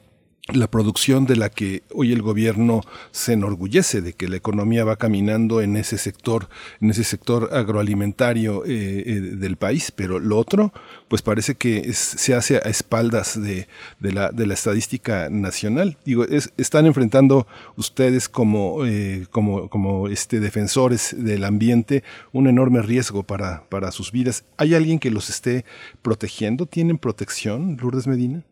la 0.49 0.69
producción 0.69 1.25
de 1.25 1.37
la 1.37 1.51
que 1.51 1.85
hoy 1.95 2.13
el 2.13 2.21
gobierno 2.21 2.81
se 3.13 3.35
enorgullece 3.35 4.03
de 4.03 4.15
que 4.15 4.27
la 4.27 4.37
economía 4.37 4.85
va 4.85 4.97
caminando 4.97 5.61
en 5.61 5.77
ese 5.77 5.99
sector 5.99 6.49
en 6.81 6.91
ese 6.91 7.05
sector 7.05 7.51
agroalimentario 7.53 8.65
eh, 8.65 9.05
eh, 9.07 9.21
del 9.21 9.57
país. 9.57 9.93
Pero 9.93 10.19
lo 10.19 10.37
otro 10.39 10.73
pues 11.07 11.23
parece 11.23 11.55
que 11.55 11.93
se 11.93 12.35
hace 12.35 12.57
a 12.57 12.69
espaldas 12.69 13.41
de, 13.41 13.69
de, 14.01 14.13
la, 14.13 14.33
de 14.33 14.47
la 14.47 14.55
estadística 14.55 15.29
nacional. 15.31 15.97
Digo 16.05 16.25
están 16.57 16.87
enfrentando 16.87 17.47
ustedes 17.77 18.29
como 18.29 18.85
eh, 18.85 19.27
como 19.31 19.69
como 19.69 20.09
este 20.09 20.41
defensores 20.41 21.15
del 21.17 21.45
ambiente 21.45 22.03
un 22.33 22.49
enorme 22.49 22.83
riesgo 22.83 23.23
para 23.23 23.63
para 23.69 23.93
sus 23.93 24.11
vidas. 24.11 24.45
Hay 24.57 24.75
alguien 24.75 24.99
que 24.99 25.13
los 25.13 25.31
esté 25.31 25.65
protegiendo 26.03 26.67
tienen 26.67 26.99
protección 26.99 27.77
Lourdes 27.81 28.09
Medina 28.09 28.43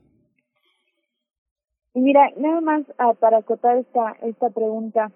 Mira, 1.94 2.30
nada 2.36 2.60
más 2.60 2.82
ah, 2.98 3.14
para 3.14 3.38
acotar 3.38 3.76
esta, 3.78 4.16
esta 4.22 4.50
pregunta. 4.50 5.10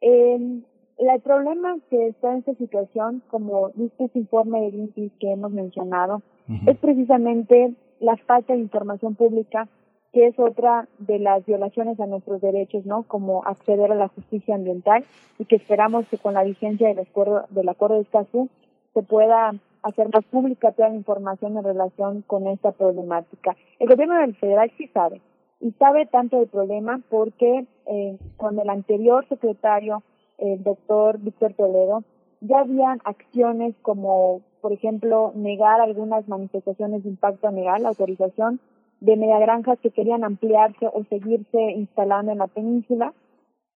Eh, 0.00 0.62
el 0.96 1.20
problema 1.22 1.76
que 1.90 2.08
está 2.08 2.32
en 2.32 2.38
esta 2.38 2.54
situación, 2.54 3.22
como 3.28 3.70
dice 3.70 4.04
este 4.04 4.20
informe 4.20 4.60
de 4.60 4.70
Greenpeace 4.70 5.16
que 5.18 5.32
hemos 5.32 5.50
mencionado, 5.52 6.22
es 6.66 6.76
precisamente 6.78 7.74
la 8.00 8.16
falta 8.16 8.52
de 8.52 8.60
información 8.60 9.14
pública, 9.14 9.66
que 10.12 10.28
es 10.28 10.38
otra 10.38 10.86
de 10.98 11.18
las 11.18 11.44
violaciones 11.46 11.98
a 11.98 12.06
nuestros 12.06 12.40
derechos, 12.40 12.86
¿no? 12.86 13.02
Como 13.04 13.44
acceder 13.44 13.90
a 13.90 13.96
la 13.96 14.08
justicia 14.08 14.54
ambiental 14.54 15.04
y 15.38 15.46
que 15.46 15.56
esperamos 15.56 16.06
que 16.08 16.18
con 16.18 16.34
la 16.34 16.44
vigencia 16.44 16.88
del 16.88 17.00
acuerdo, 17.00 17.46
del 17.50 17.68
acuerdo 17.68 17.96
de 17.96 18.02
Escazú 18.02 18.48
se 18.92 19.02
pueda 19.02 19.52
hacer 19.82 20.08
más 20.12 20.24
pública 20.26 20.72
toda 20.72 20.90
la 20.90 20.94
información 20.94 21.56
en 21.56 21.64
relación 21.64 22.22
con 22.22 22.46
esta 22.46 22.72
problemática. 22.72 23.56
El 23.80 23.88
gobierno 23.88 24.18
del 24.18 24.36
federal 24.36 24.70
sí 24.78 24.86
sabe, 24.88 25.20
y 25.64 25.72
sabe 25.78 26.04
tanto 26.04 26.38
del 26.38 26.48
problema 26.48 27.00
porque 27.08 27.64
eh, 27.86 28.18
con 28.36 28.58
el 28.58 28.68
anterior 28.68 29.26
secretario, 29.30 30.02
el 30.36 30.62
doctor 30.62 31.18
Víctor 31.18 31.54
Toledo, 31.54 32.04
ya 32.42 32.58
habían 32.58 33.00
acciones 33.04 33.74
como, 33.80 34.42
por 34.60 34.74
ejemplo, 34.74 35.32
negar 35.34 35.80
algunas 35.80 36.28
manifestaciones 36.28 37.02
de 37.02 37.08
impacto 37.08 37.48
ambiental, 37.48 37.82
la 37.82 37.88
autorización 37.88 38.60
de 39.00 39.16
megagranjas 39.16 39.78
que 39.78 39.88
querían 39.88 40.22
ampliarse 40.22 40.86
o 40.92 41.02
seguirse 41.04 41.58
instalando 41.70 42.32
en 42.32 42.38
la 42.38 42.46
península, 42.46 43.14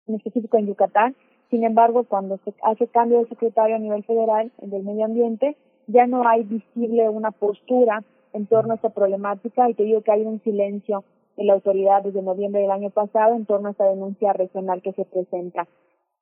en 0.07 0.15
específico 0.15 0.57
en 0.57 0.69
Yucatán. 0.69 1.15
Sin 1.51 1.65
embargo, 1.65 2.05
cuando 2.05 2.39
se 2.47 2.55
hace 2.63 2.87
cambio 2.87 3.19
de 3.19 3.29
secretario 3.29 3.77
a 3.77 3.79
nivel 3.79 4.05
federal 4.05 4.51
del 4.63 4.85
medio 4.85 5.05
ambiente, 5.05 5.55
ya 5.87 6.07
no 6.07 6.27
hay 6.27 6.45
visible 6.45 7.11
una 7.11 7.31
postura 7.31 8.03
en 8.33 8.47
torno 8.47 8.73
a 8.73 8.77
esta 8.77 8.89
problemática 8.89 9.69
y 9.69 9.75
te 9.75 9.83
digo 9.83 10.01
que 10.01 10.13
hay 10.13 10.23
un 10.23 10.41
silencio 10.41 11.05
la 11.37 11.55
autoridad 11.55 12.03
desde 12.03 12.23
noviembre 12.23 12.63
del 12.63 12.71
año 12.71 12.91
pasado 12.91 13.35
en 13.35 13.47
torno 13.47 13.69
a 13.69 13.71
esta 13.73 13.89
denuncia 13.89 14.33
regional 14.33 14.83
que 14.83 14.93
se 14.93 15.05
presenta. 15.05 15.67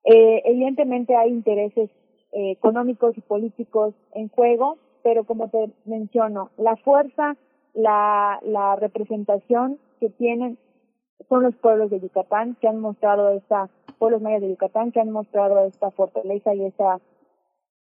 Eh, 0.05 0.43
evidentemente 0.44 1.14
hay 1.14 1.30
intereses 1.30 1.90
eh, 2.32 2.51
económicos 2.52 3.16
y 3.16 3.20
políticos 3.20 3.94
en 4.14 4.28
juego, 4.28 4.78
pero 5.02 5.24
como 5.24 5.48
te 5.48 5.70
menciono, 5.84 6.51
la 6.56 6.76
fuerza, 6.76 7.36
la, 7.74 8.40
la 8.43 8.76
representación 8.76 9.78
que 10.01 10.10
tienen 10.10 10.59
son 11.28 11.43
los 11.43 11.55
pueblos 11.56 11.90
de 11.90 12.01
Yucatán 12.01 12.56
que 12.60 12.68
han 12.68 12.80
mostrado 12.80 13.30
esta, 13.30 13.68
pueblos 13.98 14.22
mayas 14.22 14.40
de 14.40 14.51
Yucatán 14.51 14.93
que 14.93 15.01
han 15.01 15.10
mostrado 15.10 15.64
esta 15.66 15.90
fortaleza 15.90 16.55
y 16.55 16.64
esta 16.64 17.01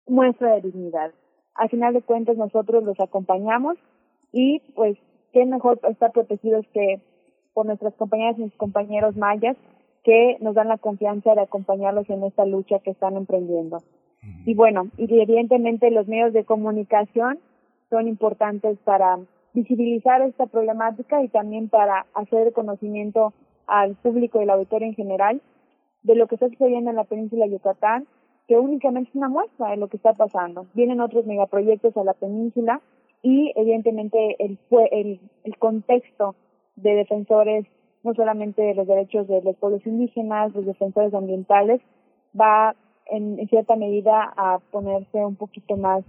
muestra 0.07 0.55
de 0.55 0.63
dignidad. 0.63 1.13
Al 1.55 1.71
final 1.71 1.95
de 1.95 2.03
cuentas 2.03 2.37
nosotros 2.37 2.85
los 2.85 2.99
acompañamos 3.01 3.79
y 4.33 4.61
pues 4.75 4.99
qué 5.35 5.45
mejor 5.45 5.81
estar 5.91 6.13
protegidos 6.13 6.65
que 6.73 7.01
por 7.53 7.67
nuestras 7.67 7.93
compañeras 7.95 8.39
y 8.39 8.49
compañeros 8.51 9.17
mayas 9.17 9.57
que 10.05 10.39
nos 10.41 10.55
dan 10.55 10.69
la 10.69 10.79
confianza 10.79 11.35
de 11.35 11.43
acompañarlos 11.43 12.09
en 12.09 12.23
esta 12.23 12.47
lucha 12.47 12.79
que 12.79 12.93
están 12.93 13.17
emprendiendo. 13.17 13.83
Y 14.47 14.55
bueno, 14.55 14.89
y 14.97 15.21
evidentemente 15.21 15.91
los 15.91 16.07
medios 16.07 16.33
de 16.33 16.45
comunicación 16.45 17.39
son 17.91 18.07
importantes 18.09 18.79
para 18.85 19.19
visibilizar 19.53 20.23
esta 20.23 20.47
problemática 20.47 21.23
y 21.23 21.29
también 21.29 21.69
para 21.69 22.07
hacer 22.15 22.53
conocimiento 22.53 23.33
al 23.67 23.97
público 23.97 24.41
y 24.41 24.47
la 24.47 24.55
auditorio 24.55 24.89
en 24.89 24.95
general 24.95 25.43
de 26.03 26.15
lo 26.15 26.27
que 26.27 26.37
está 26.37 26.49
sucediendo 26.49 26.91
en 26.91 26.97
la 26.97 27.05
península 27.05 27.47
de 27.47 27.53
Yucatán, 27.53 28.07
que 28.47 28.59
únicamente 28.59 29.11
es 29.11 29.17
una 29.17 29.29
muestra 29.29 29.71
de 29.71 29.79
lo 29.79 29.89
que 29.89 29.97
está 29.97 30.13
pasando. 30.13 30.67
Vienen 30.75 31.01
otros 31.01 31.27
megaproyectos 31.27 31.97
a 31.97 32.05
la 32.05 32.13
península 32.15 32.81
y 33.25 33.53
evidentemente 33.57 34.37
el, 34.39 34.59
el, 34.93 35.21
el 35.45 35.59
contexto 35.59 36.37
de 36.77 36.95
defensores 36.95 37.65
no 38.03 38.13
solamente 38.15 38.61
de 38.61 38.75
los 38.75 38.87
derechos 38.87 39.27
de 39.27 39.41
los 39.41 39.57
pueblos 39.57 39.85
indígenas, 39.87 40.55
los 40.55 40.67
defensores 40.67 41.15
ambientales, 41.15 41.81
va 42.39 42.77
en, 43.07 43.49
cierta 43.49 43.77
medida 43.77 44.31
a 44.37 44.59
ponerse 44.71 45.25
un 45.25 45.37
poquito 45.37 45.79
más 45.79 46.05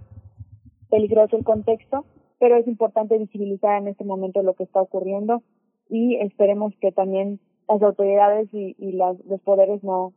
peligroso 0.90 1.38
el 1.38 1.46
contexto, 1.46 2.04
pero 2.38 2.58
es 2.58 2.68
importante 2.68 3.18
visibilizar 3.18 3.82
en 3.82 3.88
este 3.88 4.04
momento 4.04 4.44
lo 4.44 4.54
que 4.54 4.64
está 4.64 4.82
ocurriendo 4.82 5.42
y 5.90 6.18
esperemos 6.18 6.74
que 6.82 6.92
también 6.92 7.40
las 7.70 7.82
autoridades 7.82 8.54
y, 8.54 8.76
y 8.78 8.92
las, 8.92 9.18
los 9.26 9.40
poderes 9.42 9.82
no 9.84 10.12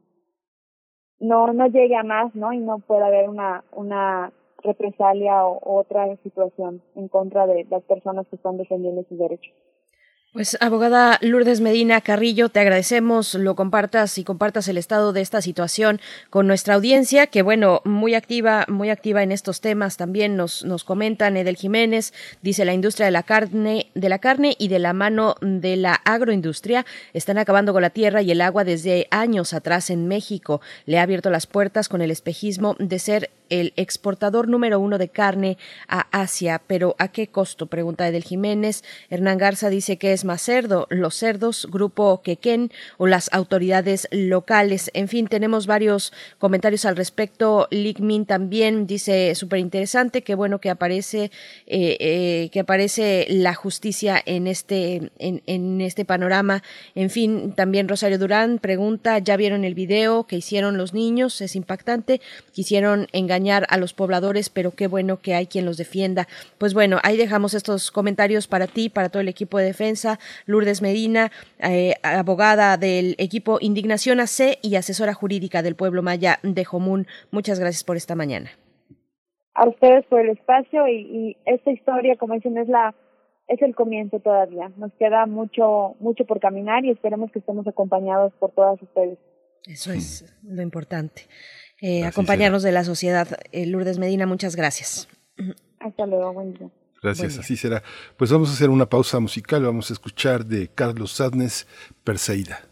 no 1.20 1.52
no 1.52 1.66
llegue 1.66 1.96
a 1.96 2.02
más, 2.02 2.34
¿no? 2.34 2.52
Y 2.52 2.58
no 2.58 2.78
pueda 2.80 3.06
haber 3.06 3.28
una 3.28 3.64
una 3.72 4.32
represalia 4.62 5.44
o 5.44 5.78
otra 5.78 6.16
situación 6.22 6.82
en 6.96 7.08
contra 7.08 7.46
de 7.46 7.66
las 7.70 7.82
personas 7.84 8.26
que 8.28 8.36
están 8.36 8.56
defendiendo 8.56 9.04
sus 9.08 9.18
derechos. 9.18 9.54
Pues 10.34 10.58
abogada 10.60 11.18
Lourdes 11.22 11.62
Medina 11.62 12.02
Carrillo, 12.02 12.50
te 12.50 12.60
agradecemos 12.60 13.32
lo 13.32 13.56
compartas 13.56 14.18
y 14.18 14.24
compartas 14.24 14.68
el 14.68 14.76
estado 14.76 15.14
de 15.14 15.22
esta 15.22 15.40
situación 15.40 16.02
con 16.28 16.46
nuestra 16.46 16.74
audiencia, 16.74 17.28
que 17.28 17.40
bueno, 17.40 17.80
muy 17.86 18.14
activa, 18.14 18.66
muy 18.68 18.90
activa 18.90 19.22
en 19.22 19.32
estos 19.32 19.62
temas. 19.62 19.96
También 19.96 20.36
nos, 20.36 20.66
nos 20.66 20.84
comentan 20.84 21.38
Edel 21.38 21.56
Jiménez, 21.56 22.12
dice 22.42 22.66
la 22.66 22.74
industria 22.74 23.06
de 23.06 23.12
la 23.12 23.22
carne, 23.22 23.86
de 23.94 24.08
la 24.10 24.18
carne 24.18 24.54
y 24.58 24.68
de 24.68 24.78
la 24.78 24.92
mano 24.92 25.34
de 25.40 25.76
la 25.76 25.94
agroindustria 25.94 26.84
están 27.14 27.38
acabando 27.38 27.72
con 27.72 27.80
la 27.80 27.90
tierra 27.90 28.20
y 28.20 28.30
el 28.30 28.42
agua 28.42 28.64
desde 28.64 29.08
años 29.10 29.54
atrás 29.54 29.88
en 29.88 30.08
México. 30.08 30.60
Le 30.84 30.98
ha 30.98 31.02
abierto 31.02 31.30
las 31.30 31.46
puertas 31.46 31.88
con 31.88 32.02
el 32.02 32.10
espejismo 32.10 32.76
de 32.78 32.98
ser 32.98 33.30
el 33.50 33.72
exportador 33.76 34.48
número 34.48 34.78
uno 34.78 34.98
de 34.98 35.08
carne 35.08 35.58
a 35.88 36.06
Asia, 36.12 36.60
pero 36.66 36.94
¿a 36.98 37.08
qué 37.08 37.28
costo? 37.28 37.66
Pregunta 37.66 38.06
Edel 38.06 38.24
Jiménez. 38.24 38.84
Hernán 39.10 39.38
Garza 39.38 39.70
dice 39.70 39.96
que 39.96 40.12
es 40.12 40.24
más 40.24 40.42
cerdo, 40.42 40.86
los 40.90 41.14
cerdos, 41.14 41.66
Grupo 41.70 42.20
Quequén 42.22 42.70
o 42.98 43.06
las 43.06 43.32
autoridades 43.32 44.08
locales. 44.10 44.90
En 44.94 45.08
fin, 45.08 45.26
tenemos 45.26 45.66
varios 45.66 46.12
comentarios 46.38 46.84
al 46.84 46.96
respecto. 46.96 47.68
Ligmin 47.70 48.26
también 48.26 48.86
dice 48.86 49.34
súper 49.34 49.60
interesante, 49.60 50.22
qué 50.22 50.34
bueno 50.34 50.60
que 50.60 50.70
aparece, 50.70 51.30
eh, 51.66 51.96
eh, 52.00 52.50
que 52.52 52.60
aparece 52.60 53.26
la 53.30 53.54
justicia 53.54 54.22
en 54.24 54.46
este, 54.46 55.10
en 55.18 55.80
este 55.80 56.04
panorama. 56.04 56.62
En 56.94 57.10
fin, 57.10 57.52
también 57.52 57.88
Rosario 57.88 58.18
Durán 58.18 58.58
pregunta, 58.58 59.18
¿ya 59.18 59.36
vieron 59.36 59.64
el 59.64 59.74
video 59.74 60.26
que 60.26 60.36
hicieron 60.36 60.76
los 60.76 60.92
niños? 60.92 61.40
Es 61.40 61.56
impactante. 61.56 62.20
Quisieron 62.52 63.08
engañar 63.12 63.37
a 63.68 63.76
los 63.78 63.94
pobladores, 63.94 64.50
pero 64.50 64.72
qué 64.72 64.86
bueno 64.86 65.18
que 65.18 65.34
hay 65.34 65.46
quien 65.46 65.64
los 65.64 65.76
defienda. 65.76 66.26
Pues 66.58 66.74
bueno, 66.74 66.98
ahí 67.02 67.16
dejamos 67.16 67.54
estos 67.54 67.90
comentarios 67.90 68.48
para 68.48 68.66
ti, 68.66 68.88
para 68.88 69.08
todo 69.08 69.20
el 69.20 69.28
equipo 69.28 69.58
de 69.58 69.64
defensa. 69.64 70.18
Lourdes 70.46 70.82
Medina, 70.82 71.30
eh, 71.60 71.94
abogada 72.02 72.76
del 72.76 73.14
equipo 73.18 73.58
Indignación 73.60 74.20
AC 74.20 74.58
y 74.62 74.74
asesora 74.74 75.14
jurídica 75.14 75.62
del 75.62 75.76
pueblo 75.76 76.02
maya 76.02 76.40
de 76.42 76.64
Jomún. 76.64 77.06
Muchas 77.30 77.60
gracias 77.60 77.84
por 77.84 77.96
esta 77.96 78.14
mañana. 78.14 78.50
A 79.54 79.68
ustedes 79.68 80.04
por 80.06 80.20
el 80.20 80.30
espacio 80.30 80.86
y, 80.88 81.00
y 81.00 81.36
esta 81.44 81.70
historia, 81.70 82.16
como 82.16 82.34
dicen, 82.34 82.58
es 82.58 82.68
la 82.68 82.94
es 83.48 83.62
el 83.62 83.74
comienzo 83.74 84.20
todavía. 84.20 84.70
Nos 84.76 84.92
queda 84.94 85.24
mucho 85.26 85.96
mucho 86.00 86.24
por 86.26 86.38
caminar 86.38 86.84
y 86.84 86.90
esperemos 86.90 87.32
que 87.32 87.38
estemos 87.38 87.66
acompañados 87.66 88.32
por 88.38 88.50
todas 88.50 88.80
ustedes. 88.82 89.18
Eso 89.66 89.92
es 89.92 90.36
lo 90.42 90.62
importante 90.62 91.22
eh, 91.80 92.04
acompañarnos 92.04 92.62
de 92.62 92.72
la 92.72 92.84
sociedad. 92.84 93.28
Eh, 93.52 93.66
Lourdes 93.66 93.98
Medina, 93.98 94.26
muchas 94.26 94.56
gracias. 94.56 95.08
Hasta 95.80 96.06
luego, 96.06 96.32
buen 96.32 96.54
día. 96.54 96.68
Gracias, 97.02 97.38
así 97.38 97.56
será. 97.56 97.82
Pues 98.16 98.32
vamos 98.32 98.50
a 98.50 98.52
hacer 98.52 98.70
una 98.70 98.88
pausa 98.88 99.20
musical, 99.20 99.62
vamos 99.62 99.90
a 99.90 99.92
escuchar 99.92 100.44
de 100.44 100.68
Carlos 100.68 101.12
Sadnes, 101.12 101.66
Perseida. 102.02 102.67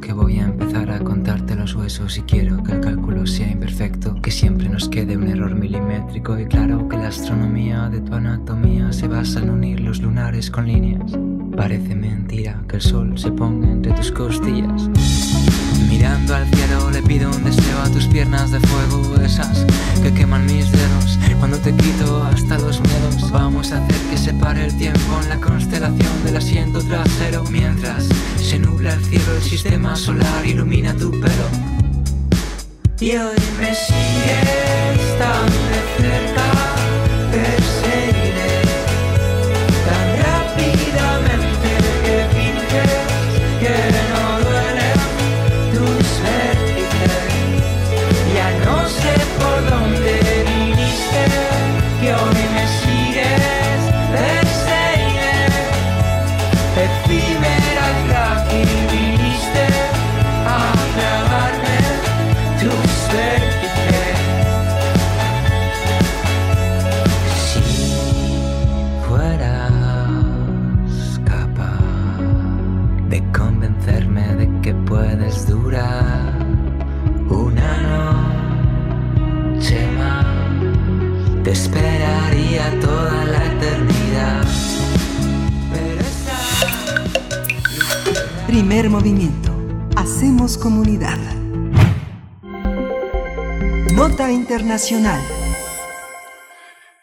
Que 0.00 0.14
voy 0.14 0.38
a 0.38 0.44
empezar 0.44 0.90
a 0.90 1.00
contarte 1.00 1.54
los 1.54 1.74
huesos 1.74 2.16
y 2.16 2.22
quiero 2.22 2.62
que 2.62 2.72
el 2.72 2.80
cálculo 2.80 3.26
sea 3.26 3.50
imperfecto 3.50 4.14
que 4.22 4.30
siempre 4.30 4.70
nos 4.70 4.88
quede 4.88 5.18
un 5.18 5.28
error 5.28 5.54
milimétrico 5.54 6.38
y 6.38 6.46
claro 6.46 6.88
que 6.88 6.96
la 6.96 7.08
astronomía 7.08 7.90
de 7.90 8.00
tu 8.00 8.14
anatomía 8.14 8.90
se 8.90 9.06
basa 9.06 9.40
en 9.40 9.50
unir 9.50 9.80
los 9.80 10.00
lunares 10.00 10.50
con 10.50 10.66
líneas. 10.66 11.12
Parece 11.54 11.94
mentira 11.94 12.64
que 12.68 12.76
el 12.76 12.82
sol 12.82 13.18
se 13.18 13.30
ponga 13.32 13.70
entre 13.70 13.92
tus 13.92 14.10
costillas. 14.10 14.88
Mirando 15.90 16.34
al 16.34 16.48
cielo 16.48 16.90
le 16.90 17.02
pido 17.02 17.30
un 17.30 17.44
deseo 17.44 17.82
a 17.82 17.90
tus 17.90 18.06
piernas 18.06 18.50
de 18.50 18.60
fuego, 18.60 19.16
esas 19.22 19.66
que 20.02 20.14
queman 20.14 20.46
mis 20.46 20.72
dedos 20.72 21.18
cuando 21.40 21.58
te 21.58 21.74
quito 21.74 22.22
hasta 22.22 22.58
los 22.58 22.80
miedos. 22.80 23.30
Vamos 23.30 23.72
a 23.72 23.78
hacer 23.78 23.96
que 24.10 24.18
se 24.18 24.34
pare 24.34 24.66
el 24.66 24.76
tiempo 24.76 25.18
en 25.22 25.30
la 25.30 25.40
constelación 25.40 26.24
del 26.24 26.36
asiento 26.36 26.80
trasero 26.82 27.44
mientras 27.50 28.06
se 28.36 28.58
nubla 28.58 28.92
el 28.92 29.04
cielo, 29.06 29.34
el 29.34 29.42
sistema 29.42 29.96
solar 29.96 30.46
ilumina 30.46 30.94
tu 30.94 31.10
pelo. 31.10 31.48
Y 33.00 33.12
hoy 33.16 33.36
me 33.58 33.74
sigues 33.74 35.18
tan 35.18 35.46
de 35.70 35.80
cerca, 35.98 36.46
Movimiento. 88.88 89.52
Hacemos 89.96 90.56
comunidad. 90.56 91.18
Nota 93.92 94.32
Internacional. 94.32 95.20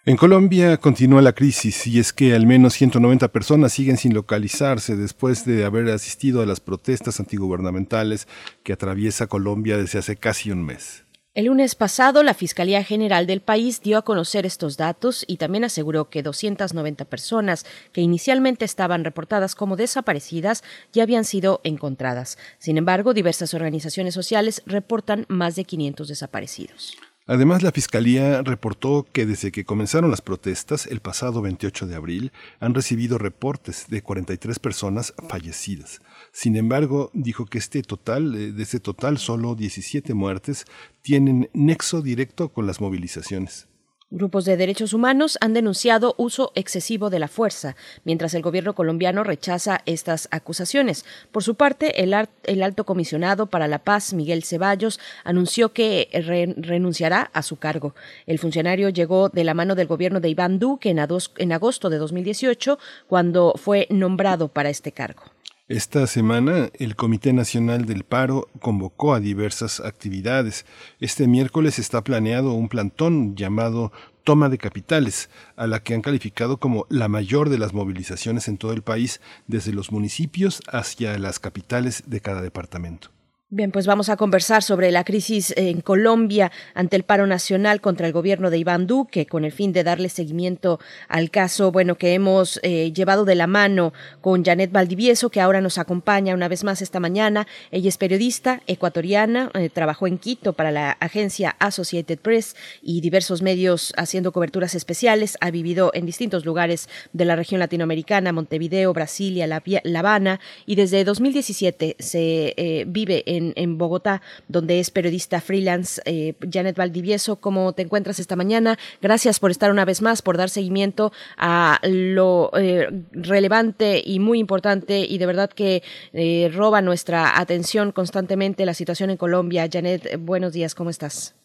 En 0.05 0.17
Colombia 0.17 0.77
continúa 0.77 1.21
la 1.21 1.33
crisis 1.33 1.85
y 1.85 1.99
es 1.99 2.13
que 2.13 2.33
al 2.33 2.47
menos 2.47 2.73
190 2.73 3.27
personas 3.27 3.73
siguen 3.73 3.97
sin 3.97 4.13
localizarse 4.13 4.95
después 4.95 5.45
de 5.45 5.65
haber 5.65 5.89
asistido 5.89 6.41
a 6.41 6.45
las 6.45 6.61
protestas 6.61 7.19
antigubernamentales 7.19 8.27
que 8.63 8.73
atraviesa 8.73 9.27
Colombia 9.27 9.77
desde 9.77 9.99
hace 9.99 10.15
casi 10.15 10.49
un 10.49 10.65
mes. 10.65 11.06
El 11.37 11.45
lunes 11.45 11.75
pasado, 11.75 12.23
la 12.23 12.33
Fiscalía 12.33 12.83
General 12.83 13.27
del 13.27 13.41
país 13.41 13.83
dio 13.83 13.99
a 13.99 14.01
conocer 14.01 14.47
estos 14.47 14.75
datos 14.75 15.23
y 15.27 15.37
también 15.37 15.63
aseguró 15.65 16.09
que 16.09 16.23
290 16.23 17.05
personas 17.05 17.63
que 17.91 18.01
inicialmente 18.01 18.65
estaban 18.65 19.03
reportadas 19.03 19.53
como 19.53 19.75
desaparecidas 19.75 20.63
ya 20.93 21.03
habían 21.03 21.25
sido 21.25 21.61
encontradas. 21.63 22.39
Sin 22.57 22.79
embargo, 22.79 23.13
diversas 23.13 23.53
organizaciones 23.53 24.15
sociales 24.15 24.63
reportan 24.65 25.27
más 25.29 25.55
de 25.55 25.65
500 25.65 26.07
desaparecidos. 26.07 26.97
Además, 27.27 27.61
la 27.61 27.71
Fiscalía 27.71 28.41
reportó 28.41 29.05
que 29.11 29.27
desde 29.27 29.51
que 29.51 29.63
comenzaron 29.63 30.09
las 30.09 30.21
protestas 30.21 30.87
el 30.87 31.01
pasado 31.01 31.43
28 31.43 31.85
de 31.85 31.95
abril 31.95 32.31
han 32.59 32.73
recibido 32.73 33.19
reportes 33.19 33.85
de 33.89 34.01
43 34.01 34.57
personas 34.57 35.13
fallecidas. 35.29 36.01
Sin 36.39 36.55
embargo, 36.55 37.09
dijo 37.15 37.47
que 37.47 37.57
este 37.57 37.81
total, 37.81 38.55
de 38.55 38.61
ese 38.61 38.79
total, 38.79 39.17
solo 39.17 39.55
17 39.55 40.13
muertes 40.13 40.65
tienen 41.01 41.49
nexo 41.51 42.03
directo 42.03 42.49
con 42.49 42.67
las 42.67 42.79
movilizaciones. 42.79 43.67
Grupos 44.11 44.45
de 44.45 44.55
derechos 44.55 44.93
humanos 44.93 45.39
han 45.41 45.55
denunciado 45.55 46.13
uso 46.19 46.51
excesivo 46.53 47.09
de 47.09 47.17
la 47.17 47.27
fuerza, 47.27 47.75
mientras 48.03 48.35
el 48.35 48.43
gobierno 48.43 48.75
colombiano 48.75 49.23
rechaza 49.23 49.81
estas 49.87 50.27
acusaciones. 50.29 51.05
Por 51.31 51.43
su 51.43 51.55
parte, 51.55 52.03
el, 52.03 52.15
el 52.43 52.61
alto 52.61 52.85
comisionado 52.85 53.47
para 53.47 53.67
la 53.67 53.79
paz, 53.79 54.13
Miguel 54.13 54.43
Ceballos, 54.43 54.99
anunció 55.23 55.73
que 55.73 56.07
re 56.13 56.53
renunciará 56.55 57.31
a 57.33 57.41
su 57.41 57.55
cargo. 57.55 57.95
El 58.27 58.37
funcionario 58.37 58.89
llegó 58.89 59.29
de 59.29 59.43
la 59.43 59.55
mano 59.55 59.73
del 59.73 59.87
gobierno 59.87 60.19
de 60.19 60.29
Iván 60.29 60.59
Duque 60.59 60.91
en, 60.91 60.99
en 60.99 61.51
agosto 61.51 61.89
de 61.89 61.97
2018, 61.97 62.77
cuando 63.07 63.55
fue 63.57 63.87
nombrado 63.89 64.49
para 64.49 64.69
este 64.69 64.91
cargo. 64.91 65.23
Esta 65.69 66.07
semana 66.07 66.69
el 66.75 66.95
Comité 66.95 67.33
Nacional 67.33 67.85
del 67.85 68.05
Paro 68.05 68.47
convocó 68.61 69.13
a 69.13 69.19
diversas 69.19 69.81
actividades. 69.81 70.65
Este 71.01 71.27
miércoles 71.27 71.77
está 71.77 72.05
planeado 72.05 72.53
un 72.53 72.69
plantón 72.69 73.35
llamado 73.35 73.91
Toma 74.23 74.47
de 74.47 74.59
Capitales, 74.59 75.29
a 75.57 75.67
la 75.67 75.83
que 75.83 75.93
han 75.93 76.01
calificado 76.01 76.55
como 76.55 76.85
la 76.87 77.09
mayor 77.09 77.49
de 77.49 77.57
las 77.57 77.73
movilizaciones 77.73 78.47
en 78.47 78.57
todo 78.57 78.71
el 78.71 78.81
país, 78.81 79.19
desde 79.47 79.73
los 79.73 79.91
municipios 79.91 80.61
hacia 80.71 81.19
las 81.19 81.37
capitales 81.37 82.03
de 82.05 82.21
cada 82.21 82.41
departamento. 82.41 83.16
Bien, 83.49 83.71
pues 83.71 83.87
vamos 83.87 84.09
a 84.09 84.17
conversar 84.17 84.61
sobre 84.61 84.91
la 84.91 85.05
crisis 85.05 85.53
en 85.55 85.79
Colombia 85.79 86.51
ante 86.73 86.97
el 86.97 87.03
paro 87.03 87.27
nacional 87.27 87.79
contra 87.79 88.05
el 88.05 88.11
gobierno 88.11 88.49
de 88.49 88.57
Iván 88.57 88.87
Duque, 88.87 89.25
con 89.25 89.45
el 89.45 89.53
fin 89.53 89.71
de 89.71 89.85
darle 89.85 90.09
seguimiento 90.09 90.81
al 91.07 91.31
caso, 91.31 91.71
bueno, 91.71 91.95
que 91.95 92.13
hemos 92.13 92.59
eh, 92.61 92.91
llevado 92.91 93.23
de 93.23 93.35
la 93.35 93.47
mano 93.47 93.93
con 94.19 94.43
Janet 94.43 94.73
Valdivieso, 94.73 95.29
que 95.29 95.39
ahora 95.39 95.61
nos 95.61 95.77
acompaña 95.77 96.33
una 96.33 96.49
vez 96.49 96.65
más 96.65 96.81
esta 96.81 96.99
mañana. 96.99 97.47
Ella 97.71 97.87
es 97.87 97.97
periodista 97.97 98.63
ecuatoriana, 98.67 99.49
eh, 99.53 99.69
trabajó 99.69 100.07
en 100.07 100.17
Quito 100.17 100.51
para 100.51 100.71
la 100.71 100.91
agencia 100.99 101.55
Associated 101.59 102.19
Press 102.19 102.53
y 102.81 102.99
diversos 102.99 103.41
medios 103.41 103.93
haciendo 103.95 104.33
coberturas 104.33 104.75
especiales. 104.75 105.37
Ha 105.39 105.51
vivido 105.51 105.91
en 105.93 106.05
distintos 106.05 106.43
lugares 106.43 106.89
de 107.13 107.23
la 107.23 107.37
región 107.37 107.61
latinoamericana, 107.61 108.33
Montevideo, 108.33 108.91
Brasilia, 108.91 109.47
La, 109.47 109.63
Habana, 109.99 110.41
y 110.65 110.75
desde 110.75 111.05
2017 111.05 111.95
se 111.97 112.53
eh, 112.57 112.83
vive 112.85 113.23
en 113.25 113.36
en, 113.37 113.77
Bogotá, 113.77 114.21
donde 114.47 114.79
es 114.79 114.91
periodista 114.91 115.41
freelance. 115.41 116.01
Eh, 116.05 116.33
Janet 116.51 116.77
Valdivieso, 116.77 117.37
¿cómo 117.37 117.73
te 117.73 117.83
encuentras 117.83 118.19
esta 118.19 118.35
mañana? 118.35 118.77
Gracias 119.01 119.39
por 119.39 119.51
estar 119.51 119.71
una 119.71 119.85
vez 119.85 120.01
más, 120.01 120.21
por 120.21 120.37
dar 120.37 120.49
seguimiento 120.49 121.11
a 121.37 121.79
lo 121.83 122.51
eh, 122.57 122.89
relevante 123.11 124.01
y 124.03 124.19
muy 124.19 124.39
importante 124.39 125.05
y 125.07 125.17
de 125.17 125.25
verdad 125.25 125.49
que 125.49 125.83
eh, 126.13 126.49
roba 126.53 126.81
nuestra 126.81 127.39
atención 127.39 127.91
constantemente 127.91 128.65
la 128.65 128.73
situación 128.73 129.09
en 129.09 129.17
Colombia. 129.17 129.67
Janet, 129.71 130.19
buenos 130.19 130.53
días, 130.53 130.75
¿cómo 130.75 130.89
estás? 130.89 131.35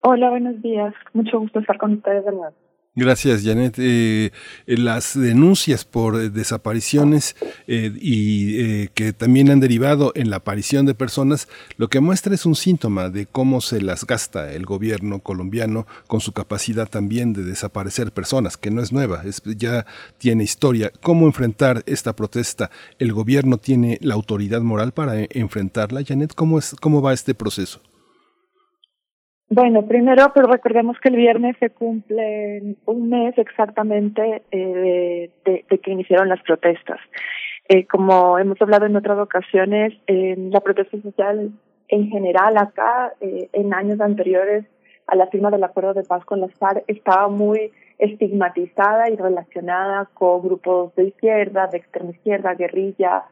Hola, 0.00 0.28
buenos 0.28 0.60
días. 0.60 0.94
Mucho 1.14 1.40
gusto 1.40 1.60
estar 1.60 1.78
con 1.78 1.94
ustedes 1.94 2.24
de 2.26 2.32
nuevo. 2.32 2.63
Gracias, 2.96 3.42
Janet. 3.42 3.74
Eh, 3.78 4.30
las 4.66 5.18
denuncias 5.18 5.84
por 5.84 6.14
eh, 6.14 6.30
desapariciones 6.30 7.34
eh, 7.66 7.92
y 8.00 8.60
eh, 8.60 8.90
que 8.94 9.12
también 9.12 9.50
han 9.50 9.58
derivado 9.58 10.12
en 10.14 10.30
la 10.30 10.36
aparición 10.36 10.86
de 10.86 10.94
personas, 10.94 11.48
lo 11.76 11.88
que 11.88 11.98
muestra 11.98 12.32
es 12.32 12.46
un 12.46 12.54
síntoma 12.54 13.10
de 13.10 13.26
cómo 13.26 13.60
se 13.60 13.80
las 13.80 14.06
gasta 14.06 14.52
el 14.52 14.64
gobierno 14.64 15.18
colombiano 15.18 15.88
con 16.06 16.20
su 16.20 16.30
capacidad 16.30 16.88
también 16.88 17.32
de 17.32 17.42
desaparecer 17.42 18.12
personas, 18.12 18.56
que 18.56 18.70
no 18.70 18.80
es 18.80 18.92
nueva, 18.92 19.22
es, 19.24 19.42
ya 19.44 19.86
tiene 20.18 20.44
historia. 20.44 20.92
¿Cómo 21.02 21.26
enfrentar 21.26 21.82
esta 21.86 22.14
protesta? 22.14 22.70
¿El 23.00 23.12
gobierno 23.12 23.58
tiene 23.58 23.98
la 24.02 24.14
autoridad 24.14 24.60
moral 24.60 24.92
para 24.92 25.16
enfrentarla, 25.30 26.04
Janet? 26.06 26.32
¿Cómo, 26.34 26.60
es, 26.60 26.76
cómo 26.80 27.02
va 27.02 27.12
este 27.12 27.34
proceso? 27.34 27.80
Bueno, 29.50 29.86
primero, 29.86 30.32
pero 30.34 30.46
recordemos 30.46 30.98
que 31.00 31.10
el 31.10 31.16
viernes 31.16 31.56
se 31.60 31.70
cumple 31.70 32.76
un 32.86 33.08
mes 33.08 33.36
exactamente 33.36 34.42
eh, 34.50 35.30
de, 35.44 35.78
que 35.78 35.90
iniciaron 35.90 36.28
las 36.28 36.42
protestas. 36.42 36.98
Eh, 37.68 37.86
como 37.86 38.38
hemos 38.38 38.60
hablado 38.60 38.86
en 38.86 38.96
otras 38.96 39.18
ocasiones, 39.18 39.92
la 40.06 40.60
protesta 40.60 41.00
social 41.02 41.52
en 41.88 42.08
general 42.08 42.56
acá, 42.56 43.12
eh, 43.20 43.48
en 43.52 43.74
años 43.74 44.00
anteriores 44.00 44.64
a 45.06 45.16
la 45.16 45.26
firma 45.26 45.50
del 45.50 45.64
acuerdo 45.64 45.92
de 45.92 46.04
paz 46.04 46.24
con 46.24 46.40
las 46.40 46.54
FARC, 46.54 46.82
estaba 46.88 47.28
muy 47.28 47.70
estigmatizada 47.98 49.10
y 49.10 49.16
relacionada 49.16 50.08
con 50.14 50.42
grupos 50.42 50.94
de 50.96 51.04
izquierda, 51.04 51.66
de 51.66 51.78
extrema 51.78 52.10
izquierda, 52.10 52.54
guerrilla, 52.54 53.24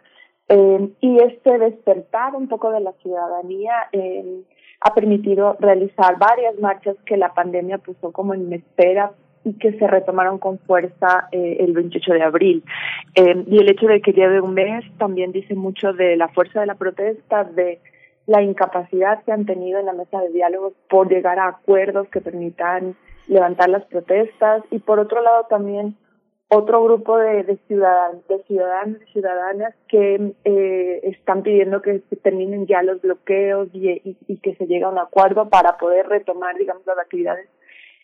y 1.01 1.19
este 1.23 1.59
despertar 1.59 2.35
un 2.35 2.47
poco 2.47 2.71
de 2.73 2.81
la 2.81 2.93
ciudadanía 3.01 3.73
eh, 3.93 4.43
ha 4.85 4.95
permitido 4.95 5.57
realizar 5.61 6.19
varias 6.19 6.59
marchas 6.59 6.97
que 7.07 7.17
la 7.17 7.35
pandemia 7.35 7.79
puso 7.79 8.13
como 8.13 8.35
en 8.35 8.53
espera 8.53 9.13
y 9.45 9.55
que 9.55 9.73
se 9.79 9.87
retomaron 9.87 10.39
con 10.39 10.59
fuerza 10.61 11.29
eh, 11.33 11.59
el 11.61 11.73
28 11.73 12.13
de 12.13 12.23
abril. 12.23 12.65
Eh, 13.15 13.45
y 13.47 13.59
el 13.59 13.69
hecho 13.69 13.87
de 13.87 14.01
que 14.01 14.13
lleve 14.13 14.41
un 14.41 14.55
mes 14.55 14.85
también 14.99 15.33
dice 15.33 15.55
mucho 15.55 15.93
de 15.93 16.17
la 16.17 16.29
fuerza 16.29 16.61
de 16.61 16.67
la 16.67 16.75
protesta, 16.75 17.45
de 17.45 17.81
la 18.27 18.43
incapacidad 18.43 19.23
que 19.25 19.33
han 19.33 19.47
tenido 19.47 19.81
en 19.81 19.87
la 19.87 19.93
mesa 19.93 20.21
de 20.21 20.31
diálogos 20.31 20.75
por 20.89 21.09
llegar 21.09 21.39
a 21.39 21.49
acuerdos 21.49 22.09
que 22.09 22.21
permitan 22.21 22.95
levantar 23.27 23.69
las 23.69 23.85
protestas 23.87 24.63
y 24.71 24.79
por 24.79 24.99
otro 24.99 25.23
lado 25.23 25.47
también 25.49 25.97
otro 26.55 26.85
grupo 26.85 27.17
de, 27.17 27.45
de, 27.45 27.57
ciudadanos, 27.67 28.29
de 28.29 28.43
ciudadanos 28.45 28.99
y 29.03 29.13
ciudadanas 29.13 29.75
que 29.89 30.35
eh, 30.45 31.01
están 31.05 31.43
pidiendo 31.43 31.81
que 31.81 32.01
terminen 32.23 32.67
ya 32.67 32.83
los 32.83 33.01
bloqueos 33.01 33.69
y, 33.73 33.89
y, 33.89 34.17
y, 34.27 34.37
que 34.37 34.55
se 34.57 34.67
llegue 34.67 34.85
a 34.85 34.91
un 34.91 34.99
acuerdo 34.99 35.49
para 35.49 35.79
poder 35.79 36.09
retomar, 36.09 36.57
digamos, 36.59 36.85
las 36.87 36.99
actividades 36.99 37.49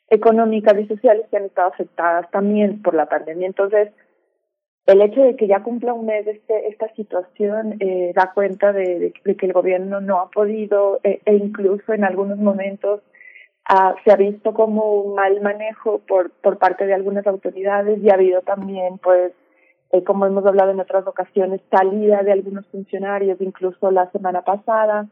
económicas 0.09 0.79
y 0.81 0.87
sociales 0.87 1.27
que 1.31 1.37
han 1.37 1.45
estado 1.45 1.69
afectadas 1.69 2.31
también 2.31 2.81
por 2.81 2.95
la 2.95 3.07
pandemia. 3.07 3.47
Entonces, 3.47 3.91
el 4.87 5.03
hecho 5.03 5.21
de 5.21 5.37
que 5.37 5.47
ya 5.47 5.63
cumpla 5.63 5.93
un 5.93 6.07
mes 6.07 6.27
este, 6.27 6.69
esta 6.69 6.89
situación 6.95 7.77
eh, 7.81 8.13
da 8.15 8.33
cuenta 8.33 8.73
de, 8.73 9.13
de, 9.23 9.37
que 9.37 9.47
el 9.47 9.53
gobierno 9.53 10.01
no 10.01 10.21
ha 10.21 10.31
podido 10.31 11.01
eh, 11.05 11.21
e 11.27 11.35
incluso 11.35 11.93
en 11.93 12.05
algunos 12.05 12.39
momentos 12.39 13.03
ah, 13.69 13.95
se 14.05 14.11
ha 14.11 14.17
visto 14.17 14.55
como 14.55 14.95
un 14.95 15.15
mal 15.15 15.41
manejo 15.41 16.01
por, 16.09 16.31
por 16.31 16.59
parte 16.59 16.87
de 16.87 16.95
algunas 16.95 17.27
autoridades 17.27 18.03
y 18.03 18.11
ha 18.11 18.15
habido 18.15 18.43
también, 18.43 18.99
pues, 18.99 19.33
eh, 19.93 20.03
como 20.05 20.27
hemos 20.27 20.45
hablado 20.45 20.71
en 20.73 20.81
otras 20.81 21.07
ocasiones, 21.07 21.61
salida 21.71 22.23
de 22.23 22.33
algunos 22.33 22.67
funcionarios, 22.69 23.41
incluso 23.41 23.91
la 23.91 24.11
semana 24.11 24.43
pasada. 24.43 25.07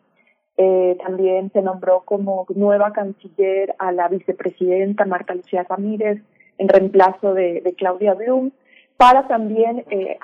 Eh, 0.58 0.96
también 1.04 1.52
se 1.52 1.60
nombró 1.60 2.02
como 2.06 2.46
nueva 2.54 2.92
canciller 2.92 3.74
a 3.78 3.92
la 3.92 4.08
vicepresidenta 4.08 5.04
Marta 5.04 5.34
Lucía 5.34 5.66
Ramírez 5.68 6.22
en 6.56 6.68
reemplazo 6.68 7.34
de, 7.34 7.74
Claudia 7.76 8.14
Blum 8.14 8.52
para 8.96 9.28
también 9.28 9.84
eh, 9.90 10.18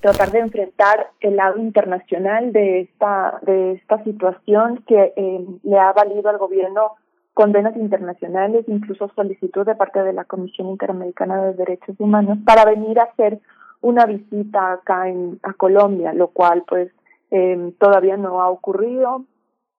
tratar 0.00 0.32
de 0.32 0.40
enfrentar 0.40 1.10
el 1.20 1.36
lado 1.36 1.58
internacional 1.58 2.52
de 2.52 2.80
esta 2.80 3.38
de 3.42 3.74
esta 3.74 4.02
situación 4.02 4.82
que 4.88 5.12
eh, 5.14 5.46
le 5.62 5.78
ha 5.78 5.92
valido 5.92 6.28
al 6.28 6.38
gobierno 6.38 6.96
condenas 7.38 7.76
internacionales, 7.76 8.64
incluso 8.66 9.12
solicitud 9.14 9.64
de 9.64 9.76
parte 9.76 10.02
de 10.02 10.12
la 10.12 10.24
Comisión 10.24 10.70
Interamericana 10.70 11.40
de 11.44 11.54
Derechos 11.54 11.94
Humanos 12.00 12.38
para 12.44 12.64
venir 12.64 12.98
a 12.98 13.04
hacer 13.04 13.38
una 13.80 14.06
visita 14.06 14.72
acá 14.72 15.08
en 15.08 15.38
a 15.44 15.52
Colombia, 15.52 16.12
lo 16.12 16.30
cual 16.30 16.64
pues 16.66 16.90
eh, 17.30 17.72
todavía 17.78 18.16
no 18.16 18.42
ha 18.42 18.50
ocurrido 18.50 19.24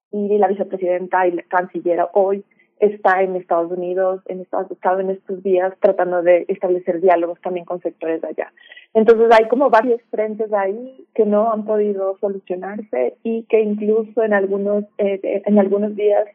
y 0.09 0.37
la 0.37 0.47
vicepresidenta 0.47 1.27
y 1.27 1.31
la 1.31 1.43
canciller 1.49 2.07
hoy 2.13 2.45
está 2.79 3.23
en 3.23 3.35
Estados 3.35 3.69
Unidos, 3.73 4.21
en 4.27 4.39
Estados 4.39 4.71
Unidos 4.71 4.99
en 5.01 5.09
estos 5.09 5.43
días 5.43 5.73
tratando 5.81 6.21
de 6.21 6.45
establecer 6.47 7.01
diálogos 7.01 7.41
también 7.41 7.65
con 7.65 7.81
sectores 7.81 8.21
de 8.21 8.29
allá. 8.29 8.53
Entonces 8.93 9.27
hay 9.37 9.49
como 9.49 9.69
varios 9.69 10.01
frentes 10.11 10.53
ahí 10.53 11.05
que 11.13 11.25
no 11.25 11.51
han 11.51 11.65
podido 11.65 12.17
solucionarse 12.19 13.17
y 13.21 13.43
que 13.49 13.59
incluso 13.59 14.23
en 14.23 14.33
algunos 14.33 14.85
eh, 14.97 15.41
en 15.45 15.59
algunos 15.59 15.93
días 15.97 16.25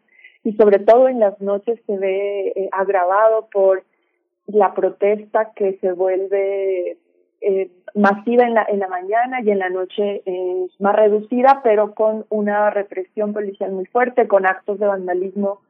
y 0.44 0.52
sobre 0.52 0.78
todo 0.78 1.08
en 1.08 1.20
las 1.20 1.40
noches 1.40 1.80
se 1.86 1.98
ve 1.98 2.48
eh, 2.48 2.68
agravado 2.70 3.48
por 3.52 3.82
la 4.46 4.74
protesta 4.74 5.52
que 5.56 5.78
se 5.80 5.92
vuelve 5.92 6.98
eh, 7.40 7.70
masiva 7.94 8.44
en 8.44 8.54
la, 8.54 8.64
en 8.68 8.78
la 8.78 8.88
mañana 8.88 9.40
y 9.42 9.50
en 9.50 9.58
la 9.58 9.70
noche 9.70 10.22
es 10.24 10.80
más 10.80 10.94
reducida, 10.96 11.60
pero 11.64 11.94
con 11.94 12.26
una 12.28 12.70
represión 12.70 13.32
policial 13.32 13.72
muy 13.72 13.86
fuerte, 13.86 14.28
con 14.28 14.46
actos 14.46 14.78
de 14.78 14.86
vandalismo 14.86 15.60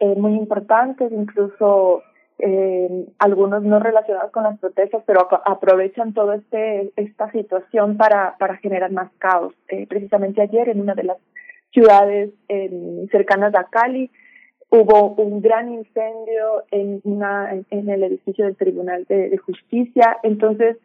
eh, 0.00 0.14
muy 0.16 0.34
importantes, 0.34 1.10
incluso 1.12 2.02
eh, 2.38 3.06
algunos 3.18 3.64
no 3.64 3.80
relacionados 3.80 4.30
con 4.30 4.44
las 4.44 4.58
protestas, 4.60 5.02
pero 5.06 5.28
aprovechan 5.44 6.14
toda 6.14 6.36
este, 6.36 6.92
esta 6.94 7.30
situación 7.32 7.96
para, 7.96 8.36
para 8.38 8.56
generar 8.58 8.92
más 8.92 9.10
caos. 9.18 9.54
Eh, 9.68 9.86
precisamente 9.88 10.42
ayer 10.42 10.68
en 10.68 10.80
una 10.80 10.94
de 10.94 11.02
las 11.02 11.18
ciudades 11.72 12.30
eh, 12.48 13.06
cercanas 13.10 13.54
a 13.54 13.64
Cali 13.64 14.10
hubo 14.70 15.14
un 15.14 15.40
gran 15.40 15.72
incendio 15.72 16.64
en, 16.70 17.00
una, 17.04 17.52
en 17.70 17.88
el 17.88 18.02
edificio 18.02 18.44
del 18.44 18.56
Tribunal 18.56 19.04
de, 19.08 19.30
de 19.30 19.38
Justicia. 19.38 20.18
Entonces, 20.22 20.76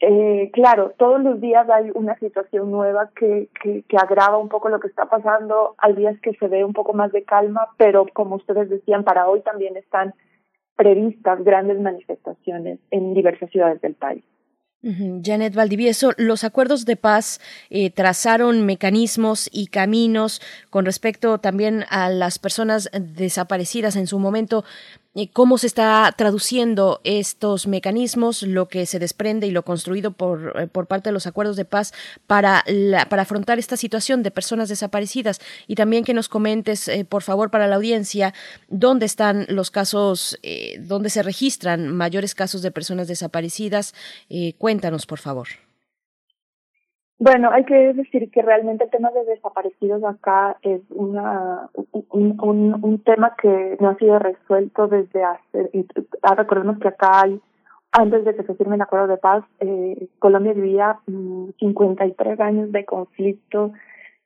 eh, 0.00 0.50
claro, 0.54 0.94
todos 0.96 1.22
los 1.22 1.40
días 1.40 1.68
hay 1.68 1.90
una 1.94 2.18
situación 2.18 2.70
nueva 2.70 3.10
que, 3.14 3.50
que, 3.62 3.82
que, 3.86 3.96
agrava 3.98 4.38
un 4.38 4.48
poco 4.48 4.70
lo 4.70 4.80
que 4.80 4.88
está 4.88 5.06
pasando. 5.06 5.74
Hay 5.76 5.94
días 5.94 6.18
que 6.20 6.32
se 6.32 6.48
ve 6.48 6.64
un 6.64 6.72
poco 6.72 6.94
más 6.94 7.12
de 7.12 7.24
calma, 7.24 7.68
pero 7.76 8.06
como 8.14 8.36
ustedes 8.36 8.70
decían, 8.70 9.04
para 9.04 9.28
hoy 9.28 9.42
también 9.42 9.76
están 9.76 10.14
previstas 10.74 11.44
grandes 11.44 11.78
manifestaciones 11.78 12.78
en 12.90 13.12
diversas 13.12 13.50
ciudades 13.50 13.82
del 13.82 13.94
país. 13.94 14.24
Janet 14.82 15.54
Valdivieso, 15.54 16.12
los 16.16 16.42
acuerdos 16.42 16.86
de 16.86 16.96
paz 16.96 17.40
eh, 17.68 17.90
trazaron 17.90 18.64
mecanismos 18.64 19.50
y 19.52 19.66
caminos 19.66 20.40
con 20.70 20.86
respecto 20.86 21.38
también 21.38 21.84
a 21.90 22.08
las 22.08 22.38
personas 22.38 22.88
desaparecidas 22.98 23.96
en 23.96 24.06
su 24.06 24.18
momento. 24.18 24.64
Eh, 25.16 25.28
cómo 25.32 25.58
se 25.58 25.66
está 25.66 26.14
traduciendo 26.16 27.00
estos 27.02 27.66
mecanismos, 27.66 28.44
lo 28.44 28.68
que 28.68 28.86
se 28.86 29.00
desprende 29.00 29.48
y 29.48 29.50
lo 29.50 29.64
construido 29.64 30.12
por, 30.12 30.54
eh, 30.56 30.68
por 30.68 30.86
parte 30.86 31.08
de 31.08 31.12
los 31.12 31.26
acuerdos 31.26 31.56
de 31.56 31.64
paz 31.64 31.92
para, 32.28 32.62
la, 32.68 33.08
para 33.08 33.22
afrontar 33.22 33.58
esta 33.58 33.76
situación 33.76 34.22
de 34.22 34.30
personas 34.30 34.68
desaparecidas 34.68 35.40
y 35.66 35.74
también 35.74 36.04
que 36.04 36.14
nos 36.14 36.28
comentes, 36.28 36.86
eh, 36.86 37.04
por 37.04 37.24
favor, 37.24 37.50
para 37.50 37.66
la 37.66 37.74
audiencia, 37.74 38.34
dónde 38.68 39.06
están 39.06 39.46
los 39.48 39.72
casos, 39.72 40.38
dónde 40.80 41.10
se 41.10 41.22
registran 41.22 41.88
mayores 41.88 42.34
casos 42.34 42.62
de 42.62 42.70
personas 42.70 43.08
desaparecidas. 43.08 43.94
Cuéntanos, 44.58 45.06
por 45.06 45.18
favor. 45.18 45.48
Bueno, 47.20 47.50
hay 47.52 47.66
que 47.66 47.92
decir 47.92 48.30
que 48.30 48.40
realmente 48.40 48.84
el 48.84 48.90
tema 48.90 49.10
de 49.10 49.22
desaparecidos 49.26 50.02
acá 50.04 50.56
es 50.62 50.80
una, 50.88 51.68
un, 52.08 52.78
un, 52.82 52.98
tema 53.02 53.36
que 53.36 53.76
no 53.78 53.90
ha 53.90 53.96
sido 53.96 54.18
resuelto 54.18 54.88
desde 54.88 55.22
hace, 55.22 55.70
ah, 56.22 56.34
recordemos 56.34 56.78
que 56.78 56.88
acá 56.88 57.20
hay, 57.24 57.38
antes 57.92 58.24
de 58.24 58.34
que 58.34 58.42
se 58.44 58.54
firme 58.54 58.76
el 58.76 58.80
acuerdo 58.80 59.06
de 59.06 59.18
paz, 59.18 59.44
eh, 59.60 60.08
Colombia 60.18 60.54
vivía 60.54 60.98
mm, 61.08 61.50
53 61.58 62.40
años 62.40 62.72
de 62.72 62.86
conflicto 62.86 63.72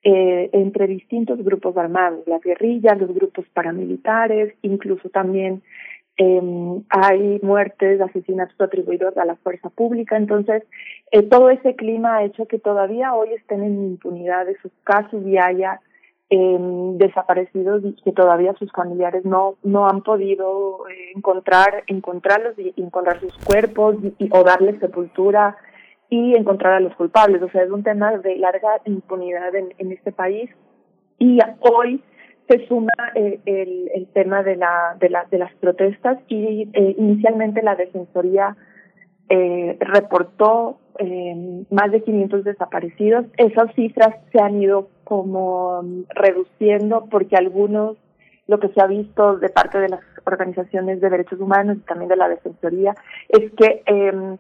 eh, 0.04 0.50
entre 0.52 0.86
distintos 0.86 1.42
grupos 1.42 1.76
armados, 1.76 2.22
la 2.28 2.38
guerrilla, 2.38 2.94
los 2.94 3.12
grupos 3.12 3.44
paramilitares, 3.54 4.54
incluso 4.62 5.08
también 5.08 5.64
eh, 6.16 6.82
hay 6.90 7.40
muertes, 7.42 8.00
asesinatos 8.00 8.60
atribuidos 8.60 9.16
a 9.16 9.24
la 9.24 9.36
fuerza 9.36 9.68
pública. 9.70 10.16
Entonces, 10.16 10.62
eh, 11.10 11.22
todo 11.22 11.50
ese 11.50 11.74
clima 11.74 12.16
ha 12.16 12.24
hecho 12.24 12.46
que 12.46 12.58
todavía 12.58 13.14
hoy 13.14 13.32
estén 13.32 13.62
en 13.62 13.84
impunidad 13.84 14.46
de 14.46 14.56
sus 14.58 14.72
casos 14.84 15.24
y 15.26 15.38
haya 15.38 15.80
eh, 16.30 16.58
desaparecidos 16.96 17.84
y 17.84 17.92
que 18.02 18.12
todavía 18.12 18.54
sus 18.54 18.72
familiares 18.72 19.24
no 19.24 19.56
no 19.62 19.86
han 19.86 20.02
podido 20.02 20.88
eh, 20.88 21.12
encontrar 21.14 21.84
encontrarlos 21.86 22.58
y, 22.58 22.72
encontrar 22.76 23.20
sus 23.20 23.36
cuerpos 23.44 23.96
y, 24.18 24.28
o 24.32 24.42
darles 24.42 24.80
sepultura 24.80 25.56
y 26.08 26.34
encontrar 26.34 26.74
a 26.74 26.80
los 26.80 26.94
culpables. 26.96 27.42
O 27.42 27.50
sea, 27.50 27.62
es 27.62 27.70
un 27.70 27.82
tema 27.82 28.16
de 28.16 28.36
larga 28.36 28.80
impunidad 28.86 29.54
en, 29.54 29.74
en 29.78 29.92
este 29.92 30.12
país 30.12 30.50
y 31.18 31.38
hoy 31.60 32.02
se 32.48 32.66
suma 32.66 32.92
eh, 33.14 33.40
el, 33.46 33.90
el 33.94 34.06
tema 34.08 34.42
de 34.42 34.56
la, 34.56 34.96
de, 35.00 35.08
la, 35.08 35.24
de 35.30 35.38
las 35.38 35.54
protestas 35.54 36.18
y 36.28 36.68
eh, 36.72 36.94
inicialmente 36.98 37.62
la 37.62 37.74
defensoría 37.74 38.56
eh, 39.28 39.78
reportó 39.80 40.78
eh, 40.98 41.64
más 41.70 41.90
de 41.90 42.02
500 42.02 42.44
desaparecidos. 42.44 43.26
Esas 43.36 43.74
cifras 43.74 44.14
se 44.32 44.40
han 44.40 44.60
ido 44.60 44.88
como 45.04 45.82
reduciendo 46.10 47.06
porque 47.10 47.36
algunos, 47.36 47.96
lo 48.46 48.60
que 48.60 48.68
se 48.68 48.80
ha 48.80 48.86
visto 48.86 49.38
de 49.38 49.48
parte 49.48 49.78
de 49.78 49.88
las 49.88 50.00
organizaciones 50.26 51.00
de 51.00 51.10
derechos 51.10 51.40
humanos 51.40 51.78
y 51.78 51.86
también 51.86 52.08
de 52.08 52.16
la 52.16 52.28
defensoría, 52.28 52.94
es 53.28 53.50
que 53.52 53.82
eh, 53.86 54.36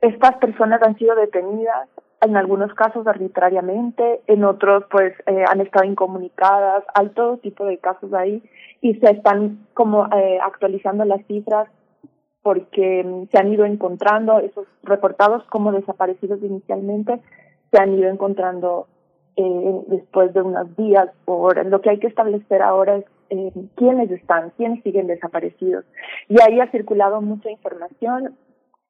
estas 0.00 0.36
personas 0.38 0.82
han 0.82 0.98
sido 0.98 1.14
detenidas 1.14 1.88
en 2.22 2.36
algunos 2.36 2.72
casos 2.74 3.06
arbitrariamente, 3.06 4.22
en 4.26 4.44
otros 4.44 4.84
pues 4.90 5.12
eh, 5.26 5.44
han 5.48 5.60
estado 5.60 5.84
incomunicadas, 5.84 6.84
hay 6.94 7.08
todo 7.10 7.38
tipo 7.38 7.64
de 7.64 7.78
casos 7.78 8.14
ahí 8.14 8.42
y 8.80 8.94
se 8.94 9.10
están 9.10 9.66
como 9.74 10.06
eh, 10.06 10.38
actualizando 10.40 11.04
las 11.04 11.24
cifras 11.26 11.68
porque 12.42 13.04
mm, 13.04 13.28
se 13.30 13.38
han 13.38 13.52
ido 13.52 13.64
encontrando 13.64 14.38
esos 14.38 14.66
reportados 14.82 15.44
como 15.44 15.72
desaparecidos 15.72 16.42
inicialmente, 16.42 17.20
se 17.70 17.82
han 17.82 17.94
ido 17.94 18.08
encontrando 18.08 18.86
eh, 19.36 19.80
después 19.86 20.34
de 20.34 20.42
unos 20.42 20.76
días 20.76 21.08
horas. 21.24 21.66
Lo 21.66 21.80
que 21.80 21.90
hay 21.90 21.98
que 21.98 22.06
establecer 22.06 22.62
ahora 22.62 22.96
es 22.96 23.04
eh, 23.30 23.50
quiénes 23.76 24.10
están, 24.10 24.50
quiénes 24.56 24.82
siguen 24.82 25.06
desaparecidos. 25.06 25.84
Y 26.28 26.36
ahí 26.42 26.60
ha 26.60 26.70
circulado 26.70 27.22
mucha 27.22 27.50
información, 27.50 28.36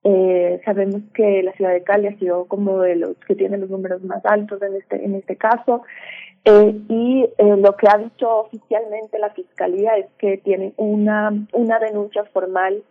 eh, 0.04 0.60
sabemos 0.64 1.02
que 1.14 1.42
la 1.44 1.52
ciudad 1.52 1.72
de 1.72 1.84
Cali 1.84 2.08
ha 2.08 2.18
sido 2.18 2.46
como 2.46 2.80
de 2.80 2.96
los 2.96 3.16
que 3.26 3.36
tiene 3.36 3.56
los 3.56 3.70
números 3.70 4.02
más 4.02 4.24
altos 4.26 4.60
en 4.62 4.74
este 4.74 5.04
en 5.04 5.14
este 5.14 5.36
caso. 5.36 5.82
Eh, 6.44 6.74
y 6.88 7.28
eh, 7.38 7.56
lo 7.56 7.76
que 7.76 7.86
ha 7.88 7.98
dicho 7.98 8.28
oficialmente 8.28 9.18
la 9.20 9.30
fiscalía 9.30 9.96
es 9.96 10.06
que 10.18 10.38
tiene 10.38 10.72
una 10.76 11.32
una 11.52 11.78
denuncia 11.78 12.24
formal 12.32 12.82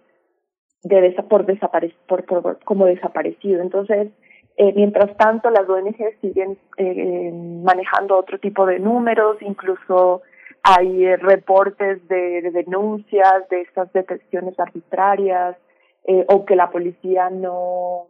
de 0.83 1.01
desa 1.01 1.23
por 1.23 1.45
desaparecido 1.45 1.99
por, 2.07 2.25
como 2.63 2.85
desaparecido. 2.85 3.61
Entonces 3.61 4.09
Eh, 4.57 4.73
mientras 4.75 5.15
tanto, 5.17 5.49
las 5.49 5.67
ONG 5.67 5.97
siguen 6.21 6.57
manejando 7.63 8.17
otro 8.17 8.37
tipo 8.37 8.65
de 8.65 8.79
números, 8.79 9.37
incluso 9.41 10.21
hay 10.61 11.15
reportes 11.15 12.05
de, 12.07 12.41
de, 12.41 12.51
denuncias 12.51 13.47
de 13.49 13.61
estas 13.61 13.91
detenciones 13.93 14.59
arbitrarias 14.59 15.55
eh, 16.05 16.25
o 16.27 16.45
que 16.45 16.55
la 16.55 16.71
policía 16.71 17.29
no, 17.29 18.07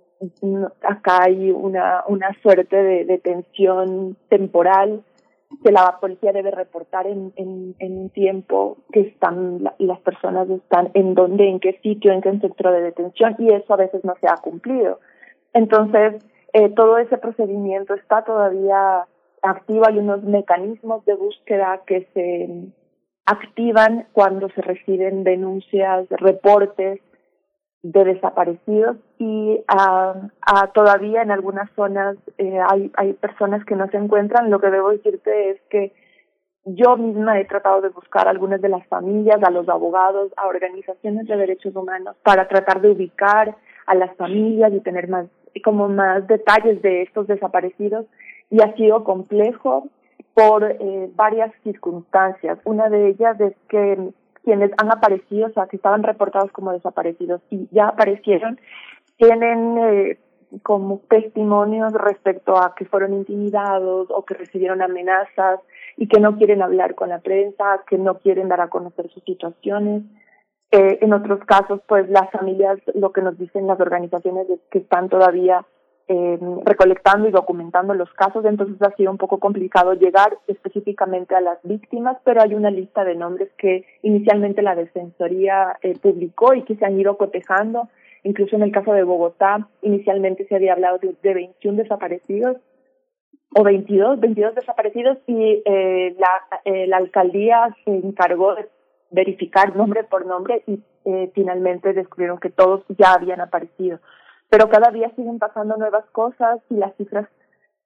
acá 0.84 1.24
hay 1.24 1.52
una, 1.52 2.04
una 2.08 2.36
suerte 2.42 2.76
de 2.76 3.06
detención 3.06 4.18
temporal 4.30 5.04
que 5.64 5.72
la 5.72 5.98
policía 6.00 6.32
debe 6.32 6.52
reportar 6.52 7.08
en, 7.08 7.34
en, 7.36 7.76
en 7.80 7.98
un 7.98 8.10
tiempo 8.10 8.78
que 8.92 9.02
están 9.02 9.64
las 9.80 10.00
personas 10.00 10.50
están 10.50 10.92
en 10.94 11.14
dónde, 11.14 11.50
en 11.50 11.60
qué 11.60 11.80
sitio, 11.84 12.14
en 12.14 12.22
qué 12.22 12.32
centro 12.40 12.72
de 12.72 12.82
detención 12.82 13.36
y 13.38 13.52
eso 13.52 13.74
a 13.74 13.78
veces 13.78 14.04
no 14.06 14.16
se 14.22 14.28
ha 14.28 14.38
cumplido. 14.38 15.00
Entonces, 15.54 16.24
eh, 16.54 16.70
todo 16.70 16.98
ese 16.98 17.18
procedimiento 17.18 17.94
está 17.94 18.24
todavía 18.24 19.06
activo, 19.42 19.88
hay 19.88 19.98
unos 19.98 20.24
mecanismos 20.24 21.04
de 21.06 21.16
búsqueda 21.16 21.82
que 21.86 22.08
se 22.14 22.50
activan 23.26 24.08
cuando 24.14 24.50
se 24.50 24.62
reciben 24.62 25.24
denuncias, 25.24 26.08
reportes 26.10 27.02
de 27.84 28.04
desaparecidos 28.06 28.98
y 29.18 29.60
uh, 29.60 30.68
todavía 30.74 31.24
en 31.24 31.32
algunas 31.32 31.70
zonas 31.72 32.16
eh, 32.38 32.60
hay, 32.70 32.92
hay 32.96 33.14
personas 33.14 33.66
que 33.66 33.76
no 33.76 33.88
se 33.90 33.98
encuentran. 33.98 34.52
Lo 34.52 34.60
que 34.60 34.70
debo 34.70 34.92
decirte 34.92 35.52
es 35.52 35.62
que 35.70 35.94
yo 36.66 36.96
misma 36.96 37.40
he 37.40 37.46
tratado 37.46 37.82
de 37.82 37.90
buscar 37.90 38.28
a 38.28 38.32
algunas 38.32 38.62
de 38.62 38.70
las 38.70 38.86
familias, 38.88 39.42
a 39.44 39.50
los 39.50 39.68
abogados, 39.68 40.32
a 40.38 40.48
organizaciones 40.48 41.28
de 41.28 41.36
derechos 41.36 41.76
humanos 41.76 42.16
para 42.24 42.48
tratar 42.48 42.82
de 42.82 42.92
ubicar 42.92 43.56
a 43.88 43.96
las 43.96 44.16
familias 44.16 44.72
y 44.74 44.80
tener 44.82 45.08
más 45.08 45.26
como 45.64 45.90
más 45.90 46.28
detalles 46.28 46.82
de 46.82 47.02
estos 47.02 47.28
desaparecidos 47.28 48.06
y 48.50 48.62
ha 48.62 48.74
sido 48.76 49.04
complejo 49.04 49.90
por 50.34 50.64
eh, 50.64 51.10
varias 51.16 51.52
circunstancias. 51.64 52.60
Una 52.64 52.90
de 52.90 53.10
ellas 53.10 53.40
es 53.42 53.54
que 53.68 54.12
quienes 54.44 54.72
han 54.78 54.92
aparecido, 54.92 55.48
o 55.48 55.52
sea, 55.52 55.68
que 55.68 55.76
estaban 55.76 56.04
reportados 56.04 56.52
como 56.52 56.72
desaparecidos 56.72 57.42
y 57.50 57.68
ya 57.72 57.88
aparecieron, 57.88 58.60
tienen 59.18 59.78
eh, 59.78 60.20
como 60.64 61.00
testimonios 61.10 61.94
respecto 61.94 62.58
a 62.58 62.76
que 62.76 62.86
fueron 62.86 63.14
intimidados 63.14 64.08
o 64.10 64.26
que 64.26 64.34
recibieron 64.34 64.82
amenazas 64.82 65.60
y 65.98 66.08
que 66.08 66.20
no 66.20 66.38
quieren 66.38 66.62
hablar 66.62 66.96
con 66.96 67.10
la 67.10 67.20
prensa, 67.20 67.84
que 67.88 67.98
no 67.98 68.18
quieren 68.18 68.50
dar 68.50 68.62
a 68.62 68.70
conocer 68.70 69.10
sus 69.10 69.24
situaciones. 69.24 70.04
Eh, 70.72 71.00
en 71.02 71.14
otros 71.14 71.40
casos, 71.46 71.82
pues 71.88 72.10
las 72.10 72.30
familias, 72.32 72.80
lo 72.94 73.12
que 73.12 73.22
nos 73.22 73.38
dicen 73.38 73.68
las 73.68 73.80
organizaciones 73.80 74.50
es 74.50 74.60
que 74.72 74.80
están 74.80 75.10
todavía 75.10 75.66
eh, 76.14 76.38
recolectando 76.66 77.30
y 77.30 77.32
documentando 77.32 77.94
los 77.94 78.12
casos, 78.14 78.44
entonces 78.44 78.82
ha 78.82 78.94
sido 78.98 79.12
un 79.12 79.18
poco 79.18 79.40
complicado 79.40 79.94
llegar 79.94 80.38
específicamente 80.48 81.36
a 81.36 81.40
las 81.42 81.58
víctimas, 81.64 82.18
pero 82.26 82.42
hay 82.42 82.54
una 82.54 82.70
lista 82.70 83.06
de 83.06 83.16
nombres 83.16 83.50
que 83.58 83.86
inicialmente 84.02 84.62
la 84.62 84.76
Defensoría 84.76 85.78
eh, 85.82 85.98
publicó 86.02 86.54
y 86.54 86.64
que 86.64 86.76
se 86.76 86.86
han 86.86 87.00
ido 87.00 87.16
cotejando. 87.16 87.88
Incluso 88.24 88.58
en 88.58 88.64
el 88.64 88.74
caso 88.74 88.92
de 88.92 89.04
Bogotá, 89.04 89.70
inicialmente 89.82 90.46
se 90.48 90.56
había 90.56 90.74
hablado 90.74 90.98
de, 90.98 91.16
de 91.24 91.34
21 91.34 91.82
desaparecidos 91.82 92.58
o 93.56 93.64
22, 93.64 94.20
22 94.20 94.56
desaparecidos 94.56 95.18
y 95.28 95.62
eh, 95.64 96.14
la, 96.20 96.60
eh, 96.66 96.88
la 96.88 96.98
alcaldía 96.98 97.74
se 97.86 97.92
encargó 97.92 98.56
de 98.56 98.68
verificar 99.12 99.76
nombre 99.78 100.04
por 100.04 100.26
nombre 100.26 100.62
y 100.68 100.82
eh, 101.06 101.32
finalmente 101.34 101.94
descubrieron 101.94 102.38
que 102.38 102.50
todos 102.50 102.84
ya 102.98 103.14
habían 103.14 103.40
aparecido 103.40 104.00
pero 104.52 104.70
cada 104.70 104.92
día 104.92 105.10
siguen 105.16 105.40
pasando 105.40 105.78
nuevas 105.78 106.06
cosas 106.12 106.60
y 106.70 106.76
las 106.76 106.94
cifras 106.98 107.28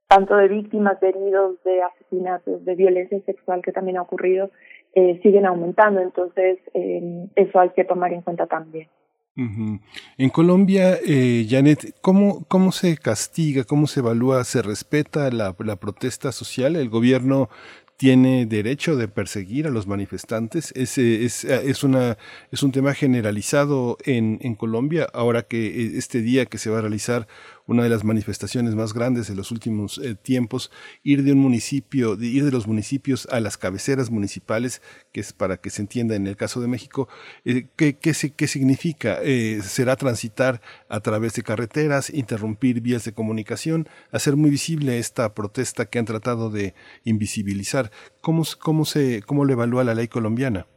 tanto 0.07 0.35
de 0.35 0.47
víctimas, 0.47 0.99
de 0.99 1.09
heridos, 1.09 1.63
de 1.63 1.83
asesinatos, 1.83 2.65
de 2.65 2.75
violencia 2.75 3.19
sexual 3.25 3.61
que 3.63 3.71
también 3.71 3.97
ha 3.97 4.01
ocurrido, 4.01 4.49
eh, 4.95 5.19
siguen 5.21 5.45
aumentando. 5.45 6.01
Entonces, 6.01 6.57
eh, 6.73 7.27
eso 7.35 7.59
hay 7.59 7.69
que 7.69 7.85
tomar 7.85 8.13
en 8.13 8.21
cuenta 8.21 8.47
también. 8.47 8.87
En 10.17 10.29
Colombia, 10.29 10.93
eh, 11.05 11.45
Janet, 11.47 11.99
¿cómo, 12.01 12.45
¿cómo 12.47 12.71
se 12.71 12.97
castiga, 12.97 13.65
cómo 13.65 13.85
se 13.85 13.99
evalúa, 13.99 14.43
se 14.45 14.61
respeta 14.61 15.29
la 15.29 15.53
protesta 15.53 16.31
social? 16.31 16.77
¿El 16.77 16.89
gobierno 16.89 17.49
tiene 17.97 18.45
derecho 18.45 18.95
de 18.95 19.07
perseguir 19.07 19.67
a 19.67 19.69
los 19.69 19.87
manifestantes. 19.87 20.71
Es, 20.75 20.97
es, 20.97 21.45
es, 21.45 21.83
una, 21.83 22.17
es 22.51 22.63
un 22.63 22.71
tema 22.71 22.93
generalizado 22.93 23.97
en, 24.03 24.39
en 24.41 24.55
Colombia, 24.55 25.07
ahora 25.13 25.43
que 25.43 25.67
eh, 25.67 25.91
este 25.95 26.21
día 26.21 26.45
que 26.45 26.57
se 26.57 26.69
va 26.69 26.79
a 26.79 26.81
realizar 26.81 27.27
una 27.67 27.83
de 27.83 27.89
las 27.89 28.03
manifestaciones 28.03 28.75
más 28.75 28.93
grandes 28.93 29.27
de 29.27 29.35
los 29.35 29.51
últimos 29.51 29.97
eh, 29.97 30.15
tiempos, 30.15 30.71
ir 31.03 31.23
de 31.23 31.33
un 31.33 31.39
municipio, 31.39 32.15
de 32.15 32.27
ir 32.27 32.45
de 32.45 32.51
los 32.51 32.67
municipios 32.67 33.27
a 33.31 33.39
las 33.39 33.57
cabeceras 33.57 34.11
municipales, 34.11 34.81
que 35.11 35.21
es 35.21 35.33
para 35.33 35.57
que 35.57 35.69
se 35.69 35.81
entienda 35.81 36.15
en 36.15 36.27
el 36.27 36.35
caso 36.35 36.61
de 36.61 36.67
México, 36.67 37.07
eh, 37.43 37.67
¿qué, 37.75 37.97
qué, 37.97 38.13
qué, 38.35 38.47
significa? 38.47 39.19
Eh, 39.23 39.61
¿Será 39.63 39.95
transitar 39.95 40.61
a 40.89 40.99
través 40.99 41.33
de 41.33 41.43
carreteras, 41.43 42.09
interrumpir 42.09 42.81
vías 42.81 43.03
de 43.05 43.13
comunicación, 43.13 43.87
hacer 44.11 44.35
muy 44.35 44.49
visible 44.49 44.99
esta 44.99 45.33
protesta 45.33 45.85
que 45.85 45.99
han 45.99 46.05
tratado 46.05 46.49
de 46.49 46.75
invisibilizar? 47.03 47.91
¿Cómo, 48.21 48.43
cómo, 48.59 48.85
se, 48.85 49.21
cómo 49.23 49.45
lo 49.45 49.53
evalúa 49.53 49.83
la 49.83 49.95
ley 49.95 50.07
colombiana? 50.07 50.67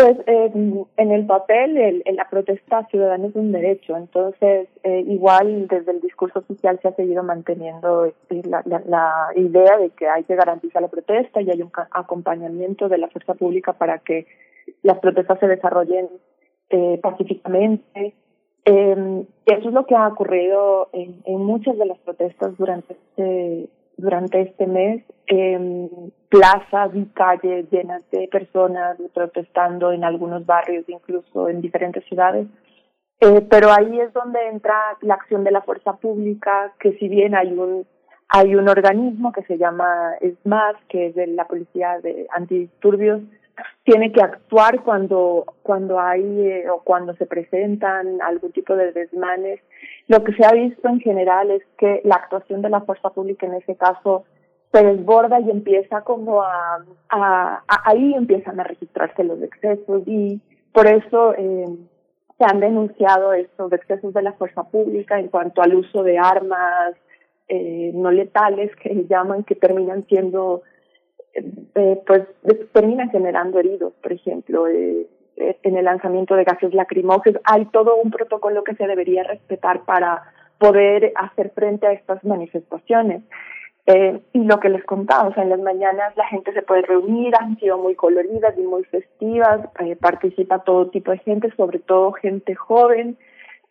Pues 0.00 0.16
eh, 0.28 0.52
en 0.96 1.10
el 1.10 1.26
papel 1.26 1.76
el, 1.76 2.04
la 2.14 2.28
protesta 2.30 2.86
ciudadana 2.86 3.26
es 3.26 3.34
un 3.34 3.50
derecho, 3.50 3.96
entonces 3.96 4.68
eh, 4.84 5.04
igual 5.08 5.66
desde 5.66 5.90
el 5.90 6.00
discurso 6.00 6.38
oficial 6.38 6.78
se 6.80 6.86
ha 6.86 6.94
seguido 6.94 7.24
manteniendo 7.24 8.04
este, 8.04 8.48
la, 8.48 8.62
la, 8.64 8.80
la, 8.86 9.12
idea 9.34 9.76
de 9.76 9.90
que 9.90 10.06
hay 10.06 10.22
que 10.22 10.36
garantizar 10.36 10.82
la 10.82 10.88
protesta 10.88 11.42
y 11.42 11.50
hay 11.50 11.62
un 11.62 11.72
acompañamiento 11.90 12.88
de 12.88 12.98
la 12.98 13.08
fuerza 13.08 13.34
pública 13.34 13.72
para 13.72 13.98
que 13.98 14.28
las 14.84 15.00
protestas 15.00 15.40
se 15.40 15.48
desarrollen 15.48 16.08
eh, 16.70 17.00
pacíficamente. 17.02 18.14
Eh, 18.66 19.24
eso 19.46 19.68
es 19.68 19.74
lo 19.74 19.84
que 19.84 19.96
ha 19.96 20.06
ocurrido 20.06 20.90
en, 20.92 21.22
en 21.24 21.42
muchas 21.42 21.76
de 21.76 21.86
las 21.86 21.98
protestas 21.98 22.56
durante 22.56 22.92
este 22.92 23.68
durante 23.98 24.40
este 24.40 24.66
mes 24.66 25.04
eh, 25.26 25.88
plazas 26.30 26.90
y 26.94 27.04
calles 27.06 27.70
llenas 27.70 28.08
de 28.10 28.28
personas 28.28 28.96
protestando 29.12 29.92
en 29.92 30.04
algunos 30.04 30.46
barrios, 30.46 30.88
incluso 30.88 31.48
en 31.48 31.60
diferentes 31.60 32.04
ciudades. 32.04 32.46
Eh, 33.20 33.44
pero 33.50 33.70
ahí 33.72 34.00
es 34.00 34.12
donde 34.12 34.38
entra 34.48 34.74
la 35.02 35.14
acción 35.14 35.44
de 35.44 35.50
la 35.50 35.62
fuerza 35.62 35.94
pública, 35.94 36.72
que 36.78 36.92
si 36.94 37.08
bien 37.08 37.34
hay 37.34 37.52
un 37.52 37.86
hay 38.30 38.54
un 38.54 38.68
organismo 38.68 39.32
que 39.32 39.42
se 39.44 39.56
llama 39.56 40.12
SMAS, 40.42 40.76
que 40.88 41.06
es 41.06 41.14
de 41.14 41.28
la 41.28 41.46
policía 41.46 41.98
de 42.02 42.26
antidisturbios, 42.30 43.22
tiene 43.84 44.12
que 44.12 44.22
actuar 44.22 44.82
cuando 44.82 45.44
cuando 45.62 45.98
hay 46.00 46.22
eh, 46.22 46.70
o 46.70 46.82
cuando 46.82 47.14
se 47.14 47.26
presentan 47.26 48.20
algún 48.22 48.52
tipo 48.52 48.74
de 48.76 48.92
desmanes. 48.92 49.60
Lo 50.06 50.22
que 50.24 50.32
se 50.34 50.44
ha 50.44 50.52
visto 50.52 50.88
en 50.88 51.00
general 51.00 51.50
es 51.50 51.62
que 51.78 52.00
la 52.04 52.16
actuación 52.16 52.62
de 52.62 52.70
la 52.70 52.80
fuerza 52.82 53.10
pública 53.10 53.46
en 53.46 53.54
ese 53.54 53.76
caso 53.76 54.24
se 54.72 54.84
desborda 54.84 55.40
y 55.40 55.50
empieza 55.50 56.02
como 56.02 56.42
a, 56.42 56.84
a, 57.08 57.62
ahí 57.84 58.14
empiezan 58.14 58.60
a 58.60 58.64
registrarse 58.64 59.24
los 59.24 59.42
excesos 59.42 60.02
y 60.06 60.40
por 60.72 60.86
eso 60.86 61.34
eh, 61.34 61.64
se 62.36 62.44
han 62.44 62.60
denunciado 62.60 63.32
estos 63.32 63.72
excesos 63.72 64.12
de 64.12 64.22
la 64.22 64.34
fuerza 64.34 64.64
pública 64.64 65.18
en 65.18 65.28
cuanto 65.28 65.62
al 65.62 65.74
uso 65.74 66.02
de 66.02 66.18
armas 66.18 66.94
eh, 67.48 67.92
no 67.94 68.10
letales 68.10 68.70
que 68.76 69.06
llaman 69.08 69.42
que 69.42 69.54
terminan 69.54 70.06
siendo 70.06 70.62
eh, 71.34 72.02
pues 72.06 72.22
terminan 72.72 73.10
generando 73.10 73.58
heridos, 73.58 73.92
por 74.02 74.12
ejemplo, 74.12 74.66
eh, 74.68 75.06
en 75.36 75.76
el 75.76 75.84
lanzamiento 75.84 76.34
de 76.34 76.44
gases 76.44 76.74
lacrimógenos. 76.74 77.40
Hay 77.44 77.66
todo 77.66 77.96
un 77.96 78.10
protocolo 78.10 78.64
que 78.64 78.74
se 78.74 78.86
debería 78.86 79.22
respetar 79.22 79.84
para 79.84 80.22
poder 80.58 81.12
hacer 81.16 81.50
frente 81.54 81.86
a 81.86 81.92
estas 81.92 82.24
manifestaciones. 82.24 83.22
Eh, 83.90 84.20
y 84.34 84.40
lo 84.40 84.60
que 84.60 84.68
les 84.68 84.84
contaba, 84.84 85.32
en 85.36 85.48
las 85.48 85.60
mañanas 85.60 86.14
la 86.14 86.26
gente 86.26 86.52
se 86.52 86.60
puede 86.60 86.82
reunir, 86.82 87.32
han 87.40 87.56
sido 87.58 87.78
muy 87.78 87.94
coloridas 87.94 88.54
y 88.58 88.60
muy 88.60 88.84
festivas, 88.84 89.60
eh, 89.80 89.96
participa 89.96 90.58
todo 90.58 90.90
tipo 90.90 91.10
de 91.10 91.18
gente, 91.20 91.50
sobre 91.56 91.78
todo 91.78 92.12
gente 92.12 92.54
joven, 92.54 93.16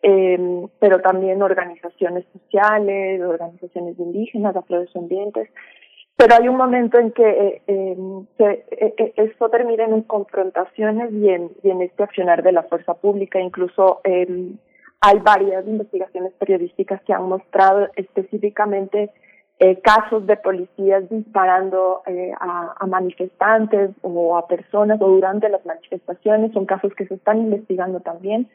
eh, 0.02 0.66
pero 0.80 1.00
también 1.02 1.40
organizaciones 1.40 2.24
sociales, 2.32 3.20
organizaciones 3.20 3.96
indígenas, 3.96 4.56
afrodescendientes. 4.56 5.50
Pero 6.18 6.34
hay 6.34 6.48
un 6.48 6.56
momento 6.56 6.98
en 6.98 7.12
que 7.12 7.62
eh, 7.68 7.96
se, 8.36 8.64
eh, 8.72 9.12
esto 9.14 9.48
termina 9.50 9.84
en 9.84 10.02
confrontaciones 10.02 11.12
y 11.12 11.28
en, 11.28 11.80
este 11.80 12.02
accionar 12.02 12.42
de 12.42 12.50
la 12.50 12.64
fuerza 12.64 12.94
pública. 12.94 13.38
Incluso 13.38 14.00
eh, 14.02 14.26
hay 15.00 15.18
varias 15.20 15.64
investigaciones 15.64 16.32
periodísticas 16.32 17.00
que 17.02 17.12
han 17.12 17.28
mostrado 17.28 17.86
específicamente 17.94 19.12
eh, 19.60 19.80
casos 19.80 20.26
de 20.26 20.36
policías 20.36 21.08
disparando 21.08 22.02
eh, 22.06 22.32
a, 22.40 22.74
a, 22.80 22.86
manifestantes 22.86 23.90
o 24.02 24.36
a 24.36 24.48
personas 24.48 25.00
o 25.00 25.06
durante 25.06 25.48
las 25.48 25.64
manifestaciones. 25.64 26.52
Son 26.52 26.66
casos 26.66 26.92
que 26.94 27.06
se 27.06 27.14
están 27.14 27.38
investigando 27.38 28.00
también. 28.00 28.48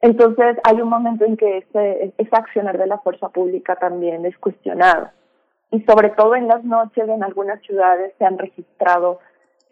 Entonces 0.00 0.56
hay 0.64 0.80
un 0.80 0.88
momento 0.88 1.26
en 1.26 1.36
que 1.36 1.58
ese, 1.58 2.14
ese 2.16 2.30
accionar 2.32 2.78
de 2.78 2.86
la 2.86 2.96
fuerza 2.98 3.28
pública 3.28 3.76
también 3.76 4.24
es 4.24 4.38
cuestionado. 4.38 5.10
Y 5.74 5.80
sobre 5.82 6.10
todo 6.10 6.36
en 6.36 6.46
las 6.46 6.62
noches 6.62 7.08
en 7.08 7.24
algunas 7.24 7.60
ciudades 7.62 8.12
se 8.16 8.24
han 8.24 8.38
registrado 8.38 9.18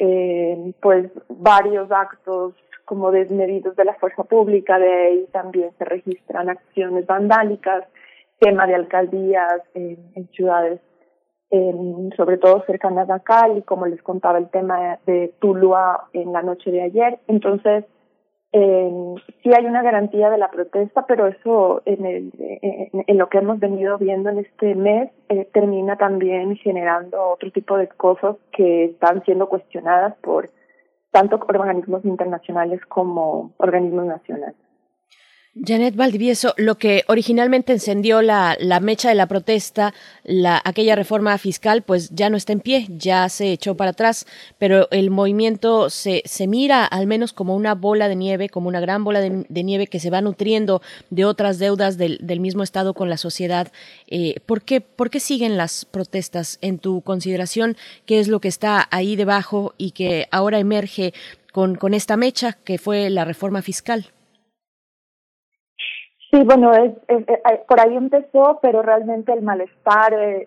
eh, 0.00 0.72
pues 0.80 1.10
varios 1.28 1.92
actos 1.92 2.54
como 2.84 3.12
desmedidos 3.12 3.76
de 3.76 3.84
la 3.84 3.94
fuerza 3.94 4.24
pública, 4.24 4.80
de 4.80 5.06
ahí 5.06 5.26
también 5.30 5.70
se 5.78 5.84
registran 5.84 6.48
acciones 6.48 7.06
vandálicas, 7.06 7.84
tema 8.40 8.66
de 8.66 8.74
alcaldías 8.74 9.62
en 9.74 10.28
ciudades 10.32 10.80
sobre 12.16 12.38
todo 12.38 12.64
cercanas 12.66 13.10
a 13.10 13.20
Cali, 13.20 13.62
como 13.62 13.86
les 13.86 14.02
contaba 14.02 14.38
el 14.38 14.48
tema 14.48 14.98
de 15.06 15.34
Tuluá 15.38 16.08
en 16.14 16.32
la 16.32 16.42
noche 16.42 16.70
de 16.70 16.82
ayer. 16.82 17.18
Entonces, 17.28 17.84
eh, 18.52 19.14
sí 19.42 19.50
hay 19.54 19.64
una 19.64 19.82
garantía 19.82 20.28
de 20.28 20.36
la 20.36 20.50
protesta, 20.50 21.06
pero 21.06 21.26
eso 21.26 21.80
en, 21.86 22.04
el, 22.04 22.32
en, 23.06 23.18
lo 23.18 23.28
que 23.28 23.38
hemos 23.38 23.58
venido 23.58 23.96
viendo 23.96 24.28
en 24.28 24.38
este 24.38 24.74
mes 24.74 25.10
eh, 25.30 25.48
termina 25.52 25.96
también 25.96 26.56
generando 26.56 27.30
otro 27.30 27.50
tipo 27.50 27.78
de 27.78 27.88
cosas 27.88 28.36
que 28.52 28.84
están 28.84 29.24
siendo 29.24 29.48
cuestionadas 29.48 30.14
por 30.16 30.50
tanto 31.10 31.40
organismos 31.48 32.04
internacionales 32.04 32.80
como 32.86 33.52
organismos 33.56 34.06
nacionales. 34.06 34.61
Janet 35.54 35.96
Valdivieso, 35.96 36.54
lo 36.56 36.78
que 36.78 37.04
originalmente 37.08 37.74
encendió 37.74 38.22
la, 38.22 38.56
la 38.58 38.80
mecha 38.80 39.10
de 39.10 39.14
la 39.14 39.26
protesta, 39.26 39.92
la, 40.24 40.62
aquella 40.64 40.96
reforma 40.96 41.36
fiscal, 41.36 41.82
pues 41.82 42.08
ya 42.08 42.30
no 42.30 42.38
está 42.38 42.54
en 42.54 42.60
pie, 42.60 42.86
ya 42.88 43.28
se 43.28 43.52
echó 43.52 43.76
para 43.76 43.90
atrás, 43.90 44.26
pero 44.56 44.88
el 44.90 45.10
movimiento 45.10 45.90
se, 45.90 46.22
se 46.24 46.46
mira 46.46 46.86
al 46.86 47.06
menos 47.06 47.34
como 47.34 47.54
una 47.54 47.74
bola 47.74 48.08
de 48.08 48.16
nieve, 48.16 48.48
como 48.48 48.68
una 48.68 48.80
gran 48.80 49.04
bola 49.04 49.20
de, 49.20 49.62
nieve 49.62 49.88
que 49.88 50.00
se 50.00 50.08
va 50.08 50.22
nutriendo 50.22 50.80
de 51.10 51.26
otras 51.26 51.58
deudas 51.58 51.98
del, 51.98 52.18
del 52.22 52.40
mismo 52.40 52.62
Estado 52.62 52.94
con 52.94 53.10
la 53.10 53.18
sociedad. 53.18 53.70
Eh, 54.06 54.36
¿por, 54.46 54.62
qué, 54.62 54.80
¿Por 54.80 55.10
qué 55.10 55.20
siguen 55.20 55.58
las 55.58 55.84
protestas 55.84 56.56
en 56.62 56.78
tu 56.78 57.02
consideración? 57.02 57.76
¿Qué 58.06 58.20
es 58.20 58.28
lo 58.28 58.40
que 58.40 58.48
está 58.48 58.88
ahí 58.90 59.16
debajo 59.16 59.74
y 59.76 59.90
que 59.90 60.28
ahora 60.30 60.58
emerge 60.60 61.12
con, 61.52 61.74
con 61.74 61.92
esta 61.92 62.16
mecha 62.16 62.56
que 62.64 62.78
fue 62.78 63.10
la 63.10 63.26
reforma 63.26 63.60
fiscal? 63.60 64.12
Sí, 66.32 66.42
bueno, 66.44 66.72
es, 66.72 66.92
por 67.68 67.78
ahí 67.78 67.94
empezó, 67.94 68.58
pero 68.62 68.80
realmente 68.80 69.34
el 69.34 69.42
malestar 69.42 70.14
eh, 70.14 70.46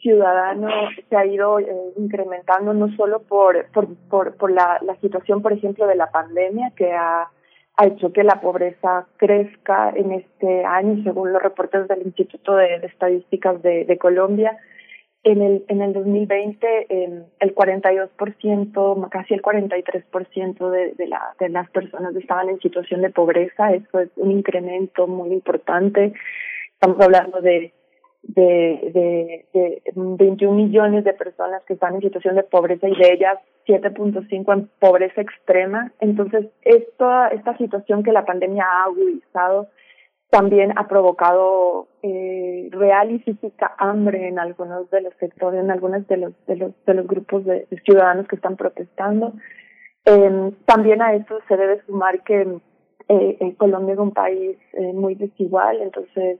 ciudadano 0.00 0.68
se 1.10 1.14
ha 1.14 1.26
ido 1.26 1.58
eh, 1.58 1.66
incrementando 1.98 2.72
no 2.72 2.88
solo 2.96 3.20
por, 3.20 3.66
por, 3.70 3.94
por, 4.08 4.34
por 4.36 4.50
la, 4.50 4.78
la, 4.80 4.96
situación, 4.96 5.42
por 5.42 5.52
ejemplo, 5.52 5.86
de 5.86 5.96
la 5.96 6.10
pandemia, 6.10 6.72
que 6.74 6.92
ha, 6.92 7.28
ha, 7.76 7.86
hecho 7.86 8.14
que 8.14 8.24
la 8.24 8.40
pobreza 8.40 9.08
crezca 9.18 9.90
en 9.94 10.12
este 10.12 10.64
año, 10.64 11.02
según 11.04 11.34
los 11.34 11.42
reportes 11.42 11.86
del 11.86 12.00
Instituto 12.00 12.56
de, 12.56 12.76
Estadísticas 12.76 13.60
de 13.60 13.98
Colombia, 14.00 14.56
en 15.22 15.42
el, 15.42 15.64
en 15.68 15.82
el 15.82 15.92
2020, 15.92 16.86
eh, 16.88 17.22
el 17.40 17.54
42%, 17.54 19.08
casi 19.10 19.34
el 19.34 19.42
43% 19.42 20.70
de, 20.70 20.94
de, 20.94 21.08
la, 21.08 21.34
de 21.38 21.48
las 21.50 21.68
personas 21.70 22.16
estaban 22.16 22.48
en 22.48 22.58
situación 22.60 23.02
de 23.02 23.10
pobreza. 23.10 23.72
Eso 23.72 24.00
es 24.00 24.08
un 24.16 24.30
incremento 24.30 25.06
muy 25.06 25.32
importante. 25.32 26.14
Estamos 26.72 26.98
hablando 27.00 27.42
de, 27.42 27.72
de, 28.22 28.90
de, 28.94 29.46
de 29.52 29.82
21 29.94 30.56
millones 30.56 31.04
de 31.04 31.12
personas 31.12 31.62
que 31.64 31.74
están 31.74 31.96
en 31.96 32.00
situación 32.00 32.36
de 32.36 32.42
pobreza 32.42 32.88
y 32.88 32.96
de 32.96 33.12
ellas 33.12 33.38
7.5 33.66 34.52
en 34.54 34.70
pobreza 34.78 35.20
extrema. 35.20 35.92
Entonces, 36.00 36.46
esta, 36.62 37.28
esta 37.28 37.56
situación 37.58 38.02
que 38.02 38.12
la 38.12 38.24
pandemia 38.24 38.64
ha 38.64 38.84
agudizado 38.84 39.68
también 40.30 40.72
ha 40.76 40.86
provocado 40.86 41.88
eh, 42.02 42.68
real 42.70 43.10
y 43.10 43.18
física 43.18 43.74
hambre 43.78 44.28
en 44.28 44.38
algunos 44.38 44.88
de 44.90 45.02
los 45.02 45.14
sectores, 45.18 45.60
en 45.60 45.70
algunos 45.70 46.06
de 46.06 46.16
los 46.16 46.46
de 46.46 46.56
los 46.56 46.72
de 46.86 46.94
los 46.94 47.06
grupos 47.06 47.44
de, 47.44 47.66
ciudadanos 47.84 48.28
que 48.28 48.36
están 48.36 48.56
protestando. 48.56 49.34
Eh, 50.06 50.52
también 50.64 51.02
a 51.02 51.14
eso 51.14 51.38
se 51.48 51.56
debe 51.56 51.82
sumar 51.84 52.22
que 52.22 52.60
eh, 53.08 53.54
Colombia 53.58 53.94
es 53.94 53.98
un 53.98 54.12
país 54.12 54.56
eh, 54.74 54.92
muy 54.92 55.16
desigual, 55.16 55.82
entonces 55.82 56.38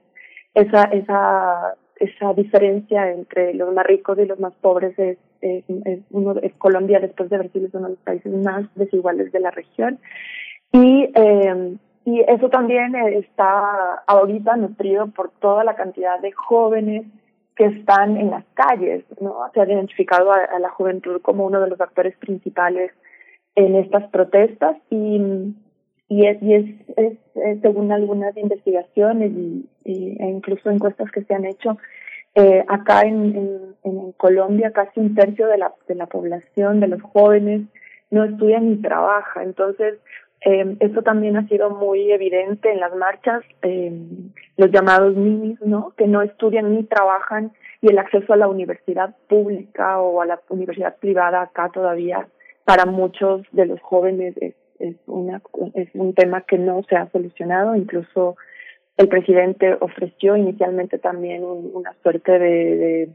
esa 0.55 0.85
esa 0.85 1.75
esa 1.97 2.33
diferencia 2.33 3.11
entre 3.11 3.53
los 3.55 3.75
más 3.75 3.85
ricos 3.85 4.19
y 4.19 4.25
los 4.25 4.39
más 4.39 4.55
pobres 4.55 4.99
es, 4.99 5.19
es, 5.43 5.65
es 5.85 6.01
uno 6.11 6.37
es 6.41 6.55
Colombia 6.55 7.01
después 7.01 7.29
de 7.29 7.39
Brasil 7.39 7.65
es 7.67 7.75
uno 7.75 7.89
de 7.89 7.95
los 7.95 8.03
países 8.03 8.33
más 8.33 8.65
desiguales 8.77 9.31
de 9.33 9.41
la 9.41 9.51
región 9.51 9.99
y 10.73 11.11
eh, 11.15 11.77
y 12.05 12.21
eso 12.21 12.49
también 12.49 12.95
está 12.95 14.03
ahorita 14.07 14.57
nutrido 14.57 15.09
por 15.09 15.31
toda 15.31 15.65
la 15.65 15.75
cantidad 15.75 16.19
de 16.21 16.33
jóvenes 16.33 17.07
que 17.57 17.67
están 17.67 18.17
en 18.17 18.31
las 18.31 18.45
calles, 18.55 19.05
¿no? 19.21 19.37
Se 19.53 19.61
ha 19.61 19.67
identificado 19.67 20.33
a, 20.33 20.59
la 20.59 20.71
juventud 20.71 21.21
como 21.21 21.45
uno 21.45 21.61
de 21.61 21.69
los 21.69 21.81
actores 21.81 22.17
principales 22.17 22.91
en 23.55 23.77
estas 23.77 24.09
protestas 24.11 24.77
y, 24.89 25.55
y, 26.09 26.27
es, 26.27 26.43
y 26.43 26.55
es, 26.55 27.61
según 27.61 27.93
algunas 27.93 28.35
investigaciones 28.37 29.33
y, 29.33 29.69
e 29.85 30.27
incluso 30.27 30.71
encuestas 30.71 31.11
que 31.11 31.23
se 31.25 31.35
han 31.35 31.45
hecho, 31.45 31.77
eh, 32.35 32.65
acá 32.69 33.03
en, 33.03 33.37
en, 33.37 33.75
en 33.83 34.13
Colombia 34.13 34.71
casi 34.71 35.01
un 35.01 35.15
tercio 35.15 35.47
de 35.49 35.59
la, 35.59 35.75
de 35.87 35.97
la 35.97 36.07
población, 36.07 36.81
de 36.81 36.89
los 36.89 37.03
jóvenes, 37.03 37.63
no 38.11 38.25
estudian 38.25 38.71
ni 38.71 38.77
trabaja. 38.77 39.43
Entonces, 39.43 39.99
eh, 40.43 40.77
esto 40.81 41.03
también 41.03 41.37
ha 41.37 41.47
sido 41.49 41.71
muy 41.71 42.11
evidente 42.13 42.73
en 42.73 42.81
las 42.81 42.95
marchas, 42.97 43.43
eh, 43.63 43.93
los 44.57 44.71
llamados 44.71 45.15
ninis, 45.15 45.61
¿no? 45.61 45.93
Que 45.97 46.07
no 46.07 46.23
estudian 46.23 46.75
ni 46.75 46.85
trabajan 46.85 47.53
y 47.83 47.89
el 47.91 47.99
acceso 47.99 48.33
a 48.33 48.37
la 48.37 48.49
universidad 48.49 49.15
pública 49.29 50.01
o 50.01 50.23
a 50.23 50.27
la 50.27 50.41
universidad 50.49 50.97
privada 50.97 51.43
acá 51.43 51.71
todavía 51.73 52.27
para 52.65 52.87
muchos 52.87 53.43
de 53.53 53.67
los 53.67 53.81
jóvenes 53.81 54.35
es, 54.41 54.55
es, 54.79 54.97
una, 55.07 55.43
es 55.75 55.89
un 55.95 56.15
tema 56.15 56.43
que 56.43 56.57
no 56.57 56.83
se 56.89 56.97
ha 56.97 57.11
solucionado. 57.11 57.75
Incluso 57.75 58.37
el 58.97 59.09
presidente 59.09 59.77
ofreció 59.81 60.37
inicialmente 60.37 60.99
también 60.99 61.43
una 61.45 61.95
suerte 62.03 62.39
de, 62.39 62.77
de, 62.77 63.11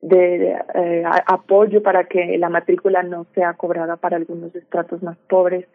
de, 0.00 0.62
eh, 0.74 1.04
apoyo 1.26 1.82
para 1.82 2.04
que 2.04 2.38
la 2.38 2.48
matrícula 2.48 3.02
no 3.02 3.26
sea 3.34 3.54
cobrada 3.54 3.96
para 3.96 4.16
algunos 4.16 4.54
estratos 4.54 5.02
más 5.02 5.18
pobres 5.28 5.66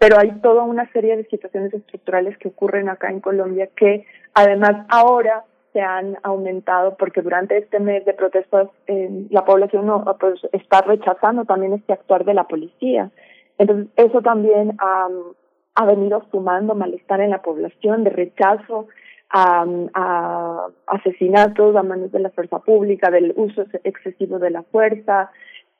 pero 0.00 0.18
hay 0.18 0.30
toda 0.40 0.62
una 0.62 0.90
serie 0.92 1.14
de 1.14 1.26
situaciones 1.26 1.74
estructurales 1.74 2.36
que 2.38 2.48
ocurren 2.48 2.88
acá 2.88 3.10
en 3.10 3.20
Colombia 3.20 3.68
que 3.76 4.06
además 4.32 4.86
ahora 4.88 5.44
se 5.74 5.82
han 5.82 6.16
aumentado 6.22 6.96
porque 6.96 7.20
durante 7.20 7.58
este 7.58 7.78
mes 7.80 8.06
de 8.06 8.14
protestas 8.14 8.68
la 9.28 9.44
población 9.44 9.86
no, 9.86 10.02
pues, 10.18 10.40
está 10.52 10.80
rechazando 10.80 11.44
también 11.44 11.74
este 11.74 11.92
actuar 11.92 12.24
de 12.24 12.32
la 12.32 12.44
policía. 12.44 13.10
Entonces 13.58 13.88
eso 13.96 14.22
también 14.22 14.74
ha, 14.78 15.08
venido 15.84 16.24
sumando 16.30 16.74
malestar 16.74 17.20
en 17.20 17.30
la 17.30 17.42
población 17.42 18.02
de 18.02 18.10
rechazo 18.10 18.88
a 19.28 20.66
asesinatos 20.86 21.76
a 21.76 21.82
manos 21.82 22.10
de 22.10 22.20
la 22.20 22.30
fuerza 22.30 22.58
pública, 22.60 23.10
del 23.10 23.34
uso 23.36 23.64
excesivo 23.84 24.38
de 24.38 24.50
la 24.50 24.62
fuerza, 24.62 25.30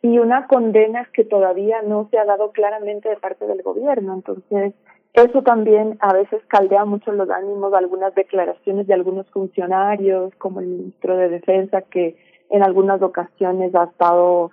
y 0.03 0.19
una 0.19 0.47
condena 0.47 1.07
que 1.13 1.25
todavía 1.25 1.83
no 1.83 2.09
se 2.11 2.19
ha 2.19 2.25
dado 2.25 2.53
claramente 2.53 3.09
de 3.09 3.17
parte 3.17 3.47
del 3.47 3.63
gobierno. 3.63 4.15
Entonces, 4.15 4.75
eso 5.13 5.43
también 5.43 5.99
a 6.01 6.13
veces 6.13 6.41
caldea 6.47 6.85
mucho 6.85 7.13
los 7.13 7.29
ánimos, 7.31 7.75
algunas 7.75 8.15
declaraciones 8.15 8.87
de 8.87 8.95
algunos 8.95 9.29
funcionarios, 9.31 10.35
como 10.37 10.61
el 10.61 10.67
ministro 10.67 11.17
de 11.17 11.29
Defensa, 11.29 11.83
que 11.83 12.17
en 12.49 12.63
algunas 12.63 13.03
ocasiones 13.03 13.75
ha 13.75 13.85
estado 13.85 14.53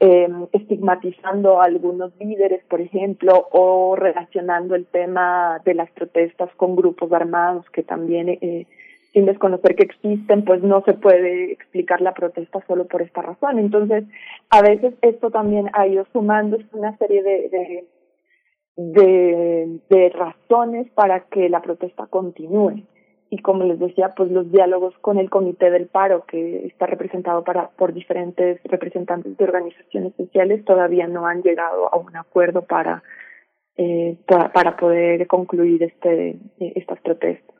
eh, 0.00 0.28
estigmatizando 0.52 1.60
a 1.60 1.64
algunos 1.64 2.12
líderes, 2.18 2.64
por 2.68 2.80
ejemplo, 2.80 3.48
o 3.52 3.96
relacionando 3.96 4.74
el 4.74 4.86
tema 4.86 5.60
de 5.64 5.74
las 5.74 5.90
protestas 5.90 6.50
con 6.56 6.74
grupos 6.74 7.12
armados 7.12 7.68
que 7.70 7.82
también 7.82 8.28
eh, 8.28 8.66
sin 9.18 9.26
desconocer 9.26 9.74
que 9.74 9.82
existen, 9.82 10.44
pues 10.44 10.62
no 10.62 10.80
se 10.84 10.94
puede 10.94 11.50
explicar 11.50 12.00
la 12.00 12.14
protesta 12.14 12.64
solo 12.68 12.86
por 12.86 13.02
esta 13.02 13.20
razón. 13.20 13.58
Entonces, 13.58 14.04
a 14.48 14.62
veces 14.62 14.94
esto 15.02 15.32
también 15.32 15.68
ha 15.72 15.88
ido 15.88 16.06
sumando 16.12 16.56
una 16.72 16.96
serie 16.98 17.24
de, 17.24 17.84
de, 18.76 20.08
razones 20.10 20.88
para 20.92 21.24
que 21.24 21.48
la 21.48 21.62
protesta 21.62 22.06
continúe. 22.06 22.84
Y 23.28 23.38
como 23.38 23.64
les 23.64 23.80
decía, 23.80 24.14
pues 24.16 24.30
los 24.30 24.52
diálogos 24.52 24.96
con 25.00 25.18
el 25.18 25.30
Comité 25.30 25.68
del 25.72 25.88
Paro, 25.88 26.24
que 26.24 26.66
está 26.66 26.86
representado 26.86 27.42
para, 27.42 27.70
por 27.70 27.92
diferentes 27.92 28.60
representantes 28.62 29.36
de 29.36 29.44
organizaciones 29.44 30.14
sociales, 30.16 30.64
todavía 30.64 31.08
no 31.08 31.26
han 31.26 31.42
llegado 31.42 31.92
a 31.92 31.98
un 31.98 32.16
acuerdo 32.16 32.62
para, 32.62 33.02
eh, 33.76 34.16
para, 34.26 34.76
poder 34.76 35.26
concluir 35.26 35.82
este, 35.82 36.38
estas 36.60 37.00
protestas. 37.00 37.56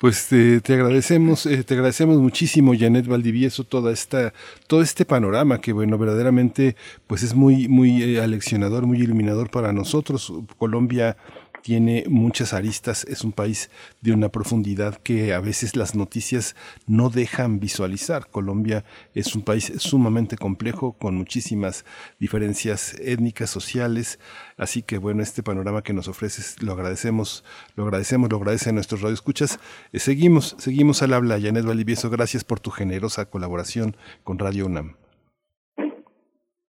Pues 0.00 0.28
te, 0.28 0.62
agradecemos, 0.72 1.44
eh, 1.44 1.62
te 1.62 1.74
agradecemos 1.74 2.16
muchísimo, 2.16 2.72
Janet 2.74 3.06
Valdivieso, 3.06 3.64
toda 3.64 3.92
esta, 3.92 4.32
todo 4.66 4.80
este 4.80 5.04
panorama 5.04 5.60
que, 5.60 5.74
bueno, 5.74 5.98
verdaderamente, 5.98 6.74
pues 7.06 7.22
es 7.22 7.34
muy, 7.34 7.68
muy 7.68 8.02
eh, 8.02 8.22
aleccionador, 8.22 8.86
muy 8.86 9.02
iluminador 9.02 9.50
para 9.50 9.74
nosotros. 9.74 10.32
Colombia 10.56 11.18
tiene 11.62 12.04
muchas 12.08 12.52
aristas, 12.52 13.04
es 13.04 13.24
un 13.24 13.32
país 13.32 13.70
de 14.00 14.12
una 14.12 14.28
profundidad 14.28 14.96
que 14.96 15.34
a 15.34 15.40
veces 15.40 15.76
las 15.76 15.94
noticias 15.94 16.56
no 16.86 17.10
dejan 17.10 17.60
visualizar. 17.60 18.28
Colombia 18.28 18.84
es 19.14 19.34
un 19.34 19.42
país 19.42 19.72
sumamente 19.78 20.36
complejo, 20.36 20.92
con 20.92 21.16
muchísimas 21.16 21.84
diferencias 22.18 22.98
étnicas, 23.00 23.50
sociales, 23.50 24.18
así 24.56 24.82
que 24.82 24.98
bueno, 24.98 25.22
este 25.22 25.42
panorama 25.42 25.82
que 25.82 25.92
nos 25.92 26.08
ofreces 26.08 26.62
lo 26.62 26.72
agradecemos, 26.72 27.44
lo 27.76 27.84
agradecemos, 27.84 28.30
lo 28.30 28.36
agradecen 28.38 28.74
nuestros 28.74 29.02
radioescuchas. 29.02 29.58
Eh, 29.92 29.98
seguimos, 29.98 30.56
seguimos 30.58 31.02
al 31.02 31.14
habla, 31.14 31.40
Janet 31.40 31.64
Valivieso, 31.64 32.10
gracias 32.10 32.44
por 32.44 32.60
tu 32.60 32.70
generosa 32.70 33.26
colaboración 33.26 33.96
con 34.24 34.38
Radio 34.38 34.66
UNAM. 34.66 34.96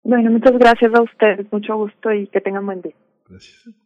Bueno, 0.03 0.32
muchas 0.32 0.57
gracias 0.57 0.91
a 0.95 1.02
ustedes, 1.03 1.52
mucho 1.52 1.76
gusto 1.76 2.11
y 2.11 2.28
que 2.28 2.41
tengan 2.41 2.66
buen 2.66 2.82
día. 2.82 2.95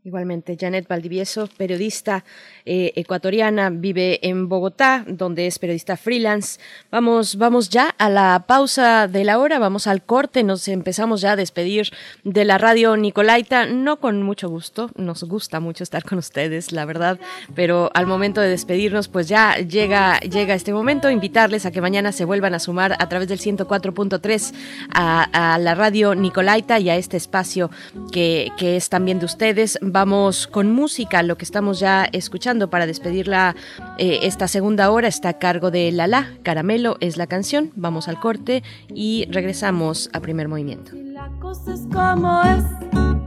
Igualmente, 0.05 0.57
Janet 0.59 0.87
Valdivieso, 0.87 1.47
periodista 1.57 2.23
eh, 2.65 2.93
ecuatoriana, 2.95 3.69
vive 3.69 4.19
en 4.27 4.47
Bogotá, 4.47 5.03
donde 5.05 5.47
es 5.47 5.59
periodista 5.59 5.97
freelance. 5.97 6.59
Vamos, 6.91 7.35
vamos 7.35 7.69
ya 7.69 7.89
a 7.89 8.09
la 8.09 8.45
pausa 8.47 9.07
de 9.09 9.25
la 9.25 9.39
hora, 9.39 9.59
vamos 9.59 9.87
al 9.87 10.03
corte, 10.03 10.43
nos 10.43 10.67
empezamos 10.69 11.19
ya 11.21 11.33
a 11.33 11.35
despedir 11.35 11.89
de 12.23 12.45
la 12.45 12.57
radio 12.57 12.95
Nicolaita, 12.95 13.65
no 13.65 13.99
con 13.99 14.23
mucho 14.23 14.49
gusto, 14.49 14.91
nos 14.95 15.23
gusta 15.23 15.59
mucho 15.59 15.83
estar 15.83 16.03
con 16.03 16.17
ustedes, 16.17 16.71
la 16.71 16.85
verdad, 16.85 17.19
pero 17.53 17.91
al 17.95 18.07
momento 18.07 18.39
de 18.39 18.47
despedirnos, 18.47 19.09
pues 19.09 19.27
ya 19.27 19.57
llega, 19.57 20.19
llega 20.21 20.53
este 20.53 20.73
momento, 20.73 21.09
invitarles 21.09 21.65
a 21.65 21.71
que 21.71 21.81
mañana 21.81 22.13
se 22.13 22.23
vuelvan 22.23 22.53
a 22.53 22.59
sumar 22.59 22.95
a 22.97 23.09
través 23.09 23.27
del 23.27 23.39
104.3 23.39 24.53
a, 24.93 25.53
a 25.53 25.57
la 25.59 25.75
radio 25.75 26.15
Nicolaita 26.15 26.79
y 26.79 26.89
a 26.89 26.95
este 26.95 27.17
espacio 27.17 27.69
que, 28.11 28.49
que 28.57 28.77
es 28.77 28.87
también 28.87 29.19
de 29.19 29.25
ustedes. 29.25 29.32
Vamos 29.81 30.47
con 30.47 30.71
música, 30.71 31.23
lo 31.23 31.37
que 31.37 31.43
estamos 31.43 31.79
ya 31.79 32.07
escuchando 32.11 32.69
para 32.69 32.85
despedirla 32.85 33.55
eh, 33.97 34.19
esta 34.23 34.47
segunda 34.47 34.91
hora 34.91 35.07
está 35.07 35.29
a 35.29 35.33
cargo 35.33 35.71
de 35.71 35.91
Lala. 35.91 36.33
Caramelo 36.43 36.97
es 36.99 37.17
la 37.17 37.25
canción. 37.25 37.71
Vamos 37.75 38.07
al 38.07 38.19
corte 38.19 38.63
y 38.93 39.25
regresamos 39.31 40.09
a 40.13 40.19
primer 40.19 40.47
movimiento. 40.47 40.91
La 40.95 41.29
cosa 41.39 41.73
es 41.73 41.81
como 41.91 42.41
es, 42.43 42.63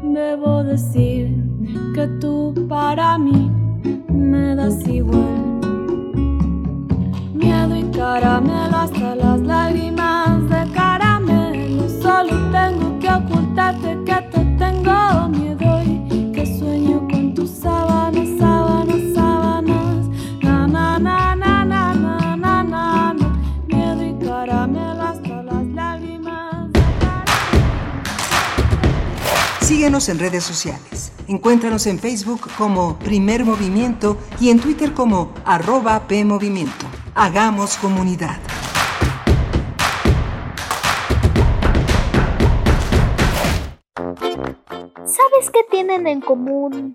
debo 0.02 0.62
decir 0.62 1.34
que 1.94 2.06
tú 2.20 2.54
para 2.68 3.18
mí 3.18 3.50
me 4.08 4.54
das 4.54 4.86
igual. 4.86 5.60
Miedo 7.34 7.76
y 7.76 7.84
caramelo 7.90 8.76
hasta 8.76 9.16
las 9.16 9.40
lágrimas 9.40 10.48
de 10.48 10.72
caramelo. 10.72 11.88
Solo 12.00 12.50
tengo 12.52 12.98
que 13.00 13.08
ocultarte 13.08 13.98
que 14.04 14.22
te 14.30 14.44
tengo 14.56 15.28
miedo. 15.28 15.75
Síguenos 29.60 30.08
en 30.08 30.18
redes 30.18 30.44
sociales. 30.44 31.12
Encuéntranos 31.28 31.86
en 31.86 31.98
Facebook 31.98 32.48
como 32.56 32.98
Primer 32.98 33.44
Movimiento 33.44 34.16
y 34.40 34.48
en 34.48 34.58
Twitter 34.58 34.94
como 34.94 35.34
arroba 35.44 36.08
PMovimiento. 36.08 36.86
Hagamos 37.14 37.76
comunidad. 37.76 38.38
¿Sabes 45.04 45.50
qué 45.52 45.60
tienen 45.70 46.06
en 46.06 46.20
común? 46.20 46.94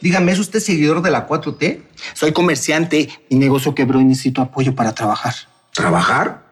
Dígame, 0.00 0.32
¿es 0.32 0.38
usted 0.38 0.60
seguidor 0.60 1.02
de 1.02 1.10
la 1.10 1.28
4T? 1.28 1.82
Soy 2.14 2.32
comerciante, 2.32 3.08
mi 3.28 3.38
negocio 3.38 3.74
quebró 3.74 4.00
y 4.00 4.04
necesito 4.04 4.40
apoyo 4.40 4.74
para 4.74 4.94
trabajar. 4.94 5.34
¿Trabajar? 5.74 6.42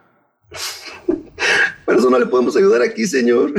Por 1.84 1.96
eso 1.96 2.10
no 2.10 2.18
le 2.18 2.26
podemos 2.26 2.56
ayudar 2.56 2.82
aquí, 2.82 3.06
señor. 3.06 3.54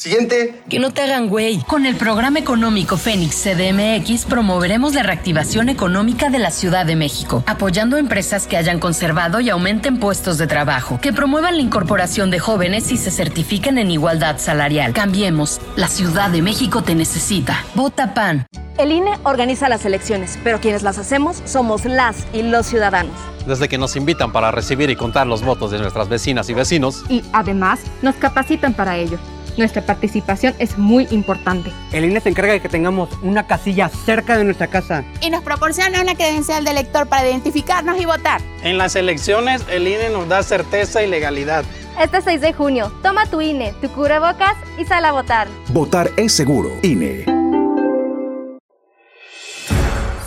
Siguiente. 0.00 0.62
Que 0.70 0.78
no 0.78 0.94
te 0.94 1.02
hagan 1.02 1.28
güey. 1.28 1.58
Con 1.64 1.84
el 1.84 1.94
programa 1.94 2.38
económico 2.38 2.96
Fénix 2.96 3.44
CDMX 3.44 4.24
promoveremos 4.24 4.94
la 4.94 5.02
reactivación 5.02 5.68
económica 5.68 6.30
de 6.30 6.38
la 6.38 6.50
Ciudad 6.50 6.86
de 6.86 6.96
México, 6.96 7.44
apoyando 7.46 7.98
empresas 7.98 8.46
que 8.46 8.56
hayan 8.56 8.80
conservado 8.80 9.40
y 9.40 9.50
aumenten 9.50 10.00
puestos 10.00 10.38
de 10.38 10.46
trabajo, 10.46 10.98
que 11.02 11.12
promuevan 11.12 11.56
la 11.56 11.60
incorporación 11.60 12.30
de 12.30 12.38
jóvenes 12.38 12.90
y 12.92 12.96
se 12.96 13.10
certifiquen 13.10 13.76
en 13.76 13.90
igualdad 13.90 14.38
salarial. 14.38 14.94
Cambiemos. 14.94 15.60
La 15.76 15.88
Ciudad 15.88 16.30
de 16.30 16.40
México 16.40 16.82
te 16.82 16.94
necesita. 16.94 17.62
Vota 17.74 18.14
PAN. 18.14 18.46
El 18.78 18.92
INE 18.92 19.18
organiza 19.24 19.68
las 19.68 19.84
elecciones, 19.84 20.38
pero 20.42 20.62
quienes 20.62 20.82
las 20.82 20.96
hacemos 20.96 21.42
somos 21.44 21.84
las 21.84 22.26
y 22.32 22.40
los 22.40 22.64
ciudadanos. 22.64 23.12
Desde 23.46 23.68
que 23.68 23.76
nos 23.76 23.96
invitan 23.96 24.32
para 24.32 24.50
recibir 24.50 24.88
y 24.88 24.96
contar 24.96 25.26
los 25.26 25.44
votos 25.44 25.70
de 25.70 25.78
nuestras 25.78 26.08
vecinas 26.08 26.48
y 26.48 26.54
vecinos. 26.54 27.04
Y 27.10 27.22
además 27.34 27.80
nos 28.00 28.14
capacitan 28.14 28.72
para 28.72 28.96
ello. 28.96 29.18
Nuestra 29.60 29.82
participación 29.82 30.54
es 30.58 30.78
muy 30.78 31.06
importante. 31.10 31.70
El 31.92 32.06
INE 32.06 32.22
se 32.22 32.30
encarga 32.30 32.54
de 32.54 32.62
que 32.62 32.70
tengamos 32.70 33.10
una 33.22 33.46
casilla 33.46 33.90
cerca 33.90 34.38
de 34.38 34.44
nuestra 34.44 34.68
casa. 34.68 35.04
Y 35.20 35.28
nos 35.28 35.44
proporciona 35.44 36.00
una 36.00 36.14
credencial 36.14 36.64
de 36.64 36.70
elector 36.70 37.06
para 37.06 37.28
identificarnos 37.28 38.00
y 38.00 38.06
votar. 38.06 38.40
En 38.62 38.78
las 38.78 38.96
elecciones, 38.96 39.62
el 39.70 39.86
INE 39.86 40.08
nos 40.08 40.26
da 40.28 40.42
certeza 40.42 41.02
y 41.02 41.08
legalidad. 41.08 41.66
Este 42.00 42.22
6 42.22 42.40
de 42.40 42.54
junio, 42.54 42.90
toma 43.02 43.26
tu 43.26 43.42
INE, 43.42 43.74
tu 43.82 43.90
cubrebocas 43.90 44.54
y 44.78 44.86
sal 44.86 45.04
a 45.04 45.12
votar. 45.12 45.46
Votar 45.68 46.10
es 46.16 46.32
seguro. 46.32 46.70
INE. 46.82 47.26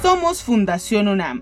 Somos 0.03 0.43
Fundación 0.43 1.07
UNAM 1.07 1.41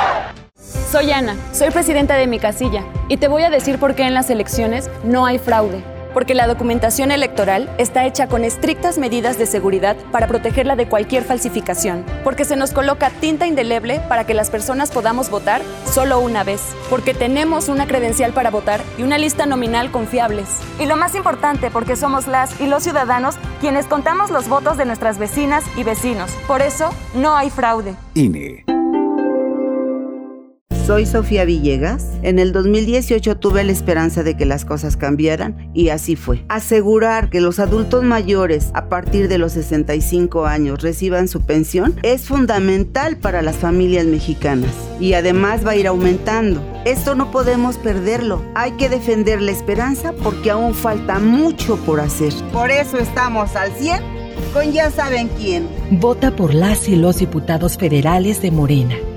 Soy 0.91 1.09
Ana, 1.13 1.37
soy 1.53 1.69
presidenta 1.69 2.15
de 2.15 2.27
mi 2.27 2.37
casilla 2.37 2.83
y 3.07 3.15
te 3.15 3.29
voy 3.29 3.43
a 3.43 3.49
decir 3.49 3.79
por 3.79 3.95
qué 3.95 4.03
en 4.03 4.13
las 4.13 4.29
elecciones 4.29 4.89
no 5.05 5.25
hay 5.25 5.39
fraude. 5.39 5.81
Porque 6.13 6.35
la 6.35 6.47
documentación 6.47 7.11
electoral 7.11 7.73
está 7.77 8.05
hecha 8.05 8.27
con 8.27 8.43
estrictas 8.43 8.97
medidas 8.97 9.37
de 9.37 9.45
seguridad 9.45 9.95
para 10.11 10.27
protegerla 10.27 10.75
de 10.75 10.89
cualquier 10.89 11.23
falsificación. 11.23 12.03
Porque 12.25 12.43
se 12.43 12.57
nos 12.57 12.71
coloca 12.71 13.09
tinta 13.21 13.47
indeleble 13.47 14.01
para 14.09 14.25
que 14.25 14.33
las 14.33 14.49
personas 14.49 14.91
podamos 14.91 15.29
votar 15.29 15.61
solo 15.85 16.19
una 16.19 16.43
vez. 16.43 16.61
Porque 16.89 17.13
tenemos 17.13 17.69
una 17.69 17.87
credencial 17.87 18.33
para 18.33 18.51
votar 18.51 18.81
y 18.97 19.03
una 19.03 19.17
lista 19.17 19.45
nominal 19.45 19.91
confiables. 19.91 20.59
Y 20.77 20.87
lo 20.87 20.97
más 20.97 21.15
importante, 21.15 21.71
porque 21.71 21.95
somos 21.95 22.27
las 22.27 22.59
y 22.59 22.67
los 22.67 22.83
ciudadanos 22.83 23.35
quienes 23.61 23.85
contamos 23.85 24.29
los 24.29 24.49
votos 24.49 24.75
de 24.75 24.83
nuestras 24.83 25.17
vecinas 25.19 25.63
y 25.77 25.85
vecinos. 25.85 26.31
Por 26.47 26.61
eso, 26.61 26.89
no 27.13 27.37
hay 27.37 27.49
fraude. 27.49 27.95
INE. 28.13 28.65
Soy 30.85 31.05
Sofía 31.05 31.45
Villegas. 31.45 32.07
En 32.23 32.39
el 32.39 32.53
2018 32.53 33.37
tuve 33.37 33.63
la 33.63 33.71
esperanza 33.71 34.23
de 34.23 34.35
que 34.35 34.47
las 34.47 34.65
cosas 34.65 34.97
cambiaran 34.97 35.69
y 35.75 35.89
así 35.89 36.15
fue. 36.15 36.43
Asegurar 36.49 37.29
que 37.29 37.39
los 37.39 37.59
adultos 37.59 38.03
mayores 38.03 38.71
a 38.73 38.89
partir 38.89 39.27
de 39.27 39.37
los 39.37 39.53
65 39.53 40.47
años 40.47 40.81
reciban 40.81 41.27
su 41.27 41.41
pensión 41.41 41.99
es 42.01 42.23
fundamental 42.23 43.17
para 43.17 43.43
las 43.43 43.57
familias 43.57 44.05
mexicanas 44.05 44.71
y 44.99 45.13
además 45.13 45.65
va 45.65 45.71
a 45.71 45.75
ir 45.75 45.87
aumentando. 45.87 46.63
Esto 46.83 47.13
no 47.13 47.29
podemos 47.29 47.77
perderlo. 47.77 48.41
Hay 48.55 48.71
que 48.71 48.89
defender 48.89 49.39
la 49.39 49.51
esperanza 49.51 50.13
porque 50.23 50.49
aún 50.49 50.73
falta 50.73 51.19
mucho 51.19 51.77
por 51.77 51.99
hacer. 51.99 52.33
Por 52.51 52.71
eso 52.71 52.97
estamos 52.97 53.55
al 53.55 53.71
100 53.73 54.01
con 54.51 54.71
ya 54.71 54.89
saben 54.89 55.29
quién. 55.37 55.67
Vota 55.91 56.35
por 56.35 56.55
las 56.55 56.89
y 56.89 56.95
los 56.95 57.17
diputados 57.17 57.77
federales 57.77 58.41
de 58.41 58.49
Morena 58.49 58.95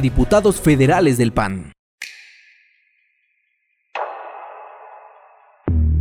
diputados 0.00 0.60
federales 0.60 1.18
del 1.18 1.32
PAN. 1.32 1.72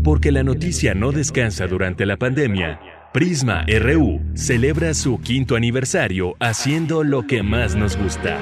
Porque 0.04 0.32
la 0.32 0.44
noticia 0.44 0.94
no 0.94 1.12
descansa 1.12 1.68
durante 1.68 2.06
la 2.06 2.16
pandemia, 2.16 2.80
Prisma 3.14 3.66
RU 3.68 4.22
celebra 4.36 4.94
su 4.94 5.20
quinto 5.20 5.56
aniversario 5.56 6.36
haciendo 6.40 7.04
lo 7.04 7.28
que 7.28 7.44
más 7.44 7.76
nos 7.76 7.98
gusta. 7.98 8.40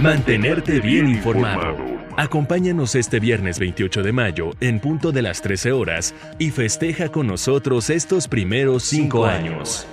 Mantenerte 0.00 0.80
bien 0.80 1.08
informado. 1.08 1.76
Acompáñanos 2.16 2.94
este 2.96 3.20
viernes 3.20 3.58
28 3.58 4.02
de 4.02 4.12
mayo 4.12 4.50
en 4.60 4.80
punto 4.80 5.12
de 5.12 5.22
las 5.22 5.40
13 5.40 5.72
horas 5.72 6.14
y 6.38 6.50
festeja 6.50 7.08
con 7.08 7.26
nosotros 7.26 7.88
estos 7.88 8.28
primeros 8.28 8.82
cinco 8.82 9.24
años. 9.24 9.86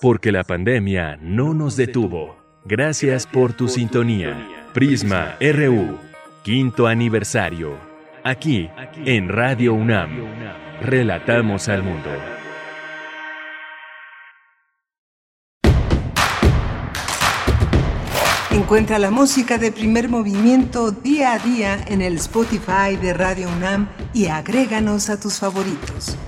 Porque 0.00 0.32
la 0.32 0.44
pandemia 0.44 1.16
no 1.22 1.54
nos 1.54 1.76
detuvo. 1.76 2.47
Gracias 2.64 3.26
por 3.26 3.52
tu 3.52 3.68
sintonía. 3.68 4.36
Prisma 4.74 5.36
RU, 5.40 5.98
quinto 6.42 6.86
aniversario. 6.86 7.76
Aquí, 8.24 8.68
en 9.06 9.28
Radio 9.28 9.74
UNAM. 9.74 10.10
Relatamos 10.82 11.68
al 11.68 11.82
mundo. 11.82 12.10
Encuentra 18.50 18.98
la 18.98 19.10
música 19.10 19.56
de 19.56 19.72
primer 19.72 20.08
movimiento 20.08 20.90
día 20.90 21.34
a 21.34 21.38
día 21.38 21.78
en 21.86 22.02
el 22.02 22.16
Spotify 22.16 22.96
de 23.00 23.14
Radio 23.14 23.48
UNAM 23.48 23.88
y 24.12 24.26
agréganos 24.26 25.08
a 25.08 25.18
tus 25.18 25.38
favoritos. 25.38 26.18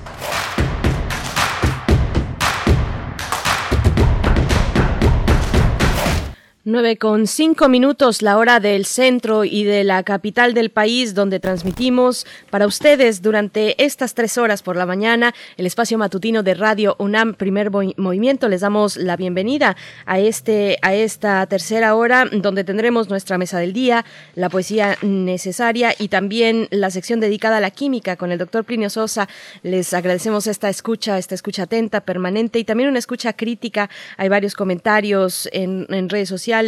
9 6.71 6.99
con 6.99 7.27
5 7.27 7.69
minutos, 7.69 8.23
la 8.23 8.39
hora 8.39 8.61
del 8.61 8.87
centro 8.87 9.45
y 9.45 9.65
de 9.65 9.83
la 9.83 10.05
capital 10.05 10.55
del 10.55 10.71
país, 10.71 11.15
donde 11.15 11.41
transmitimos 11.41 12.27
para 12.49 12.67
ustedes 12.67 13.23
durante 13.23 13.83
estas 13.83 14.15
tres 14.15 14.39
horas 14.39 14.63
por 14.63 14.77
la 14.77 14.87
mañana 14.87 15.35
el 15.57 15.67
espacio 15.67 15.99
matutino 15.99 16.45
de 16.45 16.55
Radio 16.55 16.95
UNAM 16.99 17.35
Primer 17.35 17.71
Movimiento. 17.71 18.49
Les 18.49 18.61
damos 18.61 18.97
la 18.97 19.17
bienvenida 19.17 19.77
a, 20.07 20.21
este, 20.21 20.79
a 20.83 20.95
esta 20.95 21.45
tercera 21.47 21.97
hora, 21.97 22.27
donde 22.31 22.63
tendremos 22.63 23.09
nuestra 23.09 23.37
mesa 23.37 23.59
del 23.59 23.73
día, 23.73 24.05
la 24.37 24.49
poesía 24.49 24.97
necesaria 25.03 25.93
y 25.99 26.07
también 26.07 26.69
la 26.71 26.91
sección 26.91 27.19
dedicada 27.19 27.57
a 27.57 27.61
la 27.61 27.73
química 27.73 28.15
con 28.15 28.31
el 28.31 28.39
doctor 28.39 28.65
Plinio 28.65 28.91
Sosa. 28.91 29.29
Les 29.65 29.93
agradecemos 29.93 30.47
esta 30.47 30.69
escucha, 30.69 31.19
esta 31.19 31.35
escucha 31.35 31.65
atenta, 31.65 32.03
permanente 32.03 32.61
y 32.61 32.65
también 32.65 32.91
una 32.91 33.01
escucha 33.01 33.33
crítica. 33.33 33.91
Hay 34.17 34.29
varios 34.29 34.55
comentarios 34.55 35.49
en, 35.53 35.87
en 35.91 36.09
redes 36.09 36.29
sociales 36.29 36.60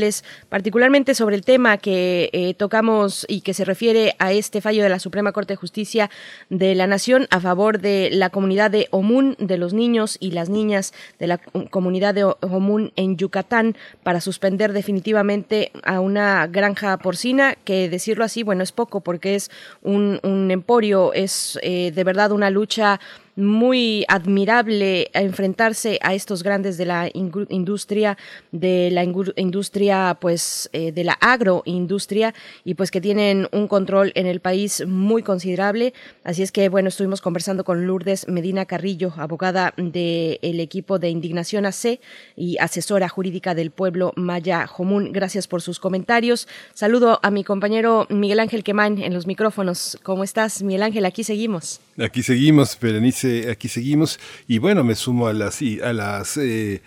particularmente 0.49 1.15
sobre 1.15 1.37
el 1.37 1.45
tema 1.45 1.79
que 1.79 2.31
eh, 2.33 2.55
tocamos 2.55 3.27
y 3.29 3.41
que 3.43 3.55
se 3.55 3.65
refiere 3.65 4.15
a 4.19 4.33
este 4.33 4.61
fallo 4.61 4.83
de 4.83 4.89
la 4.89 4.99
Suprema 4.99 5.33
Corte 5.33 5.53
de 5.53 5.57
Justicia 5.57 6.11
de 6.51 6.75
la 6.75 6.87
Nación 6.87 7.27
a 7.31 7.41
favor 7.41 7.81
de 7.81 8.11
la 8.13 8.31
comunidad 8.31 8.71
de 8.71 8.89
Omun, 8.91 9.37
de 9.39 9.59
los 9.59 9.73
niños 9.73 10.17
y 10.21 10.33
las 10.33 10.49
niñas 10.49 10.93
de 11.19 11.27
la 11.27 11.39
comunidad 11.71 12.15
de 12.15 12.25
Omun 12.25 12.93
en 12.97 13.17
Yucatán, 13.17 13.77
para 14.03 14.21
suspender 14.21 14.73
definitivamente 14.73 15.73
a 15.83 16.01
una 16.01 16.47
granja 16.47 16.97
porcina, 16.99 17.55
que 17.65 17.89
decirlo 17.89 18.25
así, 18.25 18.43
bueno, 18.43 18.63
es 18.63 18.73
poco 18.73 19.01
porque 19.01 19.35
es 19.35 19.51
un, 19.83 20.21
emporio, 20.51 21.13
es 21.13 21.59
eh, 21.63 21.93
de 21.95 22.05
verdad 22.05 22.33
una 22.33 22.51
lucha 22.51 23.01
muy 23.37 24.05
admirable 24.09 25.11
enfrentarse 25.15 25.99
a 26.03 26.15
estos 26.15 26.43
grandes 26.43 26.77
de 26.77 26.87
la 26.87 27.11
industria, 27.13 28.19
de 28.51 28.91
la 28.93 29.05
industria, 29.05 30.19
pues, 30.21 30.69
eh, 30.73 30.93
de 30.93 31.05
la 31.05 31.15
agroindustria 31.15 32.35
y 32.65 32.75
pues 32.75 32.91
que 32.91 33.01
tienen 33.01 33.49
un 33.53 33.69
control 33.69 34.13
en 34.15 34.27
el 34.27 34.41
país 34.41 34.85
muy 34.87 35.23
considerable. 35.23 35.95
Así 36.25 36.43
es 36.43 36.53
que, 36.53 36.69
bueno, 36.69 36.89
estuvimos 36.89 37.21
conversando 37.21 37.65
con 37.65 37.87
Lourdes 37.87 38.29
Medina 38.29 38.67
Carrillo, 38.67 39.13
abogada 39.17 39.73
del 39.77 40.61
equipo 40.61 40.99
de 40.99 41.09
Indignación 41.09 41.67
AC 41.67 42.01
y 42.37 42.59
asesora 42.59 43.09
jurídica 43.09 43.55
del 43.55 43.71
pueblo 43.71 44.13
Maya 44.17 44.67
Jomún. 44.67 45.13
Gracias 45.13 45.49
por 45.49 45.63
sus 45.63 45.81
comentarios. 45.81 46.49
Saludo 46.75 47.19
a 47.23 47.31
mi 47.31 47.45
compañero 47.45 48.07
Miguel 48.11 48.41
Ángel 48.41 48.65
Quemán 48.65 48.99
en 48.99 49.15
los 49.15 49.27
micrófonos. 49.27 49.99
¿Cómo 50.03 50.25
estás, 50.25 50.63
Miguel 50.63 50.83
Ángel? 50.83 51.05
Aquí 51.07 51.25
seguimos. 51.25 51.81
Aquí 51.99 52.23
seguimos, 52.23 52.79
Berenice, 52.81 53.51
aquí 53.51 53.69
seguimos. 53.69 54.19
Y 54.49 54.59
bueno, 54.59 54.83
me 54.83 54.95
sumo 54.95 55.27
a 55.27 55.33
las, 55.33 55.61
a 55.83 55.93
las 55.93 56.37
eh, 56.39 56.81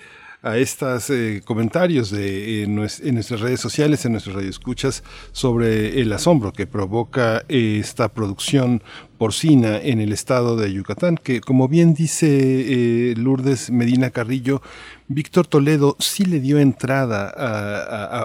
a 0.46 0.58
estos 0.60 1.10
eh, 1.10 1.42
comentarios 1.44 2.12
de, 2.12 2.64
en, 2.64 2.76
nuestras 2.76 3.40
redes 3.40 3.60
sociales, 3.60 4.06
en 4.06 4.12
nuestras 4.12 4.36
radioescuchas, 4.36 5.04
sobre 5.32 6.00
el 6.00 6.14
asombro 6.14 6.54
que 6.54 6.68
provoca 6.68 7.44
esta 7.48 8.10
producción 8.10 8.84
porcina 9.18 9.78
en 9.78 10.02
el 10.02 10.12
estado 10.12 10.56
de 10.56 10.72
Yucatán, 10.72 11.18
que 11.18 11.42
como 11.42 11.68
bien 11.68 11.96
dice 11.96 12.28
eh, 12.30 13.16
Lourdes 13.18 13.72
Medina 13.72 14.12
Carrillo, 14.12 14.62
Víctor 15.08 15.46
Toledo 15.46 15.96
sí 16.00 16.26
le 16.26 16.40
dio 16.40 16.58
entrada 16.58 17.32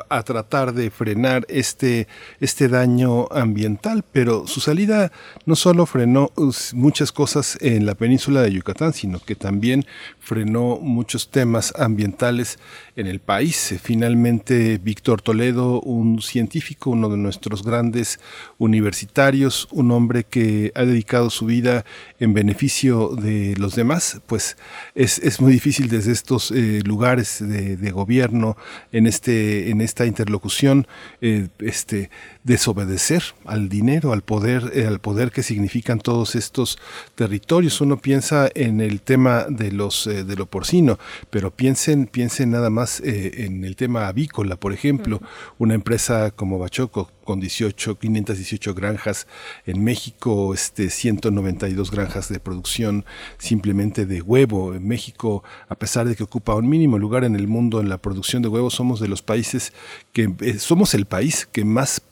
a, 0.09 0.23
tratar 0.23 0.73
de 0.73 0.91
frenar 0.91 1.45
este, 1.49 2.09
este 2.41 2.69
daño 2.69 3.27
ambiental, 3.33 4.03
pero 4.13 4.47
su 4.47 4.61
salida 4.61 5.13
no 5.45 5.57
solo 5.57 5.85
frenó 5.85 6.33
muchas 6.73 7.13
cosas 7.13 7.59
en 7.61 7.85
la 7.85 7.95
península 7.95 8.41
de 8.43 8.53
Yucatán, 8.53 8.95
sino 8.95 9.19
que 9.19 9.35
también 9.35 9.85
frenó 10.21 10.79
muchos 10.81 11.31
temas 11.31 11.75
ambientales 11.77 12.59
en 12.97 13.07
el 13.07 13.21
país. 13.21 13.75
Finalmente, 13.83 14.79
Víctor 14.79 15.21
Toledo, 15.21 15.81
un 15.83 16.23
científico, 16.23 16.91
uno 16.91 17.11
de 17.11 17.19
nuestros 17.19 17.63
grandes 17.63 18.21
universitarios, 18.59 19.69
un 19.71 19.91
hombre 19.91 20.25
que 20.25 20.73
ha 20.75 20.85
dedicado 20.85 21.29
su 21.29 21.45
vida 21.45 21.85
en 22.21 22.33
beneficio 22.33 23.09
de 23.09 23.55
los 23.59 23.75
demás, 23.75 24.21
pues 24.27 24.57
es, 24.95 25.19
es 25.19 25.41
muy 25.41 25.53
difícil 25.53 25.89
desde 25.89 26.13
estos 26.13 26.51
eh, 26.51 26.70
lugares 26.85 27.39
de, 27.41 27.77
de, 27.77 27.91
gobierno, 27.91 28.57
en, 28.93 29.07
este, 29.07 29.71
en 29.71 29.81
esta 29.81 30.07
interlocución, 30.07 30.87
eh, 31.21 31.49
este, 31.59 32.11
desobedecer 32.45 33.23
al 33.45 33.69
dinero, 33.69 34.13
al 34.13 34.23
poder, 34.23 34.73
eh, 34.75 34.87
al 34.87 35.01
poder 35.01 35.31
que 35.31 35.43
significan 35.43 35.99
todos 35.99 36.35
estos 36.35 36.79
territorios. 37.15 37.81
Uno 37.81 37.99
piensa 37.99 38.49
en 38.55 38.81
el 38.81 39.01
tema 39.01 39.47
de 39.49 39.73
los 39.73 40.05
de 40.05 40.37
lo 40.37 40.47
porcino, 40.47 40.99
pero 41.31 41.51
piensen, 41.51 42.07
piensen 42.07 42.51
nada 42.51 42.71
más 42.71 43.01
en 43.01 43.65
el 43.65 43.77
tema 43.77 44.09
avícola, 44.09 44.57
por 44.57 44.73
ejemplo, 44.73 45.21
una 45.59 45.75
empresa 45.75 46.31
como 46.31 46.59
Bachoco 46.59 47.11
con 47.31 47.39
18, 47.39 47.97
518 48.01 48.75
granjas 48.75 49.29
en 49.65 49.85
México, 49.85 50.53
este, 50.53 50.91
192 50.91 51.93
granjas 51.93 52.29
de 52.29 52.41
producción 52.41 53.05
simplemente 53.39 54.05
de 54.05 54.21
huevo. 54.21 54.75
En 54.75 54.89
México, 54.89 55.45
a 55.69 55.77
pesar 55.77 56.09
de 56.09 56.17
que 56.17 56.25
ocupa 56.25 56.57
un 56.57 56.69
mínimo 56.69 56.99
lugar 56.99 57.23
en 57.23 57.37
el 57.37 57.47
mundo 57.47 57.81
en 57.81 57.89
la 57.89 57.99
producción 57.99 58.43
de 58.43 58.49
huevos, 58.49 58.75
somos 58.75 58.99
de 58.99 59.07
los 59.07 59.23
países 59.23 59.73
que 60.13 60.33
eh, 60.41 60.59
somos 60.59 60.95
el 60.95 61.07
país 61.07 61.49
que 61.51 61.65
más 61.65 62.03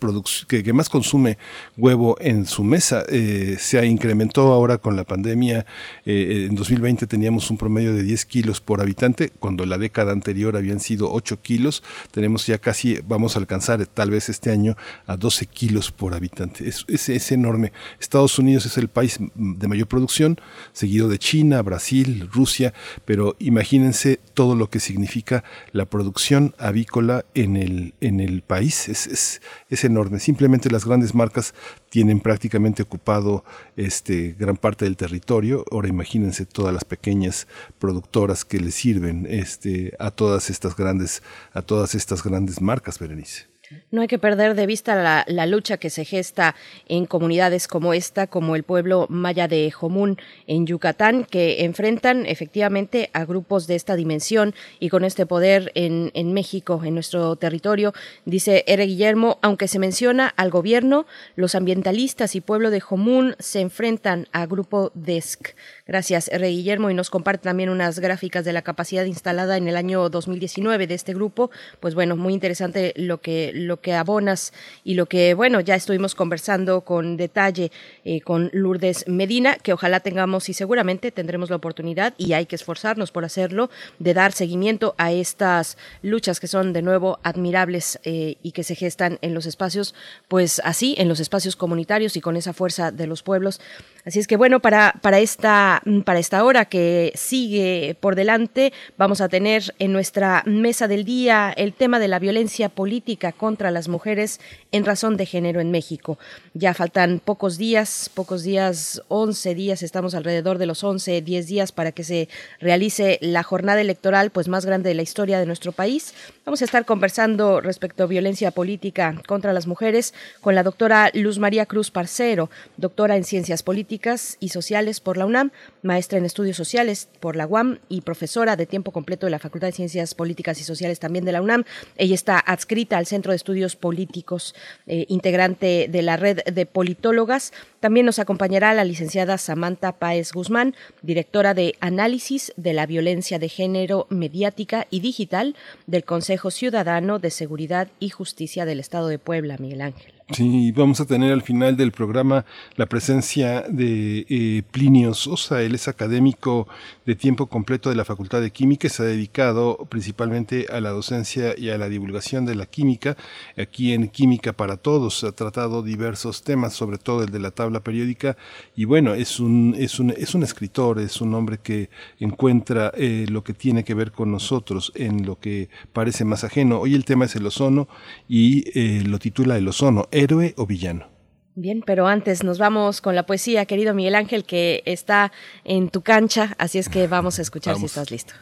que, 0.46 0.62
que, 0.62 0.72
más 0.72 0.88
consume 0.88 1.38
huevo 1.76 2.16
en 2.20 2.46
su 2.46 2.62
mesa. 2.62 3.04
Eh, 3.08 3.56
se 3.58 3.84
incrementó 3.86 4.52
ahora 4.52 4.78
con 4.78 4.96
la 4.96 5.04
pandemia. 5.04 5.66
Eh, 6.04 6.46
en 6.48 6.54
2020 6.54 7.06
teníamos 7.06 7.50
un 7.50 7.58
promedio 7.58 7.92
de 7.94 8.02
10 8.02 8.24
kilos 8.26 8.60
por 8.60 8.80
habitante, 8.80 9.30
cuando 9.30 9.66
la 9.66 9.78
década 9.78 10.12
anterior 10.12 10.56
habían 10.56 10.80
sido 10.80 11.12
8 11.12 11.42
kilos. 11.42 11.82
Tenemos 12.12 12.46
ya 12.46 12.58
casi, 12.58 13.00
vamos 13.06 13.34
a 13.34 13.40
alcanzar 13.40 13.84
tal 13.86 14.10
vez 14.10 14.28
este 14.28 14.50
año 14.50 14.76
a 15.06 15.16
12 15.16 15.46
kilos 15.46 15.90
por 15.90 16.14
habitante. 16.14 16.68
Es, 16.68 16.84
es, 16.88 17.08
es 17.08 17.32
enorme. 17.32 17.72
Estados 18.00 18.38
Unidos 18.38 18.66
es 18.66 18.78
el 18.78 18.88
país 18.88 19.18
de 19.34 19.68
mayor 19.68 19.88
producción, 19.88 20.40
seguido 20.72 21.08
de 21.08 21.18
China, 21.18 21.62
Brasil, 21.62 22.28
Rusia, 22.32 22.72
pero 23.04 23.34
imagínense 23.40 24.20
todo 24.34 24.54
lo 24.54 24.70
que 24.70 24.78
significa 24.78 25.42
la 25.72 25.86
producción 25.86 26.54
avícola 26.58 27.24
en 27.34 27.56
el, 27.56 27.87
en 28.00 28.20
el 28.20 28.42
país. 28.42 28.88
Es, 28.88 29.06
es, 29.06 29.42
es 29.68 29.84
enorme. 29.84 30.20
Simplemente 30.20 30.70
las 30.70 30.84
grandes 30.84 31.14
marcas 31.14 31.54
tienen 31.90 32.20
prácticamente 32.20 32.82
ocupado 32.82 33.44
este, 33.76 34.34
gran 34.38 34.56
parte 34.56 34.84
del 34.84 34.96
territorio. 34.96 35.64
Ahora 35.70 35.88
imagínense 35.88 36.46
todas 36.46 36.72
las 36.74 36.84
pequeñas 36.84 37.46
productoras 37.78 38.44
que 38.44 38.60
le 38.60 38.70
sirven 38.70 39.26
este, 39.28 39.94
a 39.98 40.10
todas 40.10 40.50
estas 40.50 40.76
grandes, 40.76 41.22
a 41.52 41.62
todas 41.62 41.94
estas 41.94 42.22
grandes 42.22 42.60
marcas, 42.60 42.98
Berenice. 42.98 43.46
No 43.90 44.02
hay 44.02 44.08
que 44.08 44.18
perder 44.18 44.54
de 44.54 44.66
vista 44.66 45.24
la, 45.26 45.46
lucha 45.46 45.78
que 45.78 45.90
se 45.90 46.04
gesta 46.04 46.54
en 46.88 47.06
comunidades 47.06 47.68
como 47.68 47.94
esta, 47.94 48.26
como 48.26 48.56
el 48.56 48.62
pueblo 48.62 49.06
maya 49.08 49.48
de 49.48 49.70
Jomún 49.70 50.18
en 50.46 50.66
Yucatán, 50.66 51.24
que 51.24 51.64
enfrentan 51.64 52.26
efectivamente 52.26 53.10
a 53.12 53.24
grupos 53.24 53.66
de 53.66 53.74
esta 53.74 53.96
dimensión 53.96 54.54
y 54.80 54.88
con 54.88 55.04
este 55.04 55.26
poder 55.26 55.72
en, 55.74 56.10
en 56.14 56.32
México, 56.32 56.82
en 56.84 56.94
nuestro 56.94 57.36
territorio. 57.36 57.92
Dice 58.24 58.64
Ere 58.66 58.84
Guillermo, 58.84 59.38
aunque 59.42 59.68
se 59.68 59.78
menciona 59.78 60.28
al 60.36 60.50
gobierno, 60.50 61.06
los 61.36 61.54
ambientalistas 61.54 62.34
y 62.34 62.40
pueblo 62.40 62.70
de 62.70 62.80
Jomún 62.80 63.36
se 63.38 63.60
enfrentan 63.60 64.28
a 64.32 64.46
grupo 64.46 64.92
DESC. 64.94 65.54
Gracias, 65.88 66.28
R. 66.28 66.46
Guillermo, 66.46 66.90
y 66.90 66.94
nos 66.94 67.08
comparte 67.08 67.44
también 67.44 67.70
unas 67.70 67.98
gráficas 67.98 68.44
de 68.44 68.52
la 68.52 68.60
capacidad 68.60 69.06
instalada 69.06 69.56
en 69.56 69.68
el 69.68 69.76
año 69.76 70.10
2019 70.10 70.86
de 70.86 70.92
este 70.92 71.14
grupo. 71.14 71.50
Pues 71.80 71.94
bueno, 71.94 72.14
muy 72.14 72.34
interesante 72.34 72.92
lo 72.94 73.22
que, 73.22 73.52
lo 73.54 73.80
que 73.80 73.94
abonas 73.94 74.52
y 74.84 74.94
lo 74.94 75.06
que, 75.06 75.32
bueno, 75.32 75.60
ya 75.60 75.74
estuvimos 75.74 76.14
conversando 76.14 76.82
con 76.82 77.16
detalle 77.16 77.72
eh, 78.10 78.22
con 78.22 78.48
Lourdes 78.54 79.06
Medina, 79.06 79.56
que 79.56 79.74
ojalá 79.74 80.00
tengamos 80.00 80.48
y 80.48 80.54
seguramente 80.54 81.12
tendremos 81.12 81.50
la 81.50 81.56
oportunidad, 81.56 82.14
y 82.16 82.32
hay 82.32 82.46
que 82.46 82.56
esforzarnos 82.56 83.10
por 83.10 83.26
hacerlo, 83.26 83.68
de 83.98 84.14
dar 84.14 84.32
seguimiento 84.32 84.94
a 84.96 85.12
estas 85.12 85.76
luchas 86.00 86.40
que 86.40 86.46
son 86.46 86.72
de 86.72 86.80
nuevo 86.80 87.18
admirables 87.22 88.00
eh, 88.04 88.36
y 88.42 88.52
que 88.52 88.64
se 88.64 88.76
gestan 88.76 89.18
en 89.20 89.34
los 89.34 89.44
espacios, 89.44 89.94
pues 90.26 90.62
así, 90.64 90.94
en 90.96 91.06
los 91.06 91.20
espacios 91.20 91.54
comunitarios 91.54 92.16
y 92.16 92.22
con 92.22 92.38
esa 92.38 92.54
fuerza 92.54 92.90
de 92.92 93.06
los 93.06 93.22
pueblos. 93.22 93.60
Así 94.06 94.20
es 94.20 94.26
que 94.26 94.38
bueno, 94.38 94.60
para, 94.60 94.94
para, 95.02 95.18
esta, 95.18 95.82
para 96.06 96.18
esta 96.18 96.42
hora 96.44 96.64
que 96.64 97.12
sigue 97.14 97.94
por 98.00 98.14
delante, 98.14 98.72
vamos 98.96 99.20
a 99.20 99.28
tener 99.28 99.74
en 99.78 99.92
nuestra 99.92 100.42
mesa 100.46 100.88
del 100.88 101.04
día 101.04 101.52
el 101.54 101.74
tema 101.74 101.98
de 101.98 102.08
la 102.08 102.18
violencia 102.18 102.70
política 102.70 103.32
contra 103.32 103.70
las 103.70 103.88
mujeres 103.88 104.40
en 104.72 104.86
razón 104.86 105.18
de 105.18 105.26
género 105.26 105.60
en 105.60 105.70
México. 105.70 106.18
Ya 106.54 106.72
faltan 106.72 107.20
pocos 107.22 107.58
días, 107.58 107.97
pocos 108.08 108.44
días, 108.44 109.02
11 109.08 109.54
días, 109.54 109.82
estamos 109.82 110.14
alrededor 110.14 110.58
de 110.58 110.66
los 110.66 110.84
11, 110.84 111.22
10 111.22 111.46
días 111.46 111.72
para 111.72 111.90
que 111.90 112.04
se 112.04 112.28
realice 112.60 113.18
la 113.20 113.42
jornada 113.42 113.80
electoral 113.80 114.30
pues 114.30 114.46
más 114.46 114.64
grande 114.64 114.90
de 114.90 114.94
la 114.94 115.02
historia 115.02 115.40
de 115.40 115.46
nuestro 115.46 115.72
país. 115.72 116.14
Vamos 116.44 116.62
a 116.62 116.64
estar 116.64 116.84
conversando 116.84 117.60
respecto 117.60 118.04
a 118.04 118.06
violencia 118.06 118.52
política 118.52 119.20
contra 119.26 119.52
las 119.52 119.66
mujeres 119.66 120.14
con 120.40 120.54
la 120.54 120.62
doctora 120.62 121.10
Luz 121.14 121.38
María 121.38 121.66
Cruz 121.66 121.90
Parcero, 121.90 122.50
doctora 122.76 123.16
en 123.16 123.24
Ciencias 123.24 123.62
Políticas 123.62 124.36
y 124.38 124.50
Sociales 124.50 125.00
por 125.00 125.16
la 125.16 125.26
UNAM, 125.26 125.50
maestra 125.82 126.18
en 126.18 126.24
Estudios 126.24 126.56
Sociales 126.56 127.08
por 127.20 127.36
la 127.36 127.46
UAM 127.46 127.78
y 127.88 128.02
profesora 128.02 128.56
de 128.56 128.66
tiempo 128.66 128.92
completo 128.92 129.26
de 129.26 129.30
la 129.30 129.38
Facultad 129.38 129.68
de 129.68 129.72
Ciencias 129.72 130.14
Políticas 130.14 130.60
y 130.60 130.64
Sociales 130.64 131.00
también 131.00 131.24
de 131.24 131.32
la 131.32 131.42
UNAM. 131.42 131.64
Ella 131.96 132.14
está 132.14 132.38
adscrita 132.38 132.98
al 132.98 133.06
Centro 133.06 133.32
de 133.32 133.36
Estudios 133.36 133.76
Políticos, 133.76 134.54
eh, 134.86 135.06
integrante 135.08 135.88
de 135.90 136.02
la 136.02 136.16
red 136.16 136.42
de 136.44 136.66
politólogas. 136.66 137.52
También 137.88 138.04
nos 138.04 138.18
acompañará 138.18 138.74
la 138.74 138.84
licenciada 138.84 139.38
Samantha 139.38 139.92
Páez 139.92 140.34
Guzmán, 140.34 140.74
directora 141.00 141.54
de 141.54 141.74
Análisis 141.80 142.52
de 142.58 142.74
la 142.74 142.84
Violencia 142.84 143.38
de 143.38 143.48
Género 143.48 144.06
Mediática 144.10 144.86
y 144.90 145.00
Digital 145.00 145.56
del 145.86 146.04
Consejo 146.04 146.50
Ciudadano 146.50 147.18
de 147.18 147.30
Seguridad 147.30 147.88
y 147.98 148.10
Justicia 148.10 148.66
del 148.66 148.80
Estado 148.80 149.08
de 149.08 149.18
Puebla, 149.18 149.56
Miguel 149.58 149.80
Ángel. 149.80 150.17
Sí, 150.30 150.72
vamos 150.72 151.00
a 151.00 151.06
tener 151.06 151.32
al 151.32 151.40
final 151.40 151.78
del 151.78 151.90
programa 151.90 152.44
la 152.76 152.84
presencia 152.84 153.62
de 153.62 154.26
eh, 154.28 154.62
Plinio 154.70 155.14
Sosa. 155.14 155.62
Él 155.62 155.74
es 155.74 155.88
académico 155.88 156.68
de 157.06 157.14
tiempo 157.14 157.46
completo 157.46 157.88
de 157.88 157.96
la 157.96 158.04
Facultad 158.04 158.42
de 158.42 158.50
Química 158.50 158.90
se 158.90 159.02
ha 159.02 159.06
dedicado 159.06 159.78
principalmente 159.88 160.66
a 160.70 160.82
la 160.82 160.90
docencia 160.90 161.54
y 161.56 161.70
a 161.70 161.78
la 161.78 161.88
divulgación 161.88 162.44
de 162.44 162.56
la 162.56 162.66
química. 162.66 163.16
Aquí 163.56 163.94
en 163.94 164.08
Química 164.08 164.52
para 164.52 164.76
Todos 164.76 165.24
ha 165.24 165.32
tratado 165.32 165.82
diversos 165.82 166.42
temas, 166.44 166.74
sobre 166.74 166.98
todo 166.98 167.22
el 167.22 167.30
de 167.30 167.38
la 167.38 167.50
tabla 167.50 167.80
periódica. 167.80 168.36
Y 168.76 168.84
bueno, 168.84 169.14
es 169.14 169.40
un, 169.40 169.74
es 169.78 169.98
un, 169.98 170.10
es 170.10 170.34
un 170.34 170.42
escritor, 170.42 170.98
es 170.98 171.22
un 171.22 171.32
hombre 171.32 171.56
que 171.62 171.88
encuentra 172.20 172.92
eh, 172.98 173.24
lo 173.30 173.42
que 173.42 173.54
tiene 173.54 173.82
que 173.82 173.94
ver 173.94 174.12
con 174.12 174.30
nosotros 174.30 174.92
en 174.94 175.24
lo 175.24 175.40
que 175.40 175.70
parece 175.94 176.26
más 176.26 176.44
ajeno. 176.44 176.80
Hoy 176.80 176.94
el 176.94 177.06
tema 177.06 177.24
es 177.24 177.34
el 177.34 177.46
ozono 177.46 177.88
y 178.28 178.64
eh, 178.78 179.02
lo 179.06 179.18
titula 179.18 179.56
El 179.56 179.66
ozono 179.66 180.06
héroe 180.18 180.54
o 180.56 180.66
villano. 180.66 181.08
Bien, 181.54 181.82
pero 181.84 182.06
antes 182.06 182.44
nos 182.44 182.58
vamos 182.58 183.00
con 183.00 183.16
la 183.16 183.26
poesía, 183.26 183.66
querido 183.66 183.92
Miguel 183.92 184.14
Ángel, 184.14 184.44
que 184.44 184.82
está 184.86 185.32
en 185.64 185.88
tu 185.88 186.02
cancha, 186.02 186.54
así 186.58 186.78
es 186.78 186.88
que 186.88 187.08
vamos 187.08 187.40
a 187.40 187.42
escuchar 187.42 187.74
vamos. 187.74 187.90
si 187.90 187.98
estás 187.98 188.10
listo. 188.12 188.34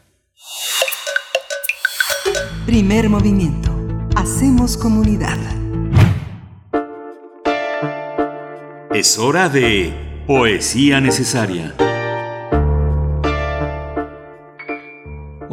Primer 2.67 3.09
movimiento. 3.09 3.71
Hacemos 4.17 4.77
comunidad. 4.77 5.39
Es 8.93 9.19
hora 9.19 9.49
de 9.49 10.25
poesía 10.27 11.01
necesaria. 11.01 11.75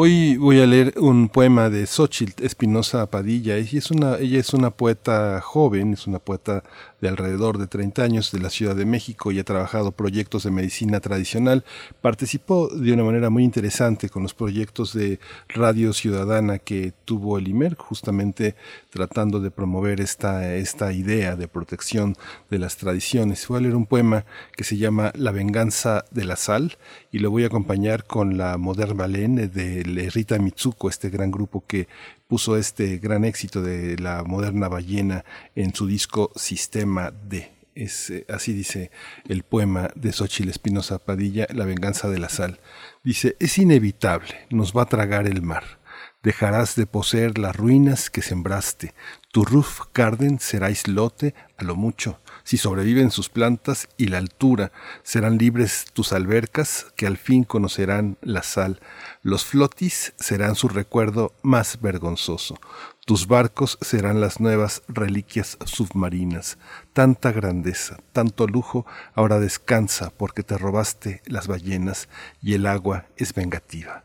Hoy 0.05 0.35
voy 0.35 0.59
a 0.59 0.65
leer 0.65 0.95
un 0.97 1.29
poema 1.29 1.69
de 1.69 1.87
Xochitl 1.87 2.43
Espinosa 2.43 3.09
Padilla. 3.09 3.55
Ella 3.55 3.79
es, 3.79 3.89
una, 3.89 4.17
ella 4.17 4.37
es 4.37 4.53
una 4.53 4.69
poeta 4.69 5.39
joven, 5.39 5.93
es 5.93 6.07
una 6.07 6.19
poeta 6.19 6.61
de 7.03 7.09
alrededor 7.09 7.57
de 7.57 7.67
30 7.67 8.01
años 8.01 8.31
de 8.31 8.39
la 8.39 8.49
Ciudad 8.49 8.77
de 8.77 8.85
México 8.85 9.31
y 9.31 9.37
ha 9.37 9.43
trabajado 9.43 9.91
proyectos 9.91 10.43
de 10.43 10.51
medicina 10.51 11.01
tradicional. 11.01 11.65
Participó 12.01 12.69
de 12.69 12.93
una 12.93 13.03
manera 13.03 13.29
muy 13.29 13.43
interesante 13.43 14.07
con 14.09 14.23
los 14.23 14.33
proyectos 14.33 14.93
de 14.93 15.19
Radio 15.49 15.91
Ciudadana 15.91 16.59
que 16.59 16.93
tuvo 17.03 17.37
el 17.37 17.49
IMER, 17.49 17.75
justamente 17.75 18.55
tratando 18.89 19.41
de 19.41 19.51
promover 19.51 19.99
esta, 19.99 20.55
esta 20.55 20.93
idea 20.93 21.35
de 21.35 21.49
protección 21.49 22.15
de 22.49 22.59
las 22.59 22.77
tradiciones. 22.77 23.45
Voy 23.49 23.57
a 23.57 23.61
leer 23.61 23.75
un 23.75 23.85
poema 23.85 24.25
que 24.55 24.63
se 24.63 24.77
llama 24.77 25.11
La 25.15 25.31
venganza 25.31 26.05
de 26.11 26.23
la 26.23 26.37
sal 26.37 26.77
y 27.11 27.19
lo 27.19 27.31
voy 27.31 27.43
a 27.43 27.47
acompañar 27.47 28.05
con 28.05 28.37
la 28.37 28.57
Modern 28.57 28.95
Balén 28.95 29.35
de 29.35 30.09
Rita 30.13 30.39
Mitsuko, 30.39 30.87
este 30.87 31.09
gran 31.09 31.31
grupo 31.31 31.65
que 31.67 31.89
puso 32.27 32.57
este 32.57 32.97
gran 32.97 33.25
éxito 33.25 33.61
de 33.61 33.97
la 33.97 34.23
moderna 34.23 34.67
ballena 34.67 35.25
en 35.55 35.73
su 35.73 35.87
disco 35.87 36.31
Sistema 36.35 37.11
D. 37.11 37.51
Es, 37.75 38.09
eh, 38.09 38.25
así 38.29 38.53
dice 38.53 38.91
el 39.27 39.43
poema 39.43 39.89
de 39.95 40.11
Xochitl 40.11 40.49
Espinosa 40.49 40.99
Padilla, 40.99 41.47
La 41.51 41.65
venganza 41.65 42.09
de 42.09 42.19
la 42.19 42.29
sal. 42.29 42.59
Dice, 43.03 43.35
es 43.39 43.57
inevitable, 43.57 44.47
nos 44.49 44.73
va 44.73 44.83
a 44.83 44.89
tragar 44.89 45.27
el 45.27 45.41
mar. 45.41 45.79
Dejarás 46.21 46.75
de 46.75 46.85
poseer 46.85 47.37
las 47.37 47.55
ruinas 47.55 48.09
que 48.09 48.21
sembraste. 48.21 48.93
Tu 49.31 49.43
roof 49.43 49.81
garden 49.93 50.39
será 50.39 50.71
islote 50.71 51.35
a 51.57 51.63
lo 51.63 51.75
mucho 51.75 52.19
si 52.43 52.57
sobreviven 52.57 53.09
sus 53.09 53.29
plantas 53.29 53.87
y 53.97 54.07
la 54.07 54.17
altura, 54.17 54.71
serán 55.03 55.37
libres 55.37 55.85
tus 55.93 56.11
albercas 56.11 56.87
que 56.95 57.07
al 57.07 57.17
fin 57.17 57.43
conocerán 57.43 58.17
la 58.21 58.43
sal. 58.43 58.81
Los 59.21 59.45
flotis 59.45 60.13
serán 60.17 60.55
su 60.55 60.67
recuerdo 60.67 61.33
más 61.41 61.79
vergonzoso. 61.81 62.59
Tus 63.05 63.27
barcos 63.27 63.77
serán 63.81 64.21
las 64.21 64.39
nuevas 64.39 64.81
reliquias 64.87 65.57
submarinas. 65.65 66.57
Tanta 66.93 67.31
grandeza, 67.31 67.97
tanto 68.11 68.47
lujo, 68.47 68.85
ahora 69.13 69.39
descansa 69.39 70.09
porque 70.09 70.43
te 70.43 70.57
robaste 70.57 71.21
las 71.25 71.47
ballenas 71.47 72.07
y 72.41 72.53
el 72.53 72.65
agua 72.65 73.05
es 73.17 73.33
vengativa. 73.33 74.03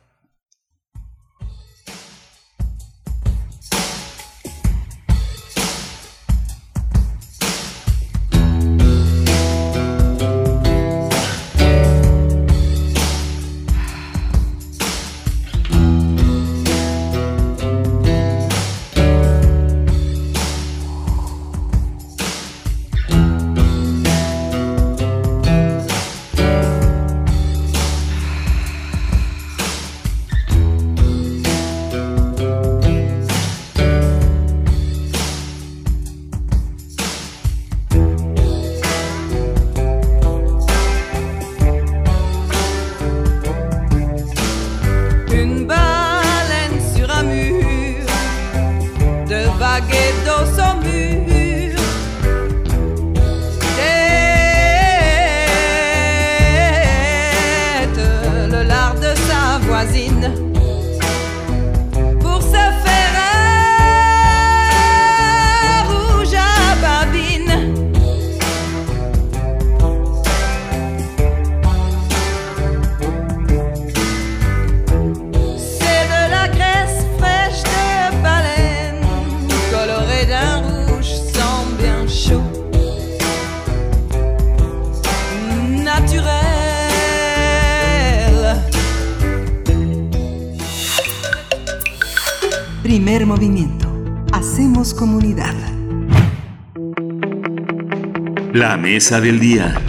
Mesa 98.98 99.20
día. 99.20 99.80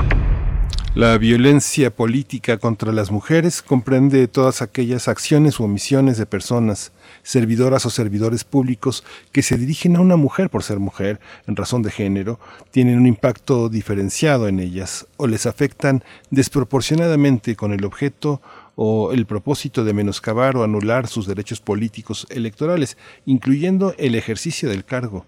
La 0.93 1.17
violencia 1.17 1.89
política 1.89 2.59
contra 2.59 2.91
las 2.91 3.09
mujeres 3.09 3.63
comprende 3.63 4.27
todas 4.27 4.61
aquellas 4.61 5.07
acciones 5.07 5.59
u 5.59 5.63
omisiones 5.63 6.19
de 6.19 6.27
personas, 6.27 6.91
servidoras 7.23 7.87
o 7.87 7.89
servidores 7.89 8.43
públicos 8.43 9.03
que 9.31 9.41
se 9.41 9.57
dirigen 9.57 9.95
a 9.95 10.01
una 10.01 10.15
mujer 10.15 10.51
por 10.51 10.61
ser 10.61 10.77
mujer 10.77 11.19
en 11.47 11.55
razón 11.55 11.81
de 11.81 11.89
género, 11.89 12.39
tienen 12.69 12.99
un 12.99 13.07
impacto 13.07 13.67
diferenciado 13.67 14.47
en 14.47 14.59
ellas 14.59 15.07
o 15.17 15.25
les 15.25 15.47
afectan 15.47 16.03
desproporcionadamente 16.29 17.55
con 17.55 17.73
el 17.73 17.85
objeto 17.85 18.43
o 18.75 19.11
el 19.11 19.25
propósito 19.25 19.83
de 19.83 19.93
menoscabar 19.93 20.55
o 20.55 20.63
anular 20.63 21.07
sus 21.07 21.25
derechos 21.25 21.61
políticos 21.61 22.27
electorales, 22.29 22.95
incluyendo 23.25 23.95
el 23.97 24.13
ejercicio 24.13 24.69
del 24.69 24.85
cargo. 24.85 25.25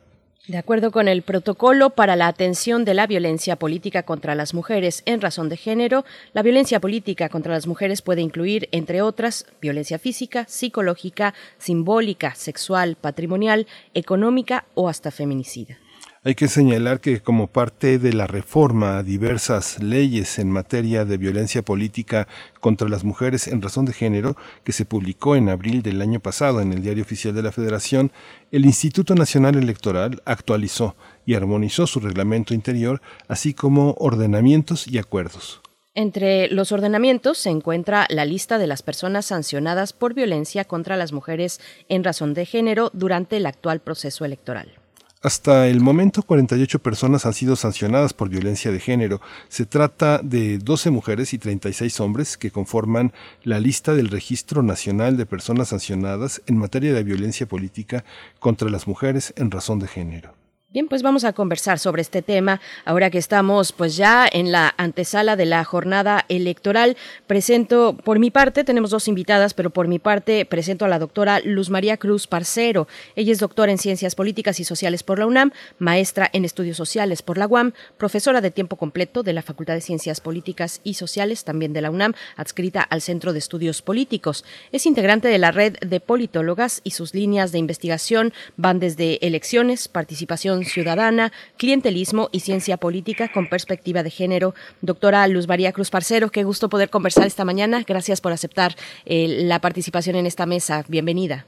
De 0.47 0.57
acuerdo 0.57 0.89
con 0.91 1.07
el 1.07 1.21
protocolo 1.21 1.91
para 1.91 2.15
la 2.15 2.25
atención 2.25 2.83
de 2.83 2.95
la 2.95 3.05
violencia 3.05 3.57
política 3.57 4.01
contra 4.01 4.33
las 4.33 4.55
mujeres 4.55 5.03
en 5.05 5.21
razón 5.21 5.49
de 5.49 5.57
género, 5.57 6.03
la 6.33 6.41
violencia 6.41 6.79
política 6.79 7.29
contra 7.29 7.53
las 7.53 7.67
mujeres 7.67 8.01
puede 8.01 8.21
incluir, 8.21 8.67
entre 8.71 9.03
otras, 9.03 9.45
violencia 9.61 9.99
física, 9.99 10.45
psicológica, 10.47 11.35
simbólica, 11.59 12.33
sexual, 12.33 12.95
patrimonial, 12.99 13.67
económica 13.93 14.65
o 14.73 14.89
hasta 14.89 15.11
feminicida. 15.11 15.77
Hay 16.23 16.35
que 16.35 16.47
señalar 16.47 16.99
que 16.99 17.19
como 17.19 17.47
parte 17.47 17.97
de 17.97 18.13
la 18.13 18.27
reforma 18.27 18.99
a 18.99 19.01
diversas 19.03 19.81
leyes 19.81 20.37
en 20.37 20.51
materia 20.51 21.03
de 21.03 21.17
violencia 21.17 21.63
política 21.63 22.27
contra 22.59 22.87
las 22.87 23.03
mujeres 23.03 23.47
en 23.47 23.59
razón 23.59 23.85
de 23.85 23.93
género, 23.93 24.37
que 24.63 24.71
se 24.71 24.85
publicó 24.85 25.35
en 25.35 25.49
abril 25.49 25.81
del 25.81 25.99
año 25.99 26.19
pasado 26.19 26.61
en 26.61 26.73
el 26.73 26.83
Diario 26.83 27.01
Oficial 27.01 27.33
de 27.33 27.41
la 27.41 27.51
Federación, 27.51 28.11
el 28.51 28.65
Instituto 28.65 29.15
Nacional 29.15 29.55
Electoral 29.55 30.21
actualizó 30.25 30.95
y 31.25 31.33
armonizó 31.33 31.87
su 31.87 31.99
reglamento 31.99 32.53
interior, 32.53 33.01
así 33.27 33.55
como 33.55 33.95
ordenamientos 33.97 34.87
y 34.87 34.99
acuerdos. 34.99 35.61
Entre 35.95 36.49
los 36.49 36.71
ordenamientos 36.71 37.39
se 37.39 37.49
encuentra 37.49 38.05
la 38.11 38.25
lista 38.25 38.59
de 38.59 38.67
las 38.67 38.83
personas 38.83 39.25
sancionadas 39.25 39.91
por 39.91 40.13
violencia 40.13 40.65
contra 40.65 40.97
las 40.97 41.13
mujeres 41.13 41.59
en 41.89 42.03
razón 42.03 42.35
de 42.35 42.45
género 42.45 42.91
durante 42.93 43.37
el 43.37 43.47
actual 43.47 43.79
proceso 43.79 44.23
electoral. 44.23 44.80
Hasta 45.23 45.67
el 45.67 45.81
momento, 45.81 46.23
48 46.23 46.79
personas 46.79 47.27
han 47.27 47.33
sido 47.33 47.55
sancionadas 47.55 48.11
por 48.11 48.29
violencia 48.29 48.71
de 48.71 48.79
género. 48.79 49.21
Se 49.49 49.67
trata 49.67 50.19
de 50.23 50.57
12 50.57 50.89
mujeres 50.89 51.33
y 51.33 51.37
36 51.37 51.99
hombres 51.99 52.37
que 52.37 52.49
conforman 52.49 53.13
la 53.43 53.59
lista 53.59 53.93
del 53.93 54.09
Registro 54.09 54.63
Nacional 54.63 55.17
de 55.17 55.27
Personas 55.27 55.69
Sancionadas 55.69 56.41
en 56.47 56.57
materia 56.57 56.91
de 56.95 57.03
violencia 57.03 57.47
política 57.47 58.03
contra 58.39 58.71
las 58.71 58.87
mujeres 58.87 59.31
en 59.37 59.51
razón 59.51 59.77
de 59.77 59.87
género. 59.87 60.40
Bien, 60.73 60.87
pues 60.87 61.03
vamos 61.03 61.25
a 61.25 61.33
conversar 61.33 61.79
sobre 61.79 62.01
este 62.01 62.21
tema 62.21 62.61
ahora 62.85 63.09
que 63.09 63.17
estamos 63.17 63.73
pues 63.73 63.97
ya 63.97 64.25
en 64.31 64.53
la 64.53 64.73
antesala 64.77 65.35
de 65.35 65.45
la 65.45 65.65
jornada 65.65 66.23
electoral. 66.29 66.95
Presento 67.27 67.97
por 67.97 68.19
mi 68.19 68.31
parte, 68.31 68.63
tenemos 68.63 68.89
dos 68.89 69.09
invitadas, 69.09 69.53
pero 69.53 69.71
por 69.71 69.89
mi 69.89 69.99
parte 69.99 70.45
presento 70.45 70.85
a 70.85 70.87
la 70.87 70.97
doctora 70.97 71.41
Luz 71.43 71.69
María 71.69 71.97
Cruz 71.97 72.25
Parcero. 72.25 72.87
Ella 73.17 73.33
es 73.33 73.39
doctora 73.39 73.73
en 73.73 73.79
Ciencias 73.79 74.15
Políticas 74.15 74.61
y 74.61 74.63
Sociales 74.63 75.03
por 75.03 75.19
la 75.19 75.25
UNAM, 75.25 75.51
maestra 75.77 76.29
en 76.31 76.45
Estudios 76.45 76.77
Sociales 76.77 77.21
por 77.21 77.37
la 77.37 77.47
UAM, 77.47 77.73
profesora 77.97 78.39
de 78.39 78.49
tiempo 78.49 78.77
completo 78.77 79.23
de 79.23 79.33
la 79.33 79.41
Facultad 79.41 79.73
de 79.73 79.81
Ciencias 79.81 80.21
Políticas 80.21 80.79
y 80.85 80.93
Sociales 80.93 81.43
también 81.43 81.73
de 81.73 81.81
la 81.81 81.91
UNAM, 81.91 82.13
adscrita 82.37 82.79
al 82.81 83.01
Centro 83.01 83.33
de 83.33 83.39
Estudios 83.39 83.81
Políticos. 83.81 84.45
Es 84.71 84.85
integrante 84.85 85.27
de 85.27 85.37
la 85.37 85.51
red 85.51 85.75
de 85.85 85.99
politólogas 85.99 86.79
y 86.85 86.91
sus 86.91 87.13
líneas 87.13 87.51
de 87.51 87.57
investigación 87.57 88.31
van 88.55 88.79
desde 88.79 89.19
elecciones, 89.27 89.89
participación 89.89 90.60
ciudadana, 90.65 91.31
clientelismo 91.57 92.29
y 92.31 92.41
ciencia 92.41 92.77
política 92.77 93.29
con 93.33 93.47
perspectiva 93.47 94.03
de 94.03 94.09
género. 94.09 94.53
Doctora 94.81 95.27
Luz 95.27 95.47
María 95.47 95.71
Cruz 95.71 95.89
Parcero, 95.89 96.29
qué 96.29 96.43
gusto 96.43 96.69
poder 96.69 96.89
conversar 96.89 97.27
esta 97.27 97.45
mañana. 97.45 97.81
Gracias 97.87 98.21
por 98.21 98.31
aceptar 98.31 98.71
eh, 99.05 99.27
la 99.45 99.59
participación 99.59 100.15
en 100.15 100.25
esta 100.25 100.45
mesa. 100.45 100.83
Bienvenida. 100.87 101.45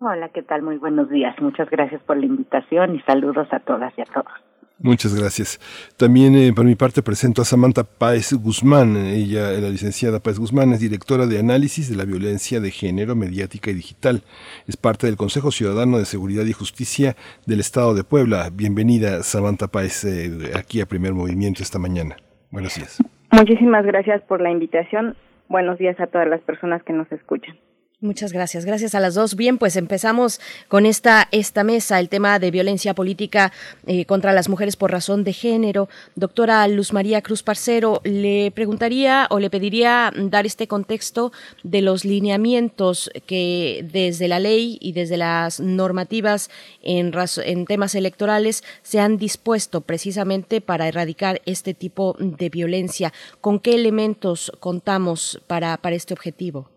Hola, 0.00 0.28
¿qué 0.30 0.42
tal? 0.42 0.62
Muy 0.62 0.76
buenos 0.76 1.08
días. 1.08 1.34
Muchas 1.40 1.70
gracias 1.70 2.02
por 2.02 2.16
la 2.16 2.26
invitación 2.26 2.96
y 2.96 3.00
saludos 3.02 3.48
a 3.52 3.60
todas 3.60 3.92
y 3.96 4.02
a 4.02 4.04
todos. 4.04 4.32
Muchas 4.80 5.14
gracias. 5.14 5.60
También 5.96 6.34
eh, 6.34 6.52
por 6.52 6.64
mi 6.64 6.74
parte 6.74 7.00
presento 7.02 7.42
a 7.42 7.44
Samantha 7.44 7.84
Páez 7.84 8.32
Guzmán. 8.32 8.96
Ella, 8.96 9.52
la 9.52 9.68
licenciada 9.68 10.20
Páez 10.20 10.38
Guzmán, 10.38 10.72
es 10.72 10.80
directora 10.80 11.26
de 11.26 11.38
análisis 11.38 11.88
de 11.88 11.96
la 11.96 12.04
violencia 12.04 12.60
de 12.60 12.70
género 12.70 13.14
mediática 13.14 13.70
y 13.70 13.74
digital. 13.74 14.22
Es 14.66 14.76
parte 14.76 15.06
del 15.06 15.16
Consejo 15.16 15.52
Ciudadano 15.52 15.98
de 15.98 16.04
Seguridad 16.04 16.44
y 16.44 16.52
Justicia 16.52 17.16
del 17.46 17.60
Estado 17.60 17.94
de 17.94 18.02
Puebla. 18.02 18.50
Bienvenida, 18.52 19.22
Samantha 19.22 19.68
Páez, 19.68 20.04
eh, 20.04 20.52
aquí 20.56 20.80
a 20.80 20.86
Primer 20.86 21.14
Movimiento 21.14 21.62
esta 21.62 21.78
mañana. 21.78 22.16
Buenos 22.50 22.74
días. 22.74 22.98
Muchísimas 23.30 23.86
gracias 23.86 24.22
por 24.22 24.40
la 24.40 24.50
invitación. 24.50 25.16
Buenos 25.48 25.78
días 25.78 25.98
a 26.00 26.08
todas 26.08 26.28
las 26.28 26.40
personas 26.40 26.82
que 26.82 26.92
nos 26.92 27.10
escuchan. 27.12 27.56
Muchas 28.04 28.34
gracias, 28.34 28.66
gracias 28.66 28.94
a 28.94 29.00
las 29.00 29.14
dos. 29.14 29.34
Bien, 29.34 29.56
pues 29.56 29.76
empezamos 29.76 30.38
con 30.68 30.84
esta, 30.84 31.26
esta 31.32 31.64
mesa, 31.64 31.98
el 32.00 32.10
tema 32.10 32.38
de 32.38 32.50
violencia 32.50 32.92
política 32.92 33.50
eh, 33.86 34.04
contra 34.04 34.34
las 34.34 34.50
mujeres 34.50 34.76
por 34.76 34.92
razón 34.92 35.24
de 35.24 35.32
género. 35.32 35.88
Doctora 36.14 36.68
Luz 36.68 36.92
María 36.92 37.22
Cruz 37.22 37.42
Parcero, 37.42 38.02
le 38.04 38.50
preguntaría 38.50 39.26
o 39.30 39.38
le 39.38 39.48
pediría 39.48 40.12
dar 40.14 40.44
este 40.44 40.68
contexto 40.68 41.32
de 41.62 41.80
los 41.80 42.04
lineamientos 42.04 43.10
que 43.24 43.88
desde 43.90 44.28
la 44.28 44.38
ley 44.38 44.76
y 44.82 44.92
desde 44.92 45.16
las 45.16 45.58
normativas 45.60 46.50
en, 46.82 47.10
en 47.42 47.64
temas 47.64 47.94
electorales 47.94 48.64
se 48.82 49.00
han 49.00 49.16
dispuesto 49.16 49.80
precisamente 49.80 50.60
para 50.60 50.88
erradicar 50.88 51.40
este 51.46 51.72
tipo 51.72 52.16
de 52.18 52.50
violencia. 52.50 53.14
¿Con 53.40 53.60
qué 53.60 53.74
elementos 53.74 54.52
contamos 54.60 55.40
para, 55.46 55.78
para 55.78 55.96
este 55.96 56.12
objetivo? 56.12 56.73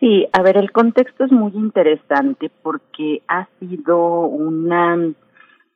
Sí, 0.00 0.26
a 0.32 0.42
ver, 0.42 0.56
el 0.56 0.70
contexto 0.70 1.24
es 1.24 1.32
muy 1.32 1.52
interesante 1.54 2.50
porque 2.62 3.22
ha 3.26 3.48
sido 3.58 4.20
una 4.26 4.96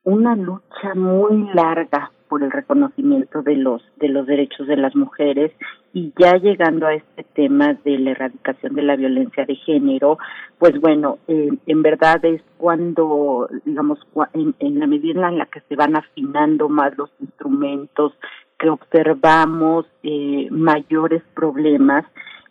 una 0.04 0.34
lucha 0.34 0.94
muy 0.96 1.48
larga 1.54 2.10
por 2.28 2.42
el 2.42 2.50
reconocimiento 2.50 3.42
de 3.42 3.56
los 3.56 3.82
de 3.96 4.08
los 4.08 4.26
derechos 4.26 4.66
de 4.66 4.76
las 4.76 4.94
mujeres 4.96 5.52
y 5.92 6.12
ya 6.18 6.36
llegando 6.36 6.86
a 6.86 6.94
este 6.94 7.24
tema 7.34 7.74
de 7.84 7.98
la 7.98 8.12
erradicación 8.12 8.74
de 8.74 8.82
la 8.82 8.96
violencia 8.96 9.44
de 9.44 9.56
género, 9.56 10.18
pues 10.58 10.80
bueno, 10.80 11.18
eh, 11.28 11.50
en 11.66 11.82
verdad 11.82 12.24
es 12.24 12.42
cuando, 12.56 13.48
digamos, 13.64 13.98
en, 14.32 14.54
en 14.60 14.78
la 14.78 14.86
medida 14.86 15.28
en 15.28 15.38
la 15.38 15.46
que 15.46 15.60
se 15.68 15.76
van 15.76 15.96
afinando 15.96 16.68
más 16.68 16.96
los 16.96 17.10
instrumentos, 17.20 18.14
que 18.58 18.70
observamos 18.70 19.84
eh, 20.02 20.48
mayores 20.50 21.22
problemas, 21.34 22.06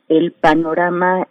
el 0.08 0.34
panorama 0.34 1.28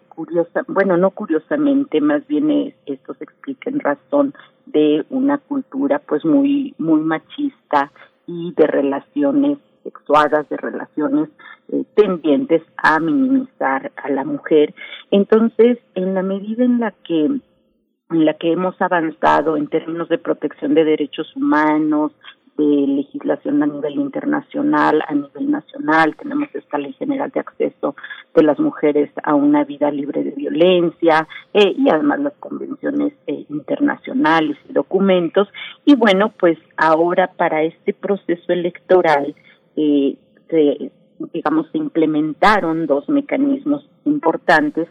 bueno, 0.68 0.97
no 0.97 1.10
curiosamente, 1.10 2.01
más 2.01 2.26
bien 2.26 2.74
esto 2.86 3.14
se 3.14 3.24
explica 3.24 3.70
en 3.70 3.80
razón 3.80 4.34
de 4.66 5.05
una 5.10 5.38
cultura 5.38 5.98
pues 6.01 6.24
muy 6.24 6.74
muy 6.78 7.01
machista 7.01 7.90
y 8.26 8.52
de 8.56 8.66
relaciones 8.66 9.59
sexuadas, 9.82 10.48
de 10.48 10.56
relaciones 10.56 11.30
eh, 11.68 11.84
tendientes 11.94 12.62
a 12.76 13.01
minimizar 13.01 13.92
a 13.97 14.10
la 14.10 14.24
mujer. 14.24 14.74
Entonces, 15.10 15.78
en 15.94 16.14
la 16.14 16.22
medida 16.22 16.64
en 16.64 16.80
la 16.80 16.92
que 16.92 17.40
en 18.10 18.24
la 18.24 18.34
que 18.34 18.52
hemos 18.52 18.80
avanzado 18.80 19.56
en 19.56 19.68
términos 19.68 20.09
de 20.09 20.18
protección 20.18 20.74
de 20.74 20.84
derechos 20.84 21.34
humanos, 21.36 22.12
de 22.61 22.87
legislación 22.87 23.62
a 23.62 23.66
nivel 23.66 23.95
internacional, 23.95 25.03
a 25.07 25.15
nivel 25.15 25.51
nacional. 25.51 26.15
Tenemos 26.16 26.49
esta 26.55 26.78
Ley 26.78 26.93
General 26.95 27.31
de 27.31 27.41
Acceso 27.41 27.97
de 28.35 28.43
las 28.43 28.59
Mujeres 28.59 29.11
a 29.23 29.35
una 29.35 29.65
vida 29.65 29.91
libre 29.91 30.23
de 30.23 30.32
violencia 30.32 31.27
eh, 31.55 31.74
y 31.77 31.89
además 31.89 32.20
las 32.20 32.35
convenciones 32.35 33.15
eh, 33.27 33.47
internacionales 33.49 34.59
y 34.69 34.73
documentos. 34.73 35.49
Y 35.85 35.95
bueno, 35.95 36.32
pues 36.39 36.59
ahora 36.77 37.32
para 37.37 37.62
este 37.62 37.95
proceso 37.95 38.53
electoral 38.53 39.35
eh, 39.77 40.16
se, 40.49 40.93
digamos, 41.32 41.66
se 41.73 41.78
implementaron 41.78 42.87
dos 42.87 43.09
mecanismos 43.09 43.89
importantes 44.05 44.89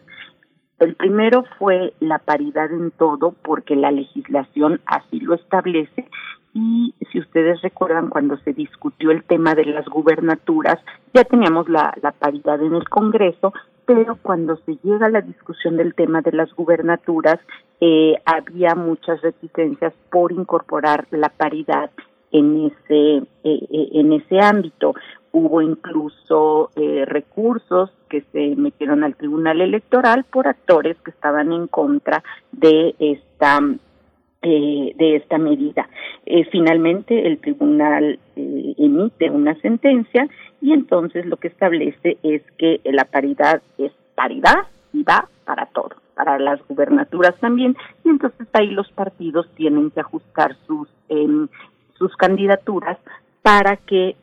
el 0.80 0.96
primero 0.96 1.44
fue 1.58 1.94
la 2.00 2.20
paridad 2.20 2.72
en 2.72 2.92
todo, 2.92 3.36
porque 3.44 3.76
la 3.76 3.92
legislación 3.92 4.80
así 4.86 5.20
lo 5.20 5.36
establece, 5.36 6.08
y 6.54 6.94
si 7.12 7.20
ustedes 7.20 7.62
recuerdan 7.62 8.10
cuando 8.10 8.38
se 8.38 8.54
discutió 8.54 9.12
el 9.12 9.24
tema 9.24 9.56
de 9.56 9.66
las 9.66 9.86
gubernaturas, 9.86 10.80
ya 11.14 11.24
teníamos 11.24 11.70
la, 11.70 11.94
la 12.02 12.12
paridad 12.12 12.62
en 12.62 12.76
el 12.76 12.88
Congreso, 12.90 13.54
pero 13.86 14.18
cuando 14.22 14.56
se 14.66 14.78
llega 14.84 15.08
a 15.08 15.10
la 15.10 15.22
discusión 15.22 15.78
del 15.78 15.96
tema 15.96 16.22
de 16.22 16.32
las 16.32 16.54
gubernaturas, 16.54 17.40
eh, 17.82 18.16
había 18.24 18.76
muchas 18.76 19.20
reticencias 19.22 19.94
por 20.12 20.32
incorporar 20.32 21.08
la 21.12 21.30
paridad 21.30 21.90
en 22.32 22.68
ese 22.68 23.18
eh, 23.18 23.24
eh, 23.44 23.90
en 23.94 24.14
ese 24.14 24.40
ámbito. 24.40 24.94
Hubo 25.32 25.62
incluso 25.62 26.72
eh, 26.76 27.06
recursos 27.06 27.92
que 28.10 28.22
se 28.32 28.56
metieron 28.56 29.04
al 29.04 29.16
Tribunal 29.16 29.62
Electoral 29.62 30.24
por 30.26 30.48
actores 30.48 30.98
que 31.04 31.12
estaban 31.12 31.52
en 31.52 31.68
contra 31.68 32.24
de 32.52 32.96
esta 33.00 33.60
eh, 34.42 34.94
de 34.96 35.18
esta 35.18 35.38
medida. 35.38 35.90
Eh, 36.26 36.46
finalmente, 36.50 37.28
el 37.28 37.40
tribunal 37.40 38.20
eh, 38.38 38.74
emite 38.78 39.30
una 39.30 39.54
sentencia 39.56 40.30
y 40.62 40.72
entonces 40.72 41.26
lo 41.26 41.36
que 41.36 41.50
establece 41.50 42.18
es 42.24 42.42
que 42.58 42.80
la 42.86 43.04
paridad 43.04 43.62
es 43.78 43.92
paridad 44.16 44.68
y 44.94 45.04
va 45.04 45.28
para 45.44 45.66
todo, 45.66 45.90
para 46.16 46.40
las 46.40 46.66
gubernaturas 46.70 47.36
también, 47.42 47.76
y 48.06 48.10
entonces 48.12 48.48
ahí 48.54 48.68
los 48.68 48.90
partidos 48.94 49.46
tienen 49.56 49.92
que 49.92 50.00
ajustar 50.00 50.56
sus 50.66 50.88
em, 51.10 51.50
sus 51.98 52.16
candidaturas 52.16 52.98
para 53.42 53.76
que 53.76 54.16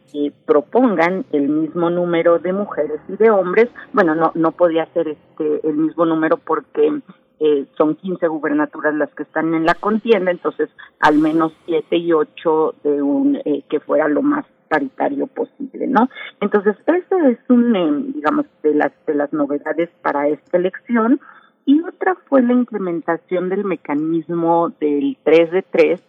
propongan 0.47 1.27
el 1.33 1.51
mismo 1.51 1.91
número 1.91 2.39
de 2.39 2.55
mujeres 2.55 3.01
y 3.07 3.17
de 3.17 3.31
hombres. 3.31 3.69
Bueno, 3.93 4.15
no 4.15 4.33
no 4.35 4.53
podía 4.53 4.87
ser 4.95 5.09
este 5.09 5.69
el 5.69 5.77
mismo 5.77 6.07
número 6.07 6.39
porque 6.39 7.03
eh, 7.41 7.67
son 7.77 7.97
15 7.97 8.27
gubernaturas 8.29 8.95
las 8.95 9.11
que 9.15 9.25
están 9.25 9.55
en 9.55 9.67
la 9.67 9.75
contienda, 9.75 10.31
entonces 10.31 10.71
al 11.01 11.19
menos 11.19 11.53
7 11.67 11.97
y 11.97 12.13
8 12.13 12.75
de 12.83 13.03
un 13.03 13.37
eh, 13.45 13.63
que 13.69 13.81
fuera 13.81 14.09
lo 14.09 14.23
más 14.23 14.47
paritario 14.69 15.27
posible, 15.27 15.87
¿no? 15.87 16.09
Entonces, 16.41 16.77
eso 16.87 17.19
es 17.29 17.39
un, 17.49 17.77
eh, 17.77 18.13
digamos, 18.15 18.47
de 18.63 18.75
las, 18.75 18.93
de 19.07 19.15
las 19.15 19.33
novedades 19.33 19.91
para 20.03 20.29
esta 20.29 20.57
elección. 20.57 21.21
Y 21.65 21.81
otra 21.83 22.17
fue 22.29 22.43
la 22.43 22.53
implementación 22.53 23.49
del 23.49 23.65
mecanismo 23.65 24.73
del 24.81 25.17
3 25.25 25.51
de 25.51 25.63
3, 25.63 26.03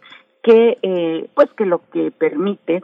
que, 0.43 0.77
eh, 0.81 1.29
pues, 1.33 1.49
que 1.57 1.65
lo 1.65 1.81
que 1.91 2.11
permite 2.11 2.83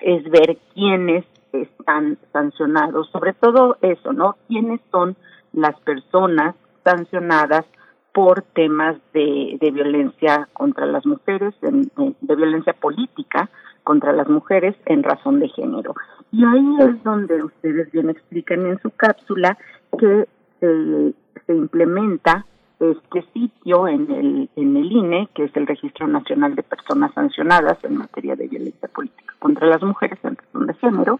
es 0.00 0.24
ver 0.30 0.58
quiénes 0.74 1.24
están 1.52 2.18
sancionados, 2.32 3.10
sobre 3.10 3.34
todo 3.34 3.76
eso, 3.82 4.12
¿no? 4.12 4.36
¿Quiénes 4.48 4.80
son 4.90 5.16
las 5.52 5.78
personas 5.80 6.54
sancionadas 6.84 7.64
por 8.12 8.42
temas 8.42 8.96
de, 9.14 9.56
de 9.60 9.70
violencia 9.70 10.48
contra 10.52 10.86
las 10.86 11.06
mujeres, 11.06 11.54
de, 11.60 12.36
violencia 12.36 12.74
política 12.74 13.48
contra 13.84 14.12
las 14.12 14.28
mujeres 14.28 14.76
en 14.86 15.02
razón 15.02 15.40
de 15.40 15.48
género. 15.48 15.94
Y 16.30 16.44
ahí 16.44 16.76
es 16.80 17.02
donde 17.02 17.42
ustedes 17.42 17.90
bien 17.90 18.10
explican 18.10 18.66
en 18.66 18.78
su 18.80 18.90
cápsula 18.90 19.58
que 19.98 20.26
se, 20.60 21.14
se 21.46 21.54
implementa 21.54 22.46
este 22.78 23.22
sitio 23.32 23.86
en 23.86 24.10
el, 24.10 24.50
en 24.56 24.76
el 24.76 24.92
INE, 24.92 25.28
que 25.34 25.44
es 25.44 25.56
el 25.56 25.66
Registro 25.66 26.08
Nacional 26.08 26.54
de 26.54 26.64
Personas 26.64 27.12
Sancionadas 27.14 27.78
en 27.84 27.96
materia 27.96 28.34
de 28.34 28.48
violencia 28.48 28.88
política 28.88 29.34
contra 29.38 29.68
las 29.68 29.82
mujeres 29.82 30.18
en 30.24 30.36
razón 30.36 30.66
de 30.66 30.74
género, 30.74 31.18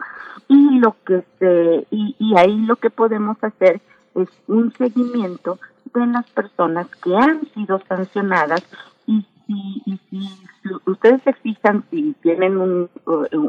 y 0.49 0.79
lo 0.81 0.97
que 1.07 1.23
se, 1.39 1.87
y 1.91 2.37
ahí 2.37 2.59
lo 2.67 2.77
que 2.77 2.91
podemos 2.91 3.37
hacer 3.43 3.81
es 4.15 4.29
un 4.47 4.73
seguimiento 4.73 5.59
de 5.95 6.07
las 6.07 6.29
personas 6.31 6.87
que 7.03 7.15
han 7.17 7.47
sido 7.53 7.81
sancionadas 7.89 8.63
y 9.07 9.27
si, 9.47 9.83
y 9.87 10.01
si 10.09 10.29
ustedes 10.87 11.23
se 11.23 11.33
fijan, 11.35 11.85
si 11.91 12.15
tienen 12.23 12.57
un, 12.59 12.89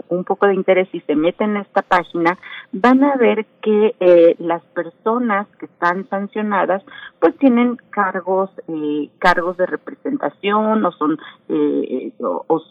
un 0.09 0.23
poco 0.23 0.47
de 0.47 0.55
interés 0.55 0.89
y 0.93 0.99
se 1.01 1.15
meten 1.15 1.51
en 1.51 1.57
esta 1.57 1.81
página, 1.81 2.37
van 2.71 3.03
a 3.03 3.15
ver 3.15 3.45
que 3.61 3.95
eh, 3.99 4.35
las 4.39 4.63
personas 4.73 5.47
que 5.59 5.65
están 5.65 6.07
sancionadas 6.09 6.83
pues 7.19 7.37
tienen 7.37 7.77
cargos 7.91 8.49
eh, 8.67 9.09
cargos 9.19 9.57
de 9.57 9.65
representación 9.65 10.85
o 10.85 10.91
son 10.93 11.17
eh, 11.49 12.11
o, 12.19 12.61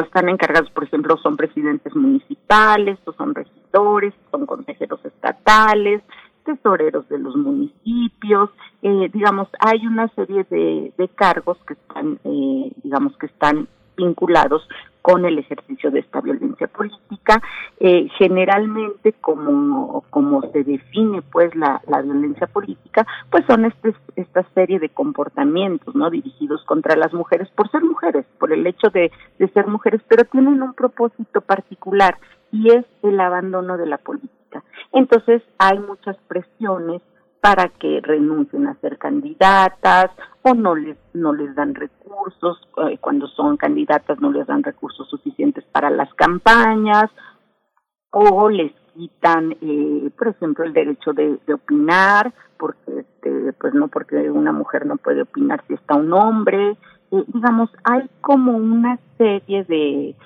están 0.00 0.28
encargados, 0.28 0.70
por 0.70 0.84
ejemplo, 0.84 1.16
son 1.18 1.36
presidentes 1.36 1.94
municipales, 1.94 2.98
o 3.04 3.12
son 3.12 3.34
regidores, 3.34 4.14
son 4.30 4.46
consejeros 4.46 5.04
estatales, 5.04 6.02
tesoreros 6.44 7.08
de 7.08 7.18
los 7.18 7.36
municipios, 7.36 8.50
eh, 8.82 9.10
digamos, 9.12 9.48
hay 9.58 9.86
una 9.86 10.08
serie 10.08 10.44
de, 10.50 10.92
cargos 11.14 11.58
que 11.66 11.74
están, 11.74 12.18
eh, 12.24 12.72
digamos, 12.82 13.16
que 13.18 13.26
están 13.26 13.68
vinculados 13.96 14.66
con 15.04 15.26
el 15.26 15.38
ejercicio 15.38 15.90
de 15.90 16.00
esta 16.00 16.22
violencia 16.22 16.66
política. 16.66 17.42
Eh, 17.78 18.08
generalmente, 18.16 19.12
como, 19.20 20.02
como 20.08 20.40
se 20.50 20.64
define 20.64 21.20
pues 21.20 21.54
la, 21.54 21.82
la 21.88 22.00
violencia 22.00 22.46
política, 22.46 23.06
pues 23.30 23.44
son 23.46 23.66
este, 23.66 23.94
esta 24.16 24.44
serie 24.54 24.78
de 24.78 24.88
comportamientos 24.88 25.94
no 25.94 26.08
dirigidos 26.08 26.64
contra 26.64 26.96
las 26.96 27.12
mujeres 27.12 27.48
por 27.50 27.70
ser 27.70 27.82
mujeres, 27.82 28.24
por 28.38 28.50
el 28.50 28.66
hecho 28.66 28.88
de, 28.88 29.12
de 29.38 29.48
ser 29.48 29.66
mujeres, 29.66 30.00
pero 30.08 30.24
tienen 30.24 30.62
un 30.62 30.72
propósito 30.72 31.42
particular 31.42 32.16
y 32.54 32.70
es 32.70 32.86
el 33.02 33.18
abandono 33.18 33.76
de 33.76 33.86
la 33.86 33.98
política. 33.98 34.62
Entonces 34.92 35.42
hay 35.58 35.78
muchas 35.80 36.16
presiones 36.28 37.02
para 37.40 37.68
que 37.68 38.00
renuncien 38.00 38.68
a 38.68 38.80
ser 38.80 38.96
candidatas 38.96 40.10
o 40.42 40.54
no 40.54 40.76
les 40.76 40.96
no 41.12 41.34
les 41.34 41.54
dan 41.54 41.74
recursos 41.74 42.56
eh, 42.88 42.96
cuando 43.00 43.26
son 43.26 43.56
candidatas 43.56 44.18
no 44.20 44.30
les 44.30 44.46
dan 44.46 44.62
recursos 44.62 45.06
suficientes 45.10 45.64
para 45.72 45.90
las 45.90 46.12
campañas 46.14 47.10
o 48.10 48.48
les 48.48 48.72
quitan 48.94 49.56
eh, 49.60 50.10
por 50.16 50.28
ejemplo 50.28 50.64
el 50.64 50.72
derecho 50.72 51.12
de, 51.12 51.38
opinar 51.52 52.32
porque 52.56 53.00
este, 53.00 53.52
pues 53.60 53.74
no 53.74 53.88
porque 53.88 54.30
una 54.30 54.52
mujer 54.52 54.86
no 54.86 54.96
puede 54.96 55.22
opinar 55.22 55.62
si 55.66 55.74
está 55.74 55.96
un 55.96 56.14
hombre 56.14 56.78
eh, 57.10 57.24
digamos 57.26 57.68
hay 57.82 58.08
como 58.22 58.52
una 58.52 58.98
serie 59.18 59.64
de 59.64 60.16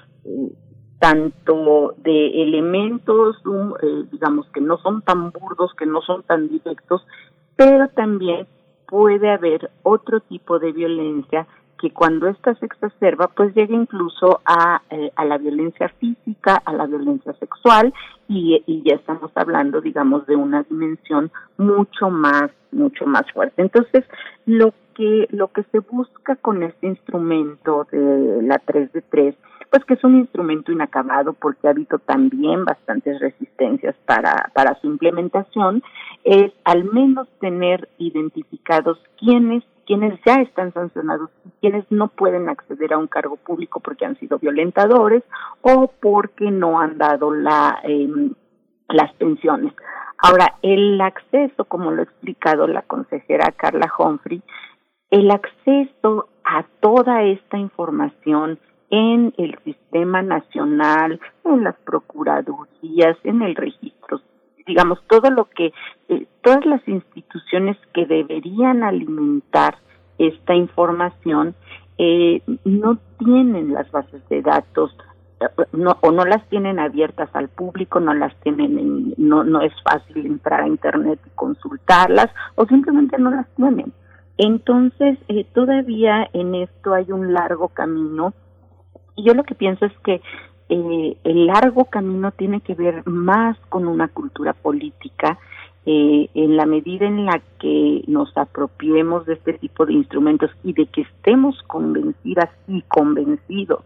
tanto 0.99 1.95
de 1.99 2.43
elementos, 2.43 3.37
eh, 3.83 4.05
digamos, 4.11 4.49
que 4.49 4.61
no 4.61 4.79
son 4.79 5.03
tan 5.03 5.31
burdos, 5.31 5.73
que 5.75 5.87
no 5.87 6.03
son 6.03 6.23
tan 6.25 6.49
directos, 6.49 7.07
pero 7.57 7.89
también 7.89 8.47
puede 8.87 9.31
haber 9.31 9.71
otro 9.83 10.21
tipo 10.21 10.59
de 10.59 10.73
violencia 10.73 11.47
que 11.79 11.93
cuando 11.93 12.27
ésta 12.27 12.55
se 12.57 12.67
exacerba, 12.67 13.29
pues 13.29 13.55
llega 13.55 13.75
incluso 13.75 14.41
a, 14.45 14.83
eh, 14.91 15.13
a 15.15 15.25
la 15.25 15.39
violencia 15.39 15.89
física, 16.01 16.61
a 16.65 16.73
la 16.73 16.87
violencia 16.87 17.33
sexual, 17.35 17.95
y, 18.27 18.83
ya 18.85 18.97
estamos 18.97 19.31
hablando, 19.35 19.81
digamos, 19.81 20.27
de 20.27 20.37
una 20.37 20.63
dimensión 20.65 21.31
mucho 21.57 22.11
más, 22.11 22.51
mucho 22.73 23.07
más 23.07 23.31
fuerte. 23.33 23.63
Entonces, 23.63 24.05
lo 24.45 24.75
que, 24.95 25.29
lo 25.31 25.49
que 25.49 25.63
se 25.71 25.79
busca 25.79 26.37
con 26.37 26.63
este 26.63 26.89
instrumento 26.89 27.87
de 27.91 28.43
la 28.43 28.59
3 28.59 28.93
de 28.93 29.03
3 29.03 29.35
pues 29.71 29.85
que 29.85 29.95
es 29.95 30.05
un 30.05 30.17
instrumento 30.17 30.73
inacabado 30.73 31.33
porque 31.33 31.67
ha 31.67 31.71
habido 31.71 31.99
también 31.99 32.65
bastantes 32.65 33.21
resistencias 33.21 33.95
para, 34.07 34.51
para 34.55 34.79
su 34.81 34.87
implementación, 34.87 35.83
es 36.25 36.53
al 36.65 36.85
menos 36.85 37.29
tener 37.41 37.89
identificados 37.99 38.99
quiénes 39.19 39.65
quienes 39.87 40.21
ya 40.27 40.35
están 40.43 40.71
sancionados 40.75 41.31
y 41.47 41.51
quienes 41.63 41.91
no 41.91 42.09
pueden 42.09 42.51
acceder 42.51 42.93
a 42.93 42.99
un 42.99 43.07
cargo 43.07 43.37
público 43.37 43.81
porque 43.81 44.05
han 44.05 44.19
sido 44.19 44.39
violentadores 44.39 45.23
o 45.63 45.91
porque 46.03 46.51
no 46.51 46.79
han 46.79 46.99
dado 46.99 47.33
la 47.33 47.81
eh, 47.85 48.07
las 48.89 49.13
pensiones. 49.15 49.73
Ahora, 50.19 50.57
el 50.63 51.01
acceso, 51.01 51.65
como 51.65 51.91
lo 51.91 52.01
ha 52.01 52.05
explicado 52.05 52.67
la 52.67 52.83
consejera 52.83 53.53
Carla 53.53 53.91
Humphrey, 53.99 54.43
el 55.11 55.31
acceso 55.31 56.29
a 56.45 56.65
toda 56.81 57.23
esta 57.23 57.57
información 57.57 58.59
en 58.91 59.35
el 59.37 59.59
sistema 59.65 60.23
nacional, 60.23 61.21
en 61.45 61.65
las 61.65 61.77
procuradurías, 61.85 63.17
en 63.25 63.43
el 63.43 63.55
registro, 63.55 64.21
digamos, 64.67 65.01
todo 65.09 65.31
lo 65.31 65.47
que, 65.47 65.73
eh, 66.09 66.27
todas 66.43 66.65
las 66.67 66.87
instituciones 66.89 67.77
que 67.93 68.07
deberían 68.07 68.83
alimentar 68.83 69.77
esta 70.19 70.55
información 70.55 71.55
eh, 71.97 72.43
no 72.65 72.99
tienen 73.19 73.73
las 73.73 73.91
bases 73.91 74.27
de 74.29 74.43
datos 74.43 74.97
eh, 75.41 75.47
no, 75.73 75.97
o 76.01 76.11
no 76.11 76.25
las 76.25 76.47
tienen 76.49 76.79
abiertas 76.79 77.29
al 77.33 77.49
público, 77.49 78.01
no 78.01 78.15
las 78.15 78.35
tienen, 78.41 79.15
no, 79.17 79.45
no 79.45 79.61
es 79.61 79.73
fácil 79.83 80.27
entrar 80.27 80.63
a 80.63 80.69
internet 80.69 81.21
y 81.27 81.31
consultarlas 81.31 82.31
o 82.57 82.67
simplemente 82.67 83.19
no 83.19 83.31
las 83.31 83.49
tienen. 83.55 83.93
Entonces, 84.37 85.19
eh, 85.29 85.45
todavía 85.53 86.29
en 86.33 86.55
esto 86.55 86.95
hay 86.95 87.11
un 87.11 87.33
largo 87.33 87.69
camino 87.69 88.33
y 89.19 89.25
yo 89.25 89.35
lo 89.35 89.43
que 89.45 89.55
pienso 89.55 89.85
es 89.85 89.93
que 90.05 90.23
eh, 90.69 91.17
el 91.25 91.47
largo 91.47 91.87
camino 91.87 92.31
tiene 92.31 92.61
que 92.61 92.75
ver 92.75 93.07
más 93.07 93.59
con 93.69 93.89
una 93.89 94.09
cultura 94.09 94.53
política, 94.53 95.39
eh, 95.87 96.29
en 96.35 96.57
la 96.57 96.67
medida 96.67 97.07
en 97.07 97.25
la 97.27 97.41
que 97.59 98.05
nos 98.07 98.37
apropiemos 98.37 99.27
de 99.27 99.35
este 99.35 99.55
tipo 99.55 99.87
de 99.87 99.95
instrumentos 99.95 100.51
y 100.63 100.75
de 100.75 100.87
que 100.87 101.01
estemos 101.01 101.61
convencidas 101.63 102.51
y 102.69 102.83
convencidos 102.83 103.85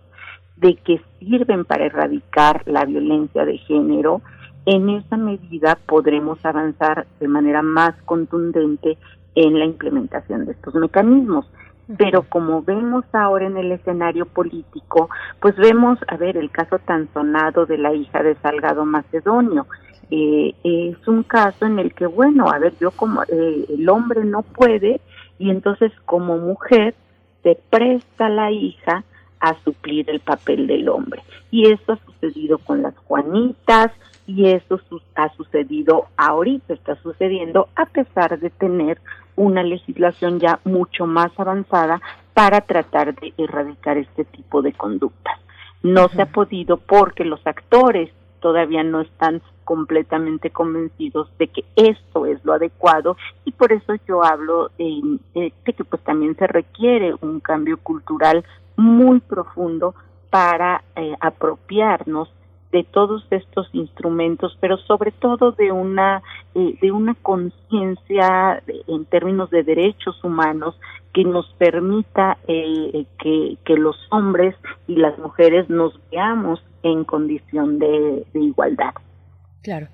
de 0.57 0.75
que 0.75 1.01
sirven 1.19 1.65
para 1.65 1.86
erradicar 1.86 2.62
la 2.67 2.85
violencia 2.85 3.44
de 3.44 3.59
género, 3.59 4.20
en 4.67 4.91
esa 4.91 5.17
medida 5.17 5.78
podremos 5.86 6.44
avanzar 6.44 7.07
de 7.20 7.28
manera 7.28 7.62
más 7.62 7.94
contundente 8.05 8.99
en 9.35 9.59
la 9.59 9.65
implementación 9.65 10.44
de 10.44 10.52
estos 10.52 10.75
mecanismos. 10.75 11.47
Pero 11.96 12.22
como 12.22 12.62
vemos 12.62 13.04
ahora 13.12 13.46
en 13.46 13.56
el 13.56 13.72
escenario 13.72 14.26
político, 14.26 15.10
pues 15.40 15.56
vemos, 15.56 15.98
a 16.08 16.16
ver, 16.16 16.36
el 16.36 16.50
caso 16.50 16.78
tan 16.78 17.08
sonado 17.12 17.66
de 17.66 17.78
la 17.78 17.94
hija 17.94 18.22
de 18.22 18.34
Salgado 18.36 18.84
Macedonio. 18.84 19.66
Eh, 20.10 20.54
es 20.62 21.08
un 21.08 21.22
caso 21.22 21.64
en 21.64 21.78
el 21.78 21.94
que, 21.94 22.06
bueno, 22.06 22.50
a 22.50 22.58
ver, 22.58 22.74
yo 22.78 22.90
como 22.90 23.22
eh, 23.22 23.66
el 23.68 23.88
hombre 23.88 24.24
no 24.24 24.42
puede 24.42 25.00
y 25.38 25.50
entonces 25.50 25.90
como 26.04 26.36
mujer 26.36 26.94
se 27.42 27.58
presta 27.70 28.28
la 28.28 28.50
hija 28.50 29.04
a 29.40 29.54
suplir 29.64 30.08
el 30.08 30.20
papel 30.20 30.66
del 30.66 30.88
hombre. 30.88 31.22
Y 31.50 31.70
esto 31.70 31.94
ha 31.94 31.98
sucedido 32.04 32.58
con 32.58 32.82
las 32.82 32.96
Juanitas 32.98 33.90
y 34.35 34.47
eso 34.51 34.81
ha 35.15 35.28
sucedido 35.35 36.07
ahorita, 36.17 36.73
está 36.73 36.97
sucediendo 36.97 37.69
a 37.77 37.86
pesar 37.86 38.39
de 38.39 38.49
tener 38.51 38.99
una 39.36 39.62
legislación 39.62 40.41
ya 40.41 40.59
mucho 40.65 41.07
más 41.07 41.33
avanzada 41.39 42.01
para 42.33 42.62
tratar 42.62 43.15
de 43.15 43.35
erradicar 43.36 43.99
este 43.99 44.25
tipo 44.25 44.62
de 44.62 44.73
conductas. 44.73 45.39
No 45.83 46.09
se 46.09 46.23
ha 46.23 46.27
podido 46.27 46.78
porque 46.78 47.25
los 47.25 47.47
actores 47.47 48.11
todavía 48.41 48.83
no 48.83 49.02
están 49.02 49.43
completamente 49.65 50.51
convencidos 50.51 51.28
de 51.39 51.49
que 51.49 51.65
esto 51.77 52.27
es 52.27 52.44
lo 52.44 52.55
adecuado 52.55 53.17
y 53.44 53.52
por 53.52 53.73
eso 53.73 53.94
yo 54.09 54.25
hablo 54.25 54.70
de, 54.78 55.52
que 55.65 55.85
pues 55.85 56.02
también 56.02 56.36
se 56.36 56.47
requiere 56.47 57.15
un 57.20 57.41
cambio 57.41 57.78
cultural 57.78 58.44
muy 58.77 59.20
profundo 59.20 59.94
para 60.31 60.83
eh, 60.97 61.15
apropiarnos 61.20 62.33
de 62.73 62.84
todos 62.84 63.25
estos 63.31 63.68
instrumentos, 63.73 64.57
pero 64.60 64.78
sobre 64.78 65.12
todo 65.12 65.52
de 65.52 65.70
una 65.70 66.23
eh, 66.55 66.78
de 66.81 66.91
una 66.91 67.15
conciencia 67.15 68.62
en 68.89 69.05
términos 69.05 69.51
de 69.51 69.62
derechos 69.62 70.23
humanos 70.25 70.75
que 71.12 71.25
nos 71.25 71.47
permita 71.59 72.39
eh, 72.49 73.05
que, 73.18 73.59
que, 73.65 73.75
los 73.75 73.97
hombres 74.10 74.57
y 74.89 74.97
las 74.97 75.18
mujeres 75.18 75.68
nos 75.68 75.92
veamos 76.10 76.65
en 76.83 77.05
condición 77.05 77.78
de 77.78 78.25
igualdad. 78.33 78.94
Claro. 79.62 79.89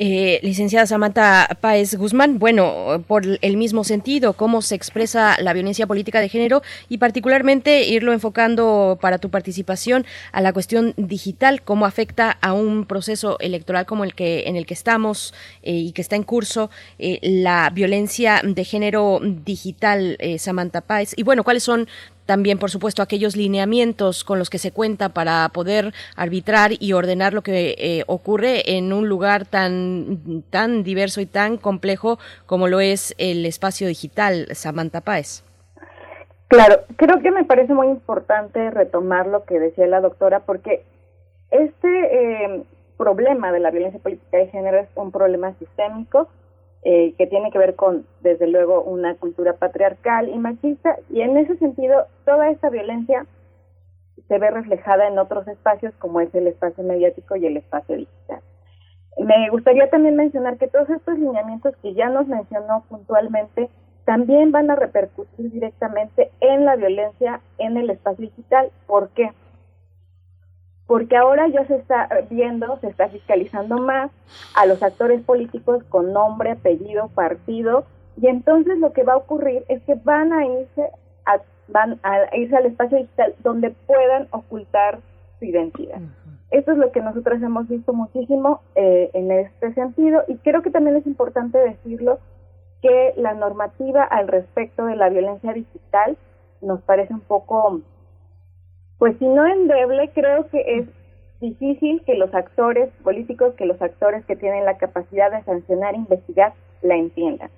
Eh, 0.00 0.38
licenciada 0.44 0.86
Samantha 0.86 1.48
Páez 1.60 1.96
Guzmán, 1.96 2.38
bueno, 2.38 3.02
por 3.08 3.24
el 3.40 3.56
mismo 3.56 3.82
sentido, 3.82 4.34
cómo 4.34 4.62
se 4.62 4.76
expresa 4.76 5.36
la 5.40 5.52
violencia 5.52 5.88
política 5.88 6.20
de 6.20 6.28
género 6.28 6.62
y 6.88 6.98
particularmente 6.98 7.82
irlo 7.82 8.12
enfocando 8.12 8.96
para 9.00 9.18
tu 9.18 9.28
participación 9.28 10.06
a 10.30 10.40
la 10.40 10.52
cuestión 10.52 10.94
digital, 10.96 11.62
cómo 11.62 11.84
afecta 11.84 12.30
a 12.30 12.52
un 12.52 12.84
proceso 12.84 13.40
electoral 13.40 13.86
como 13.86 14.04
el 14.04 14.14
que 14.14 14.44
en 14.46 14.54
el 14.54 14.66
que 14.66 14.74
estamos 14.74 15.34
eh, 15.64 15.72
y 15.72 15.90
que 15.90 16.02
está 16.02 16.14
en 16.14 16.22
curso 16.22 16.70
eh, 17.00 17.18
la 17.20 17.68
violencia 17.70 18.40
de 18.44 18.64
género 18.64 19.18
digital, 19.20 20.16
Samantha 20.38 20.80
Páez. 20.80 21.14
Y 21.16 21.24
bueno, 21.24 21.42
¿cuáles 21.42 21.64
son 21.64 21.88
también, 22.28 22.58
por 22.58 22.70
supuesto, 22.70 23.00
aquellos 23.00 23.36
lineamientos 23.36 24.22
con 24.22 24.38
los 24.38 24.50
que 24.50 24.58
se 24.58 24.70
cuenta 24.70 25.08
para 25.08 25.48
poder 25.48 25.94
arbitrar 26.14 26.72
y 26.78 26.92
ordenar 26.92 27.32
lo 27.32 27.40
que 27.40 27.74
eh, 27.78 28.04
ocurre 28.06 28.76
en 28.76 28.92
un 28.92 29.08
lugar 29.08 29.46
tan, 29.46 30.42
tan 30.50 30.82
diverso 30.82 31.22
y 31.22 31.26
tan 31.26 31.56
complejo 31.56 32.18
como 32.44 32.68
lo 32.68 32.80
es 32.80 33.14
el 33.16 33.46
espacio 33.46 33.88
digital, 33.88 34.46
Samantha 34.52 35.00
Páez. 35.00 35.42
Claro, 36.48 36.82
creo 36.96 37.18
que 37.22 37.30
me 37.30 37.44
parece 37.44 37.72
muy 37.72 37.86
importante 37.86 38.70
retomar 38.72 39.26
lo 39.26 39.44
que 39.46 39.58
decía 39.58 39.86
la 39.86 40.02
doctora, 40.02 40.40
porque 40.40 40.84
este 41.50 41.88
eh, 41.88 42.62
problema 42.98 43.52
de 43.52 43.60
la 43.60 43.70
violencia 43.70 44.00
política 44.00 44.36
de 44.36 44.48
género 44.48 44.80
es 44.80 44.88
un 44.96 45.12
problema 45.12 45.54
sistémico 45.54 46.28
eh, 46.82 47.14
que 47.18 47.26
tiene 47.26 47.50
que 47.50 47.58
ver 47.58 47.74
con, 47.74 48.06
desde 48.20 48.46
luego, 48.46 48.82
una 48.82 49.14
cultura 49.16 49.54
patriarcal 49.54 50.28
y 50.28 50.38
machista, 50.38 50.96
y 51.10 51.22
en 51.22 51.36
ese 51.36 51.56
sentido, 51.56 52.06
toda 52.24 52.50
esta 52.50 52.70
violencia 52.70 53.26
se 54.28 54.38
ve 54.38 54.50
reflejada 54.50 55.08
en 55.08 55.18
otros 55.18 55.48
espacios 55.48 55.94
como 55.98 56.20
es 56.20 56.34
el 56.34 56.46
espacio 56.46 56.84
mediático 56.84 57.36
y 57.36 57.46
el 57.46 57.56
espacio 57.56 57.96
digital. 57.96 58.40
Me 59.18 59.50
gustaría 59.50 59.90
también 59.90 60.16
mencionar 60.16 60.58
que 60.58 60.68
todos 60.68 60.88
estos 60.90 61.18
lineamientos 61.18 61.74
que 61.82 61.94
ya 61.94 62.08
nos 62.08 62.28
mencionó 62.28 62.84
puntualmente 62.88 63.68
también 64.04 64.52
van 64.52 64.70
a 64.70 64.76
repercutir 64.76 65.50
directamente 65.50 66.30
en 66.40 66.64
la 66.64 66.76
violencia 66.76 67.40
en 67.58 67.76
el 67.76 67.90
espacio 67.90 68.26
digital. 68.26 68.70
¿Por 68.86 69.08
qué? 69.10 69.32
Porque 70.88 71.18
ahora 71.18 71.46
ya 71.48 71.66
se 71.66 71.76
está 71.76 72.08
viendo, 72.30 72.78
se 72.80 72.88
está 72.88 73.08
fiscalizando 73.08 73.76
más 73.76 74.10
a 74.56 74.64
los 74.64 74.82
actores 74.82 75.22
políticos 75.22 75.84
con 75.90 76.14
nombre, 76.14 76.52
apellido, 76.52 77.08
partido, 77.08 77.84
y 78.20 78.26
entonces 78.26 78.78
lo 78.78 78.92
que 78.94 79.04
va 79.04 79.12
a 79.12 79.18
ocurrir 79.18 79.64
es 79.68 79.82
que 79.82 79.94
van 80.02 80.32
a 80.32 80.46
irse 80.46 80.90
a, 81.26 81.40
van 81.68 82.00
a 82.02 82.34
irse 82.34 82.56
al 82.56 82.66
espacio 82.66 82.96
digital 82.96 83.34
donde 83.44 83.70
puedan 83.86 84.28
ocultar 84.30 85.00
su 85.38 85.44
identidad. 85.44 86.00
Esto 86.50 86.72
es 86.72 86.78
lo 86.78 86.90
que 86.90 87.02
nosotros 87.02 87.42
hemos 87.42 87.68
visto 87.68 87.92
muchísimo 87.92 88.62
eh, 88.74 89.10
en 89.12 89.30
este 89.30 89.74
sentido 89.74 90.24
y 90.26 90.36
creo 90.38 90.62
que 90.62 90.70
también 90.70 90.96
es 90.96 91.06
importante 91.06 91.58
decirlo 91.58 92.18
que 92.80 93.12
la 93.18 93.34
normativa 93.34 94.04
al 94.04 94.26
respecto 94.26 94.86
de 94.86 94.96
la 94.96 95.10
violencia 95.10 95.52
digital 95.52 96.16
nos 96.62 96.80
parece 96.80 97.12
un 97.12 97.20
poco 97.20 97.82
pues 98.98 99.16
si 99.18 99.26
no 99.26 99.46
endeble, 99.46 100.10
creo 100.12 100.48
que 100.48 100.78
es 100.78 100.88
difícil 101.40 102.02
que 102.04 102.14
los 102.14 102.34
actores 102.34 102.90
políticos, 103.04 103.54
que 103.54 103.66
los 103.66 103.80
actores 103.80 104.24
que 104.26 104.36
tienen 104.36 104.64
la 104.64 104.76
capacidad 104.76 105.30
de 105.30 105.42
sancionar 105.44 105.94
e 105.94 105.98
investigar, 105.98 106.52
la 106.82 106.96
entiendan. 106.96 107.50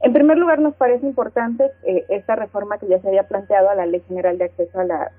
En 0.00 0.12
primer 0.12 0.38
lugar, 0.38 0.58
nos 0.60 0.74
parece 0.74 1.06
importante 1.06 1.70
eh, 1.84 2.04
esta 2.08 2.36
reforma 2.36 2.78
que 2.78 2.88
ya 2.88 3.00
se 3.00 3.08
había 3.08 3.28
planteado 3.28 3.70
a 3.70 3.74
la 3.74 3.86
Ley 3.86 4.02
General 4.06 4.38
de 4.38 4.44
Acceso 4.44 4.78
a, 4.78 4.84
la, 4.84 5.12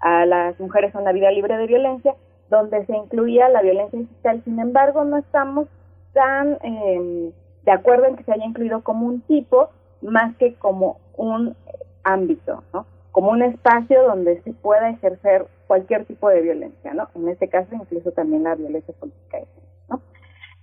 a 0.00 0.26
las 0.26 0.58
Mujeres 0.60 0.94
a 0.94 1.00
una 1.00 1.12
Vida 1.12 1.30
Libre 1.30 1.56
de 1.56 1.66
Violencia, 1.66 2.14
donde 2.50 2.84
se 2.86 2.96
incluía 2.96 3.48
la 3.48 3.62
violencia 3.62 3.98
digital. 3.98 4.42
Sin 4.44 4.58
embargo, 4.58 5.04
no 5.04 5.18
estamos 5.18 5.68
tan 6.12 6.58
eh, 6.62 7.32
de 7.64 7.72
acuerdo 7.72 8.06
en 8.06 8.16
que 8.16 8.24
se 8.24 8.32
haya 8.32 8.44
incluido 8.44 8.82
como 8.82 9.06
un 9.06 9.22
tipo 9.22 9.70
más 10.02 10.36
que 10.36 10.54
como 10.54 10.98
un 11.16 11.56
ámbito, 12.04 12.62
¿no? 12.72 12.86
Como 13.14 13.30
un 13.30 13.42
espacio 13.42 14.02
donde 14.02 14.42
se 14.42 14.52
pueda 14.54 14.90
ejercer 14.90 15.46
cualquier 15.68 16.04
tipo 16.04 16.28
de 16.28 16.40
violencia, 16.40 16.92
¿no? 16.94 17.08
En 17.14 17.28
este 17.28 17.48
caso 17.48 17.68
incluso 17.72 18.10
también 18.10 18.42
la 18.42 18.56
violencia 18.56 18.92
política, 18.98 19.38
¿no? 19.88 20.00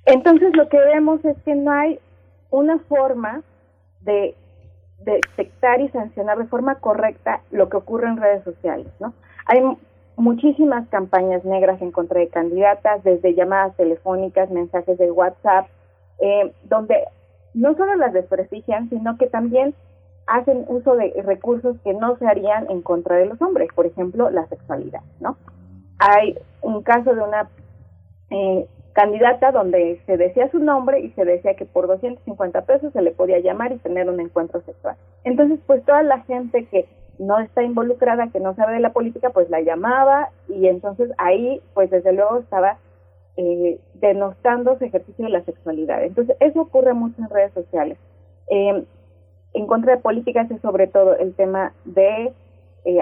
Entonces 0.05 0.53
lo 0.57 0.67
que 0.67 0.77
vemos 0.77 1.23
es 1.23 1.38
que 1.45 1.55
no 1.55 1.71
hay 1.71 1.97
una 2.49 2.77
forma 2.80 3.41
de, 4.01 4.35
detectar 4.99 5.80
y 5.80 5.88
sancionar 5.89 6.38
de 6.38 6.45
forma 6.45 6.75
correcta 6.75 7.41
lo 7.51 7.69
que 7.69 7.77
ocurre 7.77 8.07
en 8.07 8.17
redes 8.17 8.43
sociales, 8.43 8.88
¿no? 8.99 9.13
Hay 9.45 9.63
muchísimas 10.17 10.88
campañas 10.89 11.45
negras 11.45 11.81
en 11.81 11.91
contra 11.91 12.19
de 12.19 12.27
candidatas, 12.27 13.01
desde 13.05 13.33
llamadas 13.33 13.77
telefónicas, 13.77 14.51
mensajes 14.51 14.97
de 14.97 15.09
WhatsApp, 15.09 15.67
eh, 16.19 16.51
donde 16.65 16.97
no 17.53 17.75
solo 17.75 17.95
las 17.95 18.11
desprestigian, 18.11 18.89
sino 18.89 19.17
que 19.17 19.27
también 19.27 19.73
hacen 20.27 20.66
uso 20.67 20.95
de 20.95 21.14
recursos 21.25 21.77
que 21.83 21.93
no 21.93 22.17
se 22.17 22.27
harían 22.27 22.69
en 22.69 22.82
contra 22.82 23.17
de 23.17 23.25
los 23.25 23.41
hombres, 23.41 23.69
por 23.75 23.85
ejemplo, 23.85 24.30
la 24.30 24.48
sexualidad, 24.48 25.01
¿no? 25.19 25.38
Hay 26.00 26.38
un 26.61 26.82
caso 26.83 27.14
de 27.14 27.22
una 27.22 27.50
eh, 28.30 28.67
candidata 28.93 29.51
donde 29.51 30.01
se 30.06 30.17
decía 30.17 30.50
su 30.51 30.59
nombre 30.59 31.00
y 31.00 31.11
se 31.11 31.25
decía 31.25 31.56
que 31.56 31.66
por 31.66 31.88
250 31.88 32.61
pesos 32.61 32.93
se 32.93 33.01
le 33.01 33.11
podía 33.11 33.40
llamar 33.40 33.72
y 33.72 33.77
tener 33.77 34.09
un 34.09 34.19
encuentro 34.19 34.61
sexual. 34.61 34.95
Entonces, 35.24 35.59
pues 35.66 35.83
toda 35.85 36.03
la 36.03 36.22
gente 36.22 36.66
que 36.66 36.88
no 37.19 37.40
está 37.40 37.64
involucrada, 37.64 38.30
que 38.30 38.40
no 38.40 38.56
sabe 38.56 38.74
de 38.74 38.80
la 38.80 38.93
política, 38.93 39.30
pues 39.30 39.50
la 39.50 39.61
llamaba 39.61 40.30
y 40.48 40.67
entonces 40.67 41.11
ahí, 41.17 41.61
pues 41.74 41.90
desde 41.90 42.14
luego 42.14 42.40
estaba 42.40 42.77
eh, 43.38 43.80
denostando 43.95 44.77
su 44.77 44.85
ejercicio 44.85 45.25
de 45.25 45.32
la 45.32 45.43
sexualidad. 45.43 46.03
Entonces, 46.03 46.35
eso 46.40 46.61
ocurre 46.61 46.93
mucho 46.93 47.22
en 47.22 47.30
redes 47.30 47.53
sociales. 47.53 47.98
Eh, 48.50 48.83
en 49.53 49.67
contra 49.67 49.95
de 49.95 50.01
políticas 50.01 50.49
es 50.51 50.61
sobre 50.61 50.88
todo 50.88 51.15
el 51.17 51.33
tema 51.33 51.73
de, 51.85 52.33
eh, 52.85 52.99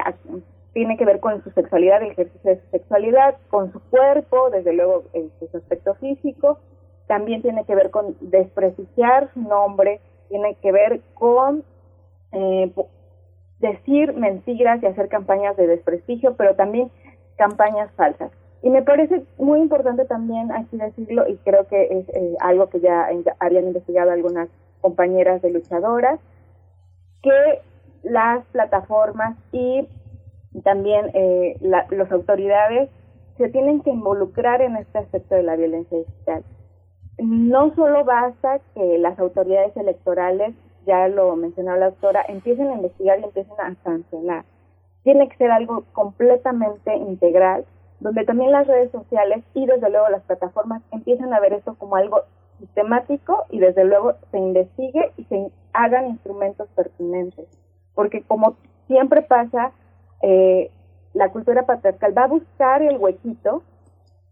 tiene 0.74 0.98
que 0.98 1.06
ver 1.06 1.20
con 1.20 1.44
su 1.44 1.52
sexualidad, 1.52 2.02
el 2.02 2.12
ejercicio 2.12 2.52
de 2.52 2.62
su 2.62 2.70
sexualidad, 2.72 3.36
con 3.50 3.72
su 3.72 3.80
cuerpo, 3.90 4.50
desde 4.50 4.74
luego 4.74 5.04
en 5.14 5.32
su 5.40 5.58
aspecto 5.58 5.96
físico, 5.96 6.60
también 7.08 7.42
tiene 7.42 7.66
que 7.66 7.76
ver 7.76 7.90
con 7.90 8.16
desprestigiar 8.22 9.30
su 9.34 9.42
nombre, 9.42 10.00
tiene 10.30 10.56
que 10.62 10.72
ver 10.72 11.02
con 11.16 11.64
eh, 12.32 12.72
decir 13.60 14.14
mentiras 14.14 14.82
y 14.82 14.86
hacer 14.86 15.10
campañas 15.10 15.58
de 15.58 15.68
desprestigio, 15.68 16.36
pero 16.36 16.56
también 16.56 16.92
campañas 17.38 17.92
falsas. 17.96 18.32
Y 18.62 18.70
me 18.70 18.82
parece 18.82 19.24
muy 19.38 19.60
importante 19.60 20.06
también 20.06 20.52
aquí 20.52 20.78
decirlo, 20.78 21.28
y 21.28 21.38
creo 21.38 21.66
que 21.68 21.84
es 21.84 22.10
eh, 22.10 22.36
algo 22.42 22.70
que 22.70 22.80
ya 22.80 23.08
habían 23.40 23.68
investigado 23.68 24.12
algunas 24.12 24.50
compañeras 24.82 25.42
de 25.42 25.52
luchadoras, 25.52 26.20
que 27.22 27.62
las 28.04 28.46
plataformas 28.48 29.38
y 29.52 29.88
también 30.64 31.12
eh, 31.14 31.58
las 31.62 32.12
autoridades 32.12 32.90
se 33.38 33.50
tienen 33.50 33.82
que 33.82 33.90
involucrar 33.90 34.62
en 34.62 34.76
este 34.76 34.98
aspecto 34.98 35.36
de 35.36 35.44
la 35.44 35.56
violencia 35.56 35.98
digital. 35.98 36.44
No 37.18 37.74
solo 37.76 38.04
basta 38.04 38.60
que 38.74 38.98
las 38.98 39.18
autoridades 39.20 39.76
electorales 39.78 40.56
ya 40.86 41.08
lo 41.08 41.36
mencionó 41.36 41.76
la 41.76 41.90
doctora, 41.90 42.24
empiecen 42.28 42.68
a 42.68 42.76
investigar 42.76 43.20
y 43.20 43.26
empiecen 43.26 43.54
a 43.60 43.76
sancionar. 43.84 44.46
Tiene 45.04 45.30
que 45.30 45.38
ser 45.38 45.52
algo 45.52 45.84
completamente 45.94 46.96
integral, 46.96 47.66
donde 48.00 48.26
también 48.26 48.52
las 48.52 48.68
redes 48.68 48.92
sociales 48.92 49.44
y 49.54 49.66
desde 49.66 49.90
luego 49.90 50.10
las 50.10 50.24
plataformas 50.24 50.82
empiezan 50.92 51.34
a 51.34 51.40
ver 51.40 51.54
esto 51.54 51.76
como 51.76 51.96
algo 51.96 52.24
sistemático 52.60 53.46
y 53.50 53.60
desde 53.60 53.86
luego 53.86 54.16
se 54.32 54.38
investigue 54.38 55.12
y 55.18 55.24
se 55.26 55.52
hagan 55.74 56.08
instrumentos 56.08 56.68
pertinentes. 56.76 57.48
Porque 57.96 58.22
como 58.24 58.58
siempre 58.88 59.22
pasa, 59.22 59.72
eh, 60.22 60.72
la 61.14 61.30
cultura 61.30 61.66
patriarcal 61.66 62.18
va 62.18 62.24
a 62.24 62.28
buscar 62.28 62.82
el 62.82 62.98
huequito 62.98 63.64